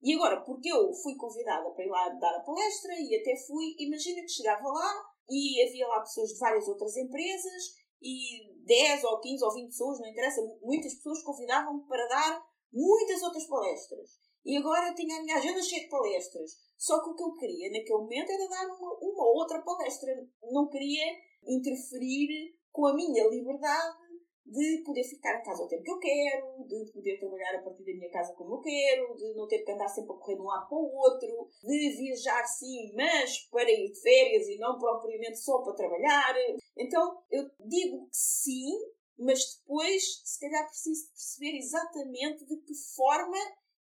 E 0.01 0.14
agora, 0.14 0.41
porque 0.43 0.70
eu 0.72 0.93
fui 0.95 1.16
convidada 1.16 1.68
para 1.70 1.84
ir 1.84 1.89
lá 1.89 2.09
dar 2.11 2.36
a 2.36 2.41
palestra 2.41 2.95
e 2.95 3.16
até 3.16 3.36
fui, 3.36 3.74
imagina 3.78 4.22
que 4.22 4.28
chegava 4.28 4.68
lá 4.68 5.07
e 5.29 5.62
havia 5.62 5.87
lá 5.89 6.01
pessoas 6.01 6.31
de 6.31 6.39
várias 6.39 6.66
outras 6.68 6.97
empresas 6.97 7.76
e 8.01 8.64
10 8.64 9.05
ou 9.05 9.20
15 9.20 9.45
ou 9.45 9.55
20 9.55 9.66
pessoas, 9.66 10.01
não 10.01 10.09
interessa, 10.09 10.41
muitas 10.62 10.95
pessoas 10.95 11.22
convidavam-me 11.22 11.87
para 11.87 12.07
dar 12.07 12.47
muitas 12.72 13.22
outras 13.22 13.47
palestras. 13.47 14.18
E 14.45 14.57
agora 14.57 14.89
eu 14.89 14.95
tinha 14.95 15.18
a 15.18 15.22
minha 15.22 15.37
agenda 15.37 15.62
cheia 15.62 15.83
de 15.83 15.91
palestras. 15.91 16.53
Só 16.76 17.03
que 17.03 17.11
o 17.11 17.14
que 17.14 17.22
eu 17.22 17.35
queria 17.35 17.70
naquele 17.70 17.99
momento 17.99 18.31
era 18.31 18.49
dar 18.49 18.66
uma, 18.66 18.99
uma 19.01 19.26
outra 19.35 19.61
palestra. 19.62 20.11
Não 20.51 20.68
queria 20.68 21.05
interferir 21.47 22.57
com 22.70 22.87
a 22.87 22.95
minha 22.95 23.29
liberdade 23.29 24.07
de 24.51 24.82
poder 24.84 25.05
ficar 25.05 25.38
em 25.38 25.42
casa 25.42 25.62
o 25.62 25.68
tempo 25.68 25.82
que 25.82 25.90
eu 25.90 25.99
quero, 25.99 26.64
de 26.66 26.92
poder 26.92 27.18
trabalhar 27.18 27.57
a 27.57 27.62
partir 27.62 27.84
da 27.84 27.92
minha 27.92 28.11
casa 28.11 28.32
como 28.34 28.55
eu 28.55 28.61
quero, 28.61 29.14
de 29.14 29.34
não 29.34 29.46
ter 29.46 29.59
que 29.59 29.72
andar 29.72 29.88
sempre 29.88 30.12
a 30.12 30.14
correr 30.14 30.36
de 30.36 30.40
um 30.40 30.46
lado 30.46 30.68
para 30.68 30.78
o 30.78 30.96
outro, 30.96 31.49
de 31.62 31.90
viajar 31.90 32.44
sim, 32.46 32.92
mas 32.94 33.38
para 33.51 33.70
ir 33.70 33.92
de 33.92 34.01
férias 34.01 34.49
e 34.49 34.57
não 34.57 34.78
propriamente 34.78 35.38
só 35.38 35.62
para 35.62 35.74
trabalhar. 35.74 36.34
Então 36.76 37.22
eu 37.30 37.44
digo 37.61 38.07
que 38.07 38.16
sim, 38.16 38.72
mas 39.18 39.61
depois 39.61 40.22
se 40.24 40.40
calhar 40.40 40.66
preciso 40.66 41.09
perceber 41.11 41.59
exatamente 41.59 42.46
de 42.46 42.57
que 42.57 42.74
forma 42.96 43.36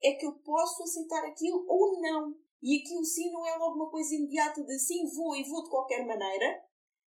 é 0.03 0.13
que 0.13 0.25
eu 0.25 0.33
posso 0.33 0.83
aceitar 0.83 1.25
aquilo 1.25 1.65
ou 1.67 1.99
não. 1.99 2.35
E 2.61 2.79
aqui 2.79 2.95
o 2.95 3.03
sim 3.03 3.31
não 3.31 3.45
é 3.45 3.57
logo 3.57 3.75
uma 3.75 3.89
coisa 3.89 4.13
imediata 4.15 4.63
de 4.63 4.79
sim, 4.79 5.05
vou 5.13 5.35
e 5.35 5.43
vou 5.43 5.63
de 5.63 5.69
qualquer 5.69 6.05
maneira, 6.05 6.63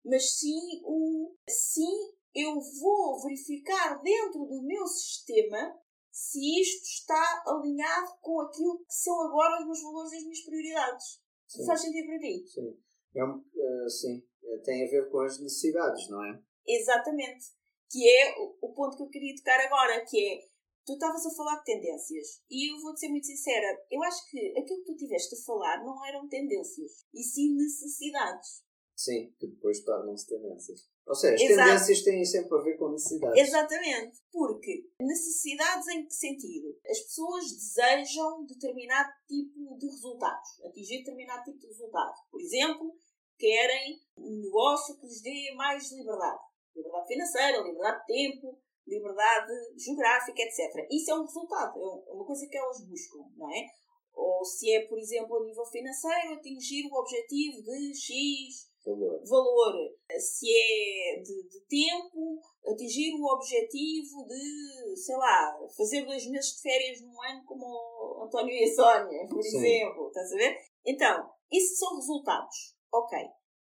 mas 0.04 0.38
sim 0.38 0.80
o 0.84 1.34
sim, 1.48 2.12
eu 2.34 2.60
vou 2.80 3.22
verificar 3.22 4.00
dentro 4.02 4.44
do 4.46 4.62
meu 4.62 4.86
sistema 4.86 5.78
se 6.10 6.60
isto 6.60 6.84
está 6.84 7.42
alinhado 7.46 8.12
com 8.20 8.40
aquilo 8.40 8.78
que 8.78 8.94
são 8.94 9.20
agora 9.22 9.60
os 9.60 9.66
meus 9.66 9.82
valores 9.82 10.12
e 10.12 10.16
as 10.16 10.22
minhas 10.24 10.40
prioridades. 10.40 11.20
Sim. 11.46 11.66
Faz 11.66 11.80
sentido 11.80 12.06
para 12.06 12.18
ti? 12.18 12.46
Sim. 12.46 12.78
É 13.14 13.24
um, 13.24 13.38
uh, 13.38 13.90
sim. 13.90 14.22
Tem 14.64 14.84
a 14.86 14.90
ver 14.90 15.10
com 15.10 15.20
as 15.20 15.40
necessidades, 15.40 16.08
não 16.08 16.24
é? 16.24 16.42
Exatamente. 16.66 17.46
Que 17.90 18.08
é 18.08 18.34
o, 18.60 18.72
ponto 18.72 18.96
que 18.96 19.02
eu 19.02 19.08
queria 19.08 19.34
tocar 19.36 19.58
agora, 19.60 20.04
que 20.04 20.18
é 20.18 20.50
tu 20.86 20.94
estavas 20.94 21.24
a 21.26 21.34
falar 21.34 21.58
de 21.58 21.64
tendências 21.64 22.42
e 22.50 22.72
eu 22.72 22.80
vou-te 22.80 23.00
ser 23.00 23.08
muito 23.08 23.26
sincera, 23.26 23.84
eu 23.90 24.02
acho 24.02 24.28
que 24.30 24.58
aquilo 24.58 24.82
que 24.84 24.92
tu 24.92 24.96
tiveste 24.96 25.34
a 25.34 25.44
falar 25.44 25.84
não 25.84 26.04
eram 26.06 26.28
tendências, 26.28 27.04
e 27.12 27.22
sim 27.22 27.54
necessidades. 27.54 28.64
Sim, 28.96 29.34
que 29.38 29.46
depois 29.46 29.80
tornam-se 29.84 30.26
tendências. 30.26 30.89
Ou 31.06 31.14
seja, 31.14 31.34
as 31.34 31.40
Exato. 31.40 31.68
tendências 31.68 32.02
têm 32.02 32.24
sempre 32.24 32.58
a 32.58 32.62
ver 32.62 32.76
com 32.76 32.90
necessidades. 32.90 33.48
Exatamente. 33.48 34.18
Porque 34.30 34.86
necessidades 35.00 35.88
em 35.88 36.06
que 36.06 36.14
sentido? 36.14 36.78
As 36.88 37.00
pessoas 37.00 37.44
desejam 37.52 38.44
determinado 38.46 39.10
tipo 39.26 39.76
de 39.76 39.86
resultados, 39.86 40.64
atingir 40.64 40.98
determinado 40.98 41.44
tipo 41.44 41.58
de 41.58 41.66
resultado. 41.66 42.14
Por 42.30 42.40
exemplo, 42.40 42.94
querem 43.38 44.00
um 44.16 44.40
negócio 44.40 44.96
que 45.00 45.06
lhes 45.06 45.22
dê 45.22 45.52
mais 45.56 45.90
liberdade. 45.90 46.40
Liberdade 46.76 47.08
financeira, 47.08 47.58
liberdade 47.58 48.00
de 48.00 48.06
tempo, 48.06 48.58
liberdade 48.86 49.52
geográfica, 49.76 50.42
etc. 50.42 50.86
Isso 50.90 51.10
é 51.10 51.14
um 51.14 51.24
resultado, 51.24 52.04
é 52.06 52.12
uma 52.12 52.24
coisa 52.24 52.46
que 52.46 52.56
elas 52.56 52.84
buscam, 52.84 53.18
não 53.36 53.50
é? 53.50 53.66
Ou 54.12 54.44
se 54.44 54.72
é, 54.72 54.86
por 54.86 54.98
exemplo, 54.98 55.36
a 55.36 55.44
nível 55.44 55.64
financeiro, 55.66 56.34
atingir 56.34 56.86
o 56.86 56.94
objetivo 56.94 57.62
de 57.62 57.94
X 57.94 58.69
valor. 58.84 59.20
valor. 59.24 59.74
Se 60.18 60.46
é 60.50 61.20
de, 61.20 61.48
de 61.48 61.60
tempo, 61.68 62.40
atingir 62.66 63.14
o 63.14 63.24
objetivo 63.34 64.26
de, 64.26 64.96
sei 64.96 65.16
lá, 65.16 65.58
fazer 65.76 66.04
dois 66.04 66.26
meses 66.26 66.56
de 66.56 66.62
férias 66.62 67.00
num 67.00 67.22
ano 67.22 67.44
como 67.44 67.64
o 67.64 68.24
António 68.24 68.52
e 68.54 68.64
a 68.64 68.74
Sónia, 68.74 69.26
por 69.28 69.42
Sim. 69.42 69.58
exemplo. 69.58 70.08
Estás 70.08 70.32
a 70.32 70.36
ver? 70.36 70.56
Então, 70.86 71.30
isso 71.52 71.76
são 71.76 71.96
resultados. 71.96 72.74
Ok. 72.92 73.18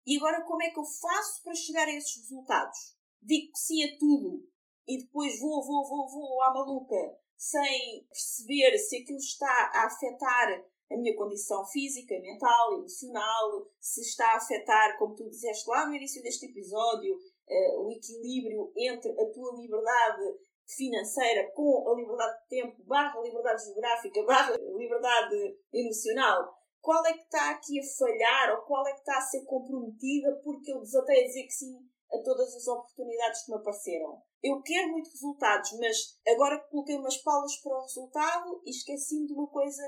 E 0.07 0.17
agora 0.17 0.45
como 0.45 0.63
é 0.63 0.71
que 0.71 0.79
eu 0.79 0.85
faço 0.85 1.43
para 1.43 1.55
chegar 1.55 1.89
a 1.89 1.95
esses 1.95 2.17
resultados? 2.17 2.79
Digo 3.23 3.53
que 3.53 3.59
sim 3.59 3.83
a 3.85 3.99
tudo 3.99 4.47
e 4.87 4.99
depois 4.99 5.41
vou, 5.41 5.65
vou, 5.65 5.89
vou, 5.89 6.09
vou 6.09 6.43
à 6.43 6.53
maluca 6.53 7.19
sem 7.37 8.07
perceber 8.09 8.77
se 8.79 8.97
aquilo 8.99 9.19
está 9.19 9.71
a 9.75 9.87
afetar 9.87 10.63
a 10.91 10.97
minha 10.97 11.17
condição 11.17 11.65
física, 11.67 12.19
mental, 12.21 12.75
emocional, 12.75 13.67
se 13.81 14.03
está 14.03 14.33
a 14.33 14.37
afetar, 14.37 14.99
como 14.99 15.15
tu 15.15 15.29
disseste 15.29 15.69
lá 15.69 15.87
no 15.87 15.95
início 15.95 16.23
deste 16.23 16.47
episódio, 16.47 17.15
uh, 17.15 17.87
o 17.87 17.91
equilíbrio 17.91 18.73
entre 18.77 19.11
a 19.13 19.33
tua 19.33 19.55
liberdade 19.57 20.23
financeira 20.67 21.51
com 21.53 21.89
a 21.91 21.95
liberdade 21.95 22.41
de 22.43 22.49
tempo, 22.49 22.85
barra 22.85 23.21
liberdade 23.21 23.65
geográfica, 23.65 24.25
barra 24.25 24.57
liberdade 24.57 25.59
emocional. 25.73 26.55
Qual 26.81 27.05
é 27.07 27.13
que 27.13 27.23
está 27.23 27.51
aqui 27.51 27.81
a 27.81 27.83
falhar 27.99 28.57
ou 28.57 28.65
qual 28.67 28.87
é 28.87 28.93
que 28.93 28.99
está 28.99 29.17
a 29.17 29.23
ser 29.23 29.45
comprometida 29.45 30.39
porque 30.43 30.73
eu 30.73 30.81
desatei 30.81 31.23
a 31.23 31.27
dizer 31.27 31.45
que 31.45 31.53
sim 31.53 31.79
a 32.13 32.23
todas 32.23 32.55
as 32.55 32.67
oportunidades 32.67 33.45
que 33.45 33.53
me 33.53 33.59
apareceram? 33.59 34.23
eu 34.45 34.61
quero 34.61 34.93
muito 34.93 35.11
resultados, 35.11 35.73
mas 35.81 35.97
agora 36.29 36.61
coloquei 36.71 36.97
umas 36.97 37.17
palas 37.17 37.57
para 37.63 37.79
o 37.79 37.81
resultado 37.81 38.61
e 38.67 38.71
esqueci-me 38.71 39.27
de 39.27 39.33
uma 39.33 39.49
coisa 39.49 39.83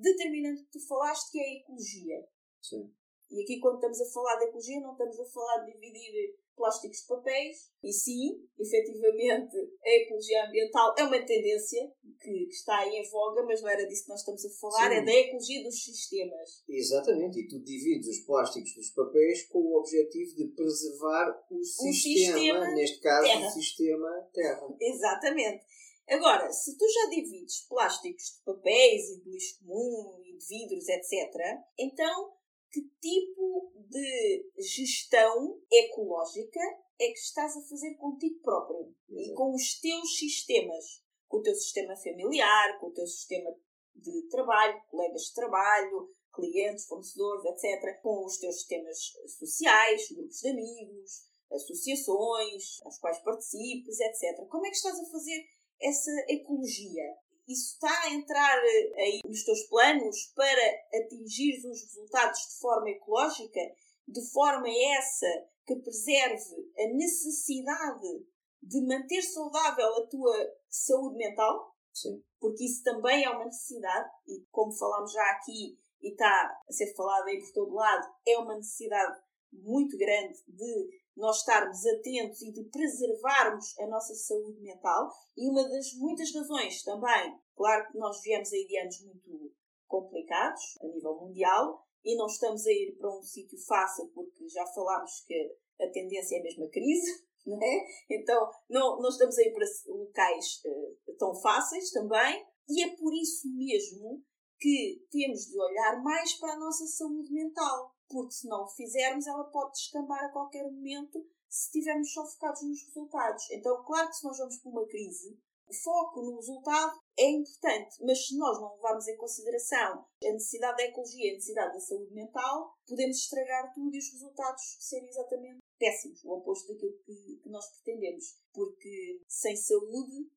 determinante 0.00 0.62
que 0.64 0.78
tu 0.78 0.86
falaste, 0.86 1.32
que 1.32 1.38
é 1.38 1.44
a 1.44 1.54
ecologia. 1.60 2.28
Sim. 2.60 2.92
E 3.30 3.42
aqui, 3.42 3.58
quando 3.58 3.76
estamos 3.76 4.00
a 4.00 4.12
falar 4.12 4.36
de 4.36 4.44
ecologia, 4.44 4.80
não 4.80 4.92
estamos 4.92 5.18
a 5.18 5.24
falar 5.24 5.64
de 5.64 5.72
dividir 5.72 6.36
plásticos 6.56 6.98
de 6.98 7.06
papéis. 7.06 7.56
E 7.82 7.92
sim, 7.92 8.48
efetivamente, 8.58 9.56
a 9.84 9.90
ecologia 9.90 10.46
ambiental 10.46 10.94
é 10.96 11.04
uma 11.04 11.18
tendência 11.24 11.92
que, 12.20 12.46
que 12.46 12.54
está 12.54 12.78
aí 12.78 12.96
em 12.96 13.10
voga, 13.10 13.42
mas 13.42 13.60
não 13.60 13.68
era 13.68 13.86
disso 13.86 14.04
que 14.04 14.10
nós 14.10 14.20
estamos 14.20 14.44
a 14.44 14.50
falar, 14.60 14.90
sim. 14.90 14.96
é 14.96 15.04
da 15.04 15.12
ecologia 15.12 15.62
dos 15.62 15.84
sistemas. 15.84 16.64
Exatamente, 16.68 17.40
e 17.40 17.48
tu 17.48 17.60
divides 17.62 18.08
os 18.08 18.24
plásticos 18.24 18.74
dos 18.74 18.90
papéis 18.90 19.46
com 19.48 19.58
o 19.58 19.78
objetivo 19.78 20.34
de 20.36 20.48
preservar 20.54 21.44
o, 21.50 21.58
o 21.58 21.64
sistema, 21.64 22.38
sistema, 22.38 22.74
neste 22.74 23.00
caso, 23.00 23.26
terra. 23.26 23.46
o 23.46 23.50
sistema 23.50 24.30
Terra. 24.32 24.76
Exatamente. 24.80 25.64
Agora, 26.08 26.50
se 26.52 26.76
tu 26.76 26.86
já 26.86 27.10
divides 27.10 27.66
plásticos 27.66 28.36
de 28.36 28.44
papéis 28.44 29.10
e 29.10 29.20
de 29.22 29.30
lixo 29.30 29.58
comum 29.60 30.20
e 30.24 30.36
de 30.36 30.46
vidros, 30.46 30.88
etc., 30.88 31.62
então 31.78 32.34
que 32.70 32.82
tipo 33.00 33.72
de 33.88 34.50
gestão 34.58 35.60
ecológica 35.70 36.60
é 36.98 37.06
que 37.06 37.18
estás 37.18 37.56
a 37.56 37.62
fazer 37.62 37.94
contigo 37.94 38.40
próprio 38.40 38.92
Exato. 39.08 39.30
e 39.30 39.34
com 39.34 39.54
os 39.54 39.80
teus 39.80 40.18
sistemas, 40.18 41.02
com 41.28 41.38
o 41.38 41.42
teu 41.42 41.54
sistema 41.54 41.96
familiar, 41.96 42.78
com 42.80 42.88
o 42.88 42.92
teu 42.92 43.06
sistema 43.06 43.50
de 43.94 44.22
trabalho, 44.28 44.82
colegas 44.90 45.22
de 45.22 45.34
trabalho, 45.34 46.14
clientes, 46.34 46.86
fornecedores, 46.86 47.44
etc., 47.44 48.00
com 48.02 48.24
os 48.24 48.38
teus 48.38 48.56
sistemas 48.56 48.98
sociais, 49.38 50.10
grupos 50.10 50.40
de 50.40 50.48
amigos, 50.48 51.24
associações 51.52 52.80
às 52.84 52.98
quais 52.98 53.18
participes, 53.20 54.00
etc. 54.00 54.46
Como 54.48 54.66
é 54.66 54.70
que 54.70 54.76
estás 54.76 54.98
a 54.98 55.10
fazer 55.10 55.44
essa 55.84 56.10
ecologia? 56.28 57.04
isso 57.46 57.74
está 57.74 58.02
a 58.04 58.14
entrar 58.14 58.56
eh, 58.56 59.02
aí 59.02 59.20
nos 59.24 59.44
teus 59.44 59.64
planos 59.64 60.32
para 60.34 60.98
atingir 60.98 61.58
os 61.58 61.82
resultados 61.82 62.40
de 62.40 62.58
forma 62.58 62.90
ecológica, 62.90 63.60
de 64.08 64.30
forma 64.30 64.66
essa 64.68 65.26
que 65.66 65.76
preserve 65.76 66.72
a 66.78 66.88
necessidade 66.94 68.26
de 68.62 68.80
manter 68.86 69.22
saudável 69.22 69.94
a 69.96 70.06
tua 70.06 70.52
saúde 70.68 71.16
mental, 71.16 71.74
Sim. 71.92 72.22
porque 72.40 72.64
isso 72.64 72.82
também 72.82 73.24
é 73.24 73.30
uma 73.30 73.44
necessidade, 73.44 74.08
e 74.26 74.42
como 74.50 74.72
falámos 74.72 75.12
já 75.12 75.22
aqui 75.32 75.78
e 76.02 76.10
está 76.10 76.58
a 76.68 76.72
ser 76.72 76.94
falado 76.94 77.26
aí 77.26 77.38
por 77.40 77.52
todo 77.52 77.74
lado, 77.74 78.06
é 78.26 78.38
uma 78.38 78.56
necessidade 78.56 79.22
muito 79.52 79.96
grande 79.96 80.34
de 80.48 80.88
nós 81.16 81.38
estarmos 81.38 81.84
atentos 81.86 82.42
e 82.42 82.52
de 82.52 82.64
preservarmos 82.64 83.78
a 83.78 83.86
nossa 83.86 84.14
saúde 84.14 84.60
mental. 84.60 85.10
E 85.36 85.48
uma 85.48 85.62
das 85.68 85.94
muitas 85.94 86.32
razões 86.34 86.82
também, 86.82 87.38
claro 87.56 87.90
que 87.90 87.98
nós 87.98 88.20
viemos 88.22 88.52
aí 88.52 88.66
de 88.66 88.78
anos 88.78 89.00
muito 89.04 89.52
complicados 89.86 90.78
a 90.82 90.86
nível 90.86 91.14
mundial 91.14 91.84
e 92.04 92.16
não 92.16 92.26
estamos 92.26 92.66
a 92.66 92.70
ir 92.70 92.96
para 92.98 93.16
um 93.16 93.22
sítio 93.22 93.58
fácil 93.66 94.10
porque 94.14 94.48
já 94.48 94.66
falámos 94.66 95.24
que 95.26 95.56
a 95.80 95.88
tendência 95.88 96.36
é 96.36 96.40
a 96.40 96.42
mesma 96.42 96.68
crise, 96.68 97.24
não 97.46 97.62
é? 97.62 97.86
Então 98.10 98.50
não, 98.68 99.00
não 99.00 99.08
estamos 99.08 99.38
a 99.38 99.42
ir 99.42 99.52
para 99.52 99.66
locais 99.86 100.62
uh, 100.64 101.14
tão 101.16 101.34
fáceis 101.40 101.90
também 101.90 102.44
e 102.68 102.82
é 102.82 102.96
por 102.96 103.14
isso 103.14 103.48
mesmo 103.56 104.22
que 104.58 105.04
temos 105.10 105.46
de 105.46 105.60
olhar 105.60 106.02
mais 106.02 106.34
para 106.34 106.54
a 106.54 106.58
nossa 106.58 106.86
saúde 106.86 107.32
mental 107.32 107.93
porque 108.08 108.32
se 108.34 108.48
não 108.48 108.64
o 108.64 108.68
fizermos, 108.68 109.26
ela 109.26 109.44
pode 109.44 109.72
descambar 109.72 110.24
a 110.24 110.32
qualquer 110.32 110.64
momento 110.64 111.24
se 111.48 111.66
estivermos 111.66 112.12
só 112.12 112.26
focados 112.26 112.62
nos 112.62 112.82
resultados. 112.86 113.50
Então, 113.50 113.82
claro 113.84 114.08
que 114.08 114.16
se 114.16 114.24
nós 114.24 114.38
vamos 114.38 114.58
para 114.58 114.70
uma 114.70 114.86
crise, 114.86 115.38
o 115.66 115.74
foco 115.74 116.22
no 116.22 116.36
resultado 116.36 117.00
é 117.18 117.30
importante, 117.30 117.96
mas 118.04 118.26
se 118.26 118.36
nós 118.36 118.60
não 118.60 118.74
levarmos 118.74 119.08
em 119.08 119.16
consideração 119.16 120.04
a 120.22 120.32
necessidade 120.32 120.76
da 120.76 120.84
ecologia 120.84 121.26
e 121.26 121.30
a 121.30 121.34
necessidade 121.34 121.72
da 121.72 121.80
saúde 121.80 122.12
mental, 122.12 122.74
podemos 122.86 123.16
estragar 123.16 123.72
tudo 123.72 123.94
e 123.94 123.98
os 123.98 124.12
resultados 124.12 124.62
serem 124.80 125.08
exatamente 125.08 125.60
péssimos, 125.78 126.22
o 126.24 126.32
oposto 126.32 126.72
daquilo 126.72 126.98
que, 127.04 127.40
que 127.42 127.48
nós 127.48 127.66
pretendemos. 127.70 128.24
Porque 128.52 129.22
sem 129.26 129.56
saúde 129.56 130.30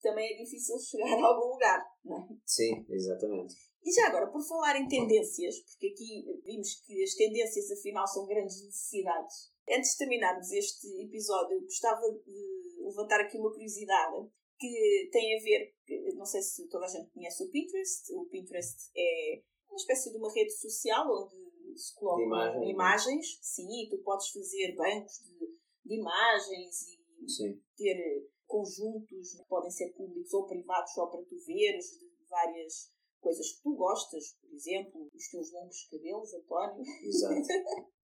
também 0.00 0.34
é 0.34 0.42
difícil 0.42 0.78
chegar 0.80 1.18
a 1.18 1.26
algum 1.26 1.52
lugar, 1.52 1.84
não 2.04 2.18
é? 2.18 2.28
Sim, 2.46 2.86
exatamente. 2.88 3.54
E 3.82 3.92
já 3.92 4.08
agora, 4.08 4.30
por 4.30 4.42
falar 4.46 4.78
em 4.78 4.88
tendências, 4.88 5.60
porque 5.60 5.88
aqui 5.88 6.40
vimos 6.44 6.74
que 6.86 7.02
as 7.02 7.14
tendências 7.14 7.70
afinal 7.70 8.06
são 8.06 8.26
grandes 8.26 8.62
necessidades. 8.62 9.50
Antes 9.68 9.92
de 9.92 9.98
terminarmos 9.98 10.50
este 10.50 10.86
episódio, 11.02 11.60
gostava 11.62 12.02
de 12.24 12.76
levantar 12.80 13.20
aqui 13.20 13.38
uma 13.38 13.50
curiosidade 13.50 14.28
que 14.58 15.08
tem 15.10 15.38
a 15.38 15.42
ver, 15.42 15.74
não 16.14 16.26
sei 16.26 16.42
se 16.42 16.68
toda 16.68 16.84
a 16.84 16.88
gente 16.88 17.10
conhece 17.10 17.42
o 17.42 17.48
Pinterest. 17.48 18.12
O 18.12 18.26
Pinterest 18.26 18.90
é 18.94 19.42
uma 19.68 19.76
espécie 19.76 20.10
de 20.10 20.18
uma 20.18 20.30
rede 20.30 20.52
social 20.52 21.06
onde 21.08 21.78
se 21.78 21.94
colocam 21.94 22.26
imagens, 22.26 22.62
é? 22.62 22.70
imagens 22.70 23.38
sim, 23.40 23.84
e 23.84 23.88
tu 23.88 23.98
podes 23.98 24.28
fazer 24.28 24.74
bancos 24.74 25.18
de, 25.24 25.56
de 25.86 25.94
imagens 25.94 26.82
e 27.22 27.28
sim. 27.30 27.62
ter 27.76 28.28
conjuntos 28.46 29.34
que 29.34 29.44
podem 29.48 29.70
ser 29.70 29.94
públicos 29.94 30.34
ou 30.34 30.46
privados 30.46 30.92
só 30.92 31.06
para 31.06 31.22
tu 31.22 31.38
veres, 31.46 31.98
de 31.98 32.10
várias 32.28 32.92
coisas 33.20 33.52
que 33.52 33.62
tu 33.62 33.74
gostas, 33.74 34.36
por 34.40 34.52
exemplo, 34.52 35.10
os 35.14 35.28
teus 35.28 35.52
longos 35.52 35.88
cabelos, 35.90 36.34
António. 36.34 36.82
Exato. 37.02 37.34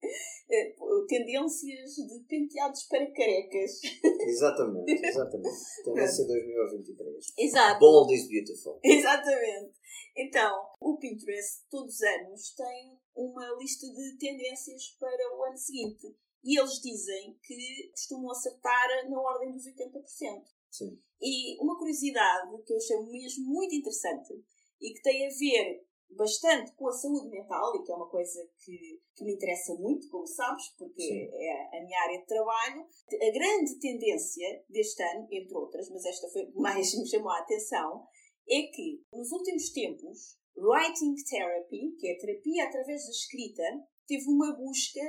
Eh, 0.49 0.75
tendências 1.07 1.93
de 1.93 2.25
penteados 2.27 2.83
para 2.89 3.05
carecas. 3.13 3.79
Exatamente, 4.25 4.93
exatamente. 4.93 5.57
Tendência 5.85 6.25
2023. 6.25 7.25
Exato. 7.37 7.79
Bold 7.79 8.11
is 8.11 8.27
beautiful. 8.27 8.79
Exatamente. 8.83 9.75
Então, 10.17 10.67
o 10.79 10.97
Pinterest, 10.97 11.61
todos 11.69 11.93
os 11.93 12.01
anos, 12.01 12.53
tem 12.55 12.99
uma 13.15 13.47
lista 13.59 13.87
de 13.87 14.17
tendências 14.17 14.97
para 14.99 15.37
o 15.37 15.43
ano 15.43 15.57
seguinte. 15.57 16.15
E 16.43 16.59
eles 16.59 16.81
dizem 16.81 17.37
que 17.43 17.91
costumam 17.91 18.31
acertar 18.31 19.09
na 19.09 19.21
ordem 19.21 19.51
dos 19.51 19.65
80%. 19.67 20.43
Sim. 20.71 20.99
E 21.21 21.61
uma 21.63 21.77
curiosidade 21.77 22.63
que 22.63 22.73
eu 22.73 22.77
achei 22.77 22.97
mesmo 23.05 23.45
muito 23.45 23.75
interessante 23.75 24.33
e 24.81 24.93
que 24.93 25.01
tem 25.01 25.27
a 25.27 25.29
ver 25.29 25.85
bastante 26.15 26.71
com 26.73 26.87
a 26.87 26.91
saúde 26.91 27.29
mental, 27.29 27.75
e 27.75 27.83
que 27.83 27.91
é 27.91 27.95
uma 27.95 28.09
coisa 28.09 28.39
que, 28.59 29.01
que 29.15 29.23
me 29.23 29.33
interessa 29.33 29.73
muito, 29.75 30.09
como 30.09 30.27
sabes, 30.27 30.67
porque 30.77 31.01
Sim. 31.01 31.29
é 31.33 31.77
a 31.77 31.81
minha 31.83 31.99
área 32.01 32.19
de 32.19 32.25
trabalho. 32.25 32.85
A 33.13 33.31
grande 33.31 33.79
tendência 33.79 34.63
deste 34.69 35.01
ano, 35.03 35.27
entre 35.31 35.55
outras, 35.55 35.89
mas 35.89 36.05
esta 36.05 36.27
foi 36.29 36.51
mais 36.55 36.93
me 36.97 37.07
chamou 37.07 37.31
a 37.31 37.39
atenção, 37.39 38.05
é 38.49 38.63
que 38.63 39.01
nos 39.13 39.31
últimos 39.31 39.69
tempos, 39.71 40.37
Writing 40.57 41.15
Therapy, 41.29 41.95
que 41.97 42.09
é 42.09 42.17
terapia 42.17 42.65
através 42.65 43.05
da 43.05 43.11
escrita, 43.11 43.63
teve 44.07 44.27
uma 44.27 44.53
busca 44.55 45.01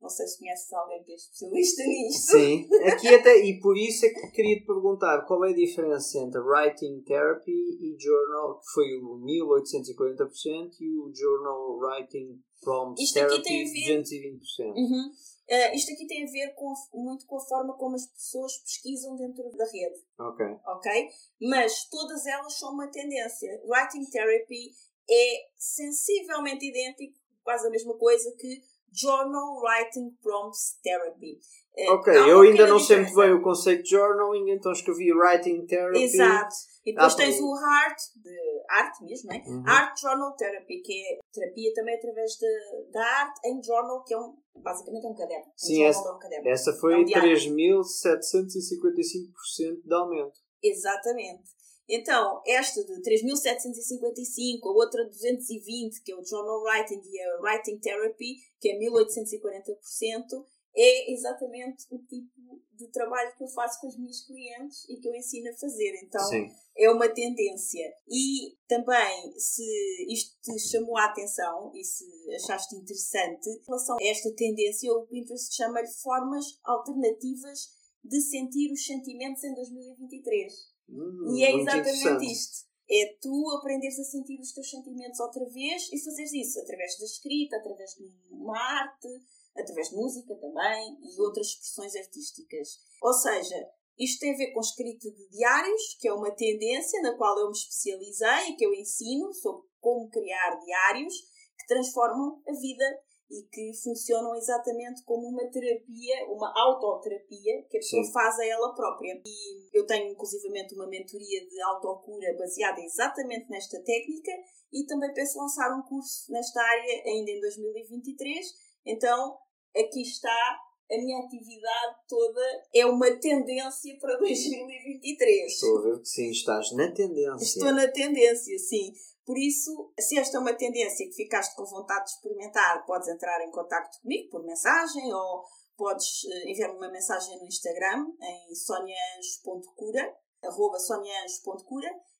Não 0.00 0.08
sei 0.08 0.26
se 0.26 0.38
conheces 0.38 0.72
alguém 0.72 1.02
que 1.04 1.12
é 1.12 1.14
especialista 1.14 1.82
nisto. 1.86 2.30
Sim, 2.32 2.68
aqui 2.86 3.08
até, 3.08 3.36
e 3.44 3.60
por 3.60 3.76
isso 3.76 4.06
é 4.06 4.08
que 4.08 4.30
queria 4.30 4.58
te 4.58 4.64
perguntar 4.66 5.22
qual 5.26 5.44
é 5.44 5.50
a 5.50 5.54
diferença 5.54 6.18
entre 6.18 6.40
Writing 6.40 7.02
Therapy 7.02 7.50
e 7.52 7.96
Journal, 7.98 8.58
que 8.60 8.72
foi 8.72 8.94
o 8.96 9.18
1840%, 9.18 10.80
e 10.80 10.98
o 10.98 11.12
Journal 11.14 11.78
Writing 11.78 12.40
Prompt 12.62 13.02
Isto 13.02 13.18
aqui 13.20 13.28
Therapy 13.42 13.42
tem 13.44 13.62
a 13.62 13.72
ver- 13.96 14.02
220%. 14.02 14.74
Uhum. 14.76 15.10
Uh, 15.50 15.74
isto 15.74 15.92
aqui 15.92 16.06
tem 16.06 16.22
a 16.24 16.30
ver 16.30 16.54
com, 16.54 16.72
muito 16.94 17.26
com 17.26 17.36
a 17.36 17.44
forma 17.44 17.76
como 17.76 17.96
as 17.96 18.06
pessoas 18.06 18.56
pesquisam 18.58 19.16
dentro 19.16 19.50
da 19.56 19.64
rede, 19.64 20.00
Ok. 20.18 20.46
ok? 20.64 21.08
Mas 21.42 21.88
todas 21.90 22.24
elas 22.24 22.56
são 22.56 22.72
uma 22.72 22.86
tendência. 22.86 23.60
Writing 23.64 24.08
Therapy 24.10 24.70
é 25.10 25.48
sensivelmente 25.58 26.64
idêntico, 26.66 27.18
quase 27.42 27.66
a 27.66 27.70
mesma 27.70 27.94
coisa 27.98 28.32
que 28.38 28.60
Journal 28.92 29.60
Writing 29.62 30.10
Prompts 30.22 30.78
Therapy. 30.82 31.38
Uh, 31.78 31.92
Ok, 31.94 32.12
há 32.16 32.26
eu 32.28 32.40
ainda 32.40 32.66
não 32.66 32.80
sei 32.80 32.96
muito 33.00 33.14
bem 33.14 33.32
o 33.32 33.40
conceito 33.42 33.84
de 33.84 33.90
journaling, 33.90 34.50
então 34.50 34.72
escrevi 34.72 35.12
Writing 35.12 35.64
Therapy. 35.66 36.02
Exato. 36.02 36.54
E 36.84 36.92
depois 36.92 37.12
Ah, 37.12 37.16
tens 37.16 37.38
o 37.40 37.54
Heart, 37.54 37.98
de 38.16 38.36
arte 38.70 39.04
mesmo, 39.04 39.28
não 39.30 39.36
é? 39.36 39.42
Uhum. 39.46 39.62
Art 39.66 40.00
Journal 40.00 40.34
Therapy, 40.36 40.80
que 40.82 40.92
é 40.92 41.18
terapia 41.32 41.72
também 41.74 41.94
através 41.94 42.32
de, 42.32 42.46
da 42.90 43.00
arte 43.06 43.40
em 43.46 43.62
journal, 43.62 44.02
que 44.02 44.12
é 44.14 44.18
um, 44.18 44.34
basicamente 44.56 45.06
é 45.06 45.08
um 45.08 45.14
caderno. 45.14 45.44
Um 45.46 45.52
Sim, 45.56 45.84
essa- 45.84 46.08
é 46.08 46.12
um 46.12 46.18
caderno. 46.18 46.48
Essa 46.48 46.70
É 46.70 46.74
foi 46.74 46.94
um 46.96 47.04
diário. 47.04 47.30
3.755% 47.30 49.82
de 49.84 49.94
aumento. 49.94 50.40
Exatamente. 50.62 51.44
Então, 51.90 52.40
esta 52.46 52.84
de 52.84 53.02
3.755, 53.02 54.60
a 54.62 54.70
outra 54.70 55.04
de 55.04 55.10
220, 55.10 56.02
que 56.02 56.12
é 56.12 56.16
o 56.16 56.24
Journal 56.24 56.62
Writing 56.62 57.02
e 57.04 57.20
a 57.20 57.40
Writing 57.40 57.78
Therapy, 57.78 58.36
que 58.60 58.70
é 58.70 58.78
1.840%, 58.78 60.44
é 60.76 61.12
exatamente 61.12 61.84
o 61.90 61.98
tipo 61.98 62.30
de 62.72 62.86
trabalho 62.92 63.36
que 63.36 63.42
eu 63.42 63.48
faço 63.48 63.80
com 63.80 63.88
os 63.88 63.98
meus 63.98 64.24
clientes 64.24 64.88
e 64.88 64.96
que 64.96 65.08
eu 65.08 65.14
ensino 65.14 65.50
a 65.50 65.56
fazer. 65.56 66.00
Então, 66.02 66.24
Sim. 66.28 66.48
é 66.76 66.88
uma 66.90 67.08
tendência. 67.08 67.92
E 68.08 68.56
também, 68.68 69.32
se 69.36 69.64
isto 70.08 70.40
te 70.40 70.58
chamou 70.60 70.96
a 70.96 71.06
atenção 71.06 71.72
e 71.74 71.84
se 71.84 72.06
achaste 72.36 72.76
interessante, 72.76 73.50
em 73.50 73.62
relação 73.66 73.96
a 73.96 74.04
esta 74.04 74.32
tendência, 74.34 74.92
o 74.92 75.06
Pinterest 75.08 75.52
chama-lhe 75.52 75.88
formas 75.88 76.44
alternativas 76.64 77.68
de 78.02 78.20
sentir 78.20 78.72
os 78.72 78.86
sentimentos 78.86 79.42
em 79.44 79.54
2023. 79.54 80.69
Hum, 80.90 81.36
E 81.36 81.44
é 81.44 81.52
muito 81.52 81.68
exatamente 81.68 82.32
isto. 82.32 82.68
É 82.90 83.16
tu 83.22 83.50
aprenderes 83.58 83.98
a 84.00 84.04
sentir 84.04 84.40
os 84.40 84.52
teus 84.52 84.68
sentimentos 84.68 85.20
outra 85.20 85.44
vez 85.48 85.88
e 85.92 86.02
fazeres 86.02 86.32
isso 86.32 86.60
através 86.60 86.98
da 86.98 87.04
escrita, 87.04 87.56
através 87.56 87.94
de 87.94 88.04
uma 88.30 88.58
arte, 88.58 89.08
através 89.56 89.90
de 89.90 89.96
música 89.96 90.34
também 90.36 90.98
e 91.02 91.20
outras 91.20 91.46
expressões 91.46 91.94
artísticas. 91.94 92.80
Ou 93.00 93.12
seja, 93.12 93.68
isto 93.98 94.18
tem 94.20 94.34
a 94.34 94.36
ver 94.36 94.52
com 94.52 94.60
escrita 94.60 95.10
de 95.10 95.28
diários, 95.28 95.96
que 96.00 96.08
é 96.08 96.12
uma 96.12 96.30
tendência 96.32 97.00
na 97.02 97.16
qual 97.16 97.38
eu 97.38 97.46
me 97.46 97.52
especializei 97.52 98.48
e 98.48 98.56
que 98.56 98.64
eu 98.64 98.74
ensino 98.74 99.32
sobre 99.34 99.68
como 99.80 100.08
criar 100.08 100.56
diários 100.56 101.14
que 101.58 101.66
transformam 101.68 102.42
a 102.48 102.52
vida 102.52 102.84
e 103.30 103.42
que 103.44 103.72
funcionam 103.82 104.34
exatamente 104.34 105.04
como 105.04 105.28
uma 105.28 105.46
terapia, 105.50 106.26
uma 106.28 106.52
autoterapia 106.54 107.62
que 107.70 107.76
a 107.76 107.80
pessoa 107.80 108.02
Sim. 108.02 108.12
faz 108.12 108.38
a 108.40 108.46
ela 108.46 108.74
própria. 108.74 109.22
E 109.24 109.78
eu 109.78 109.86
tenho 109.86 110.10
inclusivamente 110.10 110.74
uma 110.74 110.88
mentoria 110.88 111.46
de 111.46 111.62
autocura 111.62 112.36
baseada 112.36 112.80
exatamente 112.80 113.48
nesta 113.48 113.80
técnica 113.82 114.32
e 114.72 114.84
também 114.86 115.14
penso 115.14 115.38
lançar 115.38 115.76
um 115.78 115.82
curso 115.82 116.30
nesta 116.32 116.60
área 116.60 117.02
ainda 117.06 117.30
em 117.30 117.40
2023. 117.40 118.46
Então, 118.84 119.38
aqui 119.76 120.02
está 120.02 120.58
a 120.90 120.98
minha 120.98 121.24
atividade 121.24 121.96
toda 122.08 122.42
é 122.74 122.84
uma 122.84 123.10
tendência 123.12 123.96
para 124.00 124.16
2023. 124.18 125.52
Estou 125.52 125.78
a 125.78 125.82
ver 125.82 126.00
que 126.00 126.08
sim, 126.08 126.30
estás 126.30 126.72
na 126.72 126.90
tendência. 126.90 127.44
Estou 127.44 127.72
na 127.72 127.86
tendência, 127.86 128.58
sim. 128.58 128.92
Por 129.30 129.38
isso, 129.38 129.92
se 129.96 130.18
esta 130.18 130.38
é 130.38 130.40
uma 130.40 130.54
tendência 130.54 131.06
que 131.06 131.14
ficaste 131.14 131.54
com 131.54 131.64
vontade 131.64 132.06
de 132.06 132.10
experimentar, 132.10 132.84
podes 132.84 133.06
entrar 133.06 133.40
em 133.46 133.50
contato 133.52 134.00
comigo 134.02 134.28
por 134.28 134.42
mensagem 134.42 135.14
ou 135.14 135.44
podes 135.76 136.24
eh, 136.24 136.50
enviar-me 136.50 136.76
uma 136.76 136.90
mensagem 136.90 137.38
no 137.38 137.46
Instagram 137.46 138.06
em 138.20 138.52
sonianjo.cura, 138.56 140.12
arroba 140.42 140.78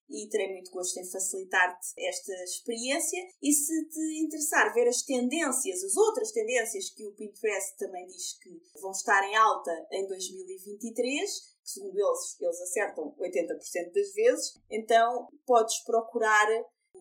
e 0.08 0.28
terei 0.28 0.52
muito 0.52 0.70
gosto 0.70 1.00
em 1.00 1.10
facilitar-te 1.10 1.88
esta 1.98 2.32
experiência. 2.44 3.18
E 3.42 3.52
se 3.52 3.88
te 3.88 4.22
interessar 4.22 4.72
ver 4.72 4.86
as 4.86 5.02
tendências, 5.02 5.82
as 5.82 5.96
outras 5.96 6.30
tendências 6.30 6.90
que 6.90 7.04
o 7.04 7.12
Pinterest 7.16 7.76
também 7.76 8.06
diz 8.06 8.38
que 8.38 8.50
vão 8.80 8.92
estar 8.92 9.28
em 9.28 9.34
alta 9.34 9.72
em 9.90 10.06
2023, 10.06 11.40
que 11.60 11.70
segundo 11.70 11.98
eles, 11.98 12.40
eles 12.40 12.60
acertam 12.60 13.16
80% 13.18 13.92
das 13.92 14.12
vezes, 14.12 14.54
então 14.70 15.26
podes 15.44 15.82
procurar 15.82 16.46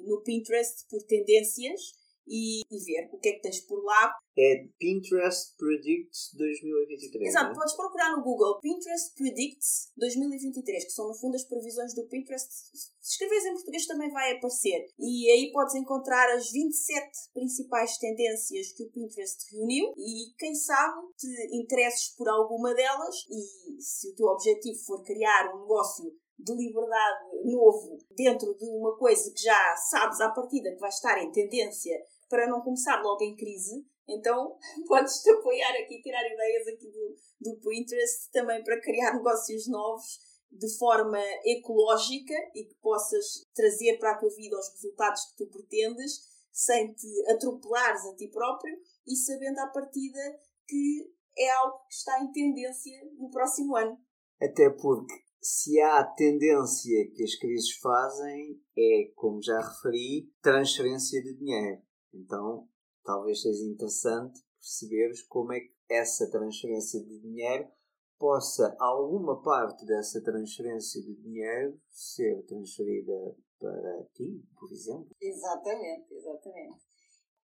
no 0.02 0.22
Pinterest 0.22 0.86
por 0.90 1.04
tendências 1.04 2.00
e, 2.30 2.62
e, 2.70 2.80
ver 2.86 3.10
o 3.12 3.18
que 3.18 3.30
é 3.30 3.34
que 3.34 3.42
tens 3.42 3.60
por 3.62 3.84
lá. 3.84 4.14
É 4.38 4.64
Pinterest 4.78 5.58
Predicts 5.58 6.32
2023. 6.36 7.28
Exato, 7.28 7.52
é? 7.52 7.56
podes 7.56 7.76
procurar 7.76 8.16
no 8.16 8.24
Google 8.24 8.60
Pinterest 8.60 9.14
Predicts 9.16 9.92
2023, 9.98 10.86
que 10.86 10.92
são 10.92 11.08
no 11.08 11.16
fundo 11.16 11.36
as 11.36 11.44
previsões 11.44 11.94
do 11.96 12.08
Pinterest. 12.08 12.48
Se 13.02 13.14
escreveres 13.14 13.46
em 13.46 13.54
português 13.54 13.88
também 13.88 14.12
vai 14.12 14.32
aparecer. 14.32 14.86
E 15.00 15.30
aí 15.32 15.52
podes 15.52 15.76
encontrar 15.76 16.30
as 16.36 16.52
27 16.52 17.10
principais 17.34 17.98
tendências 17.98 18.72
que 18.74 18.84
o 18.84 18.92
Pinterest 18.92 19.52
reuniu 19.52 19.92
e 19.98 20.34
quem 20.38 20.54
sabe 20.54 21.02
te 21.18 21.28
interesses 21.58 22.16
por 22.16 22.30
alguma 22.30 22.74
delas 22.76 23.16
e 23.30 23.82
se 23.82 24.10
o 24.10 24.16
teu 24.16 24.28
objetivo 24.28 24.78
for 24.86 25.04
criar 25.04 25.54
um 25.54 25.62
negócio 25.62 26.06
de 26.40 26.54
liberdade 26.56 27.26
novo 27.44 27.98
dentro 28.16 28.56
de 28.56 28.66
uma 28.66 28.98
coisa 28.98 29.32
que 29.32 29.42
já 29.42 29.76
sabes 29.76 30.22
à 30.22 30.30
partida 30.30 30.72
que 30.72 30.80
vai 30.80 30.90
estar 30.90 31.22
em 31.22 31.32
tendência 31.32 32.02
para 32.30 32.48
não 32.48 32.62
começar 32.62 33.02
logo 33.02 33.24
em 33.24 33.36
crise. 33.36 33.86
Então, 34.08 34.58
podes-te 34.88 35.30
apoiar 35.32 35.72
aqui, 35.82 36.02
tirar 36.02 36.26
ideias 36.26 36.68
aqui 36.68 36.90
do, 36.90 37.16
do 37.42 37.60
Pinterest 37.60 38.32
também 38.32 38.64
para 38.64 38.82
criar 38.82 39.14
negócios 39.18 39.68
novos 39.68 40.30
de 40.52 40.78
forma 40.78 41.22
ecológica 41.46 42.34
e 42.56 42.66
que 42.66 42.76
possas 42.82 43.46
trazer 43.54 44.00
para 44.00 44.12
a 44.12 44.18
tua 44.18 44.34
vida 44.34 44.58
os 44.58 44.70
resultados 44.70 45.26
que 45.26 45.38
tu 45.38 45.52
pretendes 45.52 46.28
sem 46.52 46.92
te 46.94 47.08
atropelares 47.30 48.04
a 48.08 48.16
ti 48.16 48.28
próprio 48.30 48.76
e 49.06 49.16
sabendo 49.16 49.60
à 49.60 49.68
partida 49.68 50.20
que 50.68 51.14
é 51.38 51.52
algo 51.52 51.78
que 51.88 51.94
está 51.94 52.20
em 52.20 52.32
tendência 52.32 53.00
no 53.18 53.30
próximo 53.30 53.76
ano. 53.76 53.98
Até 54.42 54.70
porque 54.72 55.14
se 55.42 55.80
há 55.82 56.04
tendência 56.04 57.12
que 57.12 57.24
as 57.24 57.36
crises 57.36 57.78
fazem 57.78 58.62
é, 58.78 59.12
como 59.16 59.42
já 59.42 59.60
referi, 59.60 60.32
transferência 60.42 61.22
de 61.22 61.34
dinheiro. 61.36 61.82
Então, 62.14 62.68
talvez 63.04 63.42
seja 63.42 63.64
interessante 63.64 64.42
perceberes 64.60 65.24
como 65.24 65.54
é 65.54 65.60
que 65.60 65.74
essa 65.90 66.30
transferência 66.30 67.04
de 67.04 67.20
dinheiro 67.20 67.68
possa, 68.20 68.76
alguma 68.80 69.42
parte 69.42 69.86
dessa 69.86 70.22
transferência 70.22 71.02
de 71.02 71.16
dinheiro, 71.16 71.80
ser 71.90 72.46
transferida 72.46 73.14
para 73.58 74.04
ti, 74.14 74.44
por 74.60 74.72
exemplo. 74.72 75.10
Exatamente, 75.22 76.14
exatamente. 76.14 76.90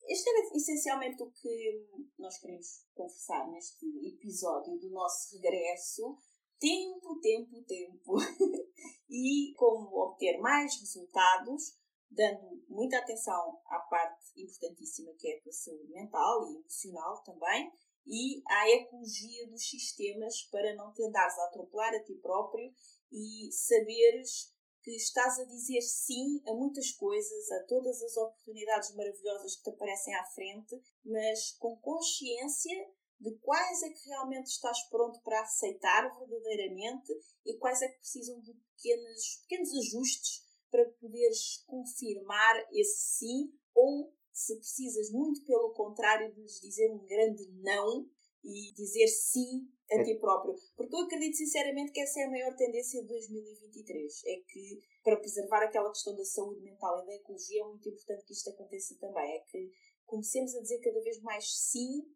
Este 0.06 0.30
era 0.30 0.56
essencialmente 0.56 1.22
o 1.22 1.30
que 1.30 1.86
nós 2.18 2.38
queremos 2.38 2.86
conversar 2.94 3.50
neste 3.50 3.86
episódio 4.08 4.78
do 4.78 4.90
nosso 4.90 5.36
regresso. 5.36 6.16
Tempo, 6.60 7.18
tempo, 7.20 7.62
tempo. 7.62 8.16
e 9.08 9.54
como 9.56 9.96
obter 9.96 10.38
mais 10.38 10.78
resultados 10.78 11.80
dando 12.10 12.62
muita 12.68 12.98
atenção 12.98 13.60
à 13.66 13.78
parte 13.78 14.32
importantíssima 14.36 15.12
que 15.18 15.28
é 15.28 15.38
a 15.38 15.42
tua 15.42 15.52
saúde 15.52 15.90
mental 15.92 16.46
e 16.48 16.56
emocional 16.56 17.22
também 17.22 17.72
e 18.06 18.42
à 18.46 18.68
ecologia 18.68 19.48
dos 19.48 19.68
sistemas 19.68 20.42
para 20.50 20.74
não 20.74 20.92
te 20.92 21.02
andares 21.04 21.38
a 21.38 21.44
atropelar 21.46 21.94
a 21.94 22.02
ti 22.02 22.14
próprio 22.14 22.72
e 23.12 23.50
saberes 23.52 24.52
que 24.82 24.92
estás 24.96 25.38
a 25.38 25.44
dizer 25.44 25.82
sim 25.82 26.42
a 26.46 26.54
muitas 26.54 26.90
coisas, 26.92 27.50
a 27.52 27.64
todas 27.64 28.02
as 28.02 28.16
oportunidades 28.16 28.94
maravilhosas 28.94 29.56
que 29.56 29.64
te 29.64 29.70
aparecem 29.70 30.14
à 30.14 30.24
frente, 30.24 30.80
mas 31.04 31.52
com 31.58 31.76
consciência 31.76 32.90
de 33.20 33.36
quais 33.38 33.82
é 33.82 33.90
que 33.90 34.08
realmente 34.08 34.46
estás 34.46 34.88
pronto 34.88 35.20
para 35.22 35.42
aceitar 35.42 36.08
verdadeiramente 36.18 37.12
e 37.44 37.56
quais 37.58 37.82
é 37.82 37.88
que 37.88 37.98
precisam 37.98 38.40
de 38.40 38.54
pequenos, 38.54 39.36
pequenos 39.42 39.70
ajustes 39.74 40.42
para 40.70 40.88
poderes 41.00 41.62
confirmar 41.66 42.66
esse 42.72 43.18
sim, 43.18 43.52
ou 43.74 44.12
se 44.32 44.56
precisas 44.56 45.10
muito 45.10 45.44
pelo 45.44 45.74
contrário 45.74 46.32
de 46.32 46.40
lhes 46.40 46.60
dizer 46.60 46.90
um 46.90 47.04
grande 47.04 47.46
não 47.62 48.08
e 48.42 48.72
dizer 48.72 49.06
sim 49.08 49.68
a 49.90 49.96
é. 49.96 50.04
ti 50.04 50.14
próprio. 50.18 50.54
Porque 50.76 50.94
eu 50.94 51.00
acredito 51.00 51.36
sinceramente 51.36 51.92
que 51.92 52.00
essa 52.00 52.20
é 52.20 52.24
a 52.24 52.30
maior 52.30 52.54
tendência 52.56 53.02
de 53.02 53.08
2023. 53.08 54.22
É 54.26 54.36
que 54.48 54.80
para 55.02 55.16
preservar 55.16 55.62
aquela 55.62 55.90
questão 55.90 56.16
da 56.16 56.24
saúde 56.24 56.62
mental 56.62 57.02
e 57.02 57.06
da 57.06 57.14
ecologia 57.16 57.62
é 57.62 57.66
muito 57.66 57.88
importante 57.88 58.24
que 58.24 58.32
isto 58.32 58.48
aconteça 58.50 58.96
também. 58.98 59.36
É 59.36 59.40
que 59.40 59.70
comecemos 60.06 60.54
a 60.54 60.60
dizer 60.62 60.78
cada 60.78 61.00
vez 61.02 61.20
mais 61.20 61.44
sim 61.52 62.06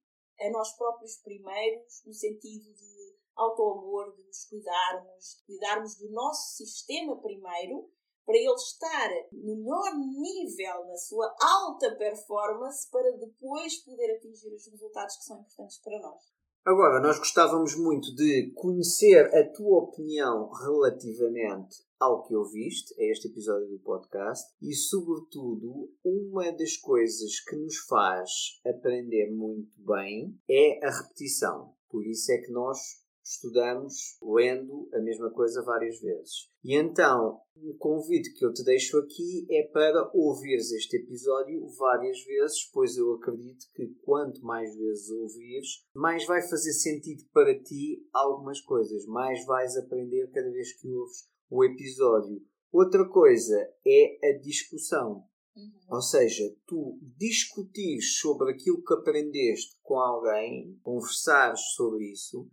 a 0.40 0.50
nós 0.50 0.72
próprios 0.76 1.16
primeiros, 1.18 2.02
no 2.04 2.12
sentido 2.12 2.72
de 2.72 3.16
auto-amor, 3.36 4.14
de 4.14 4.24
nos 4.24 4.44
cuidarmos, 4.46 5.36
de 5.38 5.46
cuidarmos 5.46 5.96
do 5.96 6.10
nosso 6.10 6.56
sistema 6.56 7.20
primeiro 7.20 7.90
para 8.24 8.36
ele 8.36 8.50
estar 8.54 9.10
no 9.32 9.56
melhor 9.56 9.94
nível, 9.96 10.86
na 10.86 10.96
sua 10.96 11.34
alta 11.40 11.94
performance, 11.96 12.88
para 12.90 13.10
depois 13.18 13.76
poder 13.84 14.16
atingir 14.16 14.52
os 14.52 14.66
resultados 14.66 15.16
que 15.16 15.24
são 15.24 15.40
importantes 15.40 15.78
para 15.78 16.00
nós. 16.00 16.33
Agora, 16.66 16.98
nós 16.98 17.18
gostávamos 17.18 17.76
muito 17.76 18.14
de 18.14 18.50
conhecer 18.54 19.26
a 19.36 19.46
tua 19.52 19.80
opinião 19.80 20.50
relativamente 20.50 21.84
ao 22.00 22.22
que 22.22 22.34
ouviste, 22.34 22.94
a 22.98 23.04
este 23.04 23.28
episódio 23.28 23.68
do 23.68 23.78
podcast, 23.80 24.50
e, 24.62 24.72
sobretudo, 24.72 25.92
uma 26.02 26.50
das 26.52 26.78
coisas 26.78 27.38
que 27.40 27.54
nos 27.54 27.76
faz 27.80 28.30
aprender 28.66 29.30
muito 29.30 29.78
bem 29.82 30.40
é 30.48 30.82
a 30.86 30.90
repetição. 30.90 31.74
Por 31.90 32.06
isso 32.06 32.32
é 32.32 32.38
que 32.38 32.50
nós 32.50 32.78
estudamos 33.24 34.18
lendo 34.22 34.88
a 34.92 35.00
mesma 35.00 35.30
coisa 35.30 35.62
várias 35.62 35.98
vezes. 35.98 36.50
E 36.62 36.76
então, 36.76 37.40
o 37.56 37.74
convite 37.78 38.32
que 38.34 38.44
eu 38.44 38.52
te 38.52 38.62
deixo 38.62 38.98
aqui 38.98 39.46
é 39.50 39.62
para 39.68 40.10
ouvires 40.12 40.70
este 40.72 40.98
episódio 40.98 41.66
várias 41.78 42.22
vezes, 42.24 42.70
pois 42.72 42.96
eu 42.96 43.14
acredito 43.14 43.66
que 43.74 43.86
quanto 44.04 44.42
mais 44.42 44.76
vezes 44.76 45.08
ouvires, 45.10 45.68
mais 45.94 46.26
vai 46.26 46.42
fazer 46.42 46.72
sentido 46.72 47.24
para 47.32 47.58
ti 47.62 48.06
algumas 48.12 48.60
coisas, 48.60 49.06
mais 49.06 49.44
vais 49.46 49.76
aprender 49.76 50.30
cada 50.30 50.50
vez 50.50 50.78
que 50.78 50.88
ouves 50.92 51.26
o 51.50 51.64
episódio. 51.64 52.42
Outra 52.70 53.08
coisa 53.08 53.56
é 53.86 54.30
a 54.30 54.38
discussão. 54.38 55.24
Uhum. 55.56 55.72
Ou 55.88 56.02
seja, 56.02 56.42
tu 56.66 56.98
discutires 57.16 58.18
sobre 58.18 58.50
aquilo 58.50 58.82
que 58.82 58.92
aprendeste 58.92 59.76
com 59.82 59.98
alguém, 59.98 60.76
conversares 60.82 61.60
sobre 61.76 62.10
isso, 62.10 62.50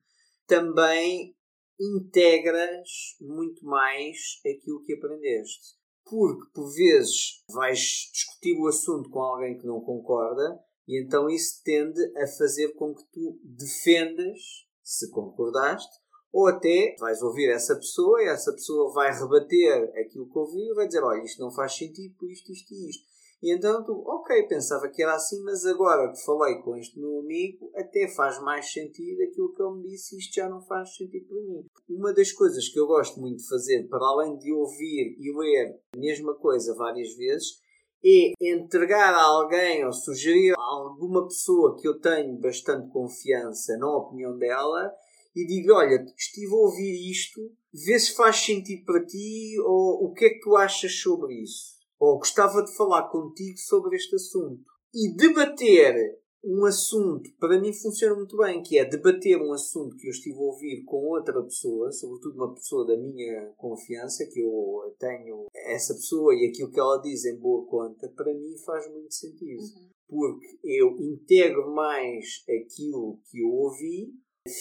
também 0.51 1.33
integras 1.79 3.15
muito 3.21 3.65
mais 3.65 4.17
aquilo 4.45 4.83
que 4.83 4.93
aprendeste. 4.93 5.79
Porque, 6.03 6.51
por 6.53 6.69
vezes, 6.73 7.41
vais 7.47 7.79
discutir 8.11 8.59
o 8.59 8.67
assunto 8.67 9.09
com 9.09 9.21
alguém 9.21 9.57
que 9.57 9.65
não 9.65 9.79
concorda 9.79 10.59
e 10.85 11.01
então 11.01 11.29
isso 11.29 11.61
tende 11.63 12.01
a 12.17 12.27
fazer 12.27 12.73
com 12.73 12.93
que 12.93 13.03
tu 13.13 13.39
defendas, 13.45 14.39
se 14.83 15.09
concordaste, 15.09 16.01
ou 16.33 16.47
até 16.47 16.95
vais 16.99 17.21
ouvir 17.21 17.49
essa 17.49 17.75
pessoa 17.75 18.21
e 18.21 18.27
essa 18.27 18.51
pessoa 18.51 18.91
vai 18.91 19.09
rebater 19.17 19.89
aquilo 20.01 20.29
que 20.29 20.37
ouviu 20.37 20.73
e 20.73 20.75
vai 20.75 20.87
dizer: 20.87 21.01
Olha, 21.01 21.23
isto 21.23 21.39
não 21.39 21.51
faz 21.51 21.77
sentido 21.77 22.13
por 22.17 22.29
isto, 22.29 22.51
isto 22.51 22.73
e 22.73 22.89
isto. 22.89 23.05
E 23.41 23.51
então 23.55 23.83
tu, 23.83 24.03
ok, 24.05 24.43
pensava 24.43 24.87
que 24.87 25.01
era 25.01 25.15
assim, 25.15 25.41
mas 25.41 25.65
agora 25.65 26.11
que 26.11 26.23
falei 26.23 26.61
com 26.61 26.77
este 26.77 26.99
meu 26.99 27.19
amigo, 27.19 27.71
até 27.75 28.07
faz 28.07 28.39
mais 28.39 28.71
sentido 28.71 29.23
aquilo 29.23 29.51
que 29.51 29.63
ele 29.63 29.77
me 29.77 29.87
disse 29.87 30.15
isto 30.15 30.35
já 30.35 30.47
não 30.47 30.61
faz 30.61 30.95
sentido 30.95 31.25
para 31.25 31.41
mim. 31.41 31.65
Uma 31.89 32.13
das 32.13 32.31
coisas 32.31 32.69
que 32.69 32.79
eu 32.79 32.85
gosto 32.85 33.19
muito 33.19 33.37
de 33.37 33.47
fazer, 33.47 33.87
para 33.87 34.05
além 34.05 34.37
de 34.37 34.53
ouvir 34.53 35.17
e 35.19 35.35
ler 35.35 35.79
a 35.95 35.97
mesma 35.97 36.35
coisa 36.35 36.75
várias 36.75 37.15
vezes, 37.15 37.59
é 38.05 38.33
entregar 38.39 39.13
a 39.15 39.23
alguém 39.23 39.83
ou 39.85 39.91
sugerir 39.91 40.53
a 40.55 40.61
alguma 40.61 41.23
pessoa 41.23 41.75
que 41.75 41.87
eu 41.87 41.99
tenho 41.99 42.39
bastante 42.39 42.91
confiança 42.91 43.75
na 43.77 43.87
opinião 43.87 44.37
dela 44.37 44.93
e 45.35 45.47
digo: 45.47 45.73
Olha, 45.73 46.05
estive 46.15 46.51
a 46.53 46.57
ouvir 46.57 47.09
isto, 47.09 47.41
vê 47.73 47.97
se 47.97 48.15
faz 48.15 48.37
sentido 48.37 48.85
para 48.85 49.03
ti 49.03 49.59
ou 49.59 50.05
o 50.05 50.13
que 50.13 50.25
é 50.25 50.29
que 50.29 50.41
tu 50.41 50.55
achas 50.55 50.93
sobre 50.99 51.41
isso 51.41 51.80
ou 52.01 52.17
gostava 52.17 52.63
de 52.63 52.75
falar 52.75 53.09
contigo 53.09 53.59
sobre 53.59 53.95
este 53.95 54.15
assunto 54.15 54.65
e 54.91 55.15
debater 55.15 56.19
um 56.43 56.65
assunto, 56.65 57.29
para 57.39 57.61
mim 57.61 57.71
funciona 57.71 58.15
muito 58.15 58.35
bem, 58.35 58.63
que 58.63 58.79
é 58.79 58.83
debater 58.83 59.39
um 59.39 59.53
assunto 59.53 59.95
que 59.95 60.07
eu 60.07 60.09
estive 60.09 60.35
a 60.35 60.41
ouvir 60.41 60.83
com 60.83 60.97
outra 61.05 61.39
pessoa, 61.43 61.91
sobretudo 61.91 62.33
uma 62.33 62.55
pessoa 62.55 62.87
da 62.87 62.97
minha 62.97 63.53
confiança, 63.55 64.25
que 64.25 64.39
eu 64.39 64.95
tenho 64.97 65.45
essa 65.53 65.93
pessoa 65.93 66.33
e 66.33 66.47
aquilo 66.47 66.71
que 66.71 66.79
ela 66.79 66.97
diz 66.97 67.23
em 67.25 67.37
boa 67.37 67.67
conta, 67.67 68.09
para 68.09 68.33
mim 68.33 68.57
faz 68.65 68.89
muito 68.89 69.13
sentido. 69.13 69.61
Uhum. 69.61 69.89
Porque 70.09 70.59
eu 70.63 70.97
integro 70.99 71.71
mais 71.75 72.43
aquilo 72.49 73.19
que 73.29 73.39
eu 73.39 73.49
ouvi, 73.49 74.11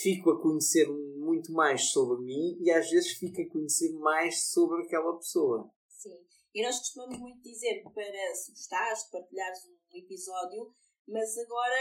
fico 0.03 0.33
a 0.33 0.43
conhecer 0.43 0.87
muito 1.17 1.51
mais 1.55 1.91
sobre 1.91 2.23
mim 2.23 2.59
e 2.61 2.71
às 2.71 2.91
vezes 2.91 3.13
fico 3.13 3.41
a 3.41 3.49
conhecer 3.49 3.91
mais 3.95 4.51
sobre 4.51 4.83
aquela 4.83 5.17
pessoa. 5.17 5.71
Sim. 5.89 6.19
E 6.55 6.63
nós 6.65 6.79
costumamos 6.79 7.19
muito 7.19 7.43
dizer 7.43 7.83
para 7.95 8.35
se 8.35 8.51
gostares 8.51 9.05
partilhares 9.05 9.65
um 9.67 9.97
episódio, 9.97 10.75
mas 11.07 11.37
agora 11.39 11.77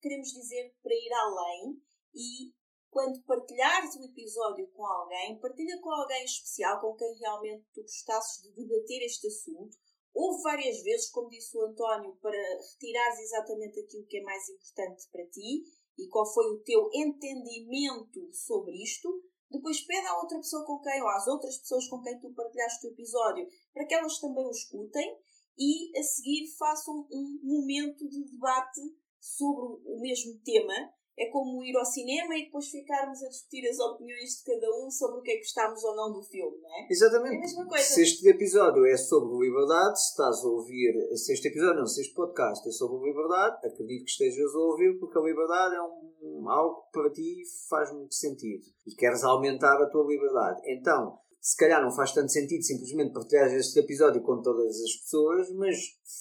queremos 0.00 0.28
dizer 0.28 0.74
para 0.82 0.94
ir 0.94 1.12
além 1.12 1.82
e 2.14 2.52
quando 2.90 3.22
partilhares 3.22 3.96
o 3.96 4.04
episódio 4.04 4.68
com 4.72 4.84
alguém, 4.84 5.38
partilha 5.40 5.80
com 5.80 5.90
alguém 5.90 6.24
especial, 6.24 6.78
com 6.78 6.94
quem 6.94 7.14
realmente 7.14 7.64
tu 7.72 7.80
gostasses 7.80 8.42
de 8.42 8.52
debater 8.52 9.02
este 9.02 9.28
assunto. 9.28 9.78
Houve 10.12 10.42
várias 10.42 10.82
vezes, 10.82 11.10
como 11.10 11.30
disse 11.30 11.56
o 11.56 11.62
António, 11.62 12.14
para 12.16 12.36
retirares 12.36 13.18
exatamente 13.18 13.80
aquilo 13.80 14.04
que 14.04 14.18
é 14.18 14.22
mais 14.22 14.46
importante 14.50 15.08
para 15.10 15.26
ti 15.28 15.64
e 15.96 16.06
qual 16.08 16.30
foi 16.30 16.44
o 16.50 16.62
teu 16.62 16.90
entendimento 16.92 18.30
sobre 18.34 18.72
isto. 18.82 19.08
Depois 19.52 19.80
pede 19.82 20.06
à 20.06 20.18
outra 20.18 20.38
pessoa 20.38 20.64
com 20.64 20.80
quem, 20.80 21.02
ou 21.02 21.08
às 21.08 21.26
outras 21.26 21.58
pessoas 21.58 21.86
com 21.88 22.00
quem 22.00 22.18
tu 22.18 22.32
partilhaste 22.32 22.86
o 22.86 22.90
episódio, 22.90 23.46
para 23.72 23.86
que 23.86 23.94
elas 23.94 24.18
também 24.18 24.46
o 24.46 24.50
escutem 24.50 25.18
e 25.58 25.98
a 25.98 26.02
seguir 26.02 26.46
façam 26.58 27.06
um 27.12 27.40
momento 27.42 28.08
de 28.08 28.24
debate 28.24 28.80
sobre 29.20 29.82
o 29.84 30.00
mesmo 30.00 30.40
tema. 30.42 30.74
É 31.18 31.26
como 31.30 31.62
ir 31.62 31.76
ao 31.76 31.84
cinema 31.84 32.34
e 32.36 32.44
depois 32.44 32.68
ficarmos 32.68 33.22
a 33.22 33.28
discutir 33.28 33.68
as 33.68 33.78
opiniões 33.78 34.30
de 34.38 34.44
cada 34.44 34.66
um 34.78 34.90
sobre 34.90 35.18
o 35.18 35.22
que 35.22 35.30
é 35.30 35.34
que 35.34 35.42
gostámos 35.42 35.84
ou 35.84 35.94
não 35.94 36.12
do 36.12 36.22
filme, 36.22 36.56
não 36.60 36.70
é? 36.70 36.86
Exatamente. 36.90 37.34
É 37.34 37.36
a 37.36 37.40
mesma 37.40 37.66
coisa. 37.66 37.84
Se 37.84 38.02
este 38.02 38.28
episódio 38.28 38.86
é 38.86 38.96
sobre 38.96 39.46
liberdade, 39.46 40.00
se 40.00 40.10
estás 40.10 40.44
a 40.44 40.48
ouvir, 40.48 40.94
se 41.16 41.32
este 41.32 41.48
episódio 41.48 41.80
não, 41.80 41.86
se 41.86 42.00
este 42.00 42.14
podcast 42.14 42.66
é 42.66 42.72
sobre 42.72 43.10
liberdade, 43.10 43.66
acredito 43.66 44.04
que 44.04 44.10
estejas 44.10 44.54
a 44.54 44.58
ouvir 44.58 44.98
porque 44.98 45.18
a 45.18 45.22
liberdade 45.22 45.74
é 45.74 45.82
um, 45.82 46.48
algo 46.48 46.82
que 46.82 46.92
para 46.92 47.10
ti 47.10 47.42
faz 47.68 47.92
muito 47.92 48.14
sentido 48.14 48.64
e 48.86 48.94
queres 48.94 49.22
aumentar 49.22 49.80
a 49.82 49.90
tua 49.90 50.06
liberdade. 50.06 50.60
Então, 50.66 51.18
se 51.40 51.56
calhar 51.56 51.82
não 51.82 51.90
faz 51.90 52.12
tanto 52.12 52.30
sentido 52.30 52.62
simplesmente 52.62 53.12
partilhar 53.12 53.52
este 53.52 53.78
episódio 53.80 54.22
com 54.22 54.40
todas 54.40 54.80
as 54.80 54.96
pessoas, 55.02 55.52
mas 55.52 55.76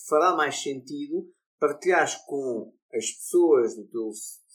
fará 0.10 0.36
mais 0.36 0.62
sentido 0.62 1.30
partilhares 1.60 2.16
com 2.26 2.74
as 2.94 3.12
pessoas 3.12 3.76
do 3.76 3.88
teu 3.88 4.10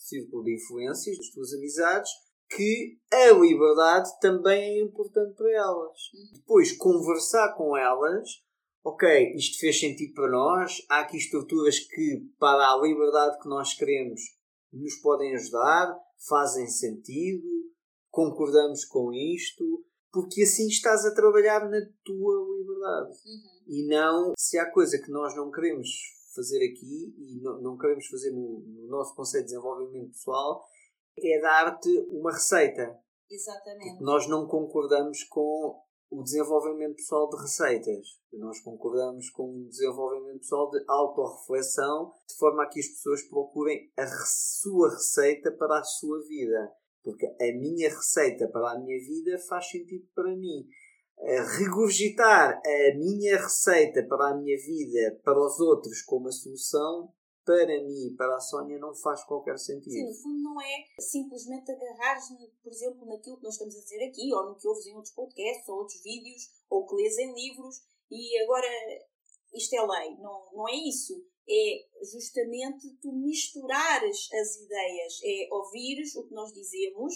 círculo 0.07 0.43
de 0.43 0.55
influências, 0.55 1.17
das 1.17 1.29
tuas 1.29 1.53
amizades, 1.53 2.09
que 2.49 2.97
a 3.11 3.31
liberdade 3.33 4.09
também 4.21 4.79
é 4.79 4.81
importante 4.81 5.35
para 5.35 5.51
elas. 5.51 5.99
Depois, 6.33 6.71
conversar 6.77 7.55
com 7.55 7.75
elas, 7.75 8.29
ok, 8.83 9.33
isto 9.35 9.59
fez 9.59 9.79
sentido 9.79 10.13
para 10.13 10.31
nós, 10.31 10.81
há 10.89 11.01
aqui 11.01 11.17
estruturas 11.17 11.79
que, 11.79 12.29
para 12.39 12.71
a 12.71 12.79
liberdade 12.81 13.39
que 13.41 13.49
nós 13.49 13.73
queremos, 13.73 14.21
nos 14.71 14.95
podem 14.95 15.35
ajudar, 15.35 15.97
fazem 16.27 16.67
sentido, 16.67 17.47
concordamos 18.09 18.85
com 18.85 19.13
isto, 19.13 19.83
porque 20.11 20.43
assim 20.43 20.67
estás 20.67 21.05
a 21.05 21.13
trabalhar 21.13 21.69
na 21.69 21.81
tua 22.03 22.57
liberdade. 22.57 23.09
Uhum. 23.09 23.63
E 23.67 23.87
não 23.87 24.33
se 24.37 24.57
há 24.57 24.71
coisa 24.71 24.97
que 24.97 25.11
nós 25.11 25.35
não 25.35 25.51
queremos 25.51 25.87
fazer 26.37 26.63
aqui 26.63 27.15
e 27.17 27.41
não, 27.41 27.61
não 27.61 27.77
queremos 27.77 28.05
fazer 28.07 28.31
no, 28.31 28.59
no, 28.59 28.87
nosso 28.87 29.15
conceito 29.15 29.45
de 29.45 29.53
desenvolvimento 29.53 30.11
pessoal 30.11 30.63
é 31.17 31.41
dar-te 31.41 31.89
uma 32.11 32.31
receita. 32.31 32.95
Exatamente. 33.29 33.89
Porque 33.89 34.03
nós 34.03 34.27
não 34.27 34.47
concordamos 34.47 35.23
com 35.23 35.81
o 36.09 36.23
desenvolvimento 36.23 36.95
pessoal 36.95 37.27
de 37.29 37.41
receitas. 37.41 38.07
Nós 38.31 38.61
concordamos 38.61 39.29
com 39.31 39.49
o 39.49 39.67
desenvolvimento 39.67 40.39
pessoal 40.39 40.69
de 40.69 40.83
autorreflexão, 40.87 42.13
de 42.29 42.35
forma 42.37 42.63
a 42.63 42.67
que 42.67 42.79
as 42.79 42.87
pessoas 42.87 43.23
procurem 43.23 43.91
a 43.97 44.07
sua 44.25 44.91
receita 44.91 45.51
para 45.51 45.79
a 45.79 45.83
sua 45.83 46.19
vida. 46.27 46.71
Porque 47.03 47.25
a 47.25 47.57
minha 47.57 47.89
receita 47.89 48.47
para 48.49 48.71
a 48.71 48.79
minha 48.79 48.99
vida 48.99 49.39
faz 49.49 49.69
sentido 49.69 50.07
para 50.13 50.35
mim. 50.35 50.67
Regurgitar 51.57 52.61
a 52.63 52.95
minha 52.97 53.37
receita 53.37 54.03
para 54.07 54.29
a 54.29 54.35
minha 54.35 54.57
vida 54.57 55.19
para 55.23 55.39
os 55.39 55.59
outros 55.59 56.01
como 56.03 56.27
a 56.27 56.31
solução, 56.31 57.11
para 57.43 57.81
mim 57.83 58.07
e 58.07 58.15
para 58.15 58.35
a 58.35 58.39
Sónia, 58.39 58.77
não 58.77 58.93
faz 58.93 59.23
qualquer 59.23 59.57
sentido. 59.57 59.93
Sim, 59.93 60.05
no 60.05 60.13
fundo 60.13 60.43
não 60.43 60.61
é 60.61 60.85
simplesmente 60.99 61.71
agarrar, 61.71 62.17
por 62.61 62.71
exemplo, 62.71 63.05
naquilo 63.05 63.37
que 63.37 63.43
nós 63.43 63.53
estamos 63.53 63.75
a 63.75 63.79
dizer 63.79 64.05
aqui, 64.05 64.33
ou 64.33 64.49
no 64.49 64.55
que 64.55 64.67
ouves 64.67 64.85
em 64.85 64.95
outros 64.95 65.13
podcasts, 65.13 65.67
ou 65.67 65.77
outros 65.77 66.01
vídeos, 66.03 66.51
ou 66.69 66.85
que 66.85 66.95
lês 66.95 67.17
em 67.17 67.33
livros, 67.33 67.81
e 68.11 68.37
agora 68.43 68.67
isto 69.53 69.73
é 69.73 69.81
lei. 69.81 70.17
Não, 70.17 70.51
não 70.53 70.69
é 70.69 70.75
isso 70.75 71.25
é 71.49 71.85
justamente 72.11 72.89
tu 73.01 73.11
misturares 73.13 74.29
as 74.33 74.57
ideias, 74.57 75.19
é 75.23 75.47
ouvires 75.51 76.15
o 76.15 76.27
que 76.27 76.33
nós 76.33 76.51
dizemos 76.51 77.13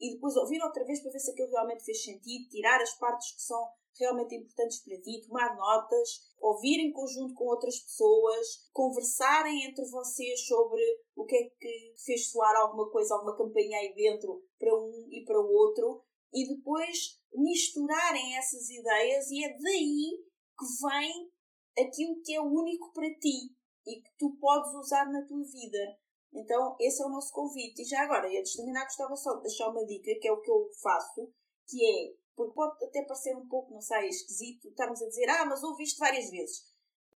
e 0.00 0.14
depois 0.14 0.36
ouvir 0.36 0.62
outra 0.62 0.84
vez 0.84 1.00
para 1.00 1.12
ver 1.12 1.18
se 1.18 1.30
aquilo 1.30 1.50
realmente 1.50 1.84
fez 1.84 2.02
sentido, 2.02 2.48
tirar 2.48 2.80
as 2.80 2.94
partes 2.98 3.34
que 3.34 3.42
são 3.42 3.68
realmente 3.98 4.34
importantes 4.34 4.80
para 4.84 5.00
ti, 5.00 5.22
tomar 5.26 5.56
notas, 5.56 6.08
ouvir 6.40 6.78
em 6.78 6.92
conjunto 6.92 7.34
com 7.34 7.46
outras 7.46 7.80
pessoas, 7.80 8.68
conversarem 8.72 9.64
entre 9.64 9.84
vocês 9.86 10.46
sobre 10.46 10.82
o 11.16 11.24
que 11.24 11.36
é 11.36 11.50
que 11.58 11.94
fez 12.04 12.30
soar 12.30 12.54
alguma 12.56 12.88
coisa, 12.90 13.14
alguma 13.14 13.36
campanha 13.36 13.78
aí 13.78 13.92
dentro 13.94 14.44
para 14.58 14.74
um 14.74 15.08
e 15.10 15.24
para 15.24 15.40
o 15.40 15.50
outro 15.52 16.04
e 16.32 16.46
depois 16.46 17.18
misturarem 17.34 18.36
essas 18.36 18.68
ideias 18.70 19.30
e 19.30 19.44
é 19.44 19.48
daí 19.58 20.24
que 20.58 20.86
vem 20.86 21.30
aquilo 21.78 22.20
que 22.22 22.34
é 22.34 22.40
único 22.40 22.92
para 22.92 23.08
ti 23.14 23.54
e 23.86 24.00
que 24.00 24.10
tu 24.18 24.36
podes 24.40 24.72
usar 24.74 25.10
na 25.10 25.24
tua 25.26 25.42
vida. 25.44 25.98
Então, 26.32 26.76
esse 26.80 27.02
é 27.02 27.06
o 27.06 27.10
nosso 27.10 27.32
convite. 27.32 27.82
E 27.82 27.84
já 27.84 28.02
agora, 28.02 28.28
antes 28.28 28.52
de 28.52 28.58
terminar, 28.58 28.84
gostava 28.84 29.16
só 29.16 29.34
de 29.36 29.42
deixar 29.42 29.68
uma 29.70 29.84
dica, 29.84 30.14
que 30.20 30.28
é 30.28 30.32
o 30.32 30.40
que 30.40 30.50
eu 30.50 30.70
faço, 30.82 31.32
que 31.66 31.84
é, 31.84 32.14
porque 32.36 32.54
pode 32.54 32.84
até 32.84 33.02
parecer 33.02 33.36
um 33.36 33.46
pouco, 33.48 33.72
não 33.72 33.80
sei, 33.80 34.08
esquisito, 34.08 34.68
estarmos 34.68 35.02
a 35.02 35.08
dizer, 35.08 35.28
ah, 35.30 35.44
mas 35.46 35.62
ouviste 35.62 35.98
várias 35.98 36.30
vezes. 36.30 36.72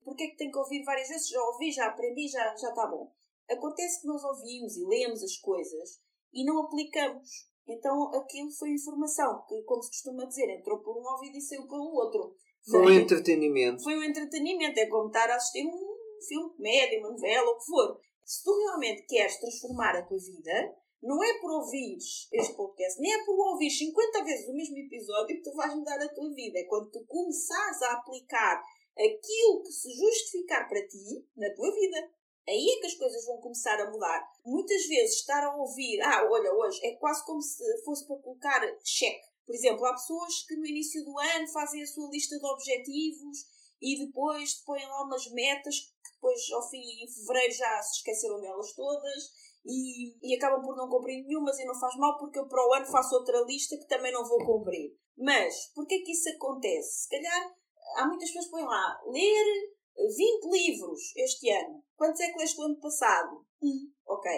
Porquê 0.04 0.24
é 0.24 0.26
que 0.28 0.36
tenho 0.36 0.52
que 0.52 0.58
ouvir 0.58 0.82
várias 0.84 1.08
vezes? 1.08 1.28
Já 1.28 1.42
ouvi, 1.42 1.70
já 1.70 1.86
aprendi, 1.86 2.28
já 2.28 2.56
já 2.56 2.68
está 2.68 2.86
bom. 2.86 3.12
Acontece 3.48 4.00
que 4.00 4.06
nós 4.06 4.22
ouvimos 4.24 4.76
e 4.76 4.84
lemos 4.84 5.22
as 5.22 5.36
coisas 5.36 6.00
e 6.32 6.44
não 6.44 6.62
aplicamos. 6.62 7.50
Então, 7.66 8.14
aquilo 8.14 8.50
foi 8.50 8.70
informação 8.70 9.44
que, 9.46 9.62
como 9.62 9.82
se 9.82 9.90
costuma 9.90 10.24
dizer, 10.24 10.48
entrou 10.50 10.78
por 10.78 10.96
um 10.96 11.06
ouvido 11.06 11.36
e 11.36 11.40
saiu 11.40 11.68
pelo 11.68 11.94
outro. 11.94 12.34
Foi 12.68 12.80
um 12.80 12.90
entretenimento. 12.90 13.82
Foi 13.82 13.96
um 13.96 14.02
entretenimento. 14.02 14.78
É 14.78 14.86
como 14.86 15.08
estar 15.08 15.30
a 15.30 15.36
assistir 15.36 15.66
um 15.66 15.78
filme, 16.26 16.54
comédia, 16.56 16.98
uma 17.00 17.10
novela, 17.10 17.50
o 17.50 17.58
que 17.58 17.66
for. 17.66 18.00
Se 18.24 18.44
tu 18.44 18.56
realmente 18.64 19.02
queres 19.02 19.38
transformar 19.38 19.96
a 19.96 20.02
tua 20.02 20.18
vida, 20.18 20.76
não 21.02 21.22
é 21.24 21.40
por 21.40 21.50
ouvires 21.50 22.28
este 22.32 22.54
podcast, 22.54 23.00
nem 23.00 23.12
é 23.12 23.24
por 23.24 23.38
ouvir 23.52 23.70
50 23.70 24.24
vezes 24.24 24.48
o 24.48 24.52
mesmo 24.52 24.76
episódio 24.76 25.36
que 25.36 25.42
tu 25.42 25.54
vais 25.54 25.74
mudar 25.74 25.98
a 25.98 26.08
tua 26.08 26.30
vida. 26.34 26.58
É 26.58 26.64
quando 26.64 26.90
tu 26.90 27.04
começares 27.06 27.82
a 27.82 27.92
aplicar 27.94 28.62
aquilo 28.96 29.62
que 29.62 29.72
se 29.72 29.90
justificar 29.94 30.68
para 30.68 30.86
ti 30.86 31.26
na 31.36 31.52
tua 31.54 31.74
vida. 31.74 32.10
Aí 32.48 32.68
é 32.68 32.80
que 32.80 32.86
as 32.86 32.94
coisas 32.94 33.24
vão 33.26 33.40
começar 33.40 33.80
a 33.80 33.90
mudar. 33.90 34.28
Muitas 34.44 34.86
vezes 34.86 35.16
estar 35.16 35.44
a 35.44 35.56
ouvir, 35.56 36.00
ah, 36.00 36.28
olha, 36.30 36.52
hoje 36.52 36.84
é 36.84 36.96
quase 36.96 37.24
como 37.24 37.40
se 37.40 37.64
fosse 37.84 38.06
para 38.06 38.16
colocar 38.16 38.60
cheque. 38.84 39.28
Por 39.46 39.54
exemplo, 39.54 39.84
há 39.86 39.92
pessoas 39.92 40.44
que 40.46 40.56
no 40.56 40.66
início 40.66 41.04
do 41.04 41.18
ano 41.18 41.48
fazem 41.48 41.82
a 41.82 41.86
sua 41.86 42.10
lista 42.10 42.38
de 42.38 42.44
objetivos 42.44 43.38
e 43.80 44.04
depois 44.04 44.54
põem 44.64 44.86
lá 44.86 45.04
umas 45.04 45.30
metas 45.32 45.92
depois 46.20 46.50
ao 46.52 46.68
fim, 46.68 46.82
em 47.02 47.08
fevereiro, 47.08 47.54
já 47.54 47.82
se 47.82 47.96
esqueceram 47.96 48.40
delas 48.40 48.72
todas 48.74 49.32
e, 49.64 50.14
e 50.22 50.36
acabam 50.36 50.62
por 50.62 50.76
não 50.76 50.88
cumprir 50.88 51.24
nenhumas 51.24 51.58
e 51.58 51.64
não 51.64 51.78
faz 51.78 51.96
mal 51.96 52.18
porque 52.18 52.38
eu 52.38 52.46
para 52.46 52.66
o 52.68 52.74
ano 52.74 52.86
faço 52.86 53.14
outra 53.14 53.40
lista 53.40 53.76
que 53.78 53.88
também 53.88 54.12
não 54.12 54.28
vou 54.28 54.44
cumprir. 54.44 54.94
Mas, 55.16 55.72
porquê 55.74 56.00
que 56.00 56.12
isso 56.12 56.28
acontece? 56.28 57.02
Se 57.02 57.08
calhar, 57.08 57.54
há 57.96 58.06
muitas 58.06 58.28
pessoas 58.28 58.44
que 58.46 58.50
põem 58.50 58.64
lá, 58.64 59.00
ler 59.06 59.70
20 59.96 60.44
livros 60.50 61.00
este 61.16 61.50
ano. 61.50 61.82
Quantos 61.96 62.20
é 62.20 62.30
que 62.30 62.38
leste 62.38 62.58
o 62.60 62.64
ano 62.64 62.80
passado? 62.80 63.44
Um. 63.62 63.90
Ok. 64.06 64.30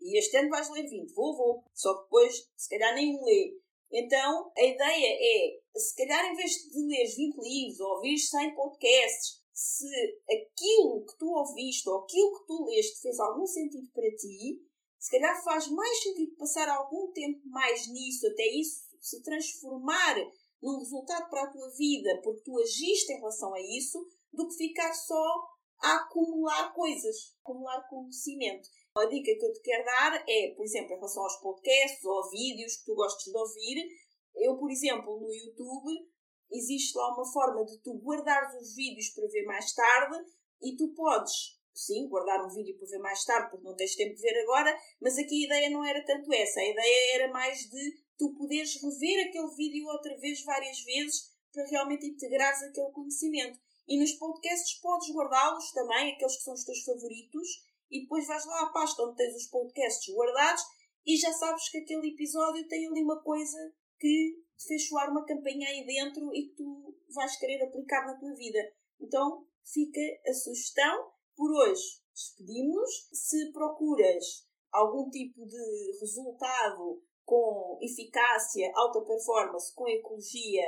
E 0.00 0.18
este 0.18 0.36
ano 0.36 0.50
vais 0.50 0.68
ler 0.70 0.88
20. 0.88 1.12
Vou, 1.14 1.36
vou. 1.36 1.64
Só 1.72 1.94
que 1.94 2.02
depois, 2.04 2.50
se 2.56 2.68
calhar, 2.68 2.94
nenhum 2.94 3.24
lê. 3.24 3.56
Então, 3.92 4.50
a 4.56 4.62
ideia 4.62 5.18
é, 5.20 5.78
se 5.78 5.94
calhar, 5.96 6.24
em 6.32 6.34
vez 6.34 6.50
de 6.50 6.86
ler 6.86 7.04
20 7.04 7.36
livros 7.36 7.80
ou 7.80 7.96
ouvir 7.96 8.18
100 8.18 8.54
podcasts, 8.54 9.41
se 9.52 9.86
aquilo 10.30 11.04
que 11.04 11.18
tu 11.18 11.28
ouviste 11.30 11.88
ou 11.88 11.98
aquilo 11.98 12.38
que 12.38 12.46
tu 12.46 12.64
leste 12.66 13.00
fez 13.00 13.18
algum 13.20 13.46
sentido 13.46 13.90
para 13.92 14.10
ti, 14.16 14.60
se 14.98 15.10
calhar 15.10 15.42
faz 15.42 15.68
mais 15.68 16.02
sentido 16.02 16.36
passar 16.36 16.68
algum 16.68 17.12
tempo 17.12 17.40
mais 17.48 17.86
nisso, 17.88 18.26
até 18.26 18.46
isso 18.46 18.82
se 19.00 19.20
transformar 19.22 20.16
num 20.62 20.78
resultado 20.78 21.28
para 21.28 21.42
a 21.42 21.50
tua 21.50 21.68
vida, 21.70 22.20
porque 22.22 22.42
tu 22.42 22.58
agiste 22.60 23.12
em 23.12 23.16
relação 23.16 23.52
a 23.52 23.60
isso, 23.60 23.98
do 24.32 24.48
que 24.48 24.54
ficar 24.54 24.94
só 24.94 25.48
a 25.80 25.96
acumular 25.96 26.72
coisas, 26.72 27.34
acumular 27.42 27.88
conhecimento. 27.88 28.68
A 28.96 29.06
dica 29.06 29.34
que 29.34 29.44
eu 29.44 29.52
te 29.52 29.60
quero 29.60 29.84
dar 29.84 30.24
é, 30.28 30.54
por 30.54 30.64
exemplo, 30.64 30.92
em 30.92 30.96
relação 30.96 31.24
aos 31.24 31.36
podcasts 31.40 32.04
ou 32.04 32.30
vídeos 32.30 32.76
que 32.76 32.84
tu 32.84 32.94
gostes 32.94 33.32
de 33.32 33.36
ouvir, 33.36 33.88
eu, 34.36 34.56
por 34.56 34.70
exemplo, 34.70 35.18
no 35.18 35.32
YouTube, 35.32 36.08
existe 36.52 36.96
lá 36.96 37.14
uma 37.14 37.24
forma 37.24 37.64
de 37.64 37.78
tu 37.78 37.94
guardares 37.98 38.54
os 38.60 38.74
vídeos 38.74 39.08
para 39.10 39.28
ver 39.28 39.44
mais 39.44 39.72
tarde 39.72 40.24
e 40.60 40.76
tu 40.76 40.88
podes, 40.94 41.58
sim, 41.74 42.08
guardar 42.08 42.44
um 42.44 42.50
vídeo 42.50 42.76
para 42.76 42.88
ver 42.88 42.98
mais 42.98 43.24
tarde 43.24 43.50
porque 43.50 43.64
não 43.64 43.74
tens 43.74 43.96
tempo 43.96 44.14
de 44.14 44.22
ver 44.22 44.42
agora, 44.42 44.76
mas 45.00 45.18
aqui 45.18 45.42
a 45.42 45.46
ideia 45.46 45.70
não 45.70 45.84
era 45.84 46.04
tanto 46.04 46.32
essa. 46.32 46.60
A 46.60 46.68
ideia 46.68 47.14
era 47.14 47.32
mais 47.32 47.58
de 47.70 48.02
tu 48.18 48.34
poderes 48.34 48.80
rever 48.82 49.28
aquele 49.28 49.54
vídeo 49.56 49.86
outra 49.86 50.16
vez 50.18 50.44
várias 50.44 50.80
vezes 50.80 51.32
para 51.52 51.66
realmente 51.66 52.06
integrares 52.06 52.62
aquele 52.62 52.90
conhecimento. 52.92 53.58
E 53.88 53.98
nos 53.98 54.12
podcasts 54.12 54.80
podes 54.80 55.12
guardá-los 55.12 55.72
também, 55.72 56.12
aqueles 56.12 56.36
que 56.36 56.42
são 56.44 56.54
os 56.54 56.64
teus 56.64 56.82
favoritos, 56.84 57.48
e 57.90 58.02
depois 58.02 58.26
vais 58.26 58.46
lá 58.46 58.62
à 58.62 58.66
pasta 58.72 59.02
onde 59.02 59.16
tens 59.16 59.36
os 59.36 59.46
podcasts 59.46 60.14
guardados 60.14 60.62
e 61.06 61.16
já 61.16 61.32
sabes 61.32 61.68
que 61.68 61.78
aquele 61.78 62.08
episódio 62.08 62.66
tem 62.68 62.86
ali 62.86 63.02
uma 63.02 63.20
coisa 63.22 63.58
que 64.00 64.41
te 64.56 64.66
fez 64.66 64.88
soar 64.88 65.10
uma 65.10 65.24
campanha 65.24 65.68
aí 65.68 65.84
dentro 65.84 66.34
e 66.34 66.48
que 66.48 66.54
tu 66.56 66.94
vais 67.14 67.36
querer 67.36 67.62
aplicar 67.62 68.06
na 68.06 68.18
tua 68.18 68.34
vida. 68.34 68.58
Então 69.00 69.46
fica 69.64 70.00
a 70.26 70.32
sugestão. 70.32 71.12
Por 71.36 71.50
hoje 71.50 72.02
despedimos-nos. 72.14 73.08
Se 73.12 73.52
procuras 73.52 74.46
algum 74.70 75.08
tipo 75.10 75.46
de 75.46 75.98
resultado 76.00 77.02
com 77.24 77.78
eficácia, 77.80 78.70
alta 78.74 79.00
performance, 79.02 79.74
com 79.74 79.88
ecologia, 79.88 80.64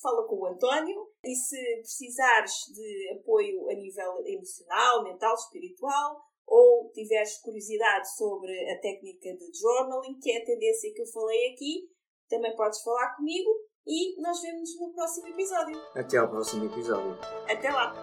fala 0.00 0.26
com 0.26 0.36
o 0.36 0.46
António. 0.46 1.08
E 1.24 1.34
se 1.34 1.76
precisares 1.78 2.52
de 2.74 3.18
apoio 3.18 3.68
a 3.68 3.74
nível 3.74 4.26
emocional, 4.26 5.04
mental, 5.04 5.34
espiritual, 5.34 6.20
ou 6.46 6.90
tiveres 6.92 7.38
curiosidade 7.38 8.16
sobre 8.16 8.52
a 8.70 8.80
técnica 8.80 9.36
de 9.36 9.52
journaling, 9.58 10.18
que 10.18 10.30
é 10.30 10.38
a 10.38 10.44
tendência 10.44 10.92
que 10.94 11.02
eu 11.02 11.06
falei 11.06 11.52
aqui, 11.52 11.90
também 12.28 12.54
podes 12.56 12.80
falar 12.82 13.16
comigo 13.16 13.50
e 13.86 14.20
nós 14.20 14.40
vemos 14.42 14.70
no 14.80 14.92
próximo 14.92 15.28
episódio. 15.28 15.80
Até 15.96 16.18
ao 16.18 16.28
próximo 16.28 16.66
episódio. 16.66 17.18
Até 17.48 17.70
lá! 17.70 17.94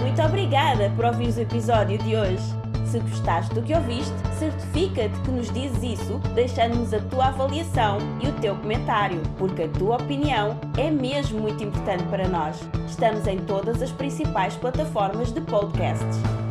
Muito 0.00 0.22
obrigada 0.22 0.92
por 0.94 1.06
ouvir 1.06 1.34
o 1.34 1.40
episódio 1.40 1.96
de 1.98 2.16
hoje. 2.16 2.62
Se 2.92 2.98
gostaste 2.98 3.54
do 3.54 3.62
que 3.62 3.74
ouviste, 3.74 4.12
certifica-te 4.38 5.18
que 5.22 5.30
nos 5.30 5.50
dizes 5.50 5.98
isso 5.98 6.18
deixando-nos 6.34 6.92
a 6.92 7.00
tua 7.00 7.28
avaliação 7.28 7.96
e 8.22 8.28
o 8.28 8.40
teu 8.40 8.54
comentário, 8.54 9.22
porque 9.38 9.62
a 9.62 9.68
tua 9.68 9.96
opinião 9.96 10.60
é 10.76 10.90
mesmo 10.90 11.40
muito 11.40 11.64
importante 11.64 12.04
para 12.10 12.28
nós. 12.28 12.60
Estamos 12.86 13.26
em 13.26 13.42
todas 13.46 13.80
as 13.80 13.90
principais 13.90 14.54
plataformas 14.56 15.32
de 15.32 15.40
podcasts. 15.40 16.41